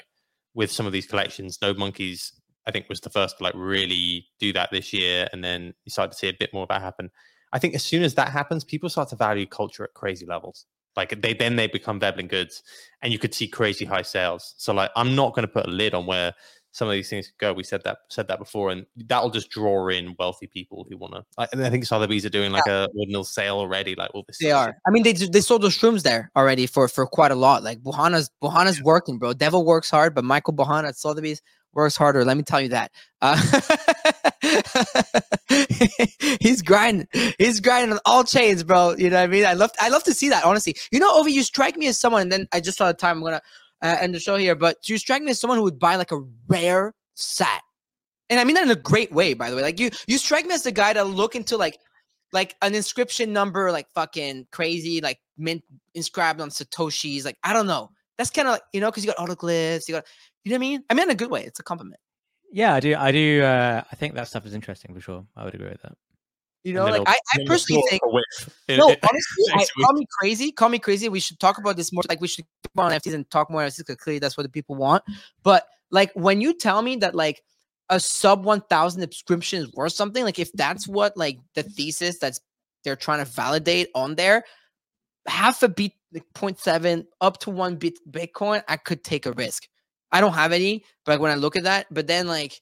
with 0.55 0.71
some 0.71 0.87
of 0.87 0.93
these 0.93 1.07
collections. 1.07 1.59
Node 1.61 1.79
Monkeys, 1.79 2.33
I 2.67 2.71
think, 2.71 2.89
was 2.89 3.01
the 3.01 3.11
first 3.11 3.39
to 3.39 3.45
like 3.45 3.55
really 3.57 4.27
do 4.39 4.53
that 4.53 4.71
this 4.71 4.93
year, 4.93 5.29
and 5.33 5.43
then 5.43 5.75
you 5.85 5.91
start 5.91 6.11
to 6.13 6.17
see 6.17 6.29
a 6.29 6.33
bit 6.33 6.53
more 6.53 6.63
of 6.63 6.69
that 6.69 6.83
happen. 6.83 7.11
I 7.53 7.59
think 7.59 7.75
as 7.75 7.85
soon 7.85 8.03
as 8.03 8.15
that 8.15 8.31
happens, 8.31 8.65
people 8.65 8.89
start 8.89 9.09
to 9.11 9.17
value 9.17 9.47
culture 9.47 9.85
at 9.85 9.95
crazy 9.95 10.27
levels. 10.27 10.67
Like 10.97 11.21
they 11.21 11.35
then 11.35 11.57
they 11.57 11.67
become 11.67 12.01
Veblen 12.01 12.29
goods, 12.29 12.63
and 13.03 13.13
you 13.13 13.19
could 13.19 13.35
see 13.35 13.49
crazy 13.49 13.85
high 13.85 14.03
sales. 14.03 14.55
So 14.59 14.73
like 14.73 14.91
I'm 14.97 15.15
not 15.15 15.35
going 15.35 15.47
to 15.47 15.53
put 15.53 15.67
a 15.67 15.71
lid 15.71 15.95
on 15.95 16.07
where 16.07 16.35
some 16.75 16.89
of 16.89 16.93
these 16.93 17.09
things 17.09 17.33
go. 17.39 17.53
We 17.53 17.63
said 17.63 17.85
that 17.85 17.99
said 18.11 18.27
that 18.27 18.41
before, 18.41 18.71
and 18.71 18.85
that'll 18.97 19.31
just 19.31 19.49
draw 19.49 19.87
in 19.89 20.17
wealthy 20.19 20.49
people 20.49 20.85
who 20.91 20.97
want 20.97 21.15
to. 21.15 21.25
I, 21.39 21.45
I 21.67 21.71
think 21.71 21.85
Sotheby's 21.85 22.27
are 22.27 22.31
doing 22.31 22.51
like 22.51 22.67
a 22.67 22.89
ordinal 22.99 23.23
sale 23.23 23.59
already. 23.59 23.95
Like 23.95 24.11
all 24.13 24.25
this, 24.27 24.39
They 24.39 24.51
are. 24.51 24.77
I 24.85 24.91
mean, 24.91 25.05
they 25.05 25.13
they 25.13 25.41
sold 25.41 25.63
those 25.63 25.79
shrooms 25.79 26.03
there 26.03 26.33
already 26.37 26.67
for 26.67 26.89
for 26.89 27.07
quite 27.07 27.31
a 27.31 27.37
lot. 27.37 27.63
Like 27.63 27.81
Bouhanna's 27.81 28.29
Bouhanna's 28.43 28.83
working, 28.83 29.19
bro. 29.19 29.35
Devil 29.35 29.65
works 29.65 29.89
hard, 29.89 30.17
but 30.17 30.25
Michael 30.25 30.53
Bouhanna 30.53 30.89
at 30.89 30.97
Sotheby's 30.97 31.41
works 31.75 31.97
harder. 31.97 32.25
Let 32.25 32.37
me 32.37 32.43
tell 32.43 32.61
you 32.61 32.71
that. 32.71 32.91
Uh, 33.23 33.41
he's 36.41 36.61
grinding. 36.61 37.07
He's 37.39 37.61
grinding 37.61 37.93
on 37.93 38.01
all 38.05 38.25
chains, 38.25 38.65
bro. 38.65 38.97
You 38.99 39.11
know 39.11 39.17
what 39.19 39.23
I 39.23 39.27
mean? 39.29 39.47
I 39.47 39.53
love 39.53 39.71
I 39.81 39.91
love 39.91 40.03
to 40.05 40.15
see 40.15 40.29
that. 40.31 40.45
Honestly, 40.45 40.75
you 40.91 40.99
know, 40.99 41.23
Ovi, 41.23 41.31
you 41.31 41.45
strike 41.45 41.77
me 41.77 41.87
as 41.87 42.01
someone. 42.01 42.23
And 42.23 42.33
then 42.33 42.49
I 42.53 42.59
just 42.61 42.79
saw 42.79 42.89
the 42.89 42.95
time. 42.95 43.19
I'm 43.19 43.23
gonna 43.23 43.43
uh, 43.83 43.97
end 44.01 44.15
the 44.15 44.21
show 44.21 44.37
here, 44.37 44.55
but 44.55 44.89
you 44.89 44.99
strike 44.99 45.23
me 45.23 45.31
as 45.31 45.41
someone 45.41 45.59
who 45.59 45.65
would 45.65 45.79
buy 45.79 45.97
like 45.97 46.13
a 46.13 46.23
rare 46.49 46.95
sat. 47.15 47.63
And 48.31 48.41
I 48.41 48.45
mean 48.45 48.55
that 48.55 48.65
in 48.65 48.71
a 48.71 48.77
great 48.77 49.13
way, 49.13 49.35
by 49.35 49.51
the 49.51 49.57
way. 49.57 49.63
Like 49.63 49.79
you, 49.79 49.91
you 50.07 50.19
strike 50.19 50.47
me 50.47 50.55
as 50.55 50.63
the 50.63 50.73
guy 50.73 50.93
that 50.93 51.07
look 51.07 51.35
into 51.35 51.57
like, 51.57 51.79
like 52.33 52.57
an 52.63 52.75
inscription 52.75 53.33
number, 53.33 53.71
like 53.71 53.87
fucking 53.95 54.47
crazy, 54.51 55.01
like 55.01 55.19
mint 55.37 55.63
inscribed 55.95 56.41
on 56.41 56.49
Satoshi's. 56.51 57.25
Like 57.25 57.37
I 57.45 57.53
don't 57.53 57.67
know. 57.67 57.91
That's 58.19 58.31
kind 58.31 58.49
of 58.49 58.53
like 58.53 58.63
you 58.73 58.81
know, 58.81 58.91
because 58.91 59.05
you 59.05 59.13
got 59.13 59.19
autoglyphs, 59.19 59.89
you 59.89 59.95
got, 59.95 60.05
you 60.45 60.51
know 60.51 60.57
what 60.57 60.59
I 60.59 60.69
mean? 60.69 60.85
I 60.91 60.95
mean 60.95 61.05
in 61.05 61.11
a 61.11 61.15
good 61.15 61.31
way. 61.31 61.45
It's 61.45 61.61
a 61.61 61.63
compliment. 61.63 62.01
Yeah, 62.53 62.75
I 62.75 62.81
do. 62.81 62.95
I 62.97 63.11
do. 63.13 63.43
Uh, 63.43 63.83
I 63.91 63.97
think 63.97 64.15
that 64.15 64.29
stuff 64.29 64.47
is 64.47 64.55
interesting 64.55 64.95
for 64.95 65.01
sure. 65.01 65.27
I 65.37 65.45
would 65.45 65.55
agree 65.55 65.69
with 65.69 65.83
that. 65.83 65.97
You 66.65 66.73
know, 66.73 66.87
like 66.87 67.03
I, 67.07 67.19
I 67.35 67.45
personally 67.47 67.83
think. 67.91 68.03
No, 68.03 68.89
it- 68.91 68.99
honestly, 69.11 69.45
I, 69.53 69.67
call 69.83 69.93
me 69.93 70.07
crazy. 70.19 70.51
Call 70.51 70.71
me 70.71 70.79
crazy. 70.79 71.09
We 71.11 71.21
should 71.21 71.39
talk 71.39 71.59
about 71.59 71.77
this 71.77 71.93
more. 71.93 72.03
Like 72.09 72.21
we 72.21 72.29
should 72.29 72.47
about 72.75 72.93
NFTs 72.93 73.15
and 73.15 73.31
talk 73.31 73.51
more 73.51 73.63
NFTs 73.63 73.79
because 73.79 73.97
clearly 73.97 74.19
that's 74.19 74.37
what 74.37 74.45
the 74.45 74.49
people 74.49 74.75
want. 74.75 75.05
But 75.43 75.67
like 75.91 76.11
when 76.15 76.41
you 76.41 76.55
tell 76.55 76.81
me 76.81 76.97
that 76.97 77.15
like 77.15 77.43
a 77.91 78.01
sub 78.01 78.45
one 78.45 78.63
thousand 78.63 79.03
subscription 79.03 79.63
is 79.63 79.73
worth 79.75 79.93
something, 79.93 80.25
like 80.25 80.39
if 80.39 80.51
that's 80.53 80.89
what 80.89 81.17
like 81.19 81.39
the 81.55 81.63
thesis 81.63 82.19
that's 82.19 82.41
they're 82.83 82.97
trying 82.97 83.25
to 83.25 83.31
validate 83.31 83.89
on 83.95 84.15
there, 84.15 84.45
half 85.27 85.63
a 85.63 85.69
bit 85.69 85.93
like 86.13 86.25
0.7 86.35 87.07
up 87.21 87.41
to 87.41 87.51
one 87.51 87.77
bit 87.77 87.99
Bitcoin, 88.11 88.63
I 88.69 88.77
could 88.77 89.03
take 89.05 89.27
a 89.27 89.33
risk. 89.33 89.69
I 90.13 90.21
don't 90.21 90.33
have 90.33 90.53
any, 90.53 90.85
but 91.05 91.13
like 91.13 91.21
when 91.21 91.33
I 91.33 91.35
look 91.35 91.57
at 91.57 91.65
that, 91.65 91.87
but 91.91 92.07
then 92.07 92.27
like 92.27 92.61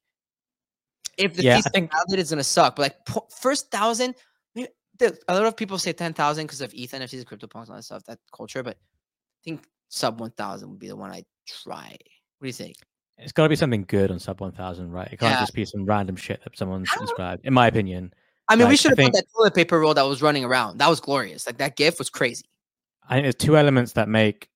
if 1.19 1.35
the 1.35 1.43
Yeah, 1.45 1.59
I 1.59 1.61
think- 1.63 1.91
is 2.09 2.15
it's 2.15 2.31
gonna 2.31 2.45
suck. 2.45 2.77
But 2.77 2.83
like 2.83 3.05
po- 3.07 3.29
first 3.41 3.71
thousand, 3.71 4.15
maybe- 4.55 4.69
the- 4.99 5.19
a 5.29 5.35
lot 5.35 5.47
of 5.47 5.57
people 5.57 5.79
say 5.79 5.93
10,000 5.93 6.47
because 6.47 6.61
of 6.61 6.73
ETH, 6.75 6.93
and 6.95 7.03
NFTs, 7.03 7.25
CryptoPunks, 7.25 7.69
all 7.69 7.77
that 7.77 7.83
stuff, 7.85 8.05
that 8.05 8.19
culture. 8.35 8.63
But 8.63 8.77
I 8.77 9.41
think 9.45 9.67
sub 9.89 10.21
1,000 10.21 10.71
would 10.71 10.79
be 10.79 10.89
the 10.89 10.97
one 10.97 11.11
I'd 11.11 11.27
try. 11.47 11.91
What 12.39 12.43
do 12.43 12.47
you 12.47 12.53
think? 12.53 12.77
It's 13.19 13.33
got 13.33 13.45
to 13.45 13.49
be 13.49 13.57
something 13.57 13.85
good 13.87 14.11
on 14.11 14.19
sub 14.19 14.41
one 14.41 14.53
thousand, 14.53 14.91
right? 14.91 15.07
It 15.13 15.19
can't 15.21 15.35
Yeah. 15.35 15.41
just 15.41 15.55
be 15.55 15.65
some 15.65 15.85
random 15.85 16.17
shit 16.17 16.43
that 16.43 16.57
someone's 16.57 16.89
I. 17.19 17.39
In 17.45 17.53
my 17.53 17.67
opinion, 17.69 18.13
I 18.49 18.57
mean, 18.57 18.69
we 18.69 18.77
should 18.77 18.91
have 18.91 18.97
put 18.97 19.03
think- 19.05 19.15
that 19.15 19.27
toilet 19.37 19.55
paper 19.55 19.79
roll 19.79 19.95
that 19.95 20.03
was 20.03 20.23
running 20.23 20.45
around. 20.45 20.79
That 20.79 20.89
was 20.89 20.99
glorious. 21.01 21.47
Like 21.47 21.59
that 21.59 21.77
GIF 21.77 21.99
was 21.99 22.11
crazy. 22.11 22.47
I 23.09 23.15
think 23.15 23.25
there's 23.25 23.35
two 23.37 23.57
elements 23.57 23.93
that 23.93 24.09
make 24.09 24.49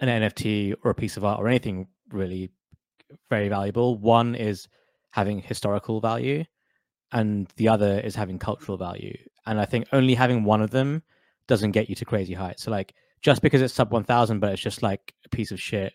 an 0.00 0.08
NFT 0.08 0.74
or 0.82 0.90
a 0.90 0.94
piece 0.94 1.16
of 1.16 1.24
art 1.24 1.38
or 1.40 1.46
anything 1.46 1.86
really 2.10 2.50
very 3.30 3.48
valuable. 3.48 3.96
One 3.98 4.34
is 4.34 4.66
having 5.14 5.40
historical 5.40 6.00
value, 6.00 6.44
and 7.12 7.46
the 7.56 7.68
other 7.68 8.00
is 8.00 8.16
having 8.16 8.36
cultural 8.38 8.76
value. 8.76 9.16
And 9.46 9.60
I 9.60 9.64
think 9.64 9.86
only 9.92 10.14
having 10.14 10.42
one 10.42 10.60
of 10.60 10.70
them 10.70 11.04
doesn't 11.46 11.70
get 11.70 11.88
you 11.88 11.94
to 11.94 12.04
crazy 12.04 12.34
heights. 12.34 12.64
So 12.64 12.72
like 12.72 12.94
just 13.22 13.40
because 13.40 13.62
it's 13.62 13.72
sub 13.72 13.92
one 13.92 14.02
thousand, 14.02 14.40
but 14.40 14.52
it's 14.52 14.60
just 14.60 14.82
like 14.82 15.14
a 15.24 15.28
piece 15.28 15.52
of 15.52 15.60
shit. 15.60 15.92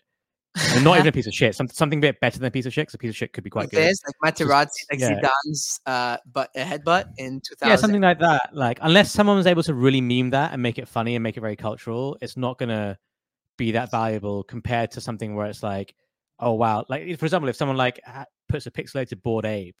And 0.72 0.82
not 0.82 0.96
even 0.96 1.08
a 1.08 1.12
piece 1.12 1.26
of 1.26 1.34
shit. 1.34 1.54
Some, 1.54 1.68
something 1.68 2.00
a 2.00 2.00
bit 2.00 2.18
better 2.18 2.38
than 2.38 2.48
a 2.48 2.50
piece 2.50 2.66
of 2.66 2.72
shit. 2.72 2.84
Because 2.84 2.94
a 2.94 2.98
piece 2.98 3.10
of 3.10 3.16
shit 3.16 3.32
could 3.32 3.44
be 3.44 3.50
quite 3.50 3.70
good. 3.70 3.78
this, 3.78 4.00
like 4.04 4.34
Materazzi, 4.34 4.70
like 4.90 4.98
yeah. 4.98 5.20
Zidane's 5.20 5.80
uh, 5.86 6.16
butt, 6.32 6.50
uh, 6.56 6.64
headbutt 6.64 7.04
in 7.18 7.40
2000. 7.46 7.68
Yeah, 7.68 7.76
something 7.76 8.00
like 8.00 8.18
that. 8.18 8.50
Like, 8.52 8.78
unless 8.82 9.12
someone 9.12 9.36
was 9.36 9.46
able 9.46 9.62
to 9.62 9.74
really 9.74 10.00
meme 10.00 10.30
that 10.30 10.52
and 10.52 10.60
make 10.60 10.78
it 10.78 10.88
funny 10.88 11.14
and 11.14 11.22
make 11.22 11.36
it 11.36 11.40
very 11.40 11.54
cultural, 11.54 12.16
it's 12.20 12.36
not 12.36 12.58
gonna 12.58 12.98
be 13.58 13.70
that 13.72 13.92
valuable 13.92 14.42
compared 14.42 14.90
to 14.92 15.00
something 15.00 15.36
where 15.36 15.46
it's 15.46 15.62
like, 15.62 15.94
oh 16.40 16.52
wow, 16.52 16.84
like 16.88 17.18
for 17.18 17.26
example, 17.26 17.48
if 17.48 17.56
someone 17.56 17.76
like 17.76 18.00
puts 18.48 18.66
a 18.66 18.70
pixelated 18.70 19.22
Bored 19.22 19.46
Ape 19.46 19.76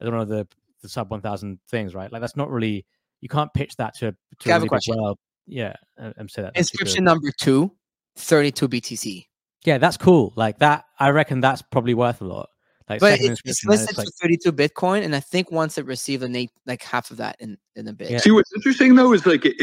as 0.00 0.10
one 0.10 0.20
of 0.20 0.28
the 0.28 0.46
the 0.82 0.88
sub 0.88 1.10
one 1.10 1.20
thousand 1.20 1.58
things, 1.70 1.94
right? 1.94 2.10
Like, 2.10 2.20
that's 2.20 2.36
not 2.36 2.50
really 2.50 2.84
you 3.20 3.28
can't 3.28 3.52
pitch 3.54 3.76
that 3.76 3.94
to 3.96 4.12
to 4.12 4.16
I 4.46 4.50
a 4.50 4.52
have 4.52 4.62
a 4.62 4.64
really 4.64 4.64
big 4.64 4.68
question. 4.68 4.96
world. 4.96 5.18
Yeah, 5.46 5.74
um, 5.98 6.14
I'm 6.18 6.28
say 6.28 6.42
that 6.42 6.54
that's 6.54 6.70
too 6.70 6.78
good. 6.78 6.86
Inscription 6.86 7.04
number 7.04 7.30
two, 7.38 7.72
32 8.16 8.68
BTC. 8.68 9.26
Yeah, 9.64 9.78
that's 9.78 9.96
cool. 9.96 10.32
Like 10.36 10.58
that, 10.58 10.84
I 10.98 11.10
reckon 11.10 11.40
that's 11.40 11.62
probably 11.62 11.94
worth 11.94 12.20
a 12.20 12.24
lot. 12.24 12.48
Like, 12.88 13.00
But 13.00 13.12
second 13.12 13.32
it, 13.32 13.40
it's 13.44 13.64
listed 13.64 13.90
it's 13.90 13.98
like, 13.98 14.06
for 14.06 14.12
32 14.22 14.52
Bitcoin. 14.52 15.04
And 15.04 15.14
I 15.14 15.20
think 15.20 15.52
once 15.52 15.78
it 15.78 15.86
received 15.86 16.24
an 16.24 16.34
eight, 16.34 16.50
like 16.66 16.82
half 16.82 17.10
of 17.10 17.18
that 17.18 17.36
in, 17.38 17.56
in 17.76 17.86
a 17.86 17.92
bit. 17.92 18.10
Yeah. 18.10 18.18
See, 18.18 18.32
what's 18.32 18.50
interesting 18.54 18.96
though 18.96 19.12
is 19.12 19.26
like 19.26 19.44
it, 19.44 19.54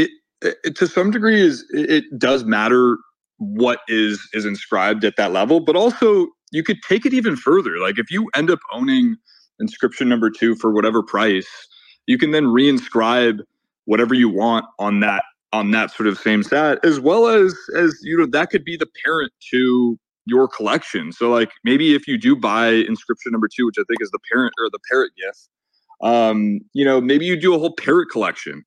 it, 0.41 0.56
it 0.64 0.76
to 0.78 0.88
some 0.88 1.12
degree 1.12 1.41
is 1.41 1.66
it, 1.72 1.89
it 1.91 2.20
does 2.20 2.45
matter 2.45 2.98
what 3.38 3.80
is 3.88 4.28
is 4.34 4.45
inscribed 4.45 5.04
at 5.04 5.16
that 5.18 5.34
level, 5.34 5.60
but 5.60 5.76
also 5.76 6.28
you 6.52 6.64
could 6.64 6.82
take 6.82 7.06
it 7.06 7.14
even 7.14 7.36
further. 7.36 7.78
Like 7.80 8.00
if 8.00 8.12
you 8.12 8.30
end 8.36 8.50
up 8.50 8.60
owning 8.72 9.18
inscription 9.60 10.08
number 10.10 10.30
two 10.30 10.56
for 10.56 10.72
whatever 10.72 11.04
price, 11.04 11.48
you 12.06 12.18
can 12.18 12.32
then 12.32 12.45
reinscribe 12.45 13.39
whatever 13.86 14.14
you 14.14 14.30
want 14.30 14.66
on 14.80 15.00
that 15.02 15.24
on 15.54 15.72
that 15.72 15.91
sort 15.91 16.08
of 16.08 16.18
same 16.18 16.43
stat, 16.43 16.80
as 16.84 17.00
well 17.00 17.28
as 17.28 17.56
as 17.76 17.98
you 18.04 18.18
know 18.18 18.26
that 18.28 18.50
could 18.50 18.64
be 18.64 18.78
the 18.78 18.88
parent 19.04 19.32
to 19.52 19.98
your 20.26 20.48
collection. 20.48 21.12
So 21.12 21.30
like 21.30 21.52
maybe 21.64 21.95
if 21.95 22.08
you 22.08 22.18
do 22.18 22.36
buy 22.36 22.68
inscription 22.68 23.32
number 23.32 23.48
two, 23.48 23.66
which 23.66 23.78
I 23.80 23.84
think 23.88 24.02
is 24.02 24.12
the 24.12 24.20
parent 24.32 24.54
or 24.60 24.70
the 24.70 24.80
parrot 24.91 25.12
gift, 25.18 25.50
um, 26.02 26.60
you 26.74 26.84
know, 26.86 27.00
maybe 27.00 27.26
you 27.26 27.39
do 27.39 27.56
a 27.56 27.60
whole 27.60 27.74
parrot 27.74 28.10
collection. 28.12 28.64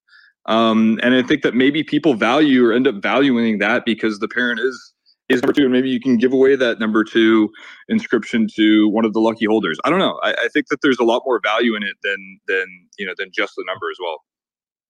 Um, 0.46 0.98
and 1.02 1.14
I 1.14 1.22
think 1.22 1.42
that 1.42 1.54
maybe 1.54 1.84
people 1.84 2.14
value 2.14 2.66
or 2.66 2.72
end 2.72 2.88
up 2.88 2.96
valuing 2.96 3.58
that 3.58 3.84
because 3.84 4.18
the 4.18 4.28
parent 4.28 4.58
is 4.58 4.94
is 5.30 5.42
number 5.42 5.52
two, 5.52 5.62
and 5.62 5.72
maybe 5.72 5.88
you 5.88 6.00
can 6.00 6.16
give 6.16 6.32
away 6.32 6.56
that 6.56 6.78
number 6.78 7.04
two 7.04 7.50
inscription 7.88 8.46
to 8.56 8.88
one 8.88 9.04
of 9.04 9.12
the 9.12 9.20
lucky 9.20 9.46
holders. 9.46 9.78
I 9.84 9.90
don't 9.90 9.98
know. 9.98 10.18
I, 10.22 10.32
I 10.32 10.48
think 10.52 10.66
that 10.68 10.78
there's 10.82 10.98
a 10.98 11.04
lot 11.04 11.22
more 11.24 11.40
value 11.42 11.74
in 11.76 11.82
it 11.82 11.96
than 12.02 12.40
than 12.48 12.66
you 12.98 13.06
know 13.06 13.14
than 13.16 13.30
just 13.32 13.54
the 13.56 13.64
number 13.66 13.86
as 13.90 13.96
well. 14.02 14.22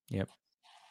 Yep. 0.08 0.28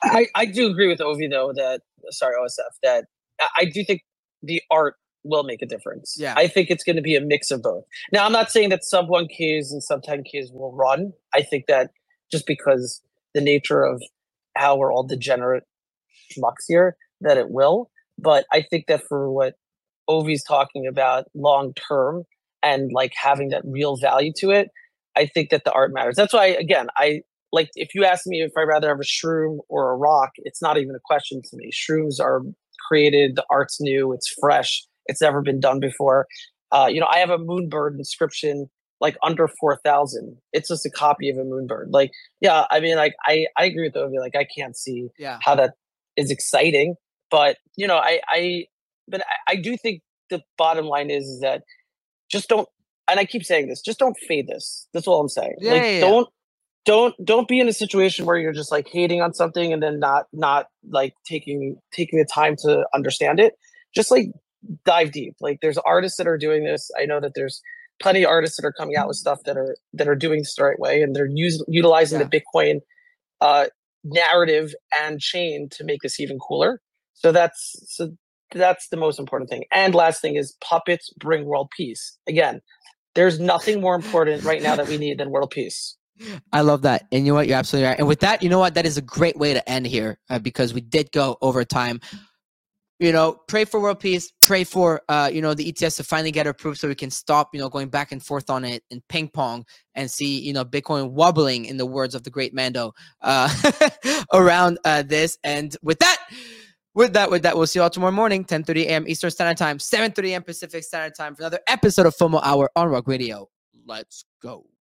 I, 0.01 0.27
I 0.33 0.45
do 0.45 0.69
agree 0.69 0.87
with 0.87 0.99
Ovi 0.99 1.29
though 1.29 1.51
that 1.53 1.81
sorry 2.11 2.35
OSF 2.41 2.77
that 2.83 3.05
I, 3.41 3.47
I 3.59 3.65
do 3.65 3.83
think 3.83 4.01
the 4.41 4.61
art 4.71 4.95
will 5.23 5.43
make 5.43 5.61
a 5.61 5.65
difference. 5.65 6.15
Yeah. 6.17 6.33
I 6.37 6.47
think 6.47 6.69
it's 6.69 6.83
going 6.83 6.95
to 6.95 7.01
be 7.01 7.15
a 7.15 7.21
mix 7.21 7.51
of 7.51 7.61
both. 7.61 7.83
Now 8.13 8.25
I'm 8.25 8.31
not 8.31 8.51
saying 8.51 8.69
that 8.69 8.85
sub 8.85 9.09
one 9.09 9.27
Ks 9.27 9.71
and 9.71 9.83
sub 9.83 10.03
ten 10.03 10.23
Ks 10.23 10.51
will 10.53 10.73
run. 10.73 11.11
I 11.33 11.41
think 11.41 11.65
that 11.67 11.91
just 12.31 12.45
because 12.45 13.01
the 13.33 13.41
nature 13.41 13.83
of 13.83 14.01
how 14.55 14.77
we're 14.77 14.93
all 14.93 15.03
degenerate 15.03 15.63
schmucks 16.31 16.65
here, 16.67 16.95
that 17.21 17.37
it 17.37 17.49
will. 17.49 17.89
But 18.21 18.45
I 18.51 18.61
think 18.69 18.85
that 18.87 19.03
for 19.07 19.31
what 19.31 19.53
Ovi's 20.09 20.43
talking 20.43 20.87
about 20.87 21.25
long 21.35 21.73
term 21.73 22.23
and 22.61 22.91
like 22.93 23.13
having 23.15 23.49
that 23.49 23.61
real 23.65 23.97
value 23.97 24.31
to 24.37 24.49
it, 24.51 24.69
I 25.15 25.25
think 25.27 25.49
that 25.49 25.63
the 25.63 25.71
art 25.71 25.91
matters. 25.93 26.15
That's 26.15 26.33
why 26.33 26.47
again 26.47 26.87
I 26.97 27.21
like 27.51 27.69
if 27.75 27.95
you 27.95 28.05
ask 28.05 28.25
me 28.27 28.41
if 28.41 28.51
I'd 28.57 28.63
rather 28.63 28.89
have 28.89 28.99
a 28.99 29.03
shroom 29.03 29.59
or 29.69 29.91
a 29.91 29.95
rock, 29.95 30.31
it's 30.37 30.61
not 30.61 30.77
even 30.77 30.95
a 30.95 30.99
question 31.03 31.41
to 31.43 31.49
me. 31.57 31.71
Shrooms 31.71 32.19
are 32.19 32.41
created, 32.87 33.35
the 33.35 33.45
art's 33.49 33.79
new, 33.79 34.13
it's 34.13 34.33
fresh, 34.39 34.85
it's 35.07 35.21
never 35.21 35.41
been 35.41 35.59
done 35.59 35.79
before. 35.79 36.25
Uh, 36.71 36.87
you 36.91 36.99
know, 36.99 37.07
I 37.11 37.17
have 37.19 37.31
a 37.31 37.37
moonbird 37.37 37.97
inscription 37.97 38.67
like 39.01 39.17
under 39.23 39.47
four 39.59 39.77
thousand. 39.83 40.37
It's 40.53 40.67
just 40.69 40.85
a 40.85 40.89
copy 40.91 41.29
of 41.29 41.37
a 41.37 41.41
moonbird. 41.41 41.85
Like, 41.89 42.11
yeah, 42.41 42.65
I 42.69 42.79
mean, 42.79 42.95
like 42.95 43.15
I 43.25 43.45
I 43.57 43.65
agree 43.65 43.87
with 43.87 43.93
Ovi. 43.95 44.19
Like, 44.19 44.35
I 44.35 44.45
can't 44.57 44.75
see 44.77 45.07
Yeah. 45.17 45.39
how 45.41 45.55
that 45.55 45.73
is 46.17 46.29
exciting, 46.31 46.95
but 47.31 47.57
you 47.75 47.87
know, 47.87 47.97
I 47.97 48.19
I 48.27 48.65
but 49.07 49.21
I, 49.21 49.53
I 49.53 49.55
do 49.55 49.77
think 49.77 50.01
the 50.29 50.41
bottom 50.57 50.85
line 50.85 51.09
is, 51.09 51.25
is 51.25 51.41
that 51.41 51.63
just 52.29 52.49
don't. 52.49 52.67
And 53.07 53.19
I 53.19 53.25
keep 53.25 53.43
saying 53.43 53.67
this, 53.67 53.81
just 53.81 53.97
don't 53.97 54.15
fade 54.27 54.47
this. 54.47 54.87
That's 54.93 55.07
all 55.07 55.19
I'm 55.19 55.29
saying. 55.29 55.55
Yeah, 55.59 55.71
like, 55.71 55.81
yeah, 55.81 55.89
yeah. 55.89 55.99
don't 56.01 56.27
don't 56.85 57.13
don't 57.23 57.47
be 57.47 57.59
in 57.59 57.67
a 57.67 57.73
situation 57.73 58.25
where 58.25 58.37
you're 58.37 58.53
just 58.53 58.71
like 58.71 58.87
hating 58.87 59.21
on 59.21 59.33
something 59.33 59.73
and 59.73 59.81
then 59.83 59.99
not 59.99 60.25
not 60.33 60.67
like 60.89 61.13
taking 61.25 61.77
taking 61.93 62.19
the 62.19 62.25
time 62.25 62.55
to 62.55 62.85
understand 62.93 63.39
it 63.39 63.53
just 63.93 64.09
like 64.11 64.27
dive 64.85 65.11
deep 65.11 65.35
like 65.39 65.59
there's 65.61 65.77
artists 65.79 66.17
that 66.17 66.27
are 66.27 66.37
doing 66.37 66.63
this 66.63 66.89
i 66.99 67.05
know 67.05 67.19
that 67.19 67.33
there's 67.35 67.61
plenty 68.01 68.23
of 68.23 68.29
artists 68.29 68.57
that 68.57 68.65
are 68.65 68.73
coming 68.73 68.95
out 68.95 69.07
with 69.07 69.17
stuff 69.17 69.39
that 69.45 69.57
are 69.57 69.75
that 69.93 70.07
are 70.07 70.15
doing 70.15 70.39
this 70.39 70.55
the 70.55 70.63
right 70.63 70.79
way 70.79 71.01
and 71.01 71.15
they're 71.15 71.29
using 71.31 71.65
utilizing 71.67 72.17
the 72.17 72.25
bitcoin 72.25 72.79
uh 73.41 73.65
narrative 74.03 74.73
and 75.01 75.19
chain 75.19 75.67
to 75.69 75.83
make 75.83 76.01
this 76.01 76.19
even 76.19 76.39
cooler 76.39 76.81
so 77.19 77.31
that's 77.31 77.75
so 77.87 78.09
that's 78.51 78.87
the 78.89 78.97
most 78.97 79.19
important 79.19 79.49
thing 79.49 79.63
and 79.71 79.93
last 79.93 80.21
thing 80.21 80.35
is 80.35 80.55
puppets 80.61 81.11
bring 81.19 81.45
world 81.45 81.69
peace 81.75 82.17
again 82.27 82.61
there's 83.15 83.39
nothing 83.39 83.81
more 83.81 83.95
important 83.95 84.43
right 84.43 84.61
now 84.61 84.75
that 84.75 84.87
we 84.87 84.97
need 84.97 85.19
than 85.19 85.29
world 85.29 85.51
peace 85.51 85.97
I 86.53 86.61
love 86.61 86.83
that. 86.83 87.05
And 87.11 87.25
you 87.25 87.31
know 87.31 87.35
what? 87.35 87.47
You're 87.47 87.57
absolutely 87.57 87.87
right. 87.87 87.99
And 87.99 88.07
with 88.07 88.19
that, 88.21 88.43
you 88.43 88.49
know 88.49 88.59
what? 88.59 88.73
That 88.73 88.85
is 88.85 88.97
a 88.97 89.01
great 89.01 89.37
way 89.37 89.53
to 89.53 89.69
end 89.69 89.87
here 89.87 90.17
uh, 90.29 90.39
because 90.39 90.73
we 90.73 90.81
did 90.81 91.11
go 91.11 91.37
over 91.41 91.63
time. 91.63 91.99
you 92.99 93.13
know, 93.13 93.39
pray 93.47 93.63
for 93.63 93.79
world 93.79 93.99
peace. 93.99 94.31
Pray 94.43 94.65
for 94.65 95.01
uh, 95.07 95.29
you 95.31 95.41
know, 95.41 95.53
the 95.53 95.71
ETFs 95.71 95.95
to 95.97 96.03
finally 96.03 96.31
get 96.31 96.47
approved 96.47 96.79
so 96.79 96.87
we 96.87 96.95
can 96.95 97.09
stop, 97.09 97.49
you 97.53 97.59
know, 97.59 97.69
going 97.69 97.87
back 97.87 98.11
and 98.11 98.21
forth 98.21 98.49
on 98.49 98.65
it 98.65 98.83
and 98.91 99.01
ping 99.07 99.29
pong 99.29 99.65
and 99.95 100.11
see, 100.11 100.39
you 100.39 100.51
know, 100.51 100.65
Bitcoin 100.65 101.11
wobbling 101.11 101.65
in 101.65 101.77
the 101.77 101.85
words 101.85 102.13
of 102.13 102.23
the 102.23 102.29
great 102.29 102.53
Mando 102.53 102.93
uh, 103.21 103.49
around 104.33 104.79
uh, 104.83 105.03
this. 105.03 105.37
And 105.43 105.75
with 105.81 105.99
that, 105.99 106.17
with 106.99 107.13
that, 107.13 107.31
with 107.31 107.43
that, 107.43 107.55
we'll 107.55 107.65
see 107.65 107.79
you 107.79 107.83
all 107.83 107.89
tomorrow 107.89 108.11
morning, 108.11 108.43
10:30 108.43 108.83
a.m. 108.83 109.07
Eastern 109.07 109.31
Standard 109.31 109.55
Time, 109.55 109.77
7:30 109.77 110.31
a.m. 110.31 110.43
Pacific 110.43 110.83
Standard 110.83 111.15
Time 111.15 111.33
for 111.33 111.43
another 111.43 111.61
episode 111.65 112.05
of 112.05 112.13
FOMO 112.13 112.41
Hour 112.43 112.69
on 112.75 112.89
Rug 112.89 113.07
Radio. 113.07 113.49
Let's 113.85 114.25
go. 114.41 114.65